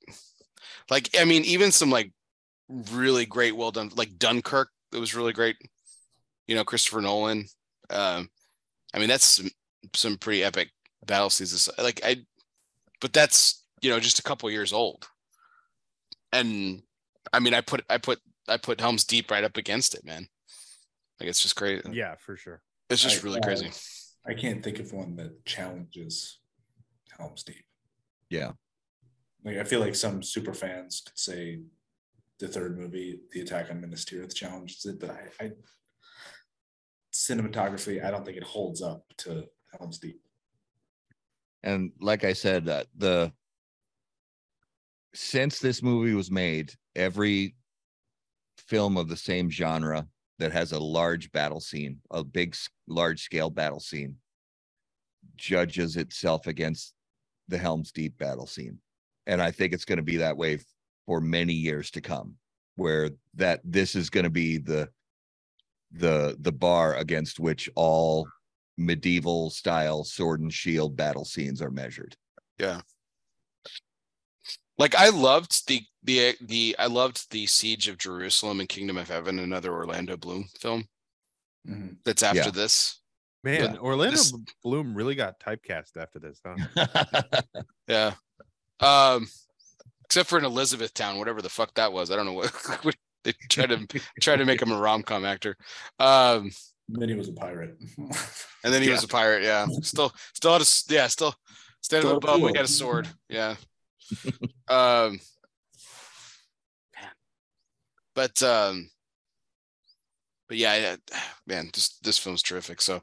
[0.90, 2.12] like I mean even some like
[2.68, 5.56] really great well done like Dunkirk it was really great.
[6.48, 7.46] You know, Christopher Nolan.
[7.90, 8.28] Um
[8.94, 9.50] I mean that's some
[9.94, 10.70] some pretty epic
[11.06, 11.68] battle scenes.
[11.78, 12.16] Like I
[13.00, 15.06] but that's you know just a couple years old.
[16.32, 16.82] And
[17.32, 18.18] I mean I put I put
[18.48, 20.26] I put Helms Deep right up against it, man.
[21.20, 21.82] Like it's just crazy.
[21.92, 22.62] Yeah, for sure.
[22.90, 23.70] It's just I- really uh, crazy.
[24.28, 26.40] I can't think of one that challenges
[27.16, 27.64] Helm's Deep.
[28.28, 28.52] Yeah.
[29.44, 31.60] Like I feel like some super fans could say
[32.38, 35.50] the third movie, The Attack on Minas Tirith, challenges it, but I, I
[37.12, 39.44] cinematography, I don't think it holds up to
[39.78, 40.20] Helm's Deep.
[41.62, 43.32] and like I said, uh, the
[45.14, 47.56] since this movie was made, every
[48.58, 50.06] film of the same genre
[50.38, 52.54] that has a large battle scene, a big,
[52.86, 54.16] large scale battle scene,
[55.36, 56.92] judges itself against
[57.48, 58.78] the Helm's Deep battle scene,
[59.26, 60.58] and I think it's going to be that way
[61.06, 62.34] for many years to come,
[62.74, 64.88] where that this is going to be the
[65.92, 68.26] the the bar against which all
[68.76, 72.16] medieval style sword and shield battle scenes are measured.
[72.58, 72.80] Yeah.
[74.78, 79.08] Like I loved the the the I loved the Siege of Jerusalem and Kingdom of
[79.08, 80.86] Heaven, another Orlando Bloom film
[81.66, 81.96] Mhm.
[82.04, 82.50] that's after Yeah.
[82.50, 83.00] this.
[83.42, 86.56] Man, Yeah, Orlando this- Bloom really got typecast after this, huh?
[87.88, 88.14] Yeah.
[88.80, 89.28] Um
[90.06, 92.10] except for in Elizabethtown, whatever the fuck that was.
[92.10, 92.52] I don't know what,
[93.24, 95.56] they tried to try to make him a rom-com actor.
[95.98, 96.50] Um
[96.88, 97.76] Then he was a pirate.
[97.98, 98.94] and then he Yeah.
[98.94, 99.66] was a pirate, yeah.
[99.82, 101.34] Still still had a yeah, still
[101.82, 103.08] standing a above, we got a sword.
[103.28, 103.56] Yeah.
[104.68, 105.18] um
[106.94, 107.10] man.
[108.14, 108.88] But um
[110.48, 110.96] but yeah, yeah,
[111.48, 112.80] man, this this film's terrific.
[112.80, 113.02] So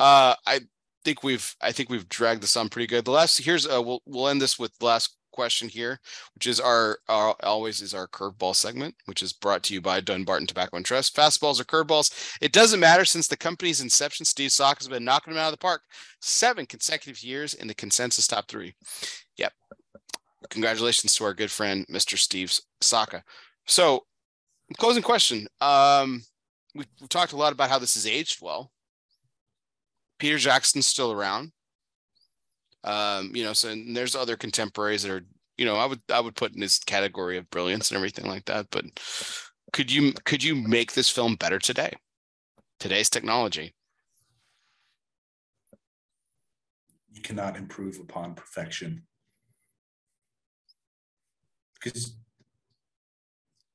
[0.00, 0.60] uh I
[1.04, 3.04] think we've I think we've dragged this on pretty good.
[3.04, 6.00] The last here's uh we'll we'll end this with the last question here,
[6.34, 10.00] which is our, our always is our curveball segment, which is brought to you by
[10.00, 11.16] Dunbarton Tobacco and Trust.
[11.16, 14.24] Fastballs or curveballs, it doesn't matter since the company's inception.
[14.24, 15.82] Steve Saka has been knocking them out of the park
[16.20, 18.74] seven consecutive years in the consensus top three.
[19.36, 19.52] Yep.
[20.50, 22.18] Congratulations to our good friend, Mr.
[22.18, 23.22] Steve Saka.
[23.66, 24.04] So,
[24.78, 25.46] closing question.
[25.60, 26.22] Um,
[26.74, 28.70] we've, we've talked a lot about how this has aged well.
[30.18, 31.52] Peter Jackson's still around.
[32.84, 35.24] Um, you know, so and there's other contemporaries that are,
[35.56, 38.46] you know, I would I would put in this category of brilliance and everything like
[38.46, 38.68] that.
[38.70, 38.84] But
[39.72, 41.92] could you could you make this film better today?
[42.78, 43.74] Today's technology.
[47.20, 49.02] you cannot improve upon perfection.
[51.74, 52.16] Because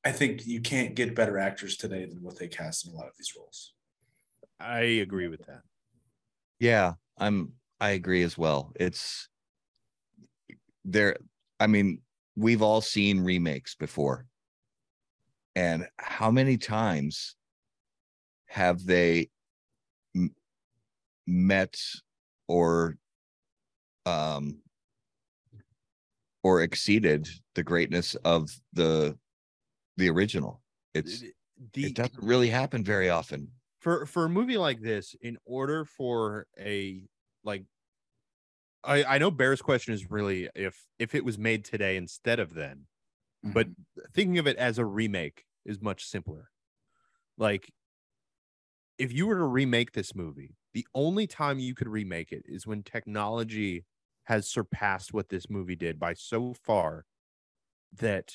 [0.04, 3.06] I think you can't get better actors today than what they cast in a lot
[3.06, 3.74] of these roles.
[4.58, 5.62] I agree with that.
[6.58, 8.72] Yeah, I'm I agree as well.
[8.76, 9.28] It's
[10.84, 11.16] there
[11.58, 12.02] I mean,
[12.36, 14.26] we've all seen remakes before.
[15.56, 17.36] And how many times
[18.46, 19.30] have they
[20.16, 20.34] m-
[21.26, 21.76] met
[22.48, 22.98] or
[24.06, 24.62] um
[26.42, 29.18] or exceeded the greatness of the
[29.96, 30.62] the original?
[30.94, 31.20] It's
[31.72, 33.52] The, it doesn't really happen very often.
[33.80, 37.08] for for a movie like this in order for a
[37.46, 37.62] like
[38.84, 42.54] i i know bear's question is really if if it was made today instead of
[42.54, 42.86] then
[43.54, 43.68] but
[44.12, 46.50] thinking of it as a remake is much simpler
[47.38, 47.72] like
[48.98, 52.66] if you were to remake this movie the only time you could remake it is
[52.66, 53.84] when technology
[54.24, 57.04] has surpassed what this movie did by so far
[57.96, 58.34] that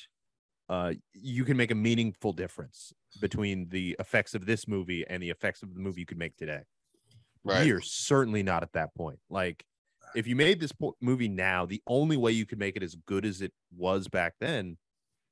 [0.68, 5.30] uh, you can make a meaningful difference between the effects of this movie and the
[5.30, 6.62] effects of the movie you could make today.
[7.44, 7.64] Right.
[7.64, 9.18] We are certainly not at that point.
[9.28, 9.64] Like,
[10.14, 12.94] if you made this po- movie now, the only way you could make it as
[13.06, 14.76] good as it was back then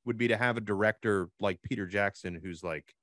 [0.05, 2.95] would be to have a director like Peter Jackson who's like,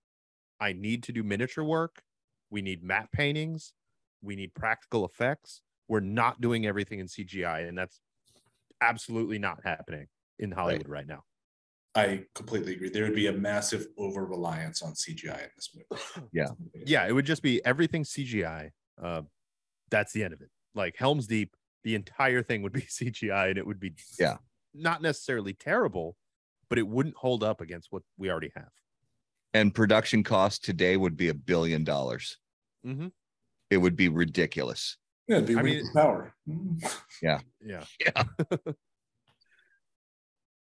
[0.60, 2.02] I need to do miniature work.
[2.50, 3.74] We need matte paintings.
[4.22, 5.62] We need practical effects.
[5.88, 8.02] We're not doing everything in CGI, and that's
[8.82, 10.08] absolutely not happening
[10.40, 11.22] in Hollywood right now.
[11.96, 12.90] I completely agree.
[12.90, 16.28] There would be a massive over reliance on CGI in this movie.
[16.32, 16.50] Yeah.
[16.86, 18.72] yeah, it would just be everything CGI.
[19.02, 19.22] Uh,
[19.90, 20.50] that's the end of it.
[20.76, 24.38] Like Helm's Deep, the entire thing would be CGI, and it would be Yeah.
[24.74, 26.16] not necessarily terrible,
[26.70, 28.70] but it wouldn't hold up against what we already have.
[29.54, 32.38] And production cost today would be a billion dollars.
[32.86, 33.12] Mhm.
[33.70, 34.98] It would be ridiculous.
[35.28, 36.34] Yeah, it'd be I I mean- power.
[37.22, 38.24] Yeah, yeah, yeah.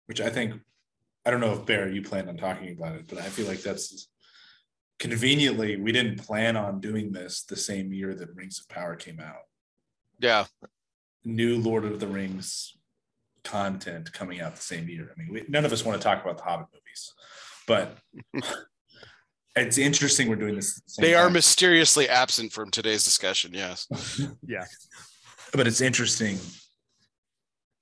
[0.06, 0.62] Which I think
[1.26, 3.62] I don't know if Bear you plan on talking about it, but I feel like
[3.62, 4.08] that's
[5.00, 9.20] conveniently we didn't plan on doing this the same year that Rings of Power came
[9.20, 9.44] out.
[10.20, 10.46] Yeah.
[11.24, 12.76] New Lord of the Rings
[13.44, 15.10] content coming out the same year.
[15.16, 17.14] I mean, we, none of us want to talk about the Hobbit movies,
[17.68, 17.98] but
[19.56, 20.76] it's interesting we're doing this.
[20.76, 23.52] the same They are mysteriously absent from today's discussion.
[23.54, 23.88] Yes.
[24.48, 24.66] yeah.
[25.54, 26.38] but it's interesting.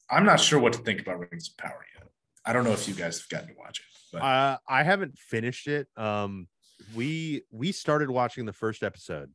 [0.10, 2.08] I'm not sure what to think about Rings of Power yet.
[2.46, 5.18] I don't know if you guys have gotten to watch it, but Uh, I haven't
[5.18, 5.88] finished it.
[5.98, 6.48] Um,
[6.94, 9.32] we we started watching the first episode,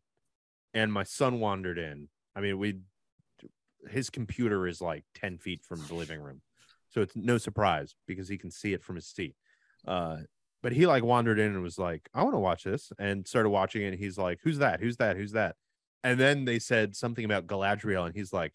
[0.74, 2.08] and my son wandered in.
[2.36, 2.80] I mean, we
[3.88, 6.42] his computer is like ten feet from the living room,
[6.90, 9.34] so it's no surprise because he can see it from his seat.
[9.86, 10.18] Uh,
[10.62, 13.50] but he like wandered in and was like, "I want to watch this," and started
[13.50, 13.88] watching it.
[13.88, 14.80] And he's like, "Who's that?
[14.80, 15.16] Who's that?
[15.16, 15.56] Who's that?"
[16.02, 18.52] And then they said something about Galadriel, and he's like,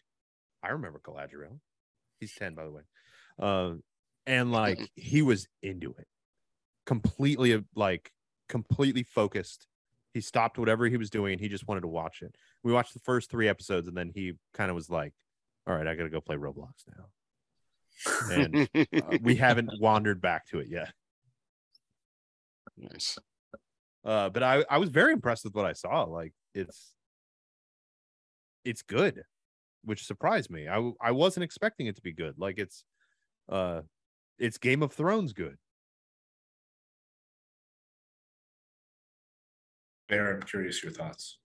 [0.66, 1.60] I remember Galadriel.
[2.18, 2.82] He's 10, by the way.
[3.38, 3.82] Um,
[4.26, 6.08] and like he was into it,
[6.86, 8.10] completely uh, like
[8.48, 9.66] completely focused.
[10.14, 11.38] He stopped whatever he was doing.
[11.38, 12.34] He just wanted to watch it.
[12.62, 15.12] We watched the first three episodes, and then he kind of was like,
[15.66, 17.06] "All right, I got to go play Roblox now."
[18.30, 20.92] And uh, we haven't wandered back to it yet.
[22.76, 23.18] nice.
[24.04, 26.04] Uh, but I I was very impressed with what I saw.
[26.04, 26.94] Like it's
[28.64, 29.22] it's good,
[29.84, 30.68] which surprised me.
[30.68, 32.34] I I wasn't expecting it to be good.
[32.38, 32.84] Like it's
[33.48, 33.82] uh
[34.38, 35.56] it's Game of Thrones good.
[40.08, 41.38] Bear, I'm curious your thoughts.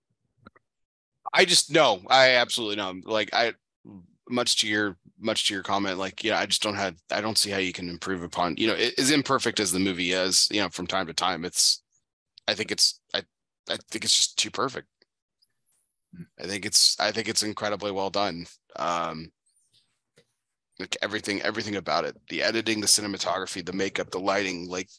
[1.34, 3.00] I just no, I absolutely know.
[3.06, 3.54] Like I
[4.30, 7.38] much to your much to your comment, like yeah, I just don't have I don't
[7.38, 10.48] see how you can improve upon, you know, it, as imperfect as the movie is,
[10.52, 11.84] you know, from time to time, it's
[12.48, 13.24] I think it's I
[13.70, 14.88] I think it's just too perfect.
[16.40, 18.46] I think it's I think it's incredibly well done.
[18.76, 19.32] Um
[20.80, 24.90] like everything everything about it, the editing, the cinematography, the makeup, the lighting, like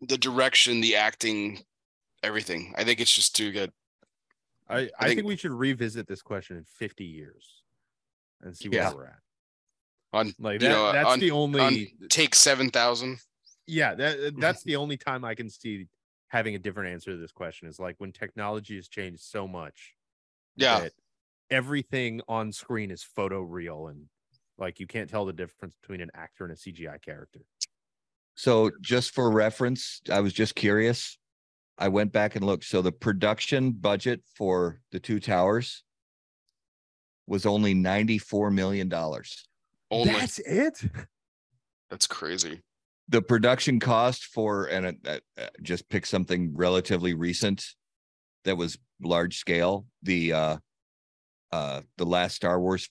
[0.00, 1.60] the direction, the acting,
[2.22, 2.74] everything.
[2.76, 3.72] I think it's just too good.
[4.68, 7.62] I, I, I think, think- we should revisit this question in 50 years
[8.42, 8.92] and see where Yeah.
[8.94, 9.18] we're at.
[10.14, 13.18] On Like that, know, that's on- the only on take seven thousand.
[13.66, 15.86] yeah, that that's the only time I can see
[16.28, 19.94] having a different answer to this question is like when technology has changed so much.
[20.56, 20.80] Yeah.
[20.80, 20.92] that
[21.50, 24.04] everything on screen is photo real and
[24.58, 27.40] like you can't tell the difference between an actor and a CGI character.
[28.34, 31.18] So just for reference, I was just curious.
[31.82, 32.62] I went back and looked.
[32.62, 35.82] So the production budget for the two towers
[37.26, 38.88] was only $94 million.
[39.90, 40.80] Only That's it.
[41.90, 42.60] that's crazy.
[43.08, 47.66] The production cost for, and uh, uh, uh, just pick something relatively recent
[48.44, 50.56] that was large scale, the uh
[51.50, 52.88] uh the last Star Wars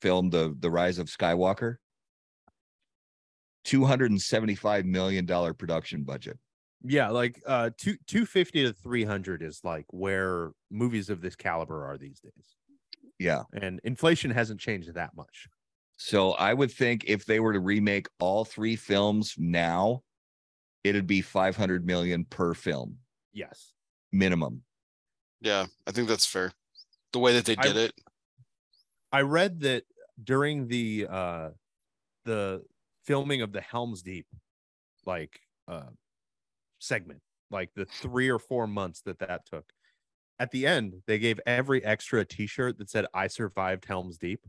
[0.00, 1.76] film, the the Rise of Skywalker.
[3.66, 6.38] $275 million production budget.
[6.88, 11.98] Yeah, like uh two 250 to 300 is like where movies of this caliber are
[11.98, 12.56] these days.
[13.18, 13.42] Yeah.
[13.60, 15.48] And inflation hasn't changed that much.
[15.96, 20.02] So I would think if they were to remake all three films now,
[20.84, 22.98] it'd be 500 million per film
[23.32, 23.72] Yes.
[24.12, 24.62] minimum.
[25.40, 26.52] Yeah, I think that's fair.
[27.12, 27.92] The way that they I- did it.
[29.12, 29.84] I read that
[30.22, 31.50] during the uh
[32.24, 32.62] the
[33.04, 34.26] filming of the Helms Deep
[35.06, 35.90] like uh
[36.78, 39.72] segment, like the 3 or 4 months that that took.
[40.38, 44.40] At the end, they gave every extra a t-shirt that said I survived Helms Deep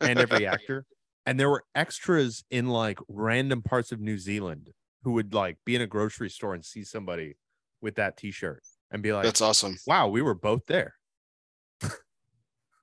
[0.00, 0.84] and every actor.
[1.26, 4.70] And there were extras in like random parts of New Zealand
[5.04, 7.36] who would like be in a grocery store and see somebody
[7.80, 9.76] with that t-shirt and be like, That's awesome.
[9.86, 10.94] "Wow, we were both there."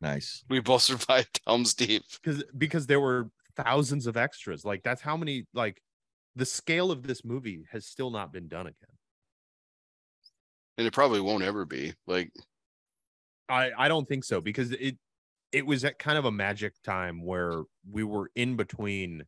[0.01, 0.43] Nice.
[0.50, 2.03] We both survived Helm's Deep.
[2.22, 5.82] because because there were thousands of extras like that's how many like
[6.35, 8.98] the scale of this movie has still not been done again
[10.77, 11.93] And it probably won't ever be.
[12.08, 12.32] Like
[13.50, 14.98] i i don't think so because it
[15.51, 19.24] it was at kind of a magic time where we were in between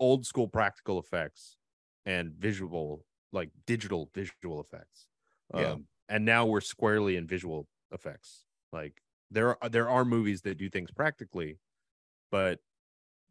[0.00, 1.56] old school practical effects
[2.04, 5.06] and visual like digital visual effects
[5.54, 5.72] Yeah.
[5.72, 9.00] um, and now we're squarely in visual effects like
[9.30, 11.58] there are there are movies that do things practically
[12.30, 12.60] but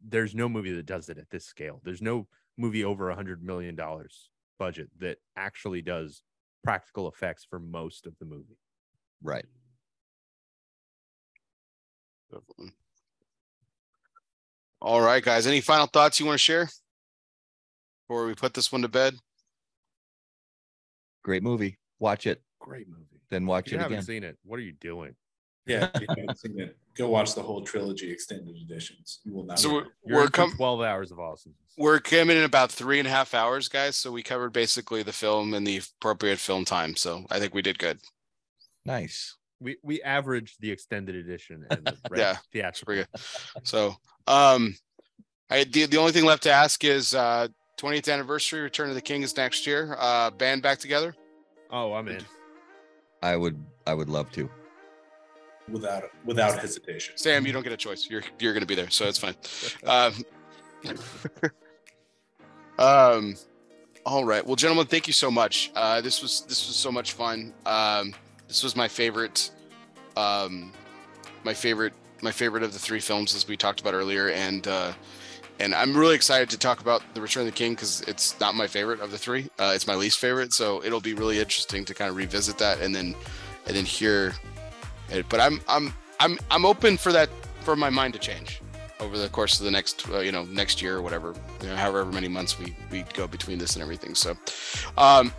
[0.06, 2.26] there's no movie that does it at this scale there's no
[2.58, 6.22] movie over a hundred million dollars budget that actually does
[6.62, 8.58] practical effects for most of the movie
[9.22, 9.46] Right.
[14.80, 15.46] all right, guys.
[15.46, 16.68] Any final thoughts you want to share?
[18.06, 19.14] Before we put this one to bed?
[21.22, 21.78] Great movie.
[22.00, 23.00] Watch it, great movie
[23.30, 24.04] then watch if you it haven't again.
[24.04, 25.14] seen it what are you doing
[25.66, 29.20] Yeah, if you haven't seen it, go watch the whole trilogy extended editions.
[29.24, 29.58] You will not.
[29.58, 33.08] So we're, regret we're com- 12 hours of awesomeness we're coming in about three and
[33.08, 33.96] a half hours, guys.
[33.96, 36.94] So we covered basically the film and the appropriate film time.
[36.94, 37.98] So I think we did good.
[38.84, 39.36] Nice.
[39.60, 42.84] we we averaged the extended edition and the red Yeah, theatrical.
[42.94, 43.08] pretty
[43.64, 44.76] So um
[45.50, 49.00] I the, the only thing left to ask is uh 20th anniversary Return of the
[49.00, 49.96] King is next year.
[49.98, 51.14] Uh band back together.
[51.70, 52.20] Oh, I'm in.
[53.22, 54.48] I would I would love to.
[55.68, 57.16] Without without hesitation.
[57.16, 58.08] Sam, you don't get a choice.
[58.08, 59.34] You're you're gonna be there, so it's fine.
[59.86, 60.24] Um,
[62.78, 63.34] um
[64.06, 64.44] all right.
[64.44, 65.70] Well, gentlemen, thank you so much.
[65.74, 67.54] Uh this was this was so much fun.
[67.66, 68.14] Um
[68.48, 69.50] this was my favorite
[70.16, 70.72] um
[71.44, 74.92] my favorite my favorite of the three films as we talked about earlier and uh
[75.60, 78.56] and I'm really excited to talk about The Return of the King because it's not
[78.56, 79.48] my favorite of the three.
[79.56, 82.80] Uh, it's my least favorite, so it'll be really interesting to kind of revisit that
[82.80, 83.14] and then
[83.66, 84.53] and then hear it.
[85.28, 87.28] But I'm I'm I'm I'm open for that
[87.60, 88.60] for my mind to change
[89.00, 91.76] over the course of the next uh, you know next year or whatever you know
[91.76, 94.14] however many months we we go between this and everything.
[94.14, 94.36] So
[94.96, 95.32] um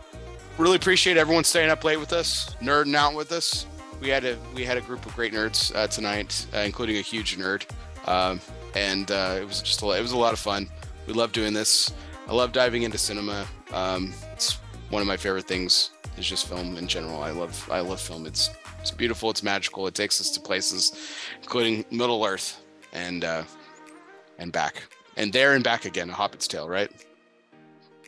[0.58, 3.66] really appreciate everyone staying up late with us nerding out with us.
[4.02, 7.02] We had a we had a group of great nerds uh, tonight uh, including a
[7.02, 7.66] huge nerd.
[8.08, 8.40] Um
[8.76, 10.70] and uh it was just a, it was a lot of fun.
[11.08, 11.94] We love doing this.
[12.28, 13.46] I love diving into cinema.
[13.74, 14.54] Um it's
[14.90, 17.24] one of my favorite things is just film in general.
[17.24, 18.26] I love i love film.
[18.26, 18.50] It's
[18.86, 20.94] it's beautiful it's magical it takes us to places
[21.42, 23.44] including middle earth and uh
[24.38, 24.84] and back.
[25.18, 26.92] And there and back again a hobbit's tale right?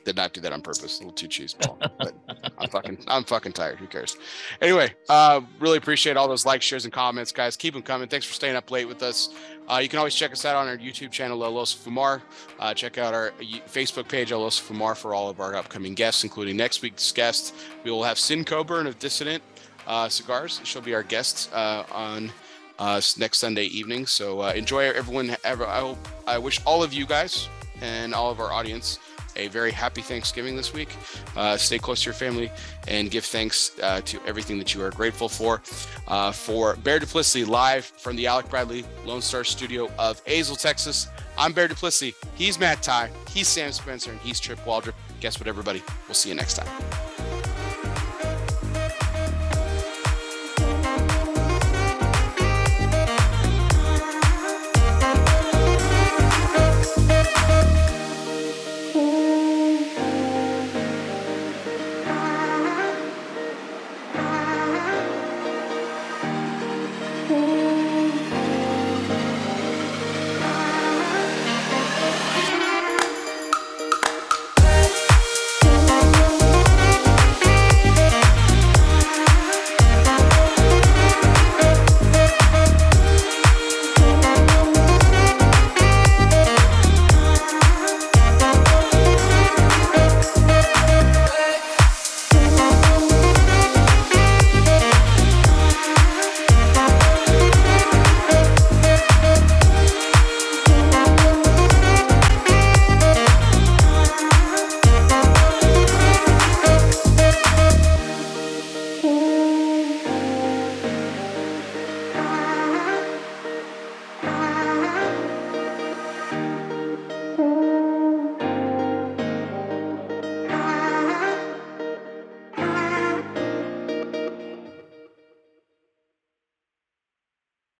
[0.05, 2.13] Did not do that on purpose a little too cheese ball but
[2.59, 4.17] i'm fucking i'm fucking tired who cares?
[4.61, 7.57] Anyway uh really appreciate all those likes shares and comments guys.
[7.57, 9.29] Keep them coming thanks for staying up late with us.
[9.67, 12.21] Uh, you can always check us out on our youtube channel Los Fumar.
[12.59, 13.31] Uh, check out our
[13.67, 17.55] facebook page Los Fumar for all of our upcoming guests including next week's guest.
[17.83, 19.41] We will have sin coburn of dissident
[19.87, 22.31] uh, cigars she'll be our guest uh, on
[22.79, 24.05] uh, next Sunday evening.
[24.05, 25.35] So uh, enjoy everyone.
[25.43, 27.49] Ever, I hope I wish all of you guys
[27.81, 28.99] and all of our audience
[29.37, 30.89] a very happy Thanksgiving this week.
[31.35, 32.51] Uh, stay close to your family
[32.87, 35.61] and give thanks uh, to everything that you are grateful for.
[36.07, 41.07] Uh, for Bear Duplessis live from the Alec Bradley Lone Star Studio of Azle, Texas.
[41.37, 42.15] I'm Bear Duplessis.
[42.35, 43.11] He's Matt Ty.
[43.29, 44.93] He's Sam Spencer, and he's Trip Waldrop.
[45.19, 45.83] Guess what, everybody?
[46.07, 47.46] We'll see you next time.